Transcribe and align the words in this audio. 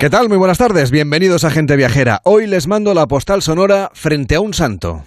¿Qué 0.00 0.08
tal? 0.08 0.30
Muy 0.30 0.38
buenas 0.38 0.56
tardes. 0.56 0.90
Bienvenidos 0.90 1.44
a 1.44 1.50
Gente 1.50 1.76
Viajera. 1.76 2.22
Hoy 2.24 2.46
les 2.46 2.66
mando 2.66 2.94
la 2.94 3.06
postal 3.06 3.42
sonora 3.42 3.90
frente 3.92 4.34
a 4.34 4.40
un 4.40 4.54
santo. 4.54 5.02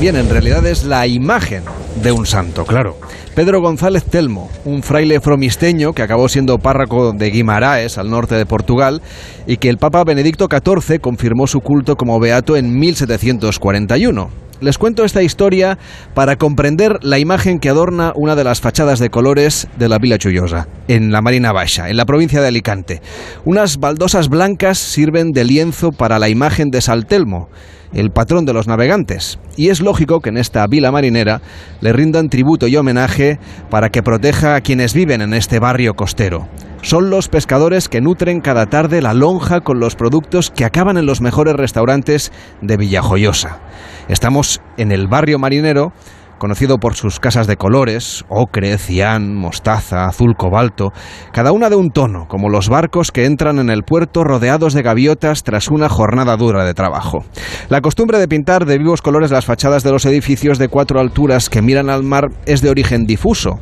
Bien, 0.00 0.16
en 0.16 0.28
realidad 0.28 0.66
es 0.66 0.82
la 0.82 1.06
imagen 1.06 1.62
de 2.02 2.10
un 2.10 2.26
santo, 2.26 2.64
claro. 2.64 2.96
Pedro 3.36 3.60
González 3.60 4.02
Telmo, 4.02 4.50
un 4.64 4.82
fraile 4.82 5.20
fromisteño 5.20 5.92
que 5.92 6.02
acabó 6.02 6.28
siendo 6.28 6.58
párroco 6.58 7.12
de 7.12 7.30
Guimaraes, 7.30 7.96
al 7.96 8.10
norte 8.10 8.34
de 8.34 8.44
Portugal, 8.44 9.00
y 9.46 9.58
que 9.58 9.68
el 9.68 9.78
Papa 9.78 10.02
Benedicto 10.02 10.48
XIV 10.50 11.00
confirmó 11.00 11.46
su 11.46 11.60
culto 11.60 11.94
como 11.94 12.18
beato 12.18 12.56
en 12.56 12.76
1741. 12.76 14.43
Les 14.64 14.78
cuento 14.78 15.04
esta 15.04 15.22
historia 15.22 15.76
para 16.14 16.36
comprender 16.36 16.98
la 17.02 17.18
imagen 17.18 17.60
que 17.60 17.68
adorna 17.68 18.14
una 18.16 18.34
de 18.34 18.44
las 18.44 18.62
fachadas 18.62 18.98
de 18.98 19.10
colores 19.10 19.68
de 19.78 19.90
la 19.90 19.98
Villa 19.98 20.16
Chullosa, 20.16 20.68
en 20.88 21.12
la 21.12 21.20
Marina 21.20 21.52
Baixa, 21.52 21.90
en 21.90 21.98
la 21.98 22.06
provincia 22.06 22.40
de 22.40 22.48
Alicante. 22.48 23.02
Unas 23.44 23.76
baldosas 23.78 24.30
blancas 24.30 24.78
sirven 24.78 25.32
de 25.32 25.44
lienzo 25.44 25.92
para 25.92 26.18
la 26.18 26.30
imagen 26.30 26.70
de 26.70 26.80
Saltelmo, 26.80 27.50
el 27.92 28.10
patrón 28.10 28.46
de 28.46 28.54
los 28.54 28.66
navegantes. 28.66 29.38
Y 29.54 29.68
es 29.68 29.82
lógico 29.82 30.22
que 30.22 30.30
en 30.30 30.38
esta 30.38 30.66
vila 30.66 30.90
marinera 30.90 31.42
le 31.82 31.92
rindan 31.92 32.30
tributo 32.30 32.66
y 32.66 32.74
homenaje 32.78 33.38
para 33.68 33.90
que 33.90 34.02
proteja 34.02 34.54
a 34.54 34.62
quienes 34.62 34.94
viven 34.94 35.20
en 35.20 35.34
este 35.34 35.58
barrio 35.58 35.92
costero. 35.92 36.48
Son 36.84 37.08
los 37.08 37.28
pescadores 37.28 37.88
que 37.88 38.02
nutren 38.02 38.42
cada 38.42 38.66
tarde 38.66 39.00
la 39.00 39.14
lonja 39.14 39.62
con 39.62 39.80
los 39.80 39.96
productos 39.96 40.50
que 40.50 40.66
acaban 40.66 40.98
en 40.98 41.06
los 41.06 41.22
mejores 41.22 41.54
restaurantes 41.54 42.30
de 42.60 42.76
Villajoyosa. 42.76 43.60
Estamos 44.08 44.60
en 44.76 44.92
el 44.92 45.08
barrio 45.08 45.38
marinero 45.38 45.94
conocido 46.36 46.76
por 46.76 46.94
sus 46.94 47.20
casas 47.20 47.46
de 47.46 47.56
colores, 47.56 48.26
ocre, 48.28 48.76
cian, 48.76 49.34
mostaza, 49.34 50.04
azul 50.04 50.34
cobalto, 50.36 50.92
cada 51.32 51.52
una 51.52 51.70
de 51.70 51.76
un 51.76 51.88
tono, 51.88 52.28
como 52.28 52.50
los 52.50 52.68
barcos 52.68 53.12
que 53.12 53.24
entran 53.24 53.58
en 53.60 53.70
el 53.70 53.82
puerto 53.82 54.22
rodeados 54.22 54.74
de 54.74 54.82
gaviotas 54.82 55.42
tras 55.42 55.68
una 55.68 55.88
jornada 55.88 56.36
dura 56.36 56.66
de 56.66 56.74
trabajo. 56.74 57.24
La 57.70 57.80
costumbre 57.80 58.18
de 58.18 58.28
pintar 58.28 58.66
de 58.66 58.76
vivos 58.76 59.00
colores 59.00 59.30
las 59.30 59.46
fachadas 59.46 59.84
de 59.84 59.92
los 59.92 60.04
edificios 60.04 60.58
de 60.58 60.68
cuatro 60.68 61.00
alturas 61.00 61.48
que 61.48 61.62
miran 61.62 61.88
al 61.88 62.02
mar 62.02 62.28
es 62.44 62.60
de 62.60 62.68
origen 62.68 63.06
difuso, 63.06 63.58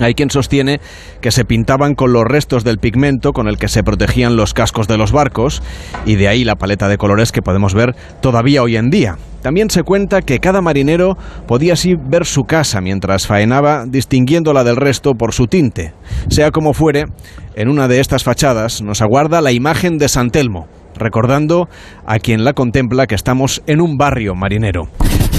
hay 0.00 0.14
quien 0.14 0.30
sostiene 0.30 0.80
que 1.20 1.30
se 1.30 1.44
pintaban 1.44 1.94
con 1.94 2.12
los 2.12 2.24
restos 2.24 2.64
del 2.64 2.78
pigmento 2.78 3.32
con 3.32 3.48
el 3.48 3.58
que 3.58 3.68
se 3.68 3.82
protegían 3.82 4.36
los 4.36 4.54
cascos 4.54 4.88
de 4.88 4.98
los 4.98 5.12
barcos, 5.12 5.62
y 6.04 6.16
de 6.16 6.28
ahí 6.28 6.44
la 6.44 6.56
paleta 6.56 6.88
de 6.88 6.98
colores 6.98 7.32
que 7.32 7.42
podemos 7.42 7.74
ver 7.74 7.94
todavía 8.20 8.62
hoy 8.62 8.76
en 8.76 8.90
día. 8.90 9.16
También 9.42 9.70
se 9.70 9.84
cuenta 9.84 10.22
que 10.22 10.40
cada 10.40 10.60
marinero 10.60 11.16
podía 11.46 11.74
así 11.74 11.94
ver 11.94 12.26
su 12.26 12.44
casa 12.44 12.80
mientras 12.80 13.26
faenaba, 13.26 13.84
distinguiéndola 13.86 14.64
del 14.64 14.76
resto 14.76 15.14
por 15.14 15.32
su 15.32 15.46
tinte. 15.46 15.92
Sea 16.28 16.50
como 16.50 16.72
fuere, 16.72 17.06
en 17.54 17.68
una 17.68 17.86
de 17.86 18.00
estas 18.00 18.24
fachadas 18.24 18.82
nos 18.82 19.02
aguarda 19.02 19.40
la 19.40 19.52
imagen 19.52 19.98
de 19.98 20.08
San 20.08 20.30
Telmo, 20.30 20.66
recordando 20.96 21.68
a 22.06 22.18
quien 22.18 22.44
la 22.44 22.54
contempla 22.54 23.06
que 23.06 23.14
estamos 23.14 23.62
en 23.66 23.80
un 23.80 23.96
barrio 23.96 24.34
marinero. 24.34 24.88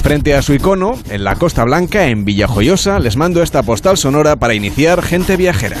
Frente 0.02 0.34
a 0.34 0.42
su 0.42 0.54
icono, 0.54 0.98
en 1.10 1.24
la 1.24 1.36
Costa 1.36 1.64
Blanca, 1.64 2.06
en 2.06 2.24
Villajoyosa, 2.24 2.98
les 2.98 3.16
mando 3.16 3.42
esta 3.42 3.62
postal 3.62 3.98
sonora 3.98 4.36
para 4.36 4.54
iniciar 4.54 5.02
Gente 5.02 5.36
Viajera. 5.36 5.76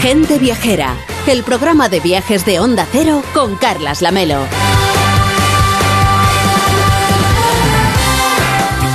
Gente 0.00 0.38
Viajera, 0.38 0.96
el 1.26 1.42
programa 1.42 1.88
de 1.88 2.00
viajes 2.00 2.44
de 2.46 2.58
Onda 2.58 2.86
Cero 2.90 3.22
con 3.34 3.56
Carlas 3.56 4.00
Lamelo. 4.00 4.38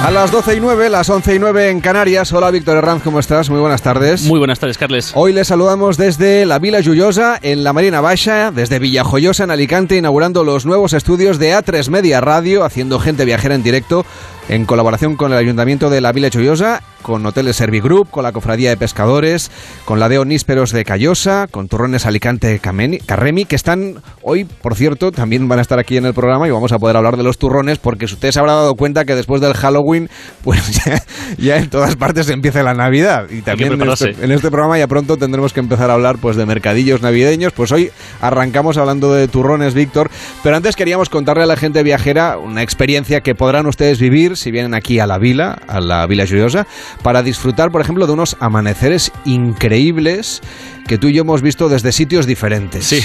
A 0.05 0.11
las 0.11 0.31
12 0.31 0.57
y 0.57 0.59
9, 0.59 0.91
las 0.91 1.09
11 1.09 1.33
y 1.33 1.39
9 1.39 1.71
en 1.71 1.81
Canarias. 1.81 2.31
Hola 2.31 2.51
Víctor 2.51 2.77
Herranz, 2.77 3.01
¿cómo 3.01 3.17
estás? 3.17 3.49
Muy 3.49 3.59
buenas 3.59 3.81
tardes. 3.81 4.21
Muy 4.25 4.38
buenas 4.38 4.59
tardes, 4.59 4.77
Carles. 4.77 5.11
Hoy 5.16 5.33
les 5.33 5.47
saludamos 5.47 5.97
desde 5.97 6.45
la 6.45 6.59
Vila 6.59 6.79
Lluyosa, 6.79 7.39
en 7.41 7.63
la 7.63 7.73
Marina 7.73 8.01
Baixa, 8.01 8.51
desde 8.51 8.77
Villajoyosa, 8.77 9.45
en 9.45 9.49
Alicante, 9.49 9.97
inaugurando 9.97 10.43
los 10.43 10.67
nuevos 10.67 10.93
estudios 10.93 11.39
de 11.39 11.55
A3 11.57 11.89
Media 11.89 12.21
Radio, 12.21 12.63
haciendo 12.63 12.99
gente 12.99 13.25
viajera 13.25 13.55
en 13.55 13.63
directo 13.63 14.05
en 14.50 14.66
colaboración 14.66 15.16
con 15.16 15.31
el 15.31 15.38
Ayuntamiento 15.38 15.89
de 15.89 16.01
la 16.01 16.11
Villa 16.11 16.29
Chollosa, 16.29 16.81
con 17.01 17.25
Hoteles 17.25 17.56
Servigroup, 17.56 18.09
con 18.09 18.23
la 18.23 18.31
Cofradía 18.31 18.69
de 18.69 18.78
Pescadores, 18.78 19.51
con 19.85 20.00
la 20.00 20.09
de 20.09 20.17
Onísperos 20.17 20.72
de 20.72 20.83
Callosa, 20.83 21.47
con 21.50 21.67
Turrones 21.67 22.06
Alicante 22.06 22.59
Carremi, 22.59 23.45
que 23.45 23.55
están 23.55 24.01
hoy, 24.22 24.45
por 24.45 24.75
cierto, 24.75 25.11
también 25.11 25.47
van 25.47 25.59
a 25.59 25.61
estar 25.61 25.79
aquí 25.79 25.97
en 25.97 26.05
el 26.05 26.13
programa 26.13 26.47
y 26.47 26.51
vamos 26.51 26.72
a 26.72 26.79
poder 26.79 26.97
hablar 26.97 27.17
de 27.17 27.23
los 27.23 27.38
turrones, 27.38 27.78
porque 27.79 28.05
usted 28.05 28.31
se 28.31 28.39
habrá 28.39 28.53
dado 28.53 28.75
cuenta 28.75 29.05
que 29.05 29.16
después 29.16 29.41
del 29.41 29.53
Halloween, 29.53 30.09
pues 30.44 30.81
ya, 31.38 31.57
en 31.57 31.69
todas 31.69 31.95
partes 31.95 32.29
empieza 32.29 32.63
la 32.63 32.73
Navidad. 32.73 33.29
Y 33.29 33.41
también 33.41 33.73
en 33.73 33.89
este, 33.89 34.16
en 34.22 34.31
este, 34.31 34.50
programa 34.50 34.78
ya 34.78 34.88
pronto 34.88 35.17
tendremos 35.17 35.53
que 35.53 35.59
empezar 35.59 35.89
a 35.89 35.94
hablar 35.94 36.17
pues 36.17 36.35
de 36.35 36.45
mercadillos 36.45 37.01
navideños. 37.01 37.53
Pues 37.53 37.72
hoy 37.72 37.91
arrancamos 38.22 38.78
hablando 38.78 39.13
de 39.13 39.28
turrones, 39.28 39.73
Víctor, 39.73 40.09
pero 40.44 40.55
antes 40.55 40.75
queríamos 40.75 41.09
contarle 41.09 41.44
a 41.44 41.47
la 41.47 41.55
gente 41.55 41.84
viajera 41.84 42.38
una 42.38 42.63
experiencia 42.63 43.22
que 43.22 43.35
podrán 43.35 43.67
ustedes 43.67 44.00
vivir 44.00 44.34
si 44.35 44.51
vienen 44.51 44.73
aquí 44.73 45.00
a 45.00 45.07
la 45.07 45.18
vila, 45.18 45.59
a 45.68 45.79
la 45.79 46.06
Vila 46.07 46.25
Lluviosa, 46.25 46.68
para 47.03 47.23
disfrutar, 47.23 47.72
por 47.72 47.81
ejemplo, 47.81 48.07
de 48.07 48.13
unos 48.13 48.38
amaneceres 48.40 49.12
increíbles 49.25 50.41
que 50.88 50.97
tú 50.97 51.07
y 51.07 51.13
yo 51.13 51.22
hemos 51.22 51.41
visto 51.41 51.69
desde 51.69 51.91
sitios 51.91 52.25
diferentes. 52.28 52.85
Sí, 52.85 53.00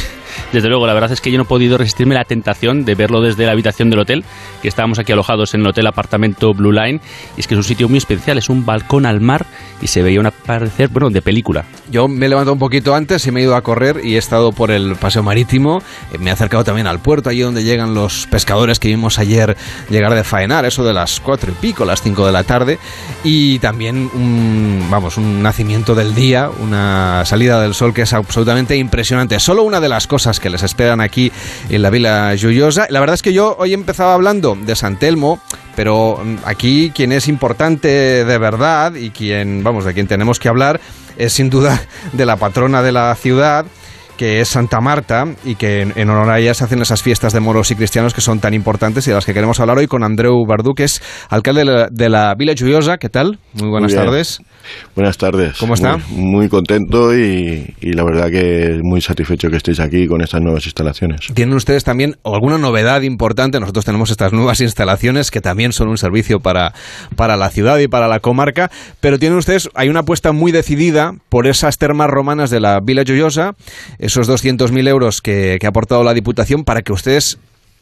desde 0.53 0.69
luego, 0.69 0.87
la 0.87 0.95
verdad 0.95 1.13
es 1.13 1.21
que 1.21 1.31
yo 1.31 1.39
no 1.39 1.45
he 1.45 1.47
podido 1.47 1.79
resistirme 1.79 2.15
la 2.15 2.25
tentación 2.25 2.85
de 2.85 2.95
verlo 2.95 3.21
desde 3.21 3.47
la 3.47 3.53
habitación 3.53 3.91
del 3.91 4.01
hotel, 4.01 4.25
que 4.61 4.69
estábamos 4.69 4.99
aquí 4.99 5.13
alojados 5.13 5.55
en 5.55 5.63
el 5.63 5.69
hotel 5.69 5.87
apartamento 5.87 6.53
Blue 6.53 6.73
Line, 6.73 7.01
y 7.37 7.41
es 7.41 7.47
que 7.47 7.55
es 7.55 7.59
un 7.59 7.65
sitio 7.65 7.89
muy 7.89 7.99
especial, 7.99 8.39
es 8.39 8.49
un 8.49 8.67
balcón 8.67 9.07
al 9.07 9.21
mar 9.21 9.47
y 9.81 9.87
se 9.87 10.03
veía 10.03 10.21
un 10.21 10.27
aparecer, 10.27 10.89
bueno, 10.89 11.11
de 11.11 11.23
película. 11.23 11.65
Yo 11.91 12.07
me 12.07 12.27
he 12.27 12.29
levantado 12.29 12.53
un 12.53 12.59
poquito 12.59 12.95
antes 12.95 13.27
y 13.27 13.31
me 13.31 13.41
he 13.41 13.45
ido 13.45 13.57
a 13.57 13.63
correr 13.63 14.01
y 14.05 14.17
he 14.17 14.19
estado 14.19 14.53
por 14.53 14.71
el 14.71 14.97
paseo 14.97 15.23
marítimo, 15.23 15.83
eh, 16.13 16.19
me 16.19 16.31
he 16.31 16.33
acercado 16.33 16.65
también 16.65 16.87
al 16.87 17.01
puerto, 17.01 17.31
allí 17.31 17.41
donde 17.41 17.65
llegan 17.65 17.95
los 17.95 18.27
pescadores 18.27 18.79
que 18.79 18.89
vimos 18.89 19.19
ayer 19.19 19.57
llegar 19.89 20.15
de 20.15 20.25
faenar, 20.25 20.65
eso 20.67 20.85
de 20.85 20.93
las 20.93 21.21
cuatro 21.21 21.51
y 21.51 21.55
pico, 21.55 21.85
las 21.85 22.03
cinco 22.03 22.27
de 22.27 22.33
la 22.33 22.45
tarde, 22.45 22.79
y 23.25 23.59
también 23.61 24.11
un, 24.13 24.87
vamos, 24.91 25.17
un 25.17 25.43
nacimiento 25.43 25.95
del 25.95 26.15
día, 26.15 26.51
una 26.61 27.25
salida 27.25 27.61
del 27.61 27.70
sol 27.75 27.95
que 27.95 28.03
es 28.03 28.13
absolutamente 28.13 28.77
impresionante. 28.77 29.39
Solo 29.41 29.63
una 29.63 29.81
de 29.81 29.89
las 29.89 30.07
cosas 30.07 30.41
que 30.41 30.51
les 30.51 30.63
esperan 30.63 31.01
aquí 31.01 31.33
en 31.69 31.83
la 31.83 31.91
Vila 31.91 32.35
Lluyosa. 32.35 32.87
La 32.91 33.01
verdad 33.01 33.15
es 33.15 33.23
que 33.23 33.33
yo 33.33 33.57
hoy 33.59 33.75
empezaba 33.75 34.15
hablando 34.15 34.57
de 34.61 34.77
San 34.77 34.99
Telmo, 34.99 35.41
pero 35.77 36.21
mm, 36.23 36.37
aquí 36.45 36.93
quien 36.95 37.13
es 37.13 37.29
importante 37.29 38.25
de 38.25 38.39
verdad 38.39 38.95
y 38.95 39.11
quien, 39.11 39.63
vamos, 39.63 39.85
de 39.85 39.95
quien 39.95 40.07
tenemos 40.07 40.39
que 40.39 40.49
hablar 40.49 40.81
es 41.17 41.33
sin 41.33 41.51
duda 41.51 41.81
de 42.13 42.27
la 42.27 42.37
patrona 42.37 42.83
de 42.83 42.93
la 42.93 43.15
ciudad 43.15 43.67
que 44.21 44.43
es 44.43 44.49
Santa 44.49 44.83
Marta 44.83 45.25
y 45.47 45.55
que 45.55 45.81
en, 45.81 46.11
honor 46.11 46.29
a 46.29 46.39
ella 46.39 46.53
se 46.53 46.63
hacen 46.63 46.83
esas 46.83 47.03
fiestas 47.03 47.33
de 47.33 47.41
moros 47.41 47.71
y 47.71 47.75
cristianos 47.75 48.13
que 48.13 48.21
son 48.21 48.39
tan 48.39 48.53
importantes 48.53 49.07
y 49.07 49.11
de 49.11 49.15
las 49.15 49.25
que 49.25 49.33
queremos 49.33 49.61
hablar 49.61 49.79
hoy 49.79 49.87
con 49.87 50.05
Andreu 50.05 50.45
Bardú, 50.47 50.75
que 50.75 50.85
es 50.85 51.01
alcalde 51.31 51.89
de 51.91 52.09
la, 52.11 52.35
Villa 52.35 52.53
Lluviosa. 52.53 52.99
¿Qué 52.99 53.09
tal? 53.09 53.39
Muy 53.55 53.71
buenas 53.71 53.95
tardes. 53.95 54.43
Buenas 54.95 55.17
tardes. 55.17 55.57
¿Cómo 55.59 55.73
está? 55.73 55.97
Muy, 56.11 56.51
contento 56.51 57.17
y, 57.17 57.75
la 57.81 58.05
verdad 58.05 58.31
que 58.31 58.81
muy 58.83 59.01
satisfecho 59.01 59.49
que 59.49 59.57
estéis 59.57 59.81
aquí 59.81 60.07
con 60.07 60.21
estas 60.21 60.43
nuevas 60.43 60.67
instalaciones. 60.67 61.21
¿Tienen 61.33 61.55
ustedes 61.55 61.85
también 61.85 62.17
alguna 62.23 62.59
novedad 62.59 63.01
importante? 63.01 63.59
Nosotros 63.59 63.87
tenemos 63.87 64.11
estas 64.11 64.35
nuevas 64.35 64.61
instalaciones 64.61 65.31
que 65.31 65.41
también 65.41 65.73
son 65.73 65.89
un 65.89 65.97
servicio 65.97 66.41
para, 66.41 66.75
para 67.17 67.39
la 67.39 67.49
ciudad 67.49 67.79
y 67.79 67.89
para 67.89 68.07
la 68.07 68.21
comarca, 68.21 68.71
pero 69.01 69.19
tienen 69.19 69.39
ustedes, 69.39 69.71
hay 69.75 69.89
una 69.89 70.01
apuesta 70.01 70.33
muy 70.33 70.53
decidida 70.53 71.15
por 71.31 71.47
esas 71.47 71.79
termas 71.79 72.11
romanas 72.11 72.51
de 72.51 72.61
la 72.61 72.81
Villa 72.85 73.03
Lluviosa, 73.03 73.55
esos 74.11 74.29
200.000 74.29 74.89
euros 74.89 75.23
que, 75.23 75.59
que 75.61 75.67
ha 75.67 75.71
aportado 75.71 76.03
la 76.03 76.15
Diputación 76.15 76.65
para 76.65 76.83
que 76.83 76.93
ustedes 76.93 77.39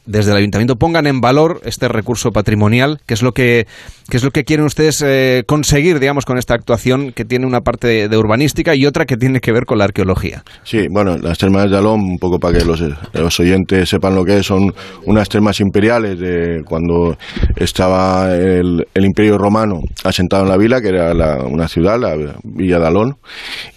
desde 0.08 0.30
el 0.32 0.38
ayuntamiento 0.38 0.76
pongan 0.76 1.06
en 1.06 1.20
valor 1.20 1.60
este 1.64 1.86
recurso 1.86 2.30
patrimonial, 2.30 2.98
que 3.06 3.14
es 3.14 3.22
lo 3.22 3.32
que, 3.32 3.66
es 4.10 4.24
lo 4.24 4.30
que 4.30 4.44
quieren 4.44 4.64
ustedes 4.64 5.02
eh, 5.06 5.44
conseguir, 5.46 6.00
digamos, 6.00 6.24
con 6.24 6.38
esta 6.38 6.54
actuación 6.54 7.12
que 7.12 7.24
tiene 7.24 7.46
una 7.46 7.60
parte 7.60 8.08
de, 8.08 8.18
urbanística 8.18 8.74
y 8.74 8.86
otra 8.86 9.04
que 9.04 9.16
tiene 9.16 9.40
que 9.40 9.52
ver 9.52 9.66
con 9.66 9.78
la 9.78 9.84
arqueología. 9.84 10.42
Sí, 10.64 10.86
bueno, 10.90 11.18
las 11.18 11.38
termas 11.38 11.70
de 11.70 11.76
Alón, 11.76 12.00
un 12.00 12.18
poco 12.18 12.38
para 12.38 12.58
que 12.58 12.64
los, 12.64 13.38
oyentes 13.38 13.88
sepan 13.88 14.14
lo 14.14 14.24
que 14.24 14.38
es, 14.38 14.46
son 14.46 14.72
unas 15.04 15.28
termas 15.28 15.60
imperiales 15.60 16.18
de 16.18 16.62
cuando 16.64 17.16
estaba 17.56 18.34
el, 18.34 18.86
Imperio 18.94 19.38
Romano 19.38 19.80
asentado 20.04 20.42
en 20.44 20.48
la 20.50 20.56
vila, 20.56 20.80
que 20.80 20.88
era 20.88 21.12
una 21.44 21.68
ciudad, 21.68 21.98
la 21.98 22.16
Villa 22.42 22.78
de 22.78 22.86
Alón, 22.86 23.16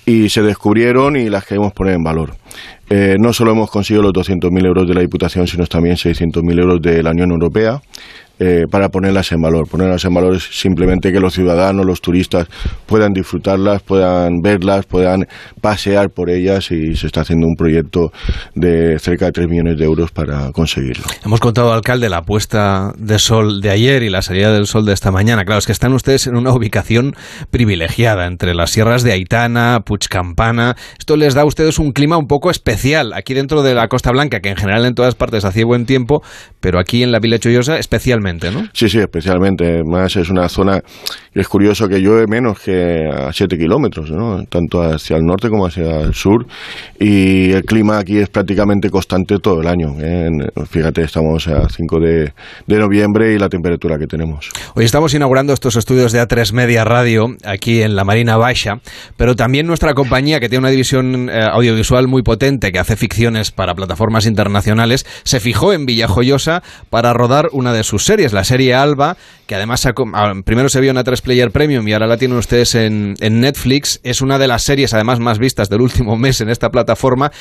y 0.05 0.29
se 0.29 0.41
descubrieron 0.41 1.15
y 1.15 1.29
las 1.29 1.45
queremos 1.45 1.73
poner 1.73 1.95
en 1.95 2.03
valor. 2.03 2.35
Eh, 2.93 3.15
no 3.17 3.31
solo 3.31 3.51
hemos 3.51 3.71
conseguido 3.71 4.03
los 4.03 4.11
200.000 4.11 4.65
euros 4.65 4.85
de 4.85 4.93
la 4.93 4.99
Diputación, 4.99 5.47
sino 5.47 5.65
también 5.65 5.95
600.000 5.95 6.59
euros 6.59 6.81
de 6.81 7.01
la 7.01 7.11
Unión 7.11 7.31
Europea 7.31 7.81
eh, 8.43 8.65
para 8.71 8.89
ponerlas 8.89 9.31
en 9.33 9.39
valor. 9.39 9.67
Ponerlas 9.69 10.03
en 10.03 10.15
valor 10.15 10.35
es 10.35 10.49
simplemente 10.51 11.11
que 11.11 11.19
los 11.19 11.35
ciudadanos, 11.35 11.85
los 11.85 12.01
turistas 12.01 12.47
puedan 12.87 13.13
disfrutarlas, 13.13 13.83
puedan 13.83 14.41
verlas, 14.41 14.87
puedan 14.87 15.27
pasear 15.61 16.09
por 16.09 16.31
ellas 16.31 16.71
y 16.71 16.95
se 16.95 17.05
está 17.05 17.21
haciendo 17.21 17.45
un 17.45 17.53
proyecto 17.55 18.11
de 18.55 18.97
cerca 18.97 19.27
de 19.27 19.31
3 19.33 19.47
millones 19.47 19.77
de 19.77 19.85
euros 19.85 20.09
para 20.11 20.51
conseguirlo. 20.53 21.03
Hemos 21.23 21.39
contado, 21.39 21.71
alcalde, 21.71 22.09
la 22.09 22.23
puesta 22.23 22.93
de 22.97 23.19
sol 23.19 23.61
de 23.61 23.69
ayer 23.69 24.01
y 24.01 24.09
la 24.09 24.23
salida 24.23 24.51
del 24.51 24.65
sol 24.65 24.85
de 24.87 24.93
esta 24.93 25.11
mañana. 25.11 25.45
Claro, 25.45 25.59
es 25.59 25.67
que 25.67 25.71
están 25.71 25.93
ustedes 25.93 26.25
en 26.25 26.35
una 26.35 26.51
ubicación 26.51 27.13
privilegiada 27.51 28.25
entre 28.25 28.55
las 28.55 28.71
sierras 28.71 29.03
de 29.03 29.11
Aitana, 29.11 29.81
Puchcampana. 29.85 30.75
Esto 30.97 31.15
les 31.15 31.35
da 31.35 31.43
a 31.43 31.45
ustedes 31.45 31.77
un 31.77 31.91
clima 31.91 32.17
un 32.17 32.25
poco 32.25 32.49
especial 32.49 33.13
aquí 33.13 33.35
dentro 33.35 33.61
de 33.61 33.75
la 33.75 33.87
Costa 33.87 34.09
Blanca, 34.09 34.39
que 34.39 34.49
en 34.49 34.55
general 34.55 34.85
en 34.85 34.95
todas 34.95 35.13
partes 35.13 35.45
hacía 35.45 35.63
buen 35.63 35.85
tiempo, 35.85 36.23
pero 36.59 36.79
aquí 36.79 37.03
en 37.03 37.11
la 37.11 37.19
Villa 37.19 37.37
Chollosa 37.37 37.77
especialmente, 37.77 38.30
¿no? 38.39 38.67
Sí, 38.73 38.87
sí, 38.87 38.99
especialmente. 38.99 39.81
Más 39.83 40.15
es 40.15 40.29
una 40.29 40.47
zona 40.47 40.81
es 41.33 41.47
curioso 41.47 41.87
que 41.87 42.01
llueve 42.01 42.27
menos 42.27 42.59
que 42.59 43.07
a 43.07 43.31
7 43.31 43.57
kilómetros, 43.57 44.11
¿no? 44.11 44.43
tanto 44.49 44.81
hacia 44.81 45.15
el 45.15 45.23
norte 45.23 45.49
como 45.49 45.65
hacia 45.65 46.01
el 46.01 46.13
sur. 46.13 46.45
Y 46.99 47.51
el 47.51 47.63
clima 47.63 47.99
aquí 47.99 48.17
es 48.17 48.27
prácticamente 48.27 48.89
constante 48.89 49.37
todo 49.39 49.61
el 49.61 49.67
año. 49.67 49.95
¿eh? 50.01 50.29
Fíjate, 50.69 51.03
estamos 51.03 51.47
a 51.47 51.69
5 51.69 51.99
de, 51.99 52.33
noviembre 52.67 53.33
y 53.33 53.39
la 53.39 53.47
temperatura 53.47 53.97
que 53.97 54.07
tenemos. 54.07 54.49
Hoy 54.75 54.83
estamos 54.83 55.13
inaugurando 55.13 55.53
estos 55.53 55.77
estudios 55.77 56.11
de 56.11 56.21
A3 56.21 56.51
Media 56.51 56.83
Radio 56.83 57.27
aquí 57.45 57.81
en 57.81 57.95
la 57.95 58.03
Marina 58.03 58.35
Baixa, 58.35 58.81
pero 59.15 59.35
también 59.35 59.67
nuestra 59.67 59.93
compañía, 59.93 60.39
que 60.39 60.49
tiene 60.49 60.59
una 60.59 60.69
división 60.69 61.29
eh, 61.29 61.43
audiovisual 61.49 62.07
muy 62.09 62.23
potente, 62.23 62.73
que 62.73 62.79
hace 62.79 62.97
ficciones 62.97 63.51
para 63.51 63.73
plataformas 63.73 64.25
internacionales, 64.25 65.05
se 65.23 65.39
fijó 65.39 65.71
en 65.71 65.85
Villajoyosa 65.85 66.61
para 66.89 67.13
rodar 67.13 67.47
una 67.53 67.71
de 67.71 67.83
sus 67.83 68.03
series, 68.03 68.20
la 68.29 68.43
serie 68.43 68.73
Alba, 68.73 69.17
que 69.47 69.55
además 69.55 69.85
ah, 69.85 70.33
primero 70.45 70.69
se 70.69 70.79
vio 70.79 70.91
en 70.91 70.97
A3 70.97 71.21
Player 71.21 71.51
Premium 71.51 71.87
y 71.87 71.93
ahora 71.93 72.07
la 72.07 72.17
tienen 72.17 72.37
ustedes 72.37 72.75
en, 72.75 73.15
en 73.19 73.41
Netflix. 73.41 73.99
Es 74.03 74.21
una 74.21 74.37
de 74.37 74.47
las 74.47 74.63
series 74.63 74.93
además 74.93 75.19
más 75.19 75.39
vistas 75.39 75.69
del 75.69 75.81
último 75.81 76.15
mes 76.17 76.41
en 76.41 76.49
esta 76.49 76.69
plataforma 76.69 77.31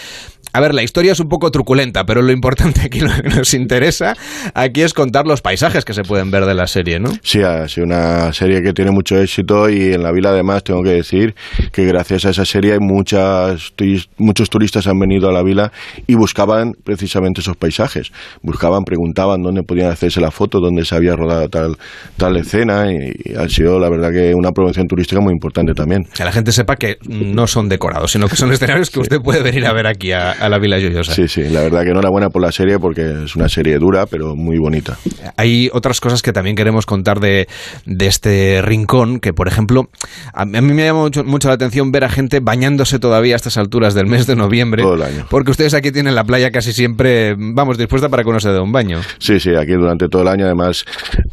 a 0.52 0.60
ver, 0.60 0.74
la 0.74 0.82
historia 0.82 1.12
es 1.12 1.20
un 1.20 1.28
poco 1.28 1.50
truculenta, 1.50 2.04
pero 2.04 2.22
lo 2.22 2.32
importante 2.32 2.80
aquí, 2.82 3.00
lo 3.00 3.10
que 3.10 3.28
nos 3.28 3.54
interesa 3.54 4.14
aquí 4.54 4.82
es 4.82 4.94
contar 4.94 5.26
los 5.26 5.42
paisajes 5.42 5.84
que 5.84 5.94
se 5.94 6.02
pueden 6.02 6.30
ver 6.30 6.44
de 6.44 6.54
la 6.54 6.66
serie, 6.66 6.98
¿no? 6.98 7.10
Sí, 7.22 7.42
ha 7.42 7.68
sido 7.68 7.86
una 7.86 8.32
serie 8.32 8.62
que 8.62 8.72
tiene 8.72 8.90
mucho 8.90 9.18
éxito 9.18 9.68
y 9.68 9.92
en 9.92 10.02
la 10.02 10.12
vila 10.12 10.30
además 10.30 10.64
tengo 10.64 10.82
que 10.82 10.90
decir 10.90 11.34
que 11.72 11.84
gracias 11.84 12.24
a 12.24 12.30
esa 12.30 12.44
serie 12.44 12.72
hay 12.72 12.78
muchas, 12.80 13.72
muchos 14.18 14.50
turistas 14.50 14.86
han 14.86 14.98
venido 14.98 15.28
a 15.28 15.32
la 15.32 15.42
vila 15.42 15.72
y 16.06 16.14
buscaban 16.14 16.72
precisamente 16.84 17.40
esos 17.40 17.56
paisajes. 17.56 18.10
Buscaban, 18.42 18.84
preguntaban 18.84 19.42
dónde 19.42 19.62
podían 19.62 19.90
hacerse 19.90 20.20
la 20.20 20.30
foto, 20.30 20.58
dónde 20.60 20.84
se 20.84 20.94
había 20.94 21.14
rodado 21.14 21.48
tal, 21.48 21.76
tal 22.16 22.36
escena 22.36 22.90
y, 22.92 23.34
ha 23.36 23.48
sido 23.48 23.78
la 23.78 23.88
verdad 23.88 24.10
que 24.10 24.34
una 24.34 24.50
promoción 24.50 24.86
turística 24.86 25.20
muy 25.20 25.32
importante 25.32 25.74
también. 25.74 26.04
Que 26.14 26.24
la 26.24 26.32
gente 26.32 26.52
sepa 26.52 26.76
que 26.76 26.96
no 27.08 27.46
son 27.46 27.68
decorados, 27.68 28.12
sino 28.12 28.28
que 28.28 28.36
son 28.36 28.52
escenarios 28.52 28.90
que 28.90 29.00
usted 29.00 29.18
puede 29.20 29.42
venir 29.42 29.66
a 29.66 29.72
ver 29.72 29.86
aquí 29.86 30.12
a, 30.12 30.29
a 30.32 30.48
la 30.48 30.58
Vila 30.58 30.78
Lloyosa. 30.78 31.14
Sí, 31.14 31.28
sí, 31.28 31.42
la 31.48 31.62
verdad 31.62 31.82
que 31.82 31.90
enhorabuena 31.90 32.30
por 32.30 32.42
la 32.42 32.52
serie 32.52 32.78
porque 32.78 33.24
es 33.24 33.36
una 33.36 33.48
serie 33.48 33.78
dura, 33.78 34.06
pero 34.06 34.34
muy 34.36 34.58
bonita. 34.58 34.96
Hay 35.36 35.70
otras 35.72 36.00
cosas 36.00 36.22
que 36.22 36.32
también 36.32 36.56
queremos 36.56 36.86
contar 36.86 37.20
de, 37.20 37.48
de 37.86 38.06
este 38.06 38.62
rincón, 38.62 39.20
que 39.20 39.32
por 39.32 39.48
ejemplo, 39.48 39.88
a 40.32 40.44
mí 40.44 40.60
me 40.60 40.84
llama 40.84 41.00
mucho, 41.00 41.24
mucho, 41.24 41.48
la 41.48 41.54
atención 41.54 41.90
ver 41.90 42.04
a 42.04 42.08
gente 42.08 42.40
bañándose 42.40 42.98
todavía 42.98 43.34
a 43.34 43.36
estas 43.36 43.56
alturas 43.56 43.94
del 43.94 44.06
mes 44.06 44.26
de 44.26 44.36
noviembre. 44.36 44.82
Todo 44.82 44.94
el 44.94 45.02
año. 45.02 45.26
Porque 45.30 45.50
ustedes 45.50 45.74
aquí 45.74 45.92
tienen 45.92 46.14
la 46.14 46.24
playa 46.24 46.50
casi 46.50 46.72
siempre, 46.72 47.34
vamos, 47.38 47.78
dispuesta 47.78 48.08
para 48.08 48.22
que 48.22 48.28
uno 48.28 48.40
se 48.40 48.50
dé 48.50 48.60
un 48.60 48.72
baño. 48.72 49.00
Sí, 49.18 49.40
sí, 49.40 49.50
aquí 49.54 49.72
durante 49.72 50.08
todo 50.08 50.22
el 50.22 50.28
año 50.28 50.46
además 50.46 50.84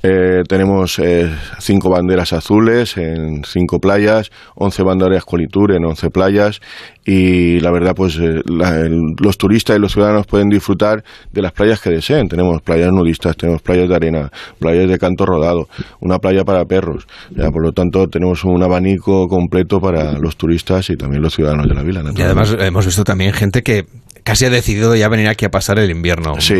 eh, 0.04 0.44
tenemos 0.48 1.00
eh, 1.00 1.30
cinco 1.60 1.90
banderas 1.90 2.34
azules 2.34 2.98
en 2.98 3.44
cinco 3.46 3.80
playas, 3.80 4.32
once 4.56 4.84
banderas 4.84 5.26
Colitur 5.26 5.74
en 5.74 5.86
once 5.86 6.10
playas 6.10 6.60
y 7.06 7.60
la 7.62 7.72
verdad 7.72 7.94
pues 7.96 8.18
eh, 8.18 8.42
los 8.90 9.38
turistas 9.38 9.78
y 9.78 9.80
los 9.80 9.92
ciudadanos 9.94 10.26
pueden 10.28 10.50
disfrutar 10.50 11.04
de 11.32 11.42
las 11.42 11.52
playas 11.52 11.82
que 11.82 11.90
deseen. 11.90 12.28
Tenemos 12.28 12.62
playas 12.62 12.92
nudistas, 12.92 13.36
tenemos 13.36 13.62
playas 13.62 13.90
de 13.90 13.96
arena, 13.96 14.32
playas 14.60 14.90
de 14.90 14.98
canto 14.98 15.26
rodado, 15.26 15.68
una 16.02 16.20
playa 16.20 16.44
para 16.44 16.66
perros. 16.66 17.08
por 17.36 17.64
lo 17.64 17.72
tanto 17.72 18.08
tenemos 18.08 18.44
un 18.44 18.62
abanico 18.64 19.28
completo 19.28 19.80
para 19.80 20.18
los 20.20 20.38
turistas 20.38 20.90
y 20.90 20.96
también 20.96 21.22
los 21.22 21.34
ciudadanos 21.34 21.68
de 21.68 21.74
la 21.74 21.84
vila. 21.84 22.04
Y 22.16 22.22
además 22.22 22.56
hemos 22.60 22.86
visto 22.86 23.04
también 23.04 23.34
gente 23.34 23.62
que 23.62 23.86
casi 24.28 24.44
ha 24.44 24.50
decidido 24.50 24.94
ya 24.94 25.08
venir 25.08 25.30
aquí 25.30 25.46
a 25.46 25.50
pasar 25.50 25.80
el 25.80 25.90
invierno. 25.90 26.36
Sí, 26.42 26.56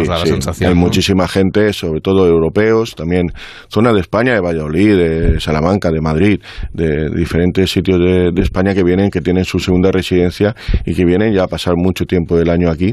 hay 0.66 0.74
muchísima 0.74 1.28
gente, 1.28 1.74
sobre 1.74 2.00
todo 2.00 2.26
europeos, 2.26 2.96
también 2.96 3.26
zona 3.68 3.92
de 3.92 4.00
España, 4.00 4.34
de 4.34 4.40
Valladolid, 4.40 4.96
de 4.96 5.40
Salamanca, 5.42 5.92
de 5.92 6.00
Madrid, 6.00 6.40
de 6.72 7.10
diferentes 7.10 7.70
sitios 7.70 8.00
de, 8.00 8.42
España 8.42 8.74
que 8.74 8.86
vienen, 8.86 9.10
que 9.10 9.20
tienen 9.20 9.44
su 9.44 9.60
segunda 9.60 9.92
residencia 9.92 10.56
y 10.86 10.94
que 10.96 11.04
vienen 11.04 11.34
ya 11.34 11.44
a 11.44 11.48
pasar 11.48 11.74
mucho 11.76 12.06
tiempo 12.06 12.17
del 12.26 12.50
año 12.50 12.70
aquí. 12.70 12.92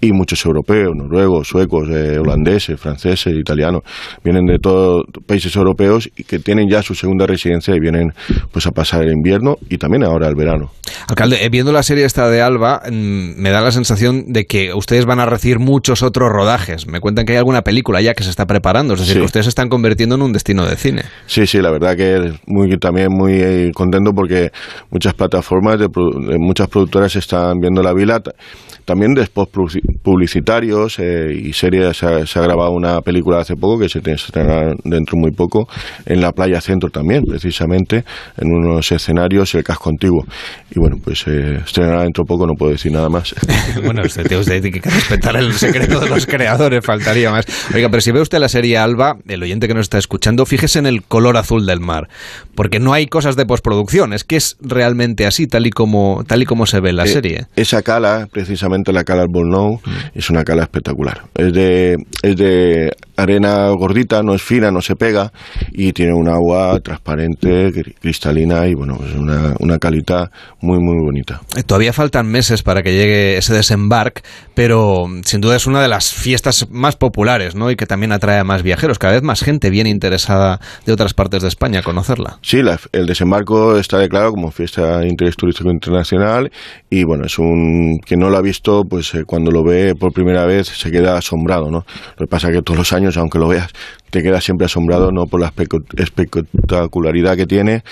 Y 0.00 0.12
muchos 0.12 0.44
europeos, 0.44 0.92
noruegos, 0.96 1.48
suecos, 1.48 1.88
eh, 1.90 2.18
holandeses, 2.18 2.80
franceses, 2.80 3.34
italianos, 3.34 3.82
vienen 4.24 4.46
de 4.46 4.58
todos 4.58 5.04
países 5.26 5.54
europeos 5.56 6.10
y 6.16 6.24
que 6.24 6.38
tienen 6.38 6.68
ya 6.68 6.82
su 6.82 6.94
segunda 6.94 7.26
residencia 7.26 7.74
y 7.74 7.80
vienen 7.80 8.12
pues 8.50 8.66
a 8.66 8.70
pasar 8.70 9.02
el 9.02 9.12
invierno 9.12 9.56
y 9.68 9.78
también 9.78 10.04
ahora 10.04 10.28
el 10.28 10.34
verano. 10.34 10.70
Alcalde, 11.08 11.44
eh, 11.44 11.48
viendo 11.50 11.72
la 11.72 11.82
serie 11.82 12.04
esta 12.04 12.28
de 12.28 12.42
Alba, 12.42 12.82
mm, 12.90 13.40
me 13.40 13.50
da 13.50 13.60
la 13.60 13.72
sensación 13.72 14.32
de 14.32 14.44
que 14.44 14.74
ustedes 14.74 15.06
van 15.06 15.20
a 15.20 15.26
recibir 15.26 15.58
muchos 15.58 16.02
otros 16.02 16.28
rodajes. 16.30 16.86
Me 16.86 17.00
cuentan 17.00 17.26
que 17.26 17.32
hay 17.32 17.38
alguna 17.38 17.62
película 17.62 18.00
ya 18.00 18.14
que 18.14 18.24
se 18.24 18.30
está 18.30 18.46
preparando, 18.46 18.94
es 18.94 19.00
decir, 19.00 19.16
que 19.16 19.24
ustedes 19.24 19.46
se 19.46 19.50
están 19.50 19.68
convirtiendo 19.68 20.14
en 20.14 20.22
un 20.22 20.32
destino 20.32 20.66
de 20.66 20.76
cine. 20.76 21.02
Sí, 21.26 21.46
sí, 21.46 21.58
la 21.58 21.70
verdad 21.70 21.96
que 21.96 22.32
muy, 22.46 22.76
también 22.78 23.08
muy 23.10 23.34
eh, 23.34 23.70
contento 23.74 24.12
porque 24.14 24.50
muchas 24.90 25.14
plataformas, 25.14 25.78
de, 25.78 25.88
muchas 26.38 26.68
productoras 26.68 27.14
están 27.16 27.58
viendo 27.60 27.82
la 27.82 27.92
vila 27.92 28.22
también 28.84 29.14
de 29.14 29.24
spots 29.26 29.78
publicitarios 30.02 30.98
eh, 30.98 31.32
y 31.32 31.52
series. 31.52 31.96
Se 31.96 32.06
ha, 32.06 32.42
grabado 32.42 32.72
una 32.72 33.00
película 33.00 33.38
hace 33.38 33.54
poco 33.56 33.78
que 33.78 33.88
se 33.88 33.98
estrenará 33.98 34.74
dentro 34.84 35.16
muy 35.16 35.30
poco 35.32 35.68
en 36.06 36.20
la 36.20 36.32
playa 36.32 36.60
centro 36.60 36.90
también, 36.90 37.22
precisamente, 37.24 38.04
en 38.36 38.52
unos 38.52 38.90
escenarios 38.92 39.54
el 39.54 39.64
casco 39.64 39.90
antiguo. 39.90 40.24
Y 40.70 40.78
bueno, 40.78 40.96
pues 41.02 41.20
se 41.20 41.56
estrenará 41.56 42.02
dentro 42.02 42.24
poco, 42.24 42.46
no 42.46 42.54
puedo 42.54 42.72
decir 42.72 42.92
nada 42.92 43.08
más. 43.08 43.34
bueno, 43.84 44.02
usted 44.04 44.26
tiene 44.26 44.70
que 44.70 44.90
respetar 44.90 45.36
el 45.36 45.52
secreto 45.52 46.00
de 46.00 46.08
los 46.08 46.26
creadores, 46.26 46.84
faltaría 46.84 47.30
más. 47.30 47.46
Oiga, 47.74 47.88
pero 47.88 48.00
si 48.00 48.12
ve 48.12 48.20
usted 48.20 48.38
la 48.38 48.48
serie 48.48 48.78
Alba, 48.78 49.16
el 49.28 49.42
oyente 49.42 49.68
que 49.68 49.74
nos 49.74 49.82
está 49.84 49.98
escuchando, 49.98 50.46
fíjese 50.46 50.78
en 50.78 50.86
el 50.86 51.02
color 51.02 51.36
azul 51.36 51.66
del 51.66 51.80
mar, 51.80 52.08
porque 52.54 52.80
no 52.80 52.92
hay 52.92 53.06
cosas 53.06 53.36
de 53.36 53.46
postproducción, 53.46 54.12
es 54.12 54.24
que 54.24 54.36
es 54.36 54.56
realmente 54.60 55.26
así, 55.26 55.46
tal 55.46 55.66
y 55.66 55.70
como, 55.70 56.24
tal 56.26 56.42
y 56.42 56.46
como 56.46 56.66
se 56.66 56.80
ve 56.80 56.90
en 56.90 56.96
la 56.96 57.04
eh, 57.04 57.08
serie. 57.08 57.46
Esa 57.56 57.82
cala, 57.82 58.26
precisamente, 58.30 58.81
la 58.90 59.04
cala 59.04 59.26
Bolnou 59.26 59.74
mm. 59.76 60.18
es 60.18 60.30
una 60.30 60.42
cala 60.42 60.64
espectacular. 60.64 61.22
Es 61.34 61.52
de, 61.52 62.04
es 62.22 62.36
de 62.36 62.92
arena 63.22 63.68
gordita, 63.70 64.22
no 64.22 64.34
es 64.34 64.42
fina, 64.42 64.70
no 64.70 64.80
se 64.80 64.96
pega 64.96 65.32
y 65.72 65.92
tiene 65.92 66.14
un 66.14 66.28
agua 66.28 66.78
transparente, 66.80 67.70
cristalina 68.00 68.66
y 68.66 68.74
bueno, 68.74 68.98
es 69.04 69.14
una, 69.14 69.54
una 69.60 69.78
calidad 69.78 70.30
muy 70.60 70.78
muy 70.78 70.96
bonita. 71.02 71.40
Eh, 71.56 71.62
todavía 71.62 71.92
faltan 71.92 72.26
meses 72.26 72.62
para 72.62 72.82
que 72.82 72.92
llegue 72.92 73.36
ese 73.36 73.54
desembarque, 73.54 74.22
pero 74.54 75.06
sin 75.24 75.40
duda 75.40 75.56
es 75.56 75.66
una 75.66 75.82
de 75.82 75.88
las 75.88 76.12
fiestas 76.12 76.68
más 76.70 76.96
populares, 76.96 77.54
¿no? 77.54 77.70
Y 77.70 77.76
que 77.76 77.86
también 77.86 78.12
atrae 78.12 78.38
a 78.38 78.44
más 78.44 78.62
viajeros. 78.62 78.98
Cada 78.98 79.14
vez 79.14 79.22
más 79.22 79.42
gente 79.42 79.70
viene 79.70 79.90
interesada 79.90 80.60
de 80.86 80.92
otras 80.92 81.14
partes 81.14 81.42
de 81.42 81.48
España 81.48 81.80
a 81.80 81.82
conocerla. 81.82 82.38
Sí, 82.42 82.60
el 82.92 83.06
desembarco 83.06 83.76
está 83.76 83.98
declarado 83.98 84.32
como 84.32 84.50
fiesta 84.50 84.98
de 84.98 85.08
interés 85.08 85.36
turístico 85.36 85.70
internacional 85.70 86.50
y 86.90 87.04
bueno, 87.04 87.24
es 87.26 87.38
un 87.38 87.98
que 88.04 88.16
no 88.16 88.30
lo 88.30 88.38
ha 88.38 88.42
visto, 88.42 88.82
pues 88.88 89.14
eh, 89.14 89.24
cuando 89.26 89.50
lo 89.50 89.64
ve 89.64 89.94
por 89.94 90.12
primera 90.12 90.46
vez 90.46 90.68
se 90.68 90.90
queda 90.90 91.16
asombrado, 91.16 91.70
¿no? 91.70 91.84
Lo 92.18 92.26
que 92.26 92.30
pasa 92.30 92.48
es 92.48 92.56
que 92.56 92.62
todos 92.62 92.78
los 92.78 92.92
años 92.92 93.11
aunque 93.16 93.38
lo 93.38 93.48
veas, 93.48 93.70
te 94.12 94.22
quedas 94.22 94.44
siempre 94.44 94.66
asombrado 94.66 95.10
no 95.10 95.24
por 95.24 95.40
la 95.40 95.50
espectacularidad 95.96 97.34
que 97.34 97.46
tiene 97.46 97.82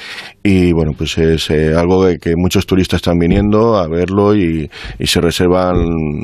y 0.43 0.71
bueno, 0.73 0.93
pues 0.97 1.17
es 1.17 1.49
eh, 1.49 1.75
algo 1.75 2.05
de 2.05 2.19
que 2.19 2.35
muchos 2.37 2.67
turistas 2.67 2.99
están 2.99 3.19
viniendo 3.19 3.79
a 3.79 3.89
verlo 3.89 4.37
y, 4.37 4.71
se 5.03 5.21
reservan 5.21 5.77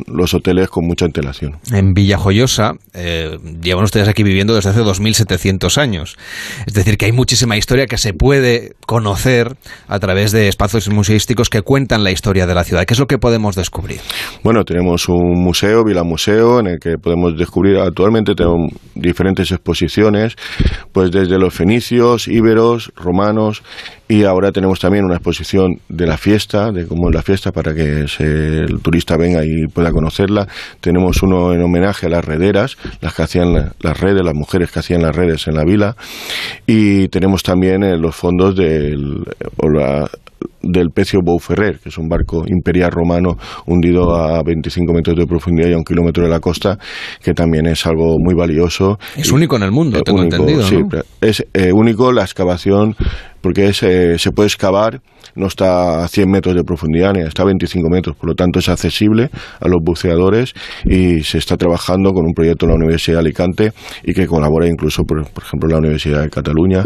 los 0.07 0.33
hoteles 0.35 0.69
con 0.69 0.87
mucha 0.87 1.07
antelación. 1.07 1.57
En 1.73 1.93
Villajoyosa 1.93 2.75
eh, 2.95 3.37
llevan 3.61 3.85
ustedes 3.85 4.07
aquí 4.07 4.23
viviendo 4.23 4.55
desde 4.55 4.71
hace 4.71 4.81
2.700 4.81 5.79
años. 5.79 6.17
Es 6.67 6.75
decir, 6.75 6.99
que 6.99 7.07
hay 7.07 7.13
muchísima 7.13 7.57
historia 7.57 7.87
que 7.87 7.97
se 7.97 8.13
puede 8.13 8.75
conocer 8.87 9.57
a 9.89 9.99
través 9.99 10.31
de 10.31 10.47
espacios 10.47 10.89
museísticos 10.91 11.49
que 11.49 11.63
cuentan 11.63 12.05
la 12.05 12.13
historia 12.13 12.47
de 12.47 12.55
la 12.55 12.63
ciudad. 12.63 12.85
¿Qué 12.85 12.95
es 12.95 13.01
lo 13.01 13.07
que 13.07 13.19
podemos 13.19 13.57
descubrir? 13.57 14.01
Bueno, 14.45 14.63
tenemos 14.65 15.09
un 15.09 15.43
museo, 15.43 15.83
Vila 15.85 16.05
Museo, 16.05 16.61
en 16.61 16.67
el 16.69 16.79
que 16.79 16.97
podemos 16.99 17.37
descubrir 17.37 17.79
actualmente 17.79 18.35
tenemos 18.35 18.71
diferentes 18.95 19.51
exposiciones 19.51 19.86
pues 20.93 21.11
desde 21.11 21.39
los 21.39 21.55
fenicios, 21.55 22.29
íberos, 22.29 22.93
romanos, 22.97 23.63
y 24.09 24.23
ahora 24.23 24.53
tenemos 24.53 24.79
también 24.79 25.05
una 25.05 25.17
exposición 25.17 25.81
de 25.89 26.07
la 26.07 26.17
fiesta, 26.17 26.71
de 26.71 26.87
cómo 26.87 27.09
es 27.09 27.15
la 27.15 27.23
fiesta, 27.23 27.51
para 27.51 27.75
que 27.75 28.07
el 28.21 28.81
turista 28.81 29.17
venga 29.17 29.45
y 29.45 29.67
pueda 29.67 29.91
conocerla. 29.91 30.47
Tenemos 30.81 31.23
uno 31.23 31.53
en 31.53 31.63
homenaje 31.63 32.07
a 32.07 32.11
las 32.11 32.25
rederas, 32.25 32.77
las 33.01 33.15
que 33.15 33.23
hacían 33.23 33.73
las 33.81 34.01
redes, 34.01 34.23
las 34.25 34.35
mujeres 34.35 34.71
que 34.71 34.79
hacían 34.79 35.03
las 35.03 35.15
redes 35.15 35.49
en 35.49 35.55
la 35.55 35.65
vila. 35.65 35.97
Y 36.67 37.09
tenemos 37.09 37.43
también 37.43 37.83
eh, 37.83 37.97
los 37.97 38.15
fondos 38.15 38.55
del, 38.55 39.25
del 40.63 40.91
Pecio 40.91 41.21
Bouferrer, 41.23 41.79
que 41.79 41.89
es 41.89 41.99
un 41.99 42.09
barco 42.09 42.45
imperial 42.47 42.91
romano 42.91 43.37
hundido 43.67 44.15
a 44.15 44.43
25 44.43 44.93
metros 44.93 45.17
de 45.17 45.27
profundidad 45.27 45.69
y 45.69 45.73
a 45.73 45.77
un 45.77 45.85
kilómetro 45.85 46.25
de 46.25 46.31
la 46.31 46.41
costa, 46.41 46.79
que 47.23 47.35
también 47.35 47.67
es 47.67 47.87
algo 47.87 48.17
muy 48.19 48.35
valioso. 48.35 48.99
Es 49.17 49.33
único 49.33 49.57
en 49.57 49.63
el 49.63 49.71
mundo, 49.71 49.76
tengo 50.03 50.23
entendido. 50.23 50.63
Sí, 50.63 50.83
es 51.21 51.47
eh, 51.55 51.73
único 51.73 52.13
la 52.13 52.23
excavación 52.23 52.97
porque 53.47 53.71
eh, 53.81 54.19
se 54.19 54.33
puede 54.33 54.49
excavar, 54.49 55.01
no 55.37 55.47
está 55.47 56.03
a 56.03 56.09
100 56.09 56.29
metros 56.29 56.57
de 56.57 56.65
profundidad, 56.65 57.17
está 57.17 57.43
a 57.43 57.47
25 57.47 57.89
metros, 57.89 58.17
por 58.17 58.31
lo 58.31 58.35
tanto 58.35 58.59
es 58.59 58.69
accesible 58.69 59.31
a 59.61 59.69
los 59.69 59.79
buceadores 59.85 60.53
y 60.85 61.23
se 61.23 61.39
está 61.39 61.57
trabajando 61.57 62.11
con 62.11 62.25
un 62.27 62.33
proyecto 62.35 62.67
en 62.67 62.71
la 62.71 62.77
Universidad 62.77 63.19
de 63.19 63.21
Alicante 63.21 63.73
y 64.03 64.15
que 64.15 64.27
colabora 64.27 64.67
incluso, 64.67 65.05
por, 65.05 65.21
ejemplo, 65.21 65.69
la 65.69 65.79
Universidad 65.79 66.23
de 66.23 66.29
Cataluña 66.29 66.83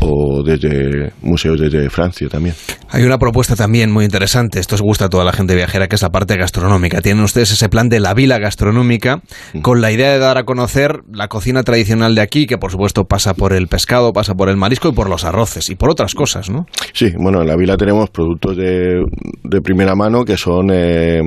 o, 0.00 0.42
desde 0.42 1.12
museos 1.20 1.60
desde 1.60 1.90
Francia 1.90 2.26
también. 2.30 2.54
Hay 2.88 3.04
una 3.04 3.18
propuesta 3.18 3.54
también 3.54 3.92
muy 3.92 4.06
interesante, 4.06 4.60
esto 4.60 4.76
os 4.76 4.80
gusta 4.80 5.06
a 5.06 5.08
toda 5.10 5.24
la 5.24 5.32
gente 5.34 5.54
viajera, 5.54 5.88
que 5.88 5.96
es 5.96 6.02
la 6.02 6.08
parte 6.08 6.38
gastronómica. 6.38 7.02
Tienen 7.02 7.22
ustedes 7.22 7.50
ese 7.50 7.68
plan 7.68 7.90
de 7.90 8.00
la 8.00 8.14
vila 8.14 8.38
gastronómica 8.38 9.20
con 9.60 9.82
la 9.82 9.92
idea 9.92 10.10
de 10.10 10.18
dar 10.18 10.38
a 10.38 10.44
conocer 10.44 11.00
la 11.12 11.28
cocina 11.28 11.64
tradicional 11.64 12.14
de 12.14 12.22
aquí, 12.22 12.46
que 12.46 12.56
por 12.56 12.70
supuesto 12.70 13.04
pasa 13.04 13.34
por 13.34 13.52
el 13.52 13.68
pescado, 13.68 14.14
pasa 14.14 14.34
por 14.34 14.48
el 14.48 14.56
marisco 14.56 14.88
y 14.88 14.92
por 14.92 15.10
los 15.10 15.24
arroces 15.24 15.68
por 15.82 15.90
otras 15.90 16.14
cosas, 16.14 16.48
¿no? 16.48 16.66
Sí, 16.92 17.12
bueno, 17.18 17.42
en 17.42 17.48
la 17.48 17.56
vila 17.56 17.76
tenemos 17.76 18.08
productos 18.08 18.56
de, 18.56 19.04
de 19.42 19.60
primera 19.62 19.96
mano 19.96 20.24
que 20.24 20.36
son 20.36 20.70
eh, 20.70 21.20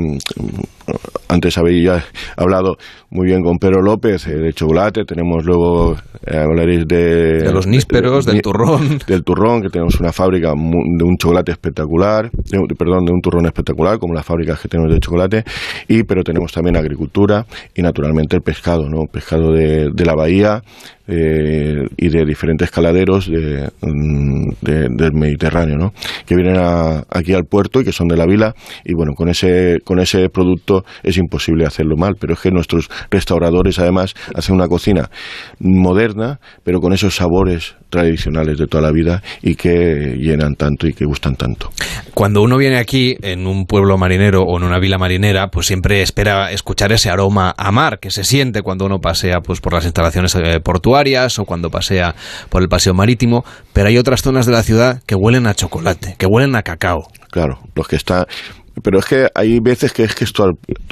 antes 1.28 1.58
habéis 1.58 1.90
hablado 2.38 2.78
muy 3.10 3.28
bien 3.28 3.42
con 3.42 3.58
Pedro 3.58 3.82
López 3.82 4.28
eh, 4.28 4.36
de 4.38 4.54
chocolate, 4.54 5.04
tenemos 5.04 5.44
luego, 5.44 5.96
eh, 6.26 6.38
hablaréis 6.38 6.88
de... 6.88 7.40
De 7.40 7.52
los 7.52 7.68
nísperos, 7.68 8.26
del 8.26 8.42
turrón. 8.42 9.00
Del 9.08 9.24
turrón, 9.24 9.62
que 9.62 9.70
tenemos 9.70 10.00
una 10.00 10.12
fábrica 10.12 10.50
de 10.50 11.04
un 11.04 11.18
chocolate 11.18 11.52
espectacular, 11.52 12.30
perdón, 12.78 13.06
de 13.06 13.12
un 13.12 13.22
turrón 13.22 13.46
espectacular, 13.46 14.00
como 14.00 14.14
las 14.14 14.26
fábricas 14.26 14.60
que 14.62 14.68
tenemos 14.68 14.92
de 14.94 15.00
chocolate, 15.00 15.44
y 15.88 16.04
pero 16.04 16.24
tenemos 16.24 16.52
también 16.52 16.78
agricultura 16.78 17.46
y 17.76 17.82
naturalmente 17.82 18.36
el 18.36 18.42
pescado, 18.42 18.88
¿no? 18.90 19.02
Pescado 19.12 19.52
de, 19.52 19.90
de 19.94 20.06
la 20.06 20.16
bahía, 20.16 20.62
eh, 21.08 21.88
y 21.98 22.10
de 22.10 22.26
diferentes 22.26 22.72
caladeros 22.72 23.30
de, 23.30 23.70
mm, 23.82 24.50
del 24.62 25.14
Mediterráneo, 25.14 25.78
¿no? 25.78 25.94
que 26.26 26.36
vienen 26.36 26.58
aquí 27.10 27.34
al 27.34 27.44
puerto 27.44 27.82
y 27.82 27.84
que 27.84 27.92
son 27.92 28.08
de 28.08 28.18
la 28.18 28.26
vila 28.26 28.54
y 28.84 28.94
bueno, 28.94 29.14
con 29.14 29.30
ese, 29.30 29.80
con 29.84 30.00
ese 30.00 30.30
producto 30.30 30.84
es 31.04 31.18
imposible 31.18 31.66
hacerlo 31.66 31.96
mal, 31.98 32.16
pero 32.20 32.34
es 32.34 32.40
que 32.40 32.52
nuestros 32.52 32.90
restauradores 33.12 33.80
además 33.80 34.14
hacen 34.34 34.56
una 34.56 34.68
cocina 34.68 35.10
moderna, 35.60 36.40
pero 36.64 36.80
con 36.80 36.94
esos 36.94 37.16
sabores 37.16 37.76
tradicionales 37.96 38.58
de 38.58 38.68
toda 38.68 38.84
la 38.84 38.92
vida 38.92 39.24
y 39.42 39.56
que 39.56 40.18
llenan 40.20 40.56
tanto 40.56 40.88
y 40.88 40.94
que 40.94 41.06
gustan 41.06 41.36
tanto. 41.36 41.70
Cuando 42.14 42.42
uno 42.42 42.58
viene 42.58 42.78
aquí 42.78 43.16
en 43.22 43.48
un 43.48 43.66
pueblo 43.66 43.98
marinero 43.98 44.42
o 44.42 44.58
en 44.58 44.64
una 44.64 44.80
vila 44.80 44.98
marinera, 44.98 45.48
pues 45.48 45.68
siempre 45.68 46.02
espera 46.02 46.52
escuchar 46.52 46.92
ese 46.92 47.10
aroma 47.10 47.54
a 47.58 47.72
mar 47.72 48.00
que 48.00 48.12
se 48.12 48.24
siente 48.24 48.62
cuando 48.62 48.86
uno 48.86 49.00
pasea 49.00 49.40
pues 49.40 49.62
por 49.62 49.74
las 49.74 49.86
instalaciones 49.86 50.36
eh, 50.36 50.60
portuarias 50.60 51.40
o 51.40 51.46
cuando 51.46 51.70
pasea 51.70 52.16
por 52.50 52.62
el 52.62 52.68
paseo 52.68 52.94
marítimo, 52.94 53.46
pero 53.72 53.88
hay 53.88 53.98
otras 53.98 54.22
zonas 54.22 54.46
de 54.46 54.52
la 54.52 54.64
ciudad 54.64 55.02
que 55.06 55.16
huelen 55.16 55.48
a 55.48 55.54
chocolate, 55.54 56.16
que 56.18 56.26
huelen 56.26 56.56
a 56.56 56.64
cacao. 56.64 57.08
Claro, 57.32 57.60
los 57.76 57.88
que 57.88 57.96
están 57.96 58.26
pero 58.84 59.00
es 59.00 59.06
que 59.06 59.28
hay 59.34 59.60
veces 59.60 59.94
que 59.94 60.04
es 60.04 60.16
que 60.16 60.26
es 60.26 60.34
todo 60.34 60.50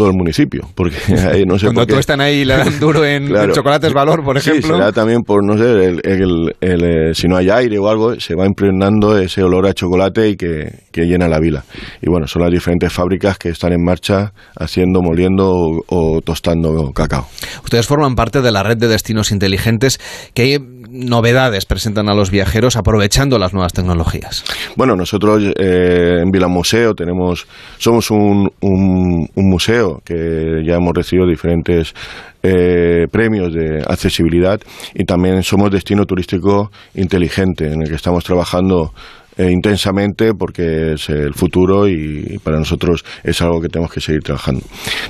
el, 0.07 0.13
municipio, 0.13 0.69
porque 0.75 0.95
no 1.47 1.57
sé 1.57 1.65
Cuando 1.65 1.87
tú 1.87 1.97
están 1.97 2.21
ahí 2.21 2.45
le 2.45 2.55
dan 2.57 2.79
duro 2.79 3.05
en, 3.05 3.29
chocolates 3.51 3.93
valor, 3.93 4.23
por 4.23 4.37
ejemplo. 4.37 4.61
Sí, 4.61 4.67
será 4.67 4.91
también 4.91 5.21
por, 5.23 5.43
no 5.43 5.57
sé, 5.57 5.63
el, 6.03 6.55
eh, 6.61 7.13
si 7.13 7.27
no 7.27 7.37
hay 7.37 7.49
aire 7.49 7.77
o 7.79 7.87
algo, 7.87 8.19
se 8.19 8.35
va 8.35 8.45
impregnando 8.45 9.17
ese 9.17 9.43
olor 9.43 9.67
a 9.67 9.73
chocolate 9.73 10.29
y 10.29 10.35
que, 10.35 10.83
llena 10.93 11.27
la 11.27 11.39
vila. 11.39 11.63
Y 12.01 12.09
bueno, 12.09 12.27
son 12.27 12.43
las 12.43 12.51
diferentes 12.51 12.91
fábricas 12.93 13.37
que 13.37 13.49
están 13.49 13.73
en 13.73 13.83
marcha 13.83 14.31
haciendo, 14.55 15.01
moliendo 15.01 15.51
o, 15.51 15.83
o 15.87 16.21
tostando 16.21 16.91
cacao. 16.93 17.27
Ustedes 17.63 17.87
forman 17.87 18.15
parte 18.15 18.41
de 18.41 18.51
la 18.51 18.63
red 18.63 18.77
de 18.77 18.87
destinos 18.87 19.31
inteligentes 19.31 19.99
que 20.33 20.61
novedades 20.89 21.65
presentan 21.65 22.09
a 22.09 22.13
los 22.13 22.31
viajeros 22.31 22.75
aprovechando 22.75 23.37
las 23.39 23.53
nuevas 23.53 23.73
tecnologías? 23.73 24.43
Bueno, 24.75 24.95
nosotros 24.95 25.43
eh, 25.59 26.21
en 26.21 26.31
Vila 26.31 26.47
Museo 26.47 26.93
tenemos, 26.93 27.47
somos 27.77 28.11
un, 28.11 28.49
un, 28.61 29.29
museo 29.35 30.01
que 30.03 30.63
ya 30.65 30.75
hemos 30.75 30.93
recibido 30.93 31.27
diferentes 31.27 31.93
eh, 32.41 33.07
premios 33.11 33.53
de 33.53 33.83
accesibilidad 33.87 34.59
y 34.93 35.05
también 35.05 35.43
somos 35.43 35.71
destino 35.71 36.05
turístico 36.05 36.71
inteligente 36.95 37.71
en 37.71 37.83
el 37.83 37.89
que 37.89 37.95
estamos 37.95 38.23
trabajando 38.23 38.93
eh, 39.37 39.51
intensamente 39.51 40.33
porque 40.33 40.93
es 40.93 41.09
el 41.09 41.33
futuro 41.33 41.87
y, 41.87 42.39
para 42.43 42.57
nosotros 42.57 43.03
es 43.23 43.41
algo 43.41 43.61
que 43.61 43.69
tenemos 43.69 43.91
que 43.91 44.01
seguir 44.01 44.21
trabajando. 44.21 44.61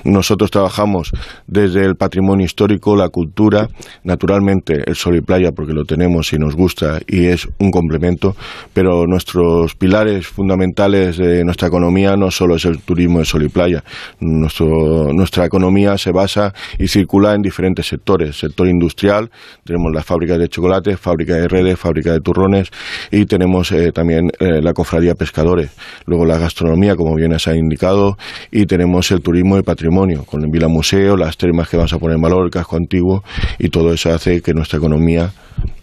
Nosotros 0.03 0.51
trabajamos 0.51 1.11
desde 1.47 1.83
el 1.85 1.95
patrimonio 1.95 2.45
histórico, 2.45 2.95
la 2.95 3.09
cultura, 3.09 3.67
naturalmente 4.03 4.83
el 4.85 4.95
sol 4.95 5.15
y 5.15 5.21
playa 5.21 5.51
porque 5.51 5.73
lo 5.73 5.83
tenemos 5.83 6.31
y 6.33 6.37
nos 6.37 6.55
gusta 6.55 6.99
y 7.07 7.25
es 7.25 7.47
un 7.59 7.71
complemento, 7.71 8.35
pero 8.73 9.05
nuestros 9.07 9.75
pilares 9.75 10.27
fundamentales 10.27 11.17
de 11.17 11.43
nuestra 11.43 11.67
economía 11.67 12.15
no 12.15 12.31
solo 12.31 12.55
es 12.55 12.65
el 12.65 12.79
turismo 12.79 13.19
de 13.19 13.25
sol 13.25 13.43
y 13.43 13.49
playa. 13.49 13.83
nuestra 14.19 15.45
economía 15.45 15.97
se 15.97 16.11
basa 16.11 16.53
y 16.79 16.87
circula 16.87 17.33
en 17.33 17.41
diferentes 17.41 17.87
sectores. 17.87 18.37
Sector 18.37 18.67
industrial, 18.67 19.29
tenemos 19.63 19.91
las 19.93 20.05
fábricas 20.05 20.39
de 20.39 20.47
chocolate, 20.47 20.97
fábrica 20.97 21.35
de 21.35 21.47
redes, 21.47 21.79
fábrica 21.79 22.13
de 22.13 22.19
turrones 22.21 22.69
y 23.11 23.25
tenemos 23.25 23.71
eh, 23.71 23.91
eh, 24.17 24.61
la 24.61 24.73
cofradía 24.73 25.15
pescadores, 25.15 25.71
luego 26.05 26.25
la 26.25 26.37
gastronomía, 26.37 26.95
como 26.95 27.15
bien 27.15 27.37
se 27.39 27.51
ha 27.51 27.55
indicado, 27.55 28.17
y 28.51 28.65
tenemos 28.65 29.11
el 29.11 29.21
turismo 29.21 29.55
de 29.55 29.63
patrimonio, 29.63 30.23
con 30.23 30.43
el 30.43 30.49
Vila 30.49 30.67
Museo, 30.67 31.17
las 31.17 31.37
termas 31.37 31.69
que 31.69 31.77
vamos 31.77 31.93
a 31.93 31.99
poner 31.99 32.15
en 32.15 32.21
valor, 32.21 32.45
el 32.45 32.51
casco 32.51 32.75
antiguo, 32.75 33.23
y 33.59 33.69
todo 33.69 33.93
eso 33.93 34.13
hace 34.13 34.41
que 34.41 34.53
nuestra 34.53 34.77
economía 34.77 35.31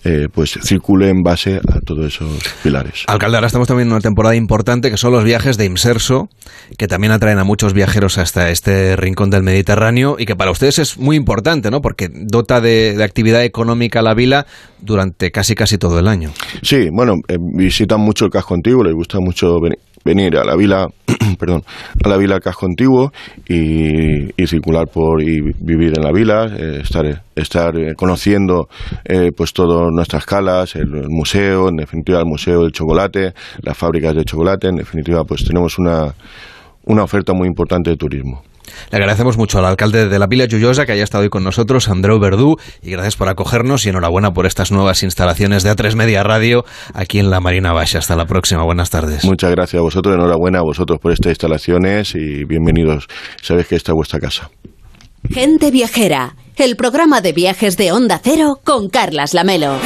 eh, 0.04 0.28
pues 0.32 0.58
circule 0.62 1.10
en 1.10 1.22
base 1.22 1.56
a 1.56 1.80
todos 1.80 2.06
esos 2.06 2.42
pilares. 2.62 3.04
Alcalde, 3.06 3.36
ahora 3.36 3.46
estamos 3.46 3.68
también 3.68 3.88
en 3.88 3.92
una 3.92 4.00
temporada 4.00 4.34
importante 4.34 4.90
que 4.90 4.96
son 4.96 5.12
los 5.12 5.24
viajes 5.24 5.58
de 5.58 5.66
Imserso, 5.66 6.28
que 6.78 6.88
también 6.88 7.12
atraen 7.12 7.38
a 7.38 7.44
muchos 7.44 7.74
viajeros 7.74 8.16
hasta 8.16 8.50
este 8.50 8.96
rincón 8.96 9.30
del 9.30 9.42
Mediterráneo 9.42 10.16
y 10.18 10.24
que 10.24 10.36
para 10.36 10.50
ustedes 10.50 10.78
es 10.78 10.98
muy 10.98 11.16
importante, 11.16 11.70
¿no? 11.70 11.82
Porque 11.82 12.08
dota 12.10 12.60
de, 12.60 12.96
actividad 13.00 13.44
económica 13.44 14.02
la 14.02 14.14
vila 14.14 14.46
durante 14.80 15.30
casi 15.30 15.54
casi 15.54 15.76
todo 15.78 15.98
el 15.98 16.08
año. 16.08 16.30
Sí, 16.62 16.88
bueno, 16.90 17.16
eh, 17.28 17.36
visitan 17.38 18.00
mucho 18.00 18.24
el 18.24 18.30
casco 18.30 18.54
antiguo, 18.54 18.84
les 18.84 18.94
gusta 18.94 19.18
mucho 19.20 19.60
venir 19.60 19.78
venir 20.04 20.36
a 20.36 20.44
la 20.44 20.56
vila, 20.56 20.88
perdón, 21.38 21.62
a 22.04 22.08
la 22.08 22.16
vila 22.16 22.40
Casco 22.40 22.66
Antiguo 22.66 23.12
y, 23.48 24.28
circular 24.46 24.88
por 24.88 25.22
y 25.22 25.40
vivir 25.60 25.92
en 25.96 26.02
la 26.02 26.10
vila, 26.10 26.46
eh, 26.46 26.80
estar, 26.82 27.22
estar 27.36 27.76
eh, 27.78 27.94
conociendo 27.94 28.68
eh, 29.04 29.30
pues 29.36 29.52
todas 29.52 29.92
nuestras 29.92 30.26
calas, 30.26 30.74
el, 30.74 31.08
museo, 31.08 31.68
en 31.68 31.76
definitiva 31.76 32.18
el 32.18 32.26
museo 32.26 32.62
del 32.62 32.72
chocolate, 32.72 33.32
las 33.62 33.76
fábricas 33.76 34.14
de 34.16 34.24
chocolate, 34.24 34.68
en 34.68 34.76
definitiva 34.76 35.24
pues 35.24 35.44
tenemos 35.44 35.78
una, 35.78 36.12
una 36.84 37.04
oferta 37.04 37.32
muy 37.32 37.46
importante 37.46 37.90
de 37.90 37.96
turismo. 37.96 38.42
Le 38.90 38.96
agradecemos 38.96 39.36
mucho 39.36 39.58
al 39.58 39.64
alcalde 39.64 40.08
de 40.08 40.18
la 40.18 40.26
Vila 40.26 40.46
Lluyosa 40.46 40.86
que 40.86 40.92
haya 40.92 41.04
estado 41.04 41.22
hoy 41.22 41.30
con 41.30 41.44
nosotros, 41.44 41.88
Andreu 41.88 42.18
Verdú, 42.18 42.56
y 42.82 42.90
gracias 42.90 43.16
por 43.16 43.28
acogernos 43.28 43.86
y 43.86 43.90
enhorabuena 43.90 44.32
por 44.32 44.46
estas 44.46 44.72
nuevas 44.72 45.02
instalaciones 45.02 45.62
de 45.62 45.70
A3 45.70 45.94
Media 45.94 46.22
Radio 46.22 46.64
aquí 46.94 47.18
en 47.18 47.30
la 47.30 47.40
Marina 47.40 47.72
Baixa. 47.72 47.98
Hasta 47.98 48.16
la 48.16 48.26
próxima, 48.26 48.62
buenas 48.64 48.90
tardes. 48.90 49.24
Muchas 49.24 49.50
gracias 49.50 49.80
a 49.80 49.82
vosotros, 49.82 50.14
enhorabuena 50.14 50.58
a 50.60 50.62
vosotros 50.62 50.98
por 51.00 51.12
estas 51.12 51.30
instalaciones 51.30 52.14
y 52.14 52.44
bienvenidos. 52.44 53.06
Sabéis 53.42 53.68
que 53.68 53.76
esta 53.76 53.92
es 53.92 53.96
vuestra 53.96 54.20
casa. 54.20 54.50
Gente 55.28 55.70
Viajera, 55.70 56.34
el 56.56 56.76
programa 56.76 57.20
de 57.20 57.32
viajes 57.32 57.76
de 57.76 57.92
Onda 57.92 58.20
Cero 58.22 58.58
con 58.64 58.88
Carlas 58.88 59.34
Lamelo. 59.34 59.76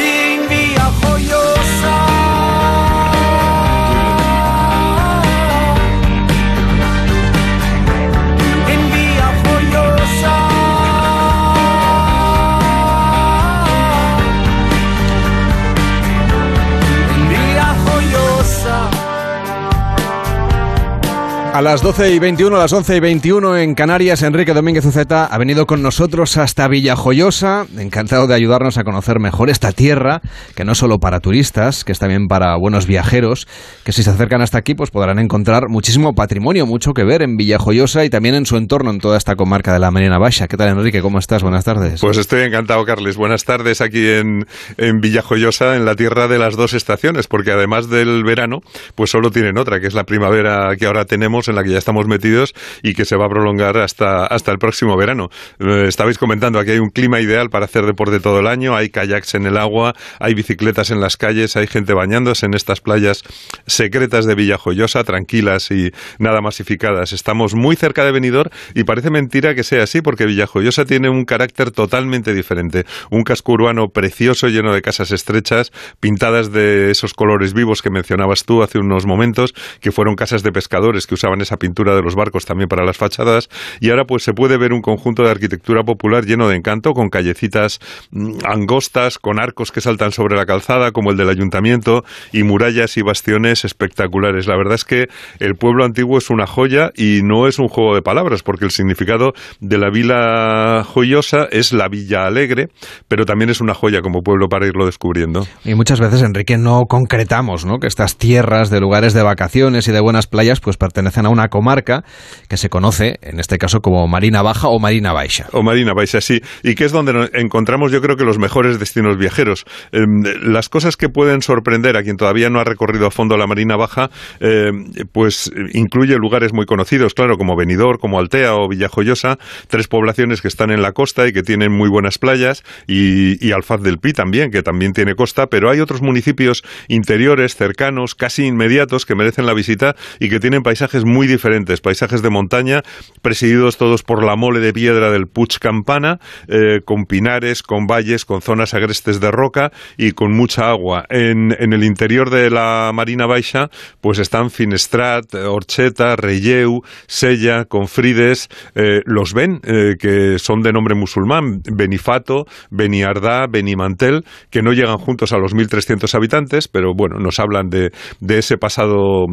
A 21.54 21.62
las 21.62 21.82
12 21.82 22.10
y 22.10 22.18
21, 22.18 22.56
a 22.56 22.58
las 22.58 22.72
11 22.72 22.96
y 22.96 22.98
21 22.98 23.58
en 23.58 23.76
Canarias, 23.76 24.22
Enrique 24.22 24.52
Domínguez 24.54 24.84
Uceta 24.86 25.26
ha 25.26 25.38
venido 25.38 25.66
con 25.66 25.82
nosotros 25.82 26.36
hasta 26.36 26.66
Villajoyosa, 26.66 27.68
encantado 27.78 28.26
de 28.26 28.34
ayudarnos 28.34 28.76
a 28.76 28.82
conocer 28.82 29.20
mejor 29.20 29.50
esta 29.50 29.70
tierra, 29.70 30.20
que 30.56 30.64
no 30.64 30.72
es 30.72 30.78
solo 30.78 30.98
para 30.98 31.20
turistas, 31.20 31.84
que 31.84 31.92
es 31.92 32.00
también 32.00 32.26
para 32.26 32.56
buenos 32.56 32.88
viajeros, 32.88 33.46
que 33.84 33.92
si 33.92 34.02
se 34.02 34.10
acercan 34.10 34.42
hasta 34.42 34.58
aquí 34.58 34.74
pues 34.74 34.90
podrán 34.90 35.20
encontrar 35.20 35.68
muchísimo 35.68 36.12
patrimonio, 36.16 36.66
mucho 36.66 36.92
que 36.92 37.04
ver 37.04 37.22
en 37.22 37.36
Villajoyosa 37.36 38.04
y 38.04 38.10
también 38.10 38.34
en 38.34 38.46
su 38.46 38.56
entorno, 38.56 38.90
en 38.90 38.98
toda 38.98 39.16
esta 39.16 39.36
comarca 39.36 39.72
de 39.72 39.78
la 39.78 39.92
Marina 39.92 40.18
Baixa. 40.18 40.48
¿Qué 40.48 40.56
tal, 40.56 40.70
Enrique? 40.70 41.02
¿Cómo 41.02 41.20
estás? 41.20 41.44
Buenas 41.44 41.64
tardes. 41.64 42.00
Pues 42.00 42.18
estoy 42.18 42.42
encantado, 42.42 42.84
Carles. 42.84 43.16
Buenas 43.16 43.44
tardes 43.44 43.80
aquí 43.80 44.04
en, 44.04 44.44
en 44.76 44.98
Villajoyosa, 44.98 45.76
en 45.76 45.84
la 45.84 45.94
tierra 45.94 46.26
de 46.26 46.38
las 46.38 46.56
dos 46.56 46.74
estaciones, 46.74 47.28
porque 47.28 47.52
además 47.52 47.88
del 47.88 48.24
verano, 48.24 48.58
pues 48.96 49.10
solo 49.10 49.30
tienen 49.30 49.56
otra, 49.56 49.78
que 49.78 49.86
es 49.86 49.94
la 49.94 50.02
primavera 50.02 50.74
que 50.76 50.86
ahora 50.86 51.04
tenemos 51.04 51.43
en 51.48 51.56
la 51.56 51.64
que 51.64 51.70
ya 51.70 51.78
estamos 51.78 52.06
metidos 52.06 52.54
y 52.82 52.94
que 52.94 53.04
se 53.04 53.16
va 53.16 53.26
a 53.26 53.28
prolongar 53.28 53.76
hasta, 53.78 54.26
hasta 54.26 54.52
el 54.52 54.58
próximo 54.58 54.96
verano. 54.96 55.30
Eh, 55.58 55.86
estabais 55.88 56.18
comentando, 56.18 56.58
aquí 56.58 56.72
hay 56.72 56.78
un 56.78 56.90
clima 56.90 57.20
ideal 57.20 57.50
para 57.50 57.64
hacer 57.64 57.86
deporte 57.86 58.20
todo 58.20 58.40
el 58.40 58.46
año, 58.46 58.76
hay 58.76 58.88
kayaks 58.88 59.34
en 59.34 59.46
el 59.46 59.56
agua, 59.56 59.94
hay 60.20 60.34
bicicletas 60.34 60.90
en 60.90 61.00
las 61.00 61.16
calles, 61.16 61.56
hay 61.56 61.66
gente 61.66 61.94
bañándose 61.94 62.46
en 62.46 62.54
estas 62.54 62.80
playas 62.80 63.22
secretas 63.66 64.26
de 64.26 64.34
Villajoyosa, 64.34 65.04
tranquilas 65.04 65.70
y 65.70 65.92
nada 66.18 66.40
masificadas. 66.40 67.12
Estamos 67.12 67.54
muy 67.54 67.76
cerca 67.76 68.04
de 68.04 68.12
Benidorm 68.12 68.50
y 68.74 68.84
parece 68.84 69.10
mentira 69.10 69.54
que 69.54 69.64
sea 69.64 69.84
así 69.84 70.02
porque 70.02 70.26
Villajoyosa 70.26 70.84
tiene 70.84 71.08
un 71.08 71.24
carácter 71.24 71.70
totalmente 71.70 72.34
diferente. 72.34 72.84
Un 73.10 73.22
casco 73.22 73.52
urbano 73.52 73.88
precioso, 73.88 74.48
lleno 74.48 74.72
de 74.72 74.82
casas 74.82 75.10
estrechas, 75.10 75.72
pintadas 76.00 76.52
de 76.52 76.90
esos 76.90 77.14
colores 77.14 77.54
vivos 77.54 77.82
que 77.82 77.90
mencionabas 77.90 78.44
tú 78.44 78.62
hace 78.62 78.78
unos 78.78 79.06
momentos, 79.06 79.54
que 79.80 79.92
fueron 79.92 80.14
casas 80.16 80.42
de 80.42 80.52
pescadores 80.52 81.06
que 81.06 81.14
usaban 81.14 81.33
esa 81.42 81.56
pintura 81.56 81.94
de 81.94 82.02
los 82.02 82.14
barcos 82.14 82.44
también 82.44 82.68
para 82.68 82.84
las 82.84 82.96
fachadas 82.96 83.48
y 83.80 83.90
ahora 83.90 84.04
pues 84.04 84.22
se 84.22 84.32
puede 84.32 84.58
ver 84.58 84.72
un 84.72 84.80
conjunto 84.80 85.22
de 85.22 85.30
arquitectura 85.30 85.82
popular 85.82 86.24
lleno 86.24 86.48
de 86.48 86.56
encanto 86.56 86.92
con 86.92 87.08
callecitas 87.08 87.78
mm, 88.10 88.38
angostas, 88.46 89.18
con 89.18 89.40
arcos 89.40 89.72
que 89.72 89.80
saltan 89.80 90.12
sobre 90.12 90.36
la 90.36 90.46
calzada 90.46 90.92
como 90.92 91.10
el 91.10 91.16
del 91.16 91.28
ayuntamiento 91.28 92.04
y 92.32 92.42
murallas 92.42 92.96
y 92.96 93.02
bastiones 93.02 93.64
espectaculares. 93.64 94.46
La 94.46 94.56
verdad 94.56 94.74
es 94.74 94.84
que 94.84 95.06
el 95.38 95.54
pueblo 95.54 95.84
antiguo 95.84 96.18
es 96.18 96.30
una 96.30 96.46
joya 96.46 96.90
y 96.96 97.20
no 97.22 97.46
es 97.46 97.58
un 97.58 97.68
juego 97.68 97.94
de 97.94 98.02
palabras 98.02 98.42
porque 98.42 98.64
el 98.64 98.70
significado 98.70 99.32
de 99.60 99.78
la 99.78 99.90
vila 99.90 100.84
joyosa 100.84 101.46
es 101.50 101.72
la 101.72 101.88
villa 101.88 102.26
alegre, 102.26 102.68
pero 103.08 103.24
también 103.24 103.50
es 103.50 103.60
una 103.60 103.74
joya 103.74 104.00
como 104.00 104.22
pueblo 104.22 104.48
para 104.48 104.66
irlo 104.66 104.86
descubriendo. 104.86 105.46
Y 105.64 105.74
muchas 105.74 106.00
veces, 106.00 106.22
Enrique, 106.22 106.56
no 106.58 106.82
concretamos 106.88 107.64
¿no? 107.64 107.78
que 107.78 107.86
estas 107.86 108.16
tierras 108.16 108.70
de 108.70 108.80
lugares 108.80 109.14
de 109.14 109.22
vacaciones 109.22 109.88
y 109.88 109.92
de 109.92 110.00
buenas 110.00 110.26
playas 110.26 110.60
pues 110.60 110.76
pertenecen 110.76 111.23
a 111.26 111.30
una 111.30 111.48
comarca 111.48 112.04
que 112.48 112.56
se 112.56 112.68
conoce, 112.68 113.18
en 113.22 113.40
este 113.40 113.58
caso, 113.58 113.80
como 113.80 114.06
Marina 114.08 114.42
Baja 114.42 114.68
o 114.68 114.78
Marina 114.78 115.12
Baixa. 115.12 115.48
O 115.52 115.62
Marina 115.62 115.92
Baixa, 115.92 116.20
sí. 116.20 116.40
Y 116.62 116.74
que 116.74 116.84
es 116.84 116.92
donde 116.92 117.30
encontramos, 117.34 117.92
yo 117.92 118.00
creo 118.00 118.16
que 118.16 118.24
los 118.24 118.38
mejores 118.38 118.78
destinos 118.78 119.16
viajeros. 119.16 119.64
Em, 119.92 120.22
las 120.42 120.68
cosas 120.68 120.96
que 120.96 121.08
pueden 121.08 121.42
sorprender 121.42 121.96
a 121.96 122.02
quien 122.02 122.16
todavía 122.16 122.50
no 122.50 122.60
ha 122.60 122.64
recorrido 122.64 123.06
a 123.06 123.10
fondo 123.10 123.36
la 123.36 123.46
Marina 123.46 123.76
Baja, 123.76 124.10
em, 124.40 124.92
pues 125.12 125.50
incluye 125.72 126.16
lugares 126.16 126.52
muy 126.52 126.66
conocidos, 126.66 127.14
claro, 127.14 127.36
como 127.36 127.56
Benidorm, 127.56 127.98
como 127.98 128.18
Altea 128.18 128.54
o 128.54 128.68
Villajoyosa, 128.68 129.38
tres 129.68 129.88
poblaciones 129.88 130.42
que 130.42 130.48
están 130.48 130.70
en 130.70 130.82
la 130.82 130.92
costa 130.92 131.26
y 131.26 131.32
que 131.32 131.42
tienen 131.42 131.72
muy 131.72 131.88
buenas 131.88 132.18
playas, 132.18 132.62
y, 132.86 133.44
y 133.44 133.52
Alfaz 133.52 133.82
del 133.82 133.98
Pi 133.98 134.12
también, 134.12 134.50
que 134.50 134.62
también 134.62 134.92
tiene 134.92 135.14
costa, 135.14 135.46
pero 135.46 135.70
hay 135.70 135.80
otros 135.80 136.02
municipios 136.02 136.62
interiores, 136.88 137.56
cercanos, 137.56 138.14
casi 138.14 138.44
inmediatos, 138.44 139.06
que 139.06 139.14
merecen 139.14 139.46
la 139.46 139.54
visita 139.54 139.94
y 140.20 140.28
que 140.28 140.40
tienen 140.40 140.62
paisajes 140.62 141.04
diferentes, 141.26 141.80
paisajes 141.80 142.22
de 142.22 142.30
montaña, 142.30 142.82
presididos 143.22 143.76
todos 143.76 144.02
por 144.02 144.24
la 144.24 144.36
mole 144.36 144.60
de 144.60 144.72
piedra 144.72 145.10
del 145.10 145.26
Puig 145.26 145.58
Campana, 145.60 146.18
eh, 146.48 146.80
con 146.84 147.04
pinares, 147.04 147.62
con 147.62 147.86
valles, 147.86 148.24
con 148.24 148.42
zonas 148.42 148.74
agrestes 148.74 149.20
de 149.20 149.30
roca 149.30 149.70
y 149.96 150.12
con 150.12 150.32
mucha 150.32 150.68
agua. 150.68 151.04
En, 151.08 151.52
el 151.52 151.84
interior 151.84 152.30
de 152.30 152.50
la 152.50 152.90
Marina 152.92 153.26
Baixa, 153.26 153.68
pues 154.00 154.18
están 154.18 154.50
Finestrat, 154.50 155.34
Orcheta, 155.34 156.16
Reyeu, 156.16 156.82
Sella, 157.06 157.64
Confrides, 157.64 158.48
eh, 158.74 159.00
los 159.04 159.32
Ben, 159.32 159.60
eh, 159.64 159.94
que 159.98 160.38
son 160.38 160.62
de 160.62 160.72
nombre 160.72 160.94
musulmán, 160.94 161.60
Benifato, 161.72 162.46
Beniardá, 162.70 163.46
Benimantel, 163.46 164.24
que 164.50 164.62
no 164.62 164.72
llegan 164.72 164.98
juntos 164.98 165.32
a 165.32 165.38
los 165.38 165.54
1.300 165.54 166.14
habitantes, 166.14 166.68
pero 166.68 166.92
bueno, 166.94 167.18
nos 167.18 167.38
hablan 167.38 167.68
de, 167.68 167.90
de 168.20 168.38
ese 168.38 168.56
pasado, 168.56 169.26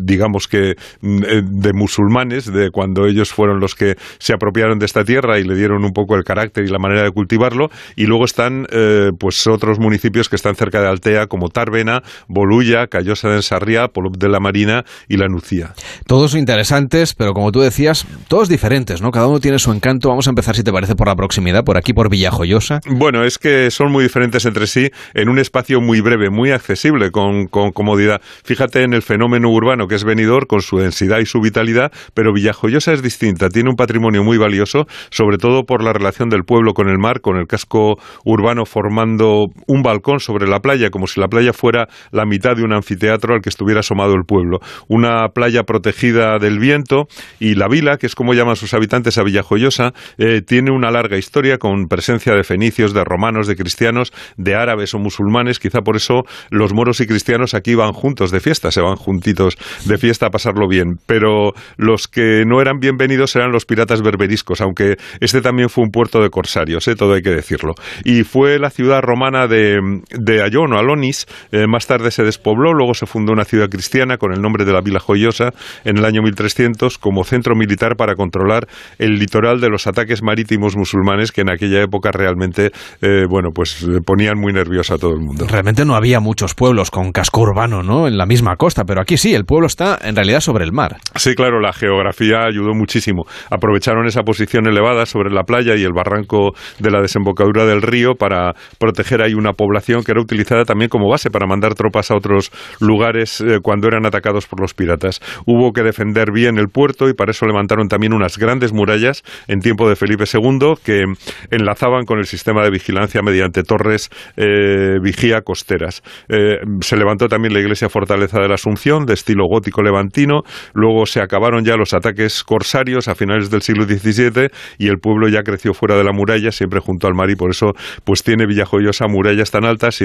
digamos 0.00 0.46
que 0.48 0.75
de 1.00 1.72
musulmanes, 1.72 2.52
de 2.52 2.70
cuando 2.70 3.06
ellos 3.06 3.32
fueron 3.32 3.60
los 3.60 3.74
que 3.74 3.96
se 4.18 4.32
apropiaron 4.32 4.78
de 4.78 4.86
esta 4.86 5.04
tierra 5.04 5.38
y 5.38 5.44
le 5.44 5.54
dieron 5.54 5.84
un 5.84 5.92
poco 5.92 6.16
el 6.16 6.24
carácter 6.24 6.64
y 6.64 6.68
la 6.68 6.78
manera 6.78 7.02
de 7.02 7.10
cultivarlo. 7.10 7.68
Y 7.96 8.06
luego 8.06 8.24
están 8.24 8.66
eh, 8.70 9.10
pues 9.18 9.46
otros 9.46 9.78
municipios 9.78 10.28
que 10.28 10.36
están 10.36 10.54
cerca 10.54 10.80
de 10.80 10.88
Altea, 10.88 11.26
como 11.26 11.48
Tarbena, 11.48 12.02
Bolulla, 12.28 12.86
Callosa 12.86 13.28
de 13.28 13.36
Ensarría, 13.36 13.88
Polop 13.88 14.16
de 14.16 14.28
la 14.28 14.40
Marina 14.40 14.84
y 15.08 15.16
La 15.16 15.28
Nucía. 15.28 15.74
Todos 16.06 16.34
interesantes, 16.34 17.14
pero 17.14 17.32
como 17.32 17.52
tú 17.52 17.60
decías, 17.60 18.06
todos 18.28 18.48
diferentes, 18.48 19.02
¿no? 19.02 19.10
Cada 19.10 19.26
uno 19.26 19.40
tiene 19.40 19.58
su 19.58 19.72
encanto. 19.72 20.08
Vamos 20.08 20.26
a 20.26 20.30
empezar, 20.30 20.54
si 20.56 20.62
te 20.62 20.72
parece, 20.72 20.94
por 20.94 21.08
la 21.08 21.16
proximidad, 21.16 21.64
por 21.64 21.76
aquí, 21.76 21.92
por 21.92 22.10
Villajoyosa. 22.10 22.80
Bueno, 22.88 23.24
es 23.24 23.38
que 23.38 23.70
son 23.70 23.92
muy 23.92 24.04
diferentes 24.04 24.44
entre 24.44 24.66
sí 24.66 24.90
en 25.14 25.28
un 25.28 25.38
espacio 25.38 25.80
muy 25.80 26.00
breve, 26.00 26.30
muy 26.30 26.50
accesible, 26.50 27.10
con, 27.10 27.46
con 27.46 27.72
comodidad. 27.72 28.20
Fíjate 28.44 28.82
en 28.82 28.92
el 28.92 29.02
fenómeno 29.02 29.50
urbano 29.50 29.88
que 29.88 29.94
es 29.94 30.04
venidor, 30.04 30.46
con 30.46 30.62
su 30.66 30.78
densidad 30.78 31.20
y 31.20 31.26
su 31.26 31.40
vitalidad, 31.40 31.92
pero 32.14 32.32
Villajoyosa 32.32 32.92
es 32.92 33.02
distinta, 33.02 33.48
tiene 33.48 33.70
un 33.70 33.76
patrimonio 33.76 34.22
muy 34.22 34.38
valioso, 34.38 34.86
sobre 35.10 35.38
todo 35.38 35.64
por 35.64 35.82
la 35.82 35.92
relación 35.92 36.28
del 36.28 36.42
pueblo 36.44 36.72
con 36.74 36.88
el 36.88 36.98
mar, 36.98 37.20
con 37.20 37.36
el 37.36 37.46
casco 37.46 37.96
urbano 38.24 38.66
formando 38.66 39.46
un 39.66 39.82
balcón 39.82 40.20
sobre 40.20 40.46
la 40.46 40.60
playa, 40.60 40.90
como 40.90 41.06
si 41.06 41.20
la 41.20 41.28
playa 41.28 41.52
fuera 41.52 41.86
la 42.10 42.26
mitad 42.26 42.56
de 42.56 42.62
un 42.62 42.72
anfiteatro 42.72 43.34
al 43.34 43.40
que 43.40 43.48
estuviera 43.48 43.80
asomado 43.80 44.14
el 44.14 44.24
pueblo. 44.26 44.58
Una 44.88 45.28
playa 45.28 45.62
protegida 45.62 46.38
del 46.38 46.58
viento 46.58 47.06
y 47.38 47.54
la 47.54 47.68
vila, 47.68 47.96
que 47.96 48.06
es 48.06 48.14
como 48.14 48.34
llaman 48.34 48.56
sus 48.56 48.74
habitantes 48.74 49.18
a 49.18 49.22
Villajoyosa, 49.22 49.92
eh, 50.18 50.42
tiene 50.42 50.70
una 50.72 50.90
larga 50.90 51.16
historia 51.16 51.58
con 51.58 51.86
presencia 51.86 52.34
de 52.34 52.44
fenicios, 52.44 52.92
de 52.92 53.04
romanos, 53.04 53.46
de 53.46 53.56
cristianos, 53.56 54.12
de 54.36 54.54
árabes 54.54 54.94
o 54.94 54.98
musulmanes. 54.98 55.58
Quizá 55.58 55.80
por 55.80 55.96
eso 55.96 56.22
los 56.50 56.72
moros 56.72 57.00
y 57.00 57.06
cristianos 57.06 57.54
aquí 57.54 57.74
van 57.74 57.92
juntos 57.92 58.30
de 58.30 58.40
fiesta, 58.40 58.70
se 58.70 58.80
van 58.80 58.96
juntitos 58.96 59.56
de 59.84 59.98
fiesta 59.98 60.26
a 60.26 60.30
bien. 60.68 60.98
Pero 61.06 61.54
los 61.76 62.08
que 62.08 62.44
no 62.46 62.60
eran 62.60 62.80
bienvenidos 62.80 63.36
eran 63.36 63.52
los 63.52 63.66
piratas 63.66 64.02
berberiscos, 64.02 64.60
aunque 64.60 64.96
este 65.20 65.40
también 65.40 65.68
fue 65.68 65.84
un 65.84 65.90
puerto 65.90 66.20
de 66.22 66.30
corsarios, 66.30 66.86
¿eh? 66.88 66.96
todo 66.96 67.14
hay 67.14 67.22
que 67.22 67.30
decirlo. 67.30 67.74
Y 68.04 68.24
fue 68.24 68.58
la 68.58 68.70
ciudad 68.70 69.02
romana 69.02 69.46
de, 69.46 70.02
de 70.10 70.42
Ayón 70.42 70.72
o 70.72 70.78
Alonis, 70.78 71.26
eh, 71.52 71.66
más 71.66 71.86
tarde 71.86 72.10
se 72.10 72.22
despobló, 72.22 72.72
luego 72.72 72.94
se 72.94 73.06
fundó 73.06 73.32
una 73.32 73.44
ciudad 73.44 73.68
cristiana 73.68 74.18
con 74.18 74.32
el 74.32 74.40
nombre 74.40 74.64
de 74.64 74.72
la 74.72 74.80
Vila 74.80 75.00
Joyosa 75.00 75.52
en 75.84 75.98
el 75.98 76.04
año 76.04 76.22
1300 76.22 76.98
como 76.98 77.24
centro 77.24 77.54
militar 77.54 77.96
para 77.96 78.14
controlar 78.14 78.68
el 78.98 79.18
litoral 79.18 79.60
de 79.60 79.68
los 79.68 79.86
ataques 79.86 80.22
marítimos 80.22 80.76
musulmanes 80.76 81.32
que 81.32 81.42
en 81.42 81.50
aquella 81.50 81.82
época 81.82 82.12
realmente, 82.12 82.72
eh, 83.00 83.26
bueno, 83.28 83.50
pues 83.52 83.86
ponían 84.04 84.38
muy 84.38 84.52
nervioso 84.52 84.94
a 84.94 84.98
todo 84.98 85.12
el 85.12 85.20
mundo. 85.20 85.46
Realmente 85.48 85.84
no 85.84 85.94
había 85.94 86.20
muchos 86.20 86.54
pueblos 86.54 86.90
con 86.90 87.12
casco 87.12 87.42
urbano, 87.42 87.82
¿no? 87.82 88.08
En 88.08 88.18
la 88.18 88.26
misma 88.26 88.56
costa, 88.56 88.84
pero 88.84 89.00
aquí 89.00 89.16
sí, 89.16 89.34
el 89.34 89.44
pueblo 89.44 89.66
está 89.66 89.98
en 90.02 90.16
realidad 90.16 90.35
sobre 90.40 90.64
el 90.64 90.72
mar. 90.72 90.96
Sí, 91.14 91.34
claro, 91.34 91.60
la 91.60 91.72
geografía 91.72 92.44
ayudó 92.44 92.74
muchísimo. 92.74 93.24
Aprovecharon 93.50 94.06
esa 94.06 94.22
posición 94.22 94.66
elevada 94.66 95.06
sobre 95.06 95.30
la 95.30 95.44
playa 95.44 95.76
y 95.76 95.82
el 95.82 95.92
barranco 95.92 96.52
de 96.78 96.90
la 96.90 97.00
desembocadura 97.00 97.64
del 97.64 97.82
río 97.82 98.14
para 98.14 98.54
proteger 98.78 99.22
ahí 99.22 99.34
una 99.34 99.52
población 99.52 100.02
que 100.02 100.12
era 100.12 100.20
utilizada 100.20 100.64
también 100.64 100.88
como 100.88 101.08
base 101.08 101.30
para 101.30 101.46
mandar 101.46 101.74
tropas 101.74 102.10
a 102.10 102.16
otros 102.16 102.50
lugares 102.80 103.40
eh, 103.40 103.58
cuando 103.62 103.88
eran 103.88 104.06
atacados 104.06 104.46
por 104.46 104.60
los 104.60 104.74
piratas. 104.74 105.20
Hubo 105.46 105.72
que 105.72 105.82
defender 105.82 106.32
bien 106.32 106.58
el 106.58 106.68
puerto 106.68 107.08
y 107.08 107.14
para 107.14 107.30
eso 107.30 107.46
levantaron 107.46 107.88
también 107.88 108.12
unas 108.12 108.38
grandes 108.38 108.72
murallas 108.72 109.22
en 109.48 109.60
tiempo 109.60 109.88
de 109.88 109.96
Felipe 109.96 110.24
II 110.32 110.74
que 110.84 111.04
enlazaban 111.50 112.04
con 112.04 112.18
el 112.18 112.26
sistema 112.26 112.62
de 112.62 112.70
vigilancia 112.70 113.22
mediante 113.22 113.62
torres 113.62 114.10
eh, 114.36 114.98
vigía 115.02 115.42
costeras. 115.42 116.02
Eh, 116.28 116.58
se 116.80 116.96
levantó 116.96 117.28
también 117.28 117.54
la 117.54 117.60
iglesia 117.60 117.88
fortaleza 117.88 118.40
de 118.40 118.48
la 118.48 118.54
Asunción 118.54 119.06
de 119.06 119.14
estilo 119.14 119.46
gótico 119.48 119.82
levantino, 119.82 120.25
luego 120.74 121.06
se 121.06 121.20
acabaron 121.20 121.64
ya 121.64 121.76
los 121.76 121.94
ataques 121.94 122.44
corsarios 122.44 123.08
a 123.08 123.14
finales 123.14 123.50
del 123.50 123.62
siglo 123.62 123.84
XVII 123.84 124.48
y 124.78 124.88
el 124.88 124.98
pueblo 124.98 125.28
ya 125.28 125.42
creció 125.42 125.74
fuera 125.74 125.96
de 125.96 126.04
la 126.04 126.12
muralla, 126.12 126.52
siempre 126.52 126.80
junto 126.80 127.06
al 127.06 127.14
mar 127.14 127.30
y 127.30 127.36
por 127.36 127.50
eso 127.50 127.72
pues 128.04 128.22
tiene 128.22 128.46
Villajoyosa 128.46 129.06
murallas 129.08 129.50
tan 129.50 129.64
altas 129.64 130.00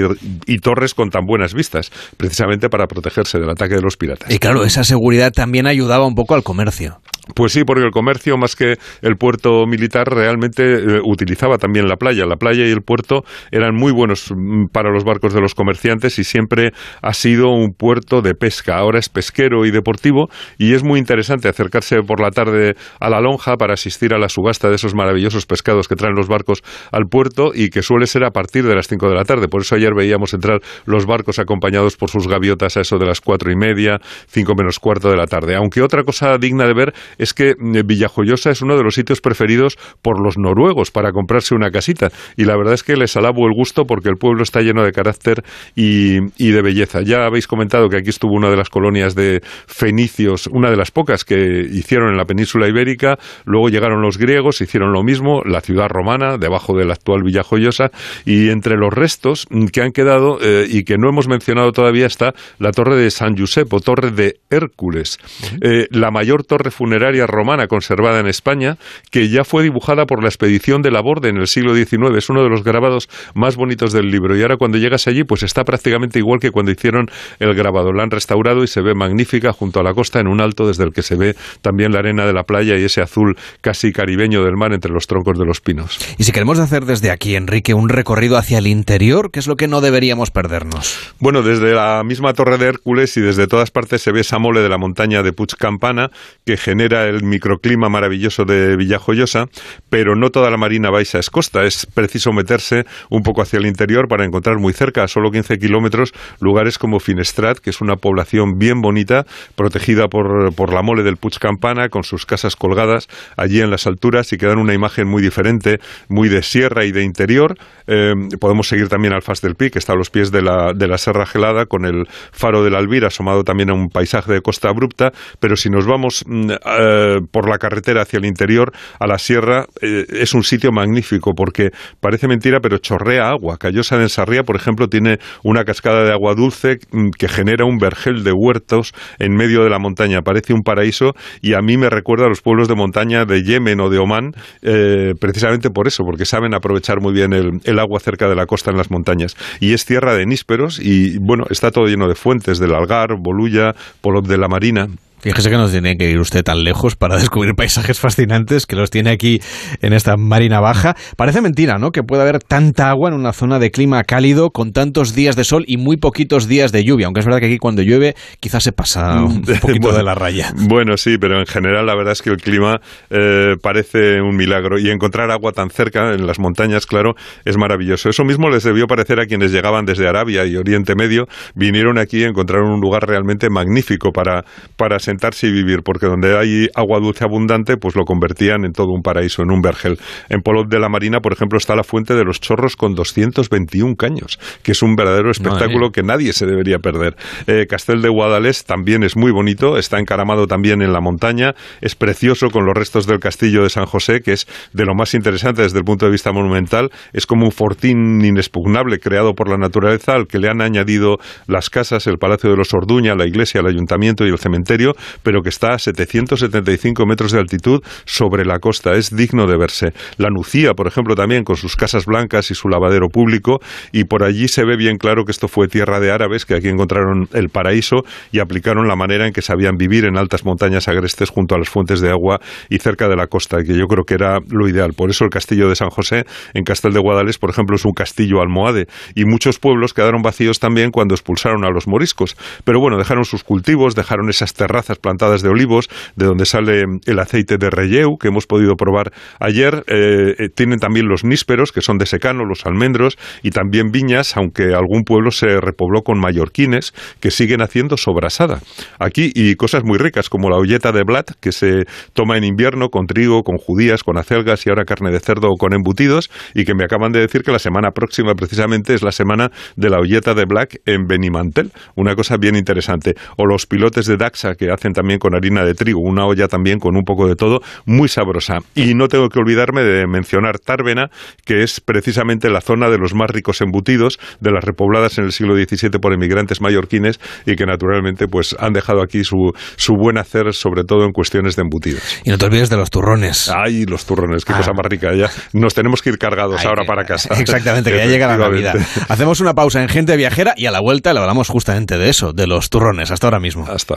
y, 0.46 0.58
torres 0.58 0.94
con 0.94 1.10
tan 1.10 1.24
buenas 1.26 1.54
vistas, 1.54 1.90
precisamente 2.16 2.68
para 2.68 2.86
protegerse 2.86 3.38
del 3.38 3.50
ataque 3.50 3.74
de 3.74 3.82
los 3.82 3.96
piratas. 3.96 4.30
Y 4.30 4.38
claro, 4.38 4.64
esa 4.64 4.84
seguridad 4.84 5.32
también 5.32 5.66
ayudaba 5.66 6.06
un 6.06 6.14
poco 6.14 6.34
al 6.34 6.42
comercio. 6.42 7.00
Pues 7.36 7.52
sí, 7.52 7.62
porque 7.64 7.84
el 7.84 7.92
comercio, 7.92 8.36
más 8.36 8.56
que 8.56 8.78
el 9.00 9.16
puerto 9.16 9.64
militar, 9.64 10.08
realmente 10.08 10.62
eh, 10.64 11.00
utilizaba 11.04 11.56
también 11.56 11.86
la 11.86 11.94
playa. 11.94 12.26
La 12.26 12.34
playa 12.34 12.66
y 12.66 12.70
el 12.70 12.82
puerto 12.82 13.22
eran 13.52 13.76
muy 13.76 13.92
buenos 13.92 14.32
mm, 14.34 14.66
para 14.72 14.90
los 14.90 15.04
barcos 15.04 15.32
de 15.32 15.40
los 15.40 15.54
comerciantes 15.54 16.18
y 16.18 16.24
siempre 16.24 16.72
ha 17.00 17.12
sido 17.12 17.50
un 17.50 17.74
puerto 17.74 18.22
de 18.22 18.34
pesca. 18.34 18.76
Ahora 18.76 18.98
es 18.98 19.08
pesquero 19.08 19.64
y 19.66 19.70
deportivo 19.70 20.30
y 20.58 20.74
es 20.74 20.82
muy 20.82 20.98
interesante 20.98 21.48
acercarse 21.48 22.02
por 22.02 22.20
la 22.20 22.30
tarde 22.32 22.74
a 22.98 23.08
la 23.08 23.20
lonja 23.20 23.56
para 23.56 23.74
asistir 23.74 24.14
a 24.14 24.18
la 24.18 24.28
subasta 24.28 24.68
de 24.68 24.74
esos 24.74 24.96
maravillosos 24.96 25.46
pescados 25.46 25.86
que 25.86 25.94
traen 25.94 26.16
los 26.16 26.26
barcos 26.26 26.64
al 26.90 27.04
puerto 27.08 27.52
y 27.54 27.70
que 27.70 27.82
suele 27.82 28.08
ser 28.08 28.24
a 28.24 28.32
partir 28.32 28.64
de 28.64 28.74
las 28.74 28.88
cinco 28.88 29.08
de 29.08 29.14
la 29.14 29.24
tarde. 29.24 29.46
Por 29.46 29.60
eso 29.60 29.76
ayer 29.76 29.94
veíamos 29.96 30.34
entrar 30.34 30.58
los 30.86 31.06
barcos 31.06 31.38
acompañados 31.38 31.96
por 31.96 32.10
sus 32.10 32.26
gaviotas 32.26 32.76
a 32.76 32.80
eso 32.80 32.98
de 32.98 33.06
las 33.06 33.20
cuatro 33.20 33.52
y 33.52 33.56
media, 33.56 34.00
cinco 34.26 34.54
menos 34.56 34.80
cuarto 34.80 35.08
de 35.08 35.16
la 35.16 35.26
tarde. 35.26 35.54
Aunque 35.54 35.82
otra 35.82 36.02
cosa 36.02 36.36
digna 36.36 36.66
de 36.66 36.74
ver 36.74 36.94
es 37.18 37.34
que 37.34 37.54
mm, 37.58 37.86
Villajoyosa 37.86 38.50
es 38.50 38.62
uno 38.62 38.76
de 38.76 38.82
los 38.82 38.94
sitios 38.94 39.20
preferidos 39.20 39.78
por 40.02 40.20
los 40.22 40.38
noruegos 40.38 40.90
para 40.90 41.12
comprarse 41.12 41.54
una 41.54 41.70
casita. 41.70 42.10
Y 42.36 42.44
la 42.44 42.56
verdad 42.56 42.74
es 42.74 42.82
que 42.82 42.96
les 42.96 43.16
alabo 43.16 43.46
el 43.46 43.54
gusto 43.54 43.84
porque 43.84 44.08
el 44.08 44.16
pueblo 44.16 44.42
está 44.42 44.60
lleno 44.60 44.82
de 44.82 44.92
carácter 44.92 45.42
y, 45.74 46.20
de 46.20 46.62
belleza. 46.62 47.00
Ya 47.02 47.24
habéis 47.24 47.46
comentado 47.46 47.88
que 47.88 47.98
aquí 47.98 48.10
estuvo 48.10 48.34
una 48.34 48.50
de 48.50 48.56
las 48.56 48.68
colonias 48.68 49.14
de 49.14 49.40
fenicios, 49.66 50.46
una 50.48 50.70
de 50.70 50.76
las 50.76 50.90
pocas 50.90 51.24
que 51.24 51.36
hicieron 51.70 52.10
en 52.10 52.16
la 52.16 52.24
península 52.24 52.68
ibérica. 52.68 53.18
Luego 53.44 53.68
llegaron 53.68 54.02
los 54.02 54.18
griegos, 54.18 54.60
hicieron 54.60 54.92
lo 54.92 55.02
mismo, 55.02 55.42
la 55.44 55.60
ciudad 55.60 55.88
romana, 55.88 56.36
debajo 56.38 56.76
de 56.76 56.84
la 56.84 56.94
actual 56.94 57.22
Villajoyosa. 57.22 57.90
Y 58.24 58.50
entre 58.50 58.76
los 58.76 58.92
restos 58.92 59.46
que 59.72 59.82
han 59.82 59.92
quedado 59.92 60.38
eh, 60.42 60.66
y 60.68 60.84
que 60.84 60.96
no 60.98 61.08
hemos 61.08 61.28
mencionado 61.28 61.72
todavía 61.72 62.06
está 62.06 62.34
la 62.58 62.72
torre 62.72 62.96
de 62.96 63.10
San 63.10 63.34
Giuseppe, 63.34 63.80
torre 63.82 64.10
de 64.10 64.36
Hércules, 64.50 65.18
eh, 65.60 65.86
la 65.90 66.10
mayor 66.10 66.44
torre 66.44 66.70
funeraria 66.70 67.01
romana 67.26 67.66
conservada 67.66 68.20
en 68.20 68.26
España, 68.26 68.76
que 69.10 69.28
ya 69.28 69.44
fue 69.44 69.62
dibujada 69.62 70.06
por 70.06 70.22
la 70.22 70.28
expedición 70.28 70.82
de 70.82 70.90
Laborde 70.90 71.28
en 71.28 71.36
el 71.36 71.46
siglo 71.46 71.74
XIX. 71.74 72.16
Es 72.16 72.30
uno 72.30 72.42
de 72.42 72.48
los 72.48 72.62
grabados 72.62 73.08
más 73.34 73.56
bonitos 73.56 73.92
del 73.92 74.10
libro. 74.10 74.36
Y 74.36 74.42
ahora 74.42 74.56
cuando 74.56 74.78
llegas 74.78 75.06
allí, 75.06 75.24
pues 75.24 75.42
está 75.42 75.64
prácticamente 75.64 76.18
igual 76.18 76.40
que 76.40 76.50
cuando 76.50 76.70
hicieron 76.70 77.06
el 77.38 77.54
grabado. 77.54 77.92
La 77.92 78.02
han 78.02 78.10
restaurado 78.10 78.62
y 78.62 78.66
se 78.66 78.80
ve 78.80 78.94
magnífica 78.94 79.52
junto 79.52 79.80
a 79.80 79.82
la 79.82 79.94
costa 79.94 80.20
en 80.20 80.28
un 80.28 80.40
alto 80.40 80.66
desde 80.66 80.84
el 80.84 80.92
que 80.92 81.02
se 81.02 81.16
ve 81.16 81.34
también 81.60 81.92
la 81.92 82.00
arena 82.00 82.26
de 82.26 82.32
la 82.32 82.44
playa 82.44 82.76
y 82.76 82.84
ese 82.84 83.02
azul 83.02 83.36
casi 83.60 83.92
caribeño 83.92 84.44
del 84.44 84.56
mar 84.56 84.72
entre 84.72 84.92
los 84.92 85.06
troncos 85.06 85.38
de 85.38 85.44
los 85.44 85.60
pinos. 85.60 85.98
Y 86.18 86.24
si 86.24 86.32
queremos 86.32 86.58
hacer 86.58 86.84
desde 86.84 87.10
aquí, 87.10 87.34
Enrique, 87.34 87.74
un 87.74 87.88
recorrido 87.88 88.36
hacia 88.36 88.58
el 88.58 88.66
interior, 88.66 89.30
¿qué 89.30 89.40
es 89.40 89.46
lo 89.46 89.56
que 89.56 89.68
no 89.68 89.80
deberíamos 89.80 90.30
perdernos? 90.30 91.12
Bueno, 91.18 91.42
desde 91.42 91.72
la 91.72 92.02
misma 92.04 92.34
Torre 92.34 92.58
de 92.58 92.66
Hércules 92.66 93.16
y 93.16 93.20
desde 93.20 93.46
todas 93.46 93.70
partes 93.70 94.02
se 94.02 94.12
ve 94.12 94.20
esa 94.20 94.38
mole 94.38 94.60
de 94.60 94.68
la 94.68 94.78
montaña 94.78 95.22
de 95.22 95.32
Puig 95.32 95.56
Campana 95.58 96.10
que 96.44 96.56
genera 96.56 96.91
el 96.92 97.24
microclima 97.24 97.88
maravilloso 97.88 98.44
de 98.44 98.76
Villajoyosa, 98.76 99.46
pero 99.88 100.14
no 100.14 100.30
toda 100.30 100.50
la 100.50 100.56
Marina 100.56 100.90
Baixa 100.90 101.18
es 101.18 101.30
costa. 101.30 101.64
Es 101.64 101.86
preciso 101.86 102.32
meterse 102.32 102.84
un 103.10 103.22
poco 103.22 103.42
hacia 103.42 103.58
el 103.58 103.66
interior 103.66 104.08
para 104.08 104.24
encontrar 104.24 104.58
muy 104.58 104.72
cerca, 104.72 105.04
a 105.04 105.08
solo 105.08 105.30
15 105.30 105.58
kilómetros, 105.58 106.12
lugares 106.40 106.78
como 106.78 107.00
Finestrat, 107.00 107.58
que 107.58 107.70
es 107.70 107.80
una 107.80 107.96
población 107.96 108.58
bien 108.58 108.80
bonita, 108.80 109.24
protegida 109.56 110.08
por, 110.08 110.54
por 110.54 110.72
la 110.72 110.82
mole 110.82 111.02
del 111.02 111.16
Puig 111.16 111.38
Campana, 111.38 111.88
con 111.88 112.04
sus 112.04 112.26
casas 112.26 112.56
colgadas 112.56 113.08
allí 113.36 113.60
en 113.60 113.70
las 113.70 113.86
alturas 113.86 114.32
y 114.32 114.36
que 114.36 114.46
dan 114.46 114.58
una 114.58 114.74
imagen 114.74 115.08
muy 115.08 115.22
diferente, 115.22 115.80
muy 116.08 116.28
de 116.28 116.42
sierra 116.42 116.84
y 116.84 116.92
de 116.92 117.02
interior. 117.02 117.56
Eh, 117.86 118.12
podemos 118.40 118.68
seguir 118.68 118.88
también 118.88 119.14
al 119.14 119.22
Fas 119.22 119.40
del 119.40 119.54
Pi, 119.54 119.70
que 119.70 119.78
está 119.78 119.94
a 119.94 119.96
los 119.96 120.10
pies 120.10 120.30
de 120.30 120.42
la, 120.42 120.72
de 120.74 120.88
la 120.88 120.98
Serra 120.98 121.26
Gelada, 121.26 121.66
con 121.66 121.84
el 121.84 122.06
faro 122.32 122.62
de 122.64 122.70
la 122.70 122.78
Alvira 122.78 123.08
asomado 123.08 123.44
también 123.44 123.70
a 123.70 123.74
un 123.74 123.88
paisaje 123.88 124.32
de 124.32 124.40
costa 124.40 124.68
abrupta, 124.68 125.12
pero 125.40 125.56
si 125.56 125.70
nos 125.70 125.86
vamos 125.86 126.24
mm, 126.26 126.50
eh, 126.82 127.20
por 127.30 127.48
la 127.48 127.58
carretera 127.58 128.02
hacia 128.02 128.18
el 128.18 128.24
interior, 128.24 128.72
a 128.98 129.06
la 129.06 129.18
sierra, 129.18 129.66
eh, 129.80 130.04
es 130.08 130.34
un 130.34 130.42
sitio 130.42 130.72
magnífico 130.72 131.32
porque 131.34 131.70
parece 132.00 132.26
mentira, 132.26 132.58
pero 132.60 132.78
chorrea 132.78 133.28
agua. 133.28 133.56
Callosa 133.56 133.96
de 133.96 134.04
Ensarría, 134.04 134.42
por 134.42 134.56
ejemplo, 134.56 134.88
tiene 134.88 135.18
una 135.44 135.64
cascada 135.64 136.04
de 136.04 136.12
agua 136.12 136.34
dulce 136.34 136.78
mm, 136.90 137.10
que 137.16 137.28
genera 137.28 137.64
un 137.64 137.78
vergel 137.78 138.24
de 138.24 138.32
huertos 138.32 138.92
en 139.18 139.34
medio 139.34 139.62
de 139.62 139.70
la 139.70 139.78
montaña. 139.78 140.22
Parece 140.22 140.54
un 140.54 140.62
paraíso 140.62 141.12
y 141.40 141.54
a 141.54 141.60
mí 141.60 141.76
me 141.76 141.88
recuerda 141.88 142.26
a 142.26 142.28
los 142.28 142.40
pueblos 142.40 142.68
de 142.68 142.74
montaña 142.74 143.24
de 143.24 143.42
Yemen 143.42 143.80
o 143.80 143.88
de 143.88 143.98
Omán, 143.98 144.32
eh, 144.62 145.12
precisamente 145.20 145.70
por 145.70 145.86
eso, 145.86 146.02
porque 146.04 146.24
saben 146.24 146.54
aprovechar 146.54 147.00
muy 147.00 147.12
bien 147.12 147.32
el, 147.32 147.60
el, 147.64 147.78
agua 147.78 148.00
cerca 148.00 148.28
de 148.28 148.34
la 148.34 148.46
costa 148.46 148.70
en 148.70 148.76
las 148.76 148.90
montañas. 148.90 149.36
Y 149.60 149.72
es 149.72 149.84
tierra 149.84 150.14
de 150.14 150.26
nísperos 150.26 150.80
y, 150.80 151.18
bueno, 151.18 151.44
está 151.50 151.70
todo 151.70 151.86
lleno 151.86 152.08
de 152.08 152.14
fuentes 152.14 152.58
del 152.58 152.74
Algar, 152.74 153.16
Bolulla, 153.20 153.74
Polop 154.00 154.26
de 154.26 154.38
la 154.38 154.48
Marina. 154.48 154.88
Fíjese 155.22 155.50
que 155.50 155.56
no 155.56 155.68
tiene 155.68 155.96
que 155.96 156.10
ir 156.10 156.18
usted 156.18 156.42
tan 156.42 156.64
lejos 156.64 156.96
para 156.96 157.16
descubrir 157.20 157.54
paisajes 157.54 158.00
fascinantes 158.00 158.66
que 158.66 158.74
los 158.74 158.90
tiene 158.90 159.10
aquí 159.10 159.40
en 159.80 159.92
esta 159.92 160.16
marina 160.16 160.58
baja. 160.58 160.96
Parece 161.16 161.40
mentira, 161.40 161.78
¿no? 161.78 161.92
Que 161.92 162.02
pueda 162.02 162.22
haber 162.22 162.40
tanta 162.40 162.90
agua 162.90 163.08
en 163.08 163.14
una 163.14 163.32
zona 163.32 163.60
de 163.60 163.70
clima 163.70 164.02
cálido 164.02 164.50
con 164.50 164.72
tantos 164.72 165.14
días 165.14 165.36
de 165.36 165.44
sol 165.44 165.64
y 165.68 165.76
muy 165.76 165.96
poquitos 165.96 166.48
días 166.48 166.72
de 166.72 166.82
lluvia. 166.82 167.06
Aunque 167.06 167.20
es 167.20 167.26
verdad 167.26 167.38
que 167.38 167.46
aquí 167.46 167.58
cuando 167.58 167.82
llueve 167.82 168.16
quizás 168.40 168.64
se 168.64 168.72
pasa 168.72 169.22
un 169.24 169.42
poquito 169.42 169.92
de 169.92 170.02
la 170.02 170.14
raya. 170.14 170.52
Bueno, 170.72 170.96
sí, 170.96 171.18
pero 171.18 171.38
en 171.38 171.46
general 171.46 171.86
la 171.86 171.94
verdad 171.94 172.12
es 172.12 172.22
que 172.22 172.30
el 172.30 172.38
clima 172.38 172.80
eh, 173.10 173.56
parece 173.62 174.22
un 174.22 174.36
milagro 174.36 174.78
y 174.78 174.90
encontrar 174.90 175.30
agua 175.30 175.52
tan 175.52 175.70
cerca 175.70 176.14
en 176.14 176.26
las 176.26 176.38
montañas, 176.38 176.86
claro, 176.86 177.14
es 177.44 177.56
maravilloso. 177.58 178.08
Eso 178.08 178.24
mismo 178.24 178.48
les 178.48 178.62
debió 178.62 178.86
parecer 178.86 179.20
a 179.20 179.26
quienes 179.26 179.52
llegaban 179.52 179.84
desde 179.84 180.08
Arabia 180.08 180.46
y 180.46 180.56
Oriente 180.56 180.94
Medio. 180.94 181.28
Vinieron 181.54 181.98
aquí 181.98 182.20
y 182.20 182.24
encontraron 182.24 182.70
un 182.70 182.80
lugar 182.80 183.06
realmente 183.06 183.50
magnífico 183.50 184.12
para, 184.12 184.44
para 184.76 184.98
sentarse 185.12 185.46
y 185.46 185.52
vivir, 185.52 185.82
porque 185.84 186.06
donde 186.06 186.38
hay 186.38 186.68
agua 186.74 186.98
dulce 186.98 187.24
abundante, 187.24 187.76
pues 187.76 187.94
lo 187.94 188.04
convertían 188.04 188.64
en 188.64 188.72
todo 188.72 188.88
un 188.88 189.02
paraíso, 189.02 189.42
en 189.42 189.50
un 189.50 189.60
vergel. 189.60 189.98
En 190.30 190.40
Polop 190.40 190.68
de 190.68 190.78
la 190.78 190.88
Marina, 190.88 191.20
por 191.20 191.32
ejemplo, 191.32 191.58
está 191.58 191.76
la 191.76 191.84
fuente 191.84 192.14
de 192.14 192.24
los 192.24 192.40
chorros 192.40 192.76
con 192.76 192.94
221 192.94 193.94
caños, 193.96 194.38
que 194.62 194.72
es 194.72 194.82
un 194.82 194.96
verdadero 194.96 195.30
espectáculo 195.30 195.90
que 195.90 196.02
nadie 196.02 196.32
se 196.32 196.46
debería 196.46 196.78
perder. 196.78 197.14
Eh, 197.46 197.66
Castel 197.68 198.00
de 198.00 198.08
Guadalés 198.08 198.64
también 198.64 199.02
es 199.02 199.16
muy 199.16 199.32
bonito, 199.32 199.76
está 199.76 199.98
encaramado 199.98 200.46
también 200.46 200.80
en 200.80 200.92
la 200.92 201.00
montaña, 201.00 201.54
es 201.82 201.94
precioso 201.94 202.48
con 202.48 202.64
los 202.64 202.74
restos 202.74 203.06
del 203.06 203.20
castillo 203.20 203.62
de 203.62 203.70
San 203.70 203.84
José, 203.84 204.20
que 204.22 204.32
es 204.32 204.46
de 204.72 204.84
lo 204.86 204.94
más 204.94 205.12
interesante 205.12 205.62
desde 205.62 205.78
el 205.78 205.84
punto 205.84 206.06
de 206.06 206.12
vista 206.12 206.32
monumental, 206.32 206.90
es 207.12 207.26
como 207.26 207.44
un 207.44 207.52
fortín 207.52 208.24
inexpugnable 208.24 208.98
creado 208.98 209.34
por 209.34 209.50
la 209.50 209.58
naturaleza 209.58 210.14
al 210.14 210.26
que 210.26 210.38
le 210.38 210.48
han 210.48 210.62
añadido 210.62 211.18
las 211.46 211.68
casas, 211.68 212.06
el 212.06 212.16
Palacio 212.16 212.50
de 212.50 212.56
los 212.56 212.72
Orduña, 212.72 213.14
la 213.14 213.26
iglesia, 213.26 213.60
el 213.60 213.66
ayuntamiento 213.66 214.24
y 214.24 214.30
el 214.30 214.38
cementerio, 214.38 214.94
pero 215.22 215.42
que 215.42 215.48
está 215.48 215.74
a 215.74 215.78
775 215.78 217.06
metros 217.06 217.32
de 217.32 217.38
altitud 217.38 217.80
sobre 218.04 218.44
la 218.44 218.58
costa. 218.58 218.92
Es 218.92 219.14
digno 219.14 219.46
de 219.46 219.56
verse. 219.56 219.92
La 220.16 220.28
Nucía, 220.30 220.72
por 220.74 220.86
ejemplo, 220.86 221.14
también 221.14 221.44
con 221.44 221.56
sus 221.56 221.76
casas 221.76 222.06
blancas 222.06 222.50
y 222.50 222.54
su 222.54 222.68
lavadero 222.68 223.08
público, 223.08 223.60
y 223.92 224.04
por 224.04 224.24
allí 224.24 224.48
se 224.48 224.64
ve 224.64 224.76
bien 224.76 224.96
claro 224.96 225.24
que 225.24 225.32
esto 225.32 225.48
fue 225.48 225.68
tierra 225.68 226.00
de 226.00 226.10
árabes, 226.10 226.46
que 226.46 226.54
aquí 226.54 226.68
encontraron 226.68 227.28
el 227.32 227.48
paraíso 227.48 228.02
y 228.30 228.38
aplicaron 228.38 228.88
la 228.88 228.96
manera 228.96 229.26
en 229.26 229.32
que 229.32 229.42
sabían 229.42 229.76
vivir 229.76 230.04
en 230.04 230.16
altas 230.16 230.44
montañas 230.44 230.88
agrestes 230.88 231.30
junto 231.30 231.54
a 231.54 231.58
las 231.58 231.68
fuentes 231.68 232.00
de 232.00 232.10
agua 232.10 232.40
y 232.68 232.78
cerca 232.78 233.08
de 233.08 233.16
la 233.16 233.26
costa, 233.26 233.58
que 233.62 233.76
yo 233.76 233.86
creo 233.86 234.04
que 234.04 234.14
era 234.14 234.38
lo 234.48 234.68
ideal. 234.68 234.92
Por 234.94 235.10
eso 235.10 235.24
el 235.24 235.30
castillo 235.30 235.68
de 235.68 235.76
San 235.76 235.90
José 235.90 236.24
en 236.54 236.64
Castel 236.64 236.92
de 236.92 237.00
Guadalés, 237.00 237.38
por 237.38 237.50
ejemplo, 237.50 237.76
es 237.76 237.84
un 237.84 237.92
castillo 237.92 238.40
almohade, 238.40 238.86
y 239.14 239.24
muchos 239.24 239.58
pueblos 239.58 239.94
quedaron 239.94 240.22
vacíos 240.22 240.58
también 240.58 240.90
cuando 240.90 241.14
expulsaron 241.14 241.64
a 241.64 241.70
los 241.70 241.86
moriscos. 241.86 242.36
Pero 242.64 242.80
bueno, 242.80 242.98
dejaron 242.98 243.24
sus 243.24 243.44
cultivos, 243.44 243.94
dejaron 243.94 244.28
esas 244.30 244.54
terrazas 244.54 244.91
plantadas 244.98 245.42
de 245.42 245.48
olivos, 245.48 245.88
de 246.16 246.26
donde 246.26 246.46
sale 246.46 246.84
el 247.06 247.18
aceite 247.18 247.56
de 247.58 247.70
reyeu, 247.70 248.16
que 248.18 248.28
hemos 248.28 248.46
podido 248.46 248.74
probar 248.76 249.12
ayer. 249.40 249.84
Eh, 249.86 250.34
eh, 250.38 250.48
tienen 250.54 250.78
también 250.78 251.06
los 251.06 251.24
nísperos, 251.24 251.72
que 251.72 251.80
son 251.80 251.98
de 251.98 252.06
secano, 252.06 252.44
los 252.44 252.66
almendros, 252.66 253.18
y 253.42 253.50
también 253.50 253.90
viñas, 253.90 254.36
aunque 254.36 254.74
algún 254.74 255.04
pueblo 255.04 255.30
se 255.30 255.60
repobló 255.60 256.02
con 256.02 256.18
mallorquines, 256.18 256.92
que 257.20 257.30
siguen 257.30 257.62
haciendo 257.62 257.96
sobrasada. 257.96 258.60
Aquí, 258.98 259.30
y 259.34 259.54
cosas 259.54 259.82
muy 259.84 259.98
ricas, 259.98 260.28
como 260.28 260.50
la 260.50 260.56
olleta 260.56 260.92
de 260.92 261.02
blat, 261.04 261.30
que 261.40 261.52
se 261.52 261.84
toma 262.12 262.36
en 262.36 262.44
invierno 262.44 262.88
con 262.88 263.06
trigo, 263.06 263.42
con 263.42 263.56
judías, 263.56 264.02
con 264.02 264.18
acelgas 264.18 264.66
y 264.66 264.70
ahora 264.70 264.84
carne 264.84 265.10
de 265.10 265.20
cerdo 265.20 265.48
o 265.48 265.56
con 265.56 265.72
embutidos, 265.72 266.30
y 266.54 266.64
que 266.64 266.74
me 266.74 266.84
acaban 266.84 267.12
de 267.12 267.20
decir 267.20 267.42
que 267.42 267.52
la 267.52 267.58
semana 267.58 267.90
próxima 267.92 268.34
precisamente 268.34 268.94
es 268.94 269.02
la 269.02 269.12
semana 269.12 269.50
de 269.76 269.90
la 269.90 269.98
olleta 269.98 270.34
de 270.34 270.44
black 270.44 270.80
en 270.86 271.06
Benimantel. 271.06 271.70
Una 271.94 272.14
cosa 272.14 272.36
bien 272.36 272.56
interesante. 272.56 273.14
O 273.36 273.46
los 273.46 273.66
pilotes 273.66 274.06
de 274.06 274.16
Daxa, 274.16 274.54
que 274.54 274.70
hacen 274.70 274.81
también 274.90 275.20
con 275.20 275.34
harina 275.34 275.64
de 275.64 275.74
trigo, 275.74 276.00
una 276.00 276.26
olla 276.26 276.48
también 276.48 276.78
con 276.80 276.96
un 276.96 277.04
poco 277.04 277.28
de 277.28 277.36
todo, 277.36 277.60
muy 277.86 278.08
sabrosa. 278.08 278.58
Y 278.74 278.94
no 278.94 279.08
tengo 279.08 279.28
que 279.28 279.38
olvidarme 279.38 279.82
de 279.82 280.06
mencionar 280.06 280.58
Tárvena, 280.58 281.10
que 281.44 281.62
es 281.62 281.80
precisamente 281.80 282.50
la 282.50 282.60
zona 282.60 282.90
de 282.90 282.98
los 282.98 283.14
más 283.14 283.30
ricos 283.30 283.60
embutidos, 283.60 284.18
de 284.40 284.50
las 284.50 284.64
repobladas 284.64 285.18
en 285.18 285.24
el 285.24 285.32
siglo 285.32 285.54
XVII 285.54 285.90
por 286.00 286.12
emigrantes 286.12 286.60
mallorquines 286.60 287.20
y 287.46 287.54
que 287.54 287.64
naturalmente 287.66 288.26
pues 288.26 288.56
han 288.58 288.72
dejado 288.72 289.02
aquí 289.02 289.22
su, 289.22 289.52
su 289.76 289.94
buen 289.94 290.18
hacer, 290.18 290.52
sobre 290.54 290.84
todo 290.84 291.04
en 291.04 291.12
cuestiones 291.12 291.56
de 291.56 291.62
embutidos. 291.62 292.02
Y 292.24 292.30
no 292.30 292.38
te 292.38 292.46
olvides 292.46 292.70
de 292.70 292.76
los 292.76 292.90
turrones. 292.90 293.48
Ay, 293.48 293.84
los 293.84 294.04
turrones, 294.04 294.44
qué 294.44 294.52
ah. 294.52 294.58
cosa 294.58 294.72
más 294.72 294.86
rica. 294.86 295.14
Ya 295.14 295.30
nos 295.52 295.74
tenemos 295.74 296.02
que 296.02 296.10
ir 296.10 296.18
cargados 296.18 296.64
ahora 296.64 296.84
para 296.84 297.04
casa. 297.04 297.34
Exactamente, 297.38 297.90
que 297.90 297.98
ya 297.98 298.06
llega 298.06 298.26
la 298.26 298.36
Navidad. 298.36 298.74
Hacemos 299.08 299.40
una 299.40 299.54
pausa 299.54 299.82
en 299.82 299.88
Gente 299.88 300.16
Viajera 300.16 300.54
y 300.56 300.66
a 300.66 300.70
la 300.70 300.80
vuelta 300.80 301.12
le 301.12 301.20
hablamos 301.20 301.48
justamente 301.48 301.98
de 301.98 302.08
eso, 302.08 302.32
de 302.32 302.46
los 302.46 302.70
turrones. 302.70 303.10
Hasta 303.10 303.26
ahora 303.26 303.40
mismo. 303.40 303.66
Hasta 303.68 303.96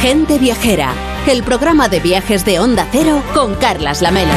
Gente 0.00 0.38
Viajera, 0.38 0.94
el 1.26 1.42
programa 1.42 1.88
de 1.88 1.98
viajes 1.98 2.44
de 2.44 2.60
Onda 2.60 2.86
Cero 2.92 3.20
con 3.34 3.56
Carlas 3.56 4.00
Lamelo. 4.00 4.30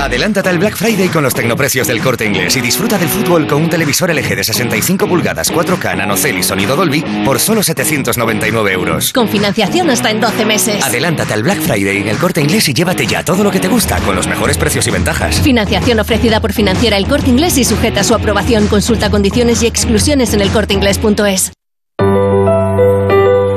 Adelántate 0.00 0.48
al 0.48 0.58
Black 0.58 0.76
Friday 0.76 1.08
con 1.08 1.22
los 1.22 1.34
tecnoprecios 1.34 1.86
del 1.86 2.00
corte 2.00 2.24
inglés 2.24 2.56
y 2.56 2.62
disfruta 2.62 2.96
del 2.96 3.10
fútbol 3.10 3.46
con 3.46 3.60
un 3.60 3.68
televisor 3.68 4.10
LG 4.10 4.34
de 4.34 4.44
65 4.44 5.06
pulgadas, 5.06 5.52
4K, 5.52 5.94
nanocell 5.94 6.38
y 6.38 6.42
sonido 6.42 6.74
Dolby 6.74 7.04
por 7.22 7.38
solo 7.38 7.62
799 7.62 8.72
euros. 8.72 9.12
Con 9.12 9.28
financiación 9.28 9.90
hasta 9.90 10.10
en 10.10 10.22
12 10.22 10.46
meses. 10.46 10.82
Adelántate 10.82 11.34
al 11.34 11.42
Black 11.42 11.60
Friday 11.60 11.98
en 11.98 12.08
el 12.08 12.16
corte 12.16 12.40
inglés 12.40 12.66
y 12.70 12.72
llévate 12.72 13.06
ya 13.06 13.22
todo 13.22 13.44
lo 13.44 13.50
que 13.50 13.60
te 13.60 13.68
gusta 13.68 13.98
con 13.98 14.16
los 14.16 14.26
mejores 14.26 14.56
precios 14.56 14.86
y 14.86 14.90
ventajas. 14.90 15.38
Financiación 15.42 16.00
ofrecida 16.00 16.40
por 16.40 16.54
financiera 16.54 16.96
el 16.96 17.06
corte 17.06 17.28
inglés 17.28 17.58
y 17.58 17.64
sujeta 17.64 18.00
a 18.00 18.04
su 18.04 18.14
aprobación. 18.14 18.68
Consulta 18.68 19.10
condiciones 19.10 19.62
y 19.62 19.66
exclusiones 19.66 20.32
en 20.32 20.40
elcorteinglés.es. 20.40 21.52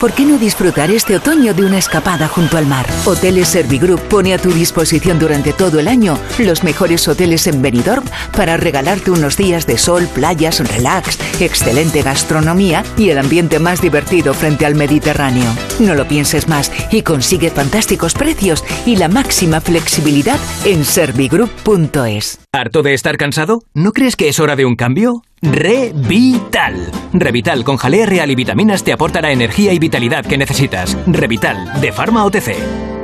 ¿Por 0.00 0.14
qué 0.14 0.24
no 0.24 0.38
disfrutar 0.38 0.90
este 0.90 1.14
otoño 1.14 1.52
de 1.52 1.62
una 1.62 1.76
escapada 1.76 2.26
junto 2.26 2.56
al 2.56 2.64
mar? 2.64 2.86
Hoteles 3.04 3.48
Servigroup 3.48 4.00
pone 4.08 4.32
a 4.32 4.38
tu 4.38 4.50
disposición 4.50 5.18
durante 5.18 5.52
todo 5.52 5.78
el 5.78 5.88
año 5.88 6.18
los 6.38 6.64
mejores 6.64 7.06
hoteles 7.06 7.46
en 7.46 7.60
Benidorm 7.60 8.06
para 8.34 8.56
regalarte 8.56 9.10
unos 9.10 9.36
días 9.36 9.66
de 9.66 9.76
sol, 9.76 10.08
playas, 10.14 10.66
relax, 10.66 11.18
excelente 11.38 12.00
gastronomía 12.00 12.82
y 12.96 13.10
el 13.10 13.18
ambiente 13.18 13.58
más 13.58 13.82
divertido 13.82 14.32
frente 14.32 14.64
al 14.64 14.74
Mediterráneo. 14.74 15.54
No 15.80 15.94
lo 15.94 16.08
pienses 16.08 16.48
más 16.48 16.72
y 16.90 17.02
consigue 17.02 17.50
fantásticos 17.50 18.14
precios 18.14 18.64
y 18.86 18.96
la 18.96 19.08
máxima 19.08 19.60
flexibilidad 19.60 20.40
en 20.64 20.86
servigroup.es. 20.86 22.40
¿Harto 22.52 22.82
de 22.82 22.94
estar 22.94 23.18
cansado? 23.18 23.64
¿No 23.74 23.92
crees 23.92 24.16
que 24.16 24.30
es 24.30 24.40
hora 24.40 24.56
de 24.56 24.64
un 24.64 24.76
cambio? 24.76 25.24
Revital. 25.42 26.90
Revital 27.14 27.64
con 27.64 27.78
jalea 27.78 28.04
real 28.04 28.30
y 28.30 28.34
vitaminas 28.34 28.84
te 28.84 28.92
aporta 28.92 29.22
la 29.22 29.32
energía 29.32 29.72
y 29.72 29.78
vitalidad 29.78 30.26
que 30.26 30.36
necesitas. 30.36 30.96
Revital, 31.06 31.80
de 31.80 31.92
Pharma 31.92 32.26
OTC. 32.26 32.99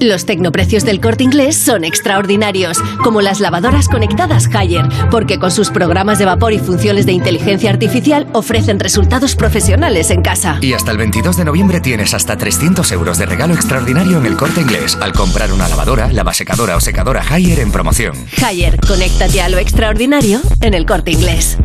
Los 0.00 0.26
tecnoprecios 0.26 0.84
del 0.84 1.00
corte 1.00 1.24
inglés 1.24 1.56
son 1.56 1.82
extraordinarios, 1.82 2.78
como 3.02 3.20
las 3.20 3.40
lavadoras 3.40 3.88
conectadas 3.88 4.48
Haier, 4.54 4.88
porque 5.10 5.40
con 5.40 5.50
sus 5.50 5.70
programas 5.70 6.20
de 6.20 6.24
vapor 6.24 6.52
y 6.52 6.58
funciones 6.58 7.04
de 7.04 7.12
inteligencia 7.12 7.70
artificial 7.70 8.28
ofrecen 8.32 8.78
resultados 8.78 9.34
profesionales 9.34 10.10
en 10.10 10.22
casa. 10.22 10.58
Y 10.60 10.72
hasta 10.72 10.92
el 10.92 10.98
22 10.98 11.36
de 11.36 11.44
noviembre 11.44 11.80
tienes 11.80 12.14
hasta 12.14 12.36
300 12.36 12.92
euros 12.92 13.18
de 13.18 13.26
regalo 13.26 13.54
extraordinario 13.54 14.18
en 14.18 14.26
el 14.26 14.36
corte 14.36 14.60
inglés 14.60 14.96
al 15.00 15.12
comprar 15.12 15.52
una 15.52 15.68
lavadora, 15.68 16.12
lavasecadora 16.12 16.76
o 16.76 16.80
secadora 16.80 17.24
Haier 17.28 17.58
en 17.58 17.72
promoción. 17.72 18.14
Haier, 18.40 18.78
conéctate 18.86 19.42
a 19.42 19.48
lo 19.48 19.58
extraordinario 19.58 20.40
en 20.60 20.74
el 20.74 20.86
corte 20.86 21.10
inglés. 21.10 21.58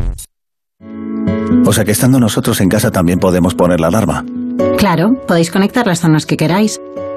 O 1.64 1.72
sea 1.72 1.84
que 1.84 1.92
estando 1.92 2.18
nosotros 2.18 2.60
en 2.60 2.68
casa 2.68 2.90
también 2.90 3.20
podemos 3.20 3.54
poner 3.54 3.78
la 3.78 3.86
alarma. 3.86 4.24
Claro, 4.76 5.24
podéis 5.26 5.50
conectar 5.50 5.86
las 5.86 6.00
zonas 6.00 6.26
que 6.26 6.36
queráis 6.36 6.80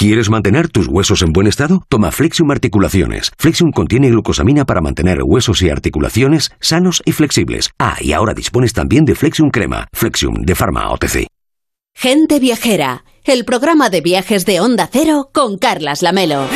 ¿Quieres 0.00 0.30
mantener 0.30 0.68
tus 0.68 0.86
huesos 0.86 1.22
en 1.22 1.32
buen 1.32 1.48
estado? 1.48 1.82
Toma 1.88 2.12
Flexium 2.12 2.48
Articulaciones. 2.52 3.32
Flexium 3.36 3.72
contiene 3.72 4.08
glucosamina 4.10 4.64
para 4.64 4.80
mantener 4.80 5.24
huesos 5.24 5.60
y 5.62 5.70
articulaciones 5.70 6.52
sanos 6.60 7.02
y 7.04 7.10
flexibles. 7.10 7.70
Ah, 7.80 7.96
y 8.00 8.12
ahora 8.12 8.32
dispones 8.32 8.72
también 8.72 9.04
de 9.04 9.16
Flexium 9.16 9.50
Crema. 9.50 9.88
Flexium 9.92 10.34
de 10.44 10.54
Pharma 10.54 10.92
OTC. 10.92 11.26
Gente 11.96 12.38
Viajera, 12.38 13.04
el 13.24 13.44
programa 13.44 13.90
de 13.90 14.00
viajes 14.00 14.46
de 14.46 14.60
Onda 14.60 14.88
Cero 14.88 15.30
con 15.34 15.58
Carlas 15.58 16.00
Lamelo. 16.02 16.46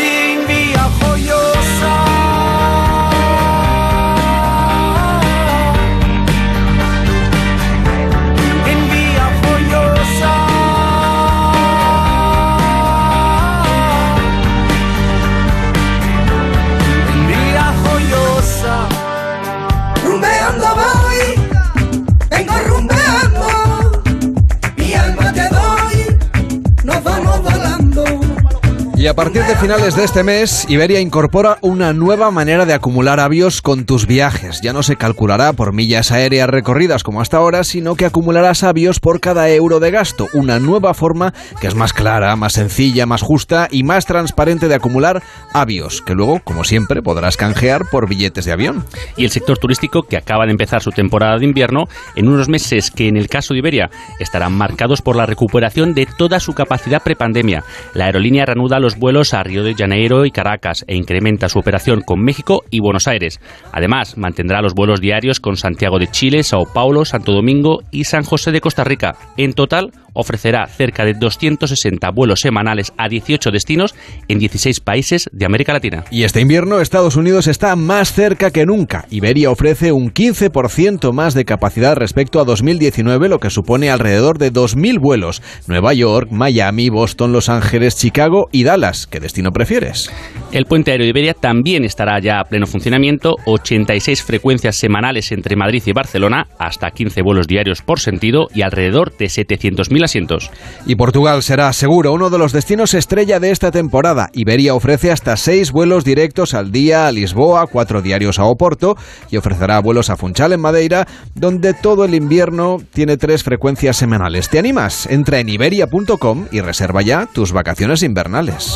Y 29.02 29.08
a 29.08 29.14
partir 29.14 29.42
de 29.42 29.56
finales 29.56 29.96
de 29.96 30.04
este 30.04 30.22
mes, 30.22 30.64
Iberia 30.68 31.00
incorpora 31.00 31.58
una 31.60 31.92
nueva 31.92 32.30
manera 32.30 32.66
de 32.66 32.72
acumular 32.72 33.18
avios 33.18 33.60
con 33.60 33.84
tus 33.84 34.06
viajes. 34.06 34.60
Ya 34.60 34.72
no 34.72 34.84
se 34.84 34.94
calculará 34.94 35.54
por 35.54 35.72
millas 35.72 36.12
aéreas 36.12 36.48
recorridas 36.48 37.02
como 37.02 37.20
hasta 37.20 37.38
ahora, 37.38 37.64
sino 37.64 37.96
que 37.96 38.04
acumularás 38.04 38.62
avios 38.62 39.00
por 39.00 39.18
cada 39.18 39.50
euro 39.50 39.80
de 39.80 39.90
gasto. 39.90 40.28
Una 40.34 40.60
nueva 40.60 40.94
forma 40.94 41.34
que 41.60 41.66
es 41.66 41.74
más 41.74 41.92
clara, 41.92 42.36
más 42.36 42.52
sencilla, 42.52 43.04
más 43.04 43.22
justa 43.22 43.66
y 43.72 43.82
más 43.82 44.06
transparente 44.06 44.68
de 44.68 44.76
acumular 44.76 45.20
avios, 45.52 46.00
que 46.00 46.14
luego, 46.14 46.38
como 46.38 46.62
siempre, 46.62 47.02
podrás 47.02 47.36
canjear 47.36 47.86
por 47.90 48.08
billetes 48.08 48.44
de 48.44 48.52
avión. 48.52 48.84
Y 49.16 49.24
el 49.24 49.32
sector 49.32 49.58
turístico, 49.58 50.04
que 50.04 50.16
acaba 50.16 50.46
de 50.46 50.52
empezar 50.52 50.80
su 50.80 50.92
temporada 50.92 51.38
de 51.38 51.44
invierno, 51.46 51.88
en 52.14 52.28
unos 52.28 52.48
meses 52.48 52.92
que 52.92 53.08
en 53.08 53.16
el 53.16 53.28
caso 53.28 53.52
de 53.52 53.58
Iberia 53.58 53.90
estarán 54.20 54.52
marcados 54.52 55.02
por 55.02 55.16
la 55.16 55.26
recuperación 55.26 55.92
de 55.92 56.06
toda 56.06 56.38
su 56.38 56.52
capacidad 56.52 57.02
prepandemia. 57.02 57.64
La 57.94 58.04
aerolínea 58.04 58.46
reanuda 58.46 58.78
los 58.78 58.91
vuelos 58.98 59.34
a 59.34 59.42
Río 59.42 59.62
de 59.62 59.74
Janeiro 59.74 60.24
y 60.24 60.30
Caracas 60.30 60.84
e 60.86 60.96
incrementa 60.96 61.48
su 61.48 61.58
operación 61.58 62.00
con 62.00 62.22
México 62.22 62.62
y 62.70 62.80
Buenos 62.80 63.08
Aires. 63.08 63.40
Además, 63.72 64.16
mantendrá 64.16 64.60
los 64.60 64.74
vuelos 64.74 65.00
diarios 65.00 65.40
con 65.40 65.56
Santiago 65.56 65.98
de 65.98 66.08
Chile, 66.08 66.42
Sao 66.42 66.64
Paulo, 66.72 67.04
Santo 67.04 67.32
Domingo 67.32 67.80
y 67.90 68.04
San 68.04 68.24
José 68.24 68.52
de 68.52 68.60
Costa 68.60 68.84
Rica. 68.84 69.16
En 69.36 69.52
total, 69.52 69.92
ofrecerá 70.14 70.66
cerca 70.66 71.04
de 71.04 71.14
260 71.14 72.10
vuelos 72.10 72.40
semanales 72.40 72.92
a 72.98 73.08
18 73.08 73.50
destinos 73.50 73.94
en 74.28 74.38
16 74.38 74.80
países 74.80 75.28
de 75.32 75.46
América 75.46 75.72
Latina. 75.72 76.04
Y 76.10 76.24
este 76.24 76.40
invierno 76.40 76.80
Estados 76.80 77.16
Unidos 77.16 77.46
está 77.46 77.74
más 77.76 78.12
cerca 78.12 78.50
que 78.50 78.66
nunca. 78.66 79.06
Iberia 79.10 79.50
ofrece 79.50 79.92
un 79.92 80.12
15% 80.12 81.12
más 81.12 81.34
de 81.34 81.44
capacidad 81.44 81.96
respecto 81.96 82.40
a 82.40 82.44
2019, 82.44 83.28
lo 83.28 83.38
que 83.38 83.50
supone 83.50 83.90
alrededor 83.90 84.38
de 84.38 84.52
2.000 84.52 85.00
vuelos. 85.00 85.42
Nueva 85.66 85.94
York, 85.94 86.28
Miami, 86.30 86.90
Boston, 86.90 87.32
Los 87.32 87.48
Ángeles, 87.48 87.96
Chicago 87.96 88.48
y 88.52 88.64
Dallas 88.64 88.81
vuelas? 88.82 89.06
¿Qué 89.06 89.20
destino 89.20 89.52
prefieres? 89.52 90.10
El 90.50 90.64
puente 90.64 90.90
aéreo 90.90 91.04
de 91.04 91.10
Iberia 91.10 91.34
también 91.34 91.84
estará 91.84 92.18
ya 92.20 92.40
a 92.40 92.44
pleno 92.44 92.66
funcionamiento, 92.66 93.36
86 93.46 94.22
frecuencias 94.22 94.76
semanales 94.76 95.30
entre 95.32 95.56
Madrid 95.56 95.82
y 95.86 95.92
Barcelona, 95.92 96.46
hasta 96.58 96.90
15 96.90 97.22
vuelos 97.22 97.46
diarios 97.46 97.80
por 97.80 98.00
sentido 98.00 98.48
y 98.54 98.62
alrededor 98.62 99.16
de 99.16 99.26
700.000 99.26 100.04
asientos. 100.04 100.50
Y 100.84 100.96
Portugal 100.96 101.42
será 101.42 101.72
seguro 101.72 102.12
uno 102.12 102.28
de 102.28 102.38
los 102.38 102.52
destinos 102.52 102.94
estrella 102.94 103.38
de 103.38 103.50
esta 103.50 103.70
temporada. 103.70 104.30
Iberia 104.32 104.74
ofrece 104.74 105.12
hasta 105.12 105.36
6 105.36 105.70
vuelos 105.70 106.04
directos 106.04 106.54
al 106.54 106.72
día 106.72 107.06
a 107.06 107.12
Lisboa, 107.12 107.66
4 107.70 108.02
diarios 108.02 108.38
a 108.38 108.44
Oporto 108.44 108.96
y 109.30 109.36
ofrecerá 109.36 109.80
vuelos 109.80 110.10
a 110.10 110.16
Funchal 110.16 110.52
en 110.52 110.60
Madeira, 110.60 111.06
donde 111.34 111.72
todo 111.72 112.04
el 112.04 112.14
invierno 112.14 112.78
tiene 112.92 113.16
3 113.16 113.42
frecuencias 113.44 113.96
semanales. 113.96 114.48
¿Te 114.48 114.58
animas? 114.58 115.06
Entra 115.06 115.38
en 115.38 115.48
iberia.com 115.48 116.46
y 116.50 116.60
reserva 116.60 117.02
ya 117.02 117.26
tus 117.26 117.52
vacaciones 117.52 118.02
invernales. 118.02 118.71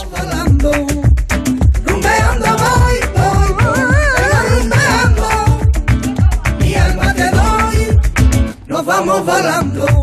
Vamos 8.87 9.24
volando. 9.24 10.02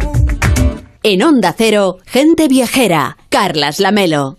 En 1.03 1.23
Onda 1.23 1.53
Cero, 1.57 1.97
gente 2.05 2.47
viajera, 2.47 3.17
Carlas 3.29 3.79
Lamelo. 3.79 4.37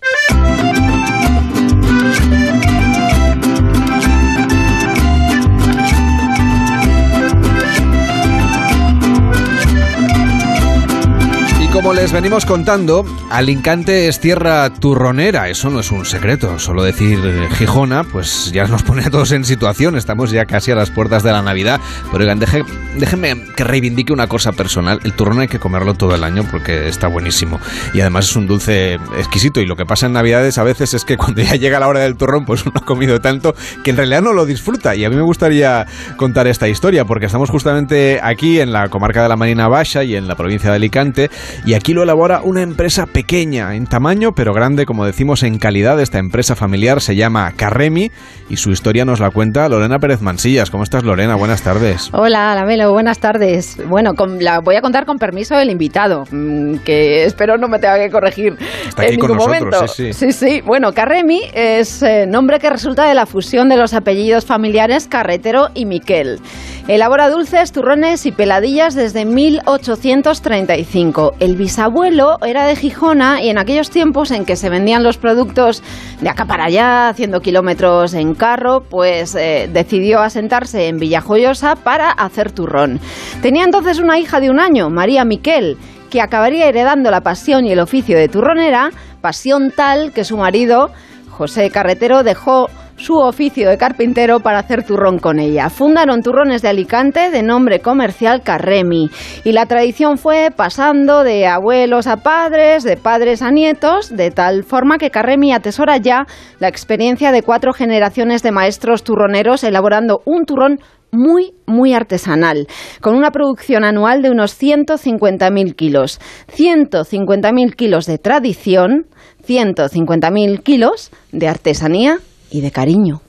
como 11.75 11.91
les 11.91 12.13
venimos 12.13 12.45
contando, 12.45 13.03
Alicante 13.29 14.07
es 14.07 14.19
tierra 14.19 14.69
turronera, 14.69 15.49
eso 15.49 15.69
no 15.69 15.79
es 15.79 15.91
un 15.91 16.05
secreto, 16.05 16.59
solo 16.59 16.83
decir 16.83 17.19
eh, 17.23 17.47
Gijona, 17.55 18.03
pues 18.03 18.51
ya 18.51 18.67
nos 18.67 18.83
pone 18.83 19.03
a 19.03 19.09
todos 19.09 19.31
en 19.31 19.45
situación, 19.45 19.95
estamos 19.95 20.31
ya 20.31 20.45
casi 20.45 20.71
a 20.71 20.75
las 20.75 20.91
puertas 20.91 21.23
de 21.23 21.31
la 21.31 21.41
Navidad, 21.41 21.79
pero 22.11 22.23
oigan, 22.23 22.39
déjenme 22.39 23.45
que 23.55 23.63
reivindique 23.63 24.13
una 24.13 24.27
cosa 24.27 24.51
personal, 24.51 24.99
el 25.03 25.13
turrón 25.13 25.39
hay 25.39 25.47
que 25.47 25.59
comerlo 25.59 25.95
todo 25.95 26.15
el 26.15 26.23
año 26.23 26.45
porque 26.49 26.87
está 26.87 27.07
buenísimo. 27.07 27.59
Y 27.93 28.01
además 28.01 28.29
es 28.29 28.35
un 28.35 28.47
dulce 28.47 28.95
exquisito. 29.17 29.61
Y 29.61 29.65
lo 29.65 29.75
que 29.75 29.85
pasa 29.85 30.05
en 30.05 30.13
Navidades 30.13 30.57
a 30.57 30.63
veces 30.63 30.93
es 30.93 31.05
que 31.05 31.17
cuando 31.17 31.41
ya 31.41 31.55
llega 31.55 31.79
la 31.79 31.87
hora 31.87 32.01
del 32.01 32.15
turrón 32.15 32.45
pues 32.45 32.63
uno 32.65 32.73
ha 32.75 32.85
comido 32.85 33.21
tanto 33.21 33.55
que 33.83 33.91
en 33.91 33.97
realidad 33.97 34.21
no 34.21 34.33
lo 34.33 34.45
disfruta. 34.45 34.95
Y 34.95 35.05
a 35.05 35.09
mí 35.09 35.15
me 35.15 35.21
gustaría 35.21 35.85
contar 36.17 36.47
esta 36.47 36.67
historia 36.67 37.05
porque 37.05 37.25
estamos 37.25 37.49
justamente 37.49 38.19
aquí 38.21 38.59
en 38.59 38.71
la 38.71 38.89
comarca 38.89 39.23
de 39.23 39.29
la 39.29 39.35
Marina 39.35 39.67
Baja 39.67 40.03
y 40.03 40.15
en 40.15 40.27
la 40.27 40.35
provincia 40.35 40.69
de 40.69 40.75
Alicante 40.75 41.29
y 41.65 41.73
aquí 41.73 41.93
lo 41.93 42.03
elabora 42.03 42.41
una 42.41 42.61
empresa 42.61 43.05
pequeña 43.15 43.75
en 43.75 43.87
tamaño, 43.87 44.35
pero 44.35 44.53
grande, 44.53 44.85
como 44.85 45.05
decimos, 45.05 45.43
en 45.43 45.57
calidad. 45.57 46.01
Esta 46.01 46.19
empresa 46.19 46.53
familiar 46.53 46.99
se 46.99 47.15
llama 47.15 47.49
Carremi 47.55 48.11
y 48.49 48.57
su 48.57 48.71
historia 48.71 49.05
nos 49.05 49.21
la 49.21 49.29
cuenta 49.29 49.69
Lorena 49.69 49.99
Pérez 49.99 50.19
Mansillas. 50.19 50.69
¿Cómo 50.69 50.83
estás, 50.83 51.05
Lorena? 51.05 51.35
Buenas 51.35 51.61
tardes. 51.61 52.09
Hola, 52.11 52.53
Lamelo, 52.55 52.91
buenas 52.91 53.19
tardes. 53.19 53.77
Bueno, 53.87 54.11
la 54.41 54.59
voy 54.59 54.75
a 54.75 54.81
contar 54.81 55.05
con 55.05 55.17
permiso 55.17 55.55
del 55.55 55.69
invitado, 55.69 56.25
mm, 56.29 56.79
que 56.79 57.23
espero 57.23 57.57
no 57.57 57.69
me 57.69 57.79
tenga 57.79 57.99
que 57.99 58.11
corregir 58.11 58.57
Está 58.85 59.03
aquí 59.03 59.13
en 59.13 59.19
con 59.21 59.29
ningún 59.29 59.49
nosotros, 59.49 59.71
momento. 59.71 59.87
Sí, 59.87 60.11
sí, 60.11 60.33
sí. 60.33 60.61
Bueno, 60.65 60.91
Carremi 60.91 61.39
es 61.53 62.03
eh, 62.03 62.25
nombre 62.27 62.59
que 62.59 62.69
resulta 62.69 63.07
de 63.07 63.13
la 63.13 63.25
fusión 63.25 63.69
de 63.69 63.77
los 63.77 63.93
apellidos 63.93 64.45
familiares 64.45 65.07
Carretero 65.07 65.69
y 65.73 65.85
Miquel. 65.85 66.41
Elabora 66.89 67.29
dulces, 67.29 67.71
turrones 67.71 68.27
y 68.27 68.31
peladillas 68.31 68.93
desde 68.93 69.25
1835. 69.25 71.33
El 71.39 71.55
bisabuelo 71.55 72.37
era 72.45 72.67
de 72.67 72.75
Y 73.05 73.49
en 73.49 73.59
aquellos 73.59 73.91
tiempos 73.91 74.31
en 74.31 74.45
que 74.45 74.55
se 74.55 74.67
vendían 74.67 75.03
los 75.03 75.17
productos 75.17 75.83
de 76.21 76.27
acá 76.27 76.45
para 76.45 76.65
allá, 76.65 77.09
haciendo 77.09 77.39
kilómetros 77.39 78.15
en 78.15 78.33
carro, 78.33 78.81
pues 78.81 79.35
eh, 79.35 79.69
decidió 79.71 80.21
asentarse 80.21 80.87
en 80.87 80.97
Villajoyosa 80.97 81.75
para 81.75 82.09
hacer 82.09 82.51
turrón. 82.51 82.99
Tenía 83.43 83.63
entonces 83.63 83.99
una 83.99 84.17
hija 84.17 84.39
de 84.39 84.49
un 84.49 84.59
año, 84.59 84.89
María 84.89 85.23
Miquel, 85.23 85.77
que 86.09 86.19
acabaría 86.19 86.65
heredando 86.65 87.11
la 87.11 87.21
pasión 87.21 87.67
y 87.67 87.71
el 87.71 87.79
oficio 87.79 88.17
de 88.17 88.27
turronera, 88.27 88.89
pasión 89.21 89.69
tal 89.69 90.11
que 90.11 90.23
su 90.23 90.35
marido, 90.37 90.89
José 91.29 91.69
Carretero, 91.69 92.23
dejó 92.23 92.69
su 92.97 93.15
oficio 93.17 93.69
de 93.69 93.77
carpintero 93.77 94.39
para 94.39 94.59
hacer 94.59 94.83
turrón 94.83 95.19
con 95.19 95.39
ella. 95.39 95.69
Fundaron 95.69 96.21
turrones 96.21 96.61
de 96.61 96.69
Alicante 96.69 97.29
de 97.29 97.43
nombre 97.43 97.79
comercial 97.79 98.41
Carremi 98.41 99.09
y 99.43 99.51
la 99.51 99.65
tradición 99.65 100.17
fue 100.17 100.49
pasando 100.55 101.23
de 101.23 101.47
abuelos 101.47 102.07
a 102.07 102.17
padres, 102.17 102.83
de 102.83 102.97
padres 102.97 103.41
a 103.41 103.51
nietos, 103.51 104.15
de 104.15 104.31
tal 104.31 104.63
forma 104.63 104.97
que 104.97 105.11
Carremi 105.11 105.53
atesora 105.53 105.97
ya 105.97 106.25
la 106.59 106.67
experiencia 106.67 107.31
de 107.31 107.43
cuatro 107.43 107.73
generaciones 107.73 108.43
de 108.43 108.51
maestros 108.51 109.03
turroneros 109.03 109.63
elaborando 109.63 110.21
un 110.25 110.45
turrón 110.45 110.79
muy, 111.11 111.53
muy 111.65 111.93
artesanal, 111.93 112.67
con 113.01 113.15
una 113.15 113.31
producción 113.31 113.85
anual 113.85 114.21
de 114.21 114.31
unos 114.31 114.61
150.000 114.61 115.75
kilos. 115.75 116.19
150.000 116.53 117.75
kilos 117.75 118.05
de 118.05 118.17
tradición, 118.17 119.05
150.000 119.47 120.61
kilos 120.61 121.11
de 121.31 121.47
artesanía 121.47 122.19
y 122.55 122.61
de 122.61 122.71
cariño. 122.71 123.21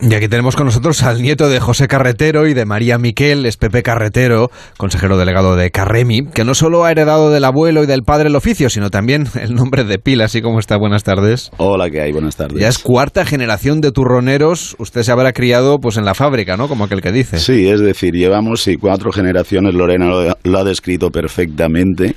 Y 0.00 0.14
aquí 0.14 0.28
tenemos 0.28 0.54
con 0.54 0.66
nosotros 0.66 1.02
al 1.02 1.20
nieto 1.20 1.48
de 1.48 1.58
José 1.58 1.88
Carretero 1.88 2.46
y 2.46 2.54
de 2.54 2.64
María 2.64 2.98
Miquel, 2.98 3.44
es 3.46 3.56
Pepe 3.56 3.82
Carretero, 3.82 4.48
consejero 4.76 5.18
delegado 5.18 5.56
de 5.56 5.72
Carremi, 5.72 6.28
que 6.32 6.44
no 6.44 6.54
solo 6.54 6.84
ha 6.84 6.92
heredado 6.92 7.32
del 7.32 7.44
abuelo 7.44 7.82
y 7.82 7.86
del 7.86 8.04
padre 8.04 8.28
el 8.28 8.36
oficio, 8.36 8.70
sino 8.70 8.90
también 8.90 9.26
el 9.42 9.56
nombre 9.56 9.82
de 9.82 9.98
pila, 9.98 10.26
así 10.26 10.40
como 10.40 10.60
está. 10.60 10.76
Buenas 10.78 11.02
tardes. 11.02 11.50
Hola, 11.56 11.90
¿qué 11.90 12.00
hay? 12.00 12.12
Buenas 12.12 12.36
tardes. 12.36 12.60
Ya 12.60 12.68
es 12.68 12.78
cuarta 12.78 13.24
generación 13.24 13.80
de 13.80 13.90
turroneros. 13.90 14.76
Usted 14.78 15.02
se 15.02 15.10
habrá 15.10 15.32
criado 15.32 15.78
pues 15.80 15.96
en 15.96 16.04
la 16.04 16.14
fábrica, 16.14 16.56
¿no? 16.56 16.68
Como 16.68 16.84
aquel 16.84 17.00
que 17.00 17.10
dice. 17.10 17.38
Sí, 17.38 17.68
es 17.68 17.80
decir, 17.80 18.14
llevamos 18.14 18.62
sí, 18.62 18.76
cuatro 18.76 19.10
generaciones. 19.10 19.74
Lorena 19.74 20.06
lo, 20.06 20.36
lo 20.44 20.58
ha 20.58 20.62
descrito 20.62 21.10
perfectamente. 21.10 22.14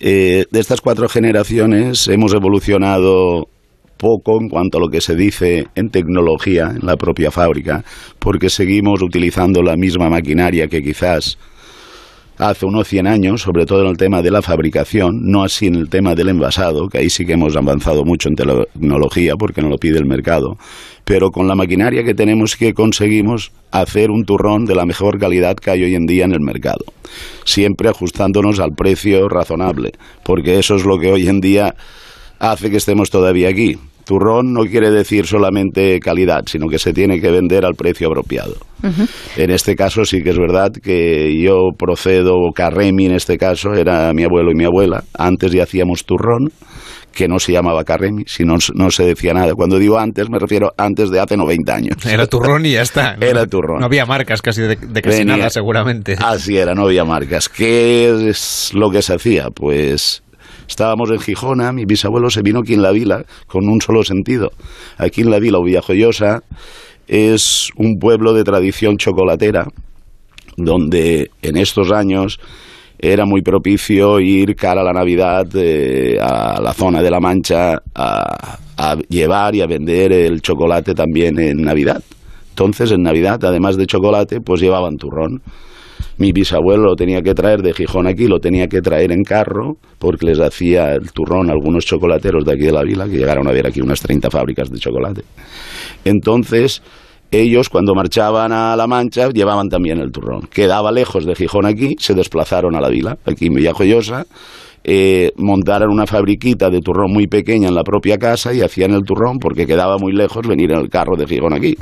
Eh, 0.00 0.46
de 0.50 0.58
estas 0.58 0.80
cuatro 0.80 1.08
generaciones 1.08 2.08
hemos 2.08 2.34
evolucionado 2.34 3.46
poco 4.00 4.40
en 4.40 4.48
cuanto 4.48 4.78
a 4.78 4.80
lo 4.80 4.88
que 4.88 5.02
se 5.02 5.14
dice 5.14 5.66
en 5.74 5.90
tecnología 5.90 6.72
en 6.74 6.86
la 6.86 6.96
propia 6.96 7.30
fábrica, 7.30 7.84
porque 8.18 8.48
seguimos 8.48 9.02
utilizando 9.02 9.62
la 9.62 9.76
misma 9.76 10.08
maquinaria 10.08 10.68
que 10.68 10.80
quizás 10.80 11.36
hace 12.38 12.64
unos 12.64 12.88
100 12.88 13.06
años, 13.06 13.42
sobre 13.42 13.66
todo 13.66 13.82
en 13.82 13.88
el 13.88 13.98
tema 13.98 14.22
de 14.22 14.30
la 14.30 14.40
fabricación, 14.40 15.20
no 15.24 15.42
así 15.42 15.66
en 15.66 15.74
el 15.74 15.90
tema 15.90 16.14
del 16.14 16.30
envasado, 16.30 16.88
que 16.88 16.96
ahí 16.96 17.10
sí 17.10 17.26
que 17.26 17.34
hemos 17.34 17.54
avanzado 17.54 18.02
mucho 18.04 18.30
en 18.30 18.36
tecnología 18.36 19.34
porque 19.38 19.60
no 19.60 19.68
lo 19.68 19.76
pide 19.76 19.98
el 19.98 20.06
mercado, 20.06 20.56
pero 21.04 21.28
con 21.28 21.46
la 21.46 21.54
maquinaria 21.54 22.02
que 22.02 22.14
tenemos 22.14 22.56
que 22.56 22.72
conseguimos 22.72 23.52
hacer 23.70 24.10
un 24.10 24.24
turrón 24.24 24.64
de 24.64 24.74
la 24.74 24.86
mejor 24.86 25.18
calidad 25.18 25.56
que 25.56 25.70
hay 25.70 25.82
hoy 25.82 25.94
en 25.94 26.06
día 26.06 26.24
en 26.24 26.32
el 26.32 26.40
mercado, 26.40 26.86
siempre 27.44 27.90
ajustándonos 27.90 28.58
al 28.60 28.70
precio 28.74 29.28
razonable, 29.28 29.92
porque 30.24 30.58
eso 30.58 30.76
es 30.76 30.86
lo 30.86 30.98
que 30.98 31.12
hoy 31.12 31.28
en 31.28 31.40
día 31.40 31.74
hace 32.38 32.70
que 32.70 32.78
estemos 32.78 33.10
todavía 33.10 33.50
aquí. 33.50 33.76
Turrón 34.10 34.52
no 34.52 34.62
quiere 34.64 34.90
decir 34.90 35.24
solamente 35.24 36.00
calidad, 36.00 36.42
sino 36.46 36.66
que 36.66 36.80
se 36.80 36.92
tiene 36.92 37.20
que 37.20 37.30
vender 37.30 37.64
al 37.64 37.76
precio 37.76 38.08
apropiado. 38.08 38.54
En 39.36 39.50
este 39.52 39.76
caso 39.76 40.04
sí 40.04 40.20
que 40.20 40.30
es 40.30 40.36
verdad 40.36 40.72
que 40.72 41.40
yo 41.40 41.68
procedo, 41.78 42.34
Carremi 42.52 43.06
en 43.06 43.12
este 43.14 43.38
caso, 43.38 43.72
era 43.72 44.12
mi 44.12 44.24
abuelo 44.24 44.50
y 44.50 44.56
mi 44.56 44.64
abuela. 44.64 45.04
Antes 45.16 45.52
ya 45.52 45.62
hacíamos 45.62 46.04
turrón, 46.06 46.50
que 47.12 47.28
no 47.28 47.38
se 47.38 47.52
llamaba 47.52 47.84
Carremi, 47.84 48.24
si 48.26 48.42
no, 48.44 48.56
no 48.74 48.90
se 48.90 49.04
decía 49.04 49.32
nada. 49.32 49.54
Cuando 49.54 49.78
digo 49.78 49.96
antes, 49.96 50.28
me 50.28 50.40
refiero 50.40 50.72
antes 50.76 51.08
de 51.10 51.20
hace 51.20 51.36
90 51.36 51.72
años. 51.72 52.04
Era 52.04 52.26
turrón 52.26 52.66
y 52.66 52.72
ya 52.72 52.82
está. 52.82 53.14
Era 53.20 53.46
turrón. 53.46 53.78
No 53.78 53.86
había 53.86 54.06
marcas 54.06 54.42
casi 54.42 54.62
de, 54.62 54.74
de 54.74 55.02
casi 55.02 55.18
Venía- 55.18 55.36
nada, 55.36 55.50
seguramente. 55.50 56.16
Así 56.18 56.56
era, 56.56 56.74
no 56.74 56.82
había 56.86 57.04
marcas. 57.04 57.48
¿Qué 57.48 58.28
es 58.28 58.72
lo 58.74 58.90
que 58.90 59.02
se 59.02 59.14
hacía? 59.14 59.50
Pues 59.54 60.24
estábamos 60.70 61.10
en 61.10 61.18
Gijona, 61.18 61.72
mi 61.72 61.84
bisabuelo 61.84 62.30
se 62.30 62.42
vino 62.42 62.60
aquí 62.60 62.74
en 62.74 62.82
la 62.82 62.92
vila 62.92 63.24
con 63.46 63.68
un 63.68 63.80
solo 63.80 64.04
sentido. 64.04 64.50
Aquí 64.98 65.20
en 65.20 65.30
la 65.30 65.38
vila 65.38 65.58
Villajoyosa 65.62 66.42
es 67.08 67.70
un 67.76 67.98
pueblo 67.98 68.32
de 68.32 68.44
tradición 68.44 68.96
chocolatera 68.96 69.66
donde 70.56 71.30
en 71.42 71.56
estos 71.56 71.90
años 71.90 72.38
era 72.98 73.24
muy 73.24 73.42
propicio 73.42 74.20
ir 74.20 74.54
cara 74.54 74.82
a 74.82 74.84
la 74.84 74.92
Navidad 74.92 75.46
eh, 75.54 76.18
a 76.20 76.60
la 76.60 76.72
zona 76.72 77.02
de 77.02 77.10
la 77.10 77.18
Mancha 77.18 77.78
a, 77.94 78.58
a 78.76 78.96
llevar 79.08 79.54
y 79.54 79.62
a 79.62 79.66
vender 79.66 80.12
el 80.12 80.40
chocolate 80.40 80.94
también 80.94 81.38
en 81.40 81.62
Navidad. 81.62 82.02
Entonces, 82.50 82.92
en 82.92 83.02
Navidad, 83.02 83.42
además 83.42 83.76
de 83.76 83.86
chocolate, 83.86 84.40
pues 84.40 84.60
llevaban 84.60 84.96
turrón. 84.96 85.40
Mi 86.20 86.32
bisabuelo 86.32 86.82
lo 86.82 86.96
tenía 86.96 87.22
que 87.22 87.32
traer 87.32 87.62
de 87.62 87.72
Gijón 87.72 88.06
aquí, 88.06 88.26
lo 88.26 88.40
tenía 88.40 88.66
que 88.66 88.82
traer 88.82 89.10
en 89.10 89.22
carro, 89.24 89.78
porque 89.98 90.26
les 90.26 90.38
hacía 90.38 90.92
el 90.92 91.12
turrón 91.12 91.48
a 91.48 91.54
algunos 91.54 91.86
chocolateros 91.86 92.44
de 92.44 92.52
aquí 92.52 92.64
de 92.64 92.72
la 92.72 92.82
vila, 92.82 93.06
que 93.06 93.16
llegaron 93.16 93.48
a 93.48 93.52
ver 93.52 93.66
aquí 93.66 93.80
unas 93.80 94.02
30 94.02 94.30
fábricas 94.30 94.70
de 94.70 94.78
chocolate. 94.78 95.22
Entonces, 96.04 96.82
ellos 97.30 97.70
cuando 97.70 97.94
marchaban 97.94 98.52
a 98.52 98.76
La 98.76 98.86
Mancha 98.86 99.30
llevaban 99.30 99.70
también 99.70 99.98
el 99.98 100.12
turrón. 100.12 100.42
Quedaba 100.52 100.92
lejos 100.92 101.24
de 101.24 101.34
Gijón 101.34 101.64
aquí, 101.64 101.96
se 101.98 102.12
desplazaron 102.12 102.76
a 102.76 102.82
la 102.82 102.90
vila, 102.90 103.16
aquí 103.24 103.46
en 103.46 103.54
Villajoyosa, 103.54 104.26
eh, 104.82 105.32
montaran 105.36 105.90
una 105.90 106.06
fabriquita 106.06 106.70
de 106.70 106.80
turrón 106.80 107.12
muy 107.12 107.26
pequeña 107.26 107.68
en 107.68 107.74
la 107.74 107.84
propia 107.84 108.16
casa 108.18 108.54
y 108.54 108.62
hacían 108.62 108.92
el 108.92 109.02
turrón 109.02 109.38
porque 109.38 109.66
quedaba 109.66 109.98
muy 109.98 110.12
lejos 110.12 110.46
venir 110.46 110.72
en 110.72 110.78
el 110.78 110.88
carro 110.88 111.16
de 111.16 111.26
Gijón 111.26 111.52
aquí. 111.52 111.74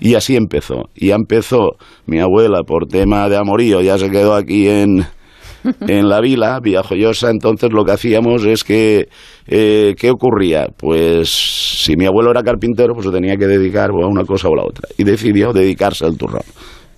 Y 0.00 0.14
así 0.14 0.36
empezó. 0.36 0.88
Y 0.94 1.10
empezó 1.10 1.76
mi 2.06 2.20
abuela 2.20 2.62
por 2.62 2.86
tema 2.86 3.28
de 3.28 3.36
amorío, 3.36 3.80
ya 3.80 3.98
se 3.98 4.10
quedó 4.10 4.34
aquí 4.34 4.66
en, 4.66 5.04
en 5.86 6.08
la 6.08 6.20
vila, 6.20 6.58
Villajoyosa, 6.60 7.30
entonces 7.30 7.70
lo 7.72 7.84
que 7.84 7.92
hacíamos 7.92 8.44
es 8.46 8.64
que, 8.64 9.08
eh, 9.46 9.94
¿qué 9.98 10.10
ocurría? 10.10 10.68
Pues 10.76 11.28
si 11.28 11.96
mi 11.96 12.06
abuelo 12.06 12.30
era 12.30 12.42
carpintero, 12.42 12.94
pues 12.94 13.06
se 13.06 13.12
tenía 13.12 13.36
que 13.36 13.46
dedicar 13.46 13.90
a 13.90 14.06
una 14.06 14.24
cosa 14.24 14.48
o 14.48 14.54
a 14.54 14.56
la 14.56 14.64
otra. 14.64 14.88
Y 14.96 15.04
decidió 15.04 15.52
dedicarse 15.52 16.06
al 16.06 16.16
turrón. 16.16 16.42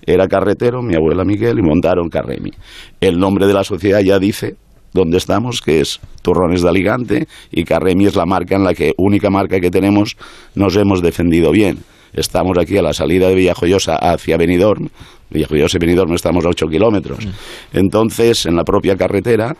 Era 0.05 0.27
carretero, 0.27 0.81
mi 0.81 0.95
abuela 0.95 1.23
Miguel, 1.23 1.59
y 1.59 1.61
montaron 1.61 2.09
Carremi. 2.09 2.51
El 2.99 3.19
nombre 3.19 3.45
de 3.45 3.53
la 3.53 3.63
sociedad 3.63 3.99
ya 3.99 4.17
dice 4.17 4.55
dónde 4.93 5.17
estamos, 5.17 5.61
que 5.61 5.81
es 5.81 5.99
Turrones 6.21 6.61
de 6.61 6.69
Alicante, 6.69 7.27
y 7.51 7.63
Carremi 7.63 8.05
es 8.05 8.15
la 8.15 8.25
marca 8.25 8.55
en 8.55 8.63
la 8.63 8.73
que, 8.73 8.93
única 8.97 9.29
marca 9.29 9.59
que 9.59 9.71
tenemos, 9.71 10.17
nos 10.55 10.75
hemos 10.75 11.01
defendido 11.01 11.51
bien. 11.51 11.79
Estamos 12.13 12.57
aquí 12.57 12.77
a 12.77 12.81
la 12.81 12.93
salida 12.93 13.29
de 13.29 13.35
Villajoyosa 13.35 13.95
hacia 13.95 14.37
Benidorm. 14.37 14.89
Villajoyosa 15.29 15.77
y 15.77 15.79
Benidorm 15.79 16.13
estamos 16.13 16.45
a 16.45 16.49
8 16.49 16.67
kilómetros. 16.67 17.25
Entonces, 17.71 18.45
en 18.45 18.55
la 18.55 18.63
propia 18.63 18.97
carretera, 18.97 19.55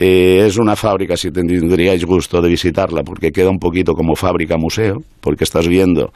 eh, 0.00 0.44
es 0.44 0.58
una 0.58 0.74
fábrica, 0.74 1.16
si 1.16 1.30
tendríais 1.30 2.04
gusto 2.04 2.42
de 2.42 2.48
visitarla, 2.48 3.02
porque 3.04 3.30
queda 3.30 3.50
un 3.50 3.58
poquito 3.58 3.92
como 3.92 4.16
fábrica 4.16 4.56
museo, 4.56 4.96
porque 5.20 5.44
estás 5.44 5.68
viendo 5.68 6.10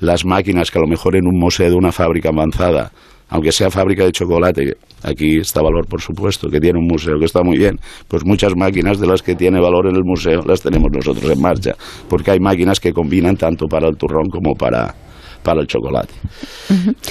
las 0.00 0.24
máquinas 0.24 0.70
que 0.72 0.78
a 0.78 0.82
lo 0.82 0.88
mejor 0.88 1.14
en 1.14 1.26
un 1.26 1.38
museo 1.38 1.70
de 1.70 1.76
una 1.76 1.92
fábrica 1.92 2.30
avanzada, 2.30 2.90
aunque 3.28 3.52
sea 3.52 3.70
fábrica 3.70 4.04
de 4.04 4.12
chocolate, 4.12 4.74
aquí 5.02 5.38
está 5.38 5.62
valor 5.62 5.86
por 5.86 6.00
supuesto, 6.00 6.48
que 6.48 6.60
tiene 6.60 6.78
un 6.78 6.86
museo 6.86 7.18
que 7.18 7.24
está 7.26 7.42
muy 7.42 7.58
bien, 7.58 7.78
pues 8.08 8.24
muchas 8.24 8.54
máquinas 8.56 8.98
de 8.98 9.06
las 9.06 9.22
que 9.22 9.34
tiene 9.34 9.60
valor 9.60 9.88
en 9.88 9.96
el 9.96 10.04
museo 10.04 10.42
las 10.46 10.60
tenemos 10.60 10.90
nosotros 10.92 11.30
en 11.30 11.40
marcha, 11.40 11.72
porque 12.08 12.30
hay 12.30 12.40
máquinas 12.40 12.80
que 12.80 12.92
combinan 12.92 13.36
tanto 13.36 13.66
para 13.66 13.88
el 13.88 13.96
turrón 13.96 14.28
como 14.30 14.54
para, 14.54 14.94
para 15.42 15.60
el 15.60 15.66
chocolate. 15.66 16.14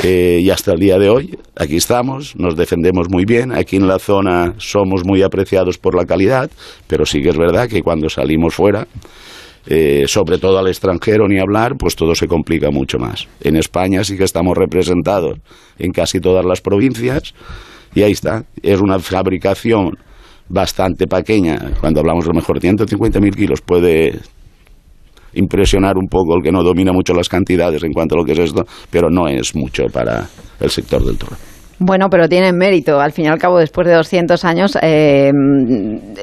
Eh, 0.04 0.40
y 0.42 0.50
hasta 0.50 0.74
el 0.74 0.80
día 0.80 0.98
de 0.98 1.10
hoy, 1.10 1.38
aquí 1.56 1.78
estamos, 1.78 2.36
nos 2.36 2.56
defendemos 2.56 3.08
muy 3.10 3.26
bien, 3.26 3.54
aquí 3.54 3.78
en 3.78 3.88
la 3.88 4.00
zona 4.00 4.56
somos 4.58 5.04
muy 5.06 5.22
apreciados 5.22 5.78
por 5.78 5.96
la 5.96 6.06
calidad, 6.06 6.50
pero 6.88 7.06
sí 7.06 7.22
que 7.22 7.30
es 7.30 7.38
verdad 7.38 7.70
que 7.70 7.82
cuando 7.82 8.10
salimos 8.10 8.56
fuera, 8.56 8.88
eh, 9.66 10.04
sobre 10.08 10.38
todo 10.38 10.60
al 10.60 10.68
extranjero 10.68 11.28
ni 11.28 11.40
hablar, 11.40 11.76
pues 11.78 11.96
todo 11.96 12.16
se 12.16 12.28
complica 12.28 12.70
mucho 12.72 12.98
más. 12.98 13.28
En 13.42 13.56
España 13.56 14.04
sí 14.04 14.18
que 14.18 14.26
estamos 14.26 14.58
representados 14.58 15.40
en 15.80 15.92
casi 15.92 16.20
todas 16.20 16.46
las 16.46 16.62
provincias 16.62 17.34
y 17.96 18.02
ahí 18.02 18.12
está. 18.12 18.44
Es 18.62 18.82
una 18.82 19.00
fabricación 19.00 19.98
bastante 20.50 21.08
pequeña. 21.08 21.72
Cuando 21.80 22.02
hablamos 22.02 22.26
de 22.26 22.30
lo 22.30 22.36
mejor 22.36 22.60
150.000 22.60 23.36
kilos 23.36 23.62
puede 23.62 24.20
impresionar 25.34 25.98
un 25.98 26.08
poco 26.08 26.36
el 26.36 26.44
que 26.44 26.52
no 26.52 26.62
domina 26.62 26.92
mucho 26.92 27.14
las 27.14 27.30
cantidades 27.30 27.84
en 27.84 27.92
cuanto 27.92 28.16
a 28.16 28.20
lo 28.20 28.26
que 28.26 28.34
es 28.34 28.40
esto, 28.40 28.66
pero 28.92 29.10
no 29.10 29.28
es 29.28 29.56
mucho 29.56 29.86
para 29.92 30.28
el 30.60 30.70
sector 30.70 31.04
del 31.04 31.18
turrón. 31.18 31.53
Bueno, 31.80 32.08
pero 32.10 32.30
tiene 32.30 32.54
mérito. 32.54 33.00
Al 33.00 33.12
fin 33.12 33.26
y 33.26 33.28
al 33.28 33.40
cabo, 33.40 33.60
después 33.60 33.88
de 33.88 33.94
200 33.94 34.46
años, 34.46 34.78
eh, 34.82 35.32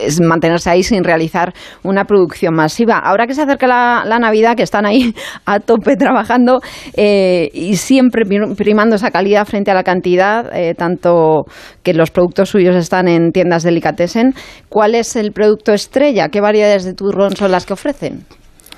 es 0.00 0.20
mantenerse 0.20 0.70
ahí 0.70 0.82
sin 0.82 1.04
realizar 1.04 1.52
una 1.82 2.04
producción 2.04 2.54
masiva. 2.54 2.98
Ahora 2.98 3.26
que 3.26 3.34
se 3.34 3.42
acerca 3.42 3.66
la, 3.66 4.18
Navidad, 4.18 4.56
que 4.56 4.62
están 4.62 4.86
ahí 4.86 5.14
a 5.46 5.60
tope 5.60 5.96
trabajando 5.96 6.60
eh, 6.94 7.48
y 7.52 7.76
siempre 7.76 8.24
primando 8.56 8.96
esa 8.96 9.10
calidad 9.10 9.46
frente 9.46 9.70
a 9.70 9.74
la 9.74 9.82
cantidad, 9.82 10.54
eh, 10.56 10.74
tanto 10.74 11.44
que 11.82 11.94
los 11.94 12.10
productos 12.10 12.50
suyos 12.50 12.76
están 12.76 13.08
en 13.08 13.32
tiendas 13.32 13.62
delicatessen, 13.62 14.34
¿cuál 14.68 14.94
es 14.94 15.16
el 15.16 15.32
producto 15.32 15.72
estrella? 15.72 16.28
¿Qué 16.28 16.40
variedades 16.40 16.84
de 16.84 16.94
turrón 16.94 17.34
son 17.36 17.50
las 17.50 17.66
que 17.66 17.72
ofrecen? 17.72 18.24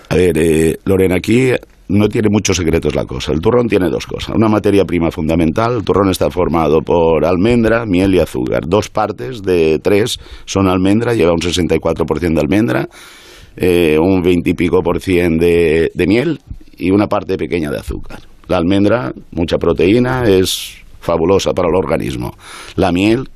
A 0.08 0.16
ver, 0.16 0.78
Lorena, 0.84 1.16
aquí 1.16 1.52
no 1.92 2.08
tiene 2.08 2.28
muchos 2.30 2.56
secretos 2.56 2.94
la 2.94 3.04
cosa. 3.04 3.32
El 3.32 3.40
turrón 3.40 3.68
tiene 3.68 3.90
dos 3.90 4.06
cosas. 4.06 4.34
Una 4.34 4.48
materia 4.48 4.84
prima 4.84 5.10
fundamental. 5.10 5.76
El 5.76 5.84
turrón 5.84 6.08
está 6.10 6.30
formado 6.30 6.80
por 6.80 7.24
almendra, 7.24 7.84
miel 7.86 8.14
y 8.14 8.18
azúcar. 8.18 8.62
Dos 8.66 8.88
partes 8.88 9.42
de 9.42 9.78
tres 9.78 10.18
son 10.44 10.68
almendra, 10.68 11.14
lleva 11.14 11.32
un 11.32 11.40
64% 11.40 12.34
de 12.34 12.40
almendra, 12.40 12.88
eh, 13.56 13.98
un 14.00 14.22
20 14.22 14.50
y 14.50 14.54
pico 14.54 14.82
por 14.82 15.00
ciento 15.00 15.44
de, 15.44 15.90
de 15.94 16.06
miel 16.06 16.40
y 16.78 16.90
una 16.90 17.06
parte 17.06 17.36
pequeña 17.36 17.70
de 17.70 17.78
azúcar. 17.78 18.20
La 18.48 18.56
almendra, 18.56 19.12
mucha 19.30 19.58
proteína, 19.58 20.24
es 20.24 20.78
fabulosa 21.00 21.52
para 21.52 21.68
el 21.68 21.74
organismo. 21.74 22.32
La 22.76 22.92
miel, 22.92 23.28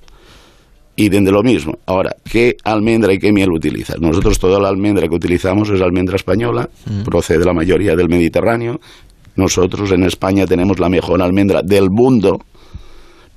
y 0.97 1.11
de 1.11 1.30
lo 1.30 1.42
mismo. 1.42 1.74
Ahora, 1.84 2.16
¿qué 2.24 2.57
almendra 2.64 3.12
y 3.12 3.18
qué 3.18 3.30
miel 3.30 3.53
utilizas? 3.53 4.01
Nosotros 4.01 4.38
toda 4.38 4.59
la 4.59 4.68
almendra 4.68 5.07
que 5.07 5.14
utilizamos 5.14 5.68
es 5.68 5.82
almendra 5.82 6.16
española, 6.16 6.68
mm. 6.86 7.03
procede 7.03 7.44
la 7.44 7.53
mayoría 7.53 7.94
del 7.94 8.09
Mediterráneo. 8.09 8.80
Nosotros 9.36 9.92
en 9.92 10.05
España 10.05 10.47
tenemos 10.47 10.80
la 10.80 10.88
mejor 10.88 11.20
almendra 11.20 11.61
del 11.62 11.90
mundo, 11.90 12.38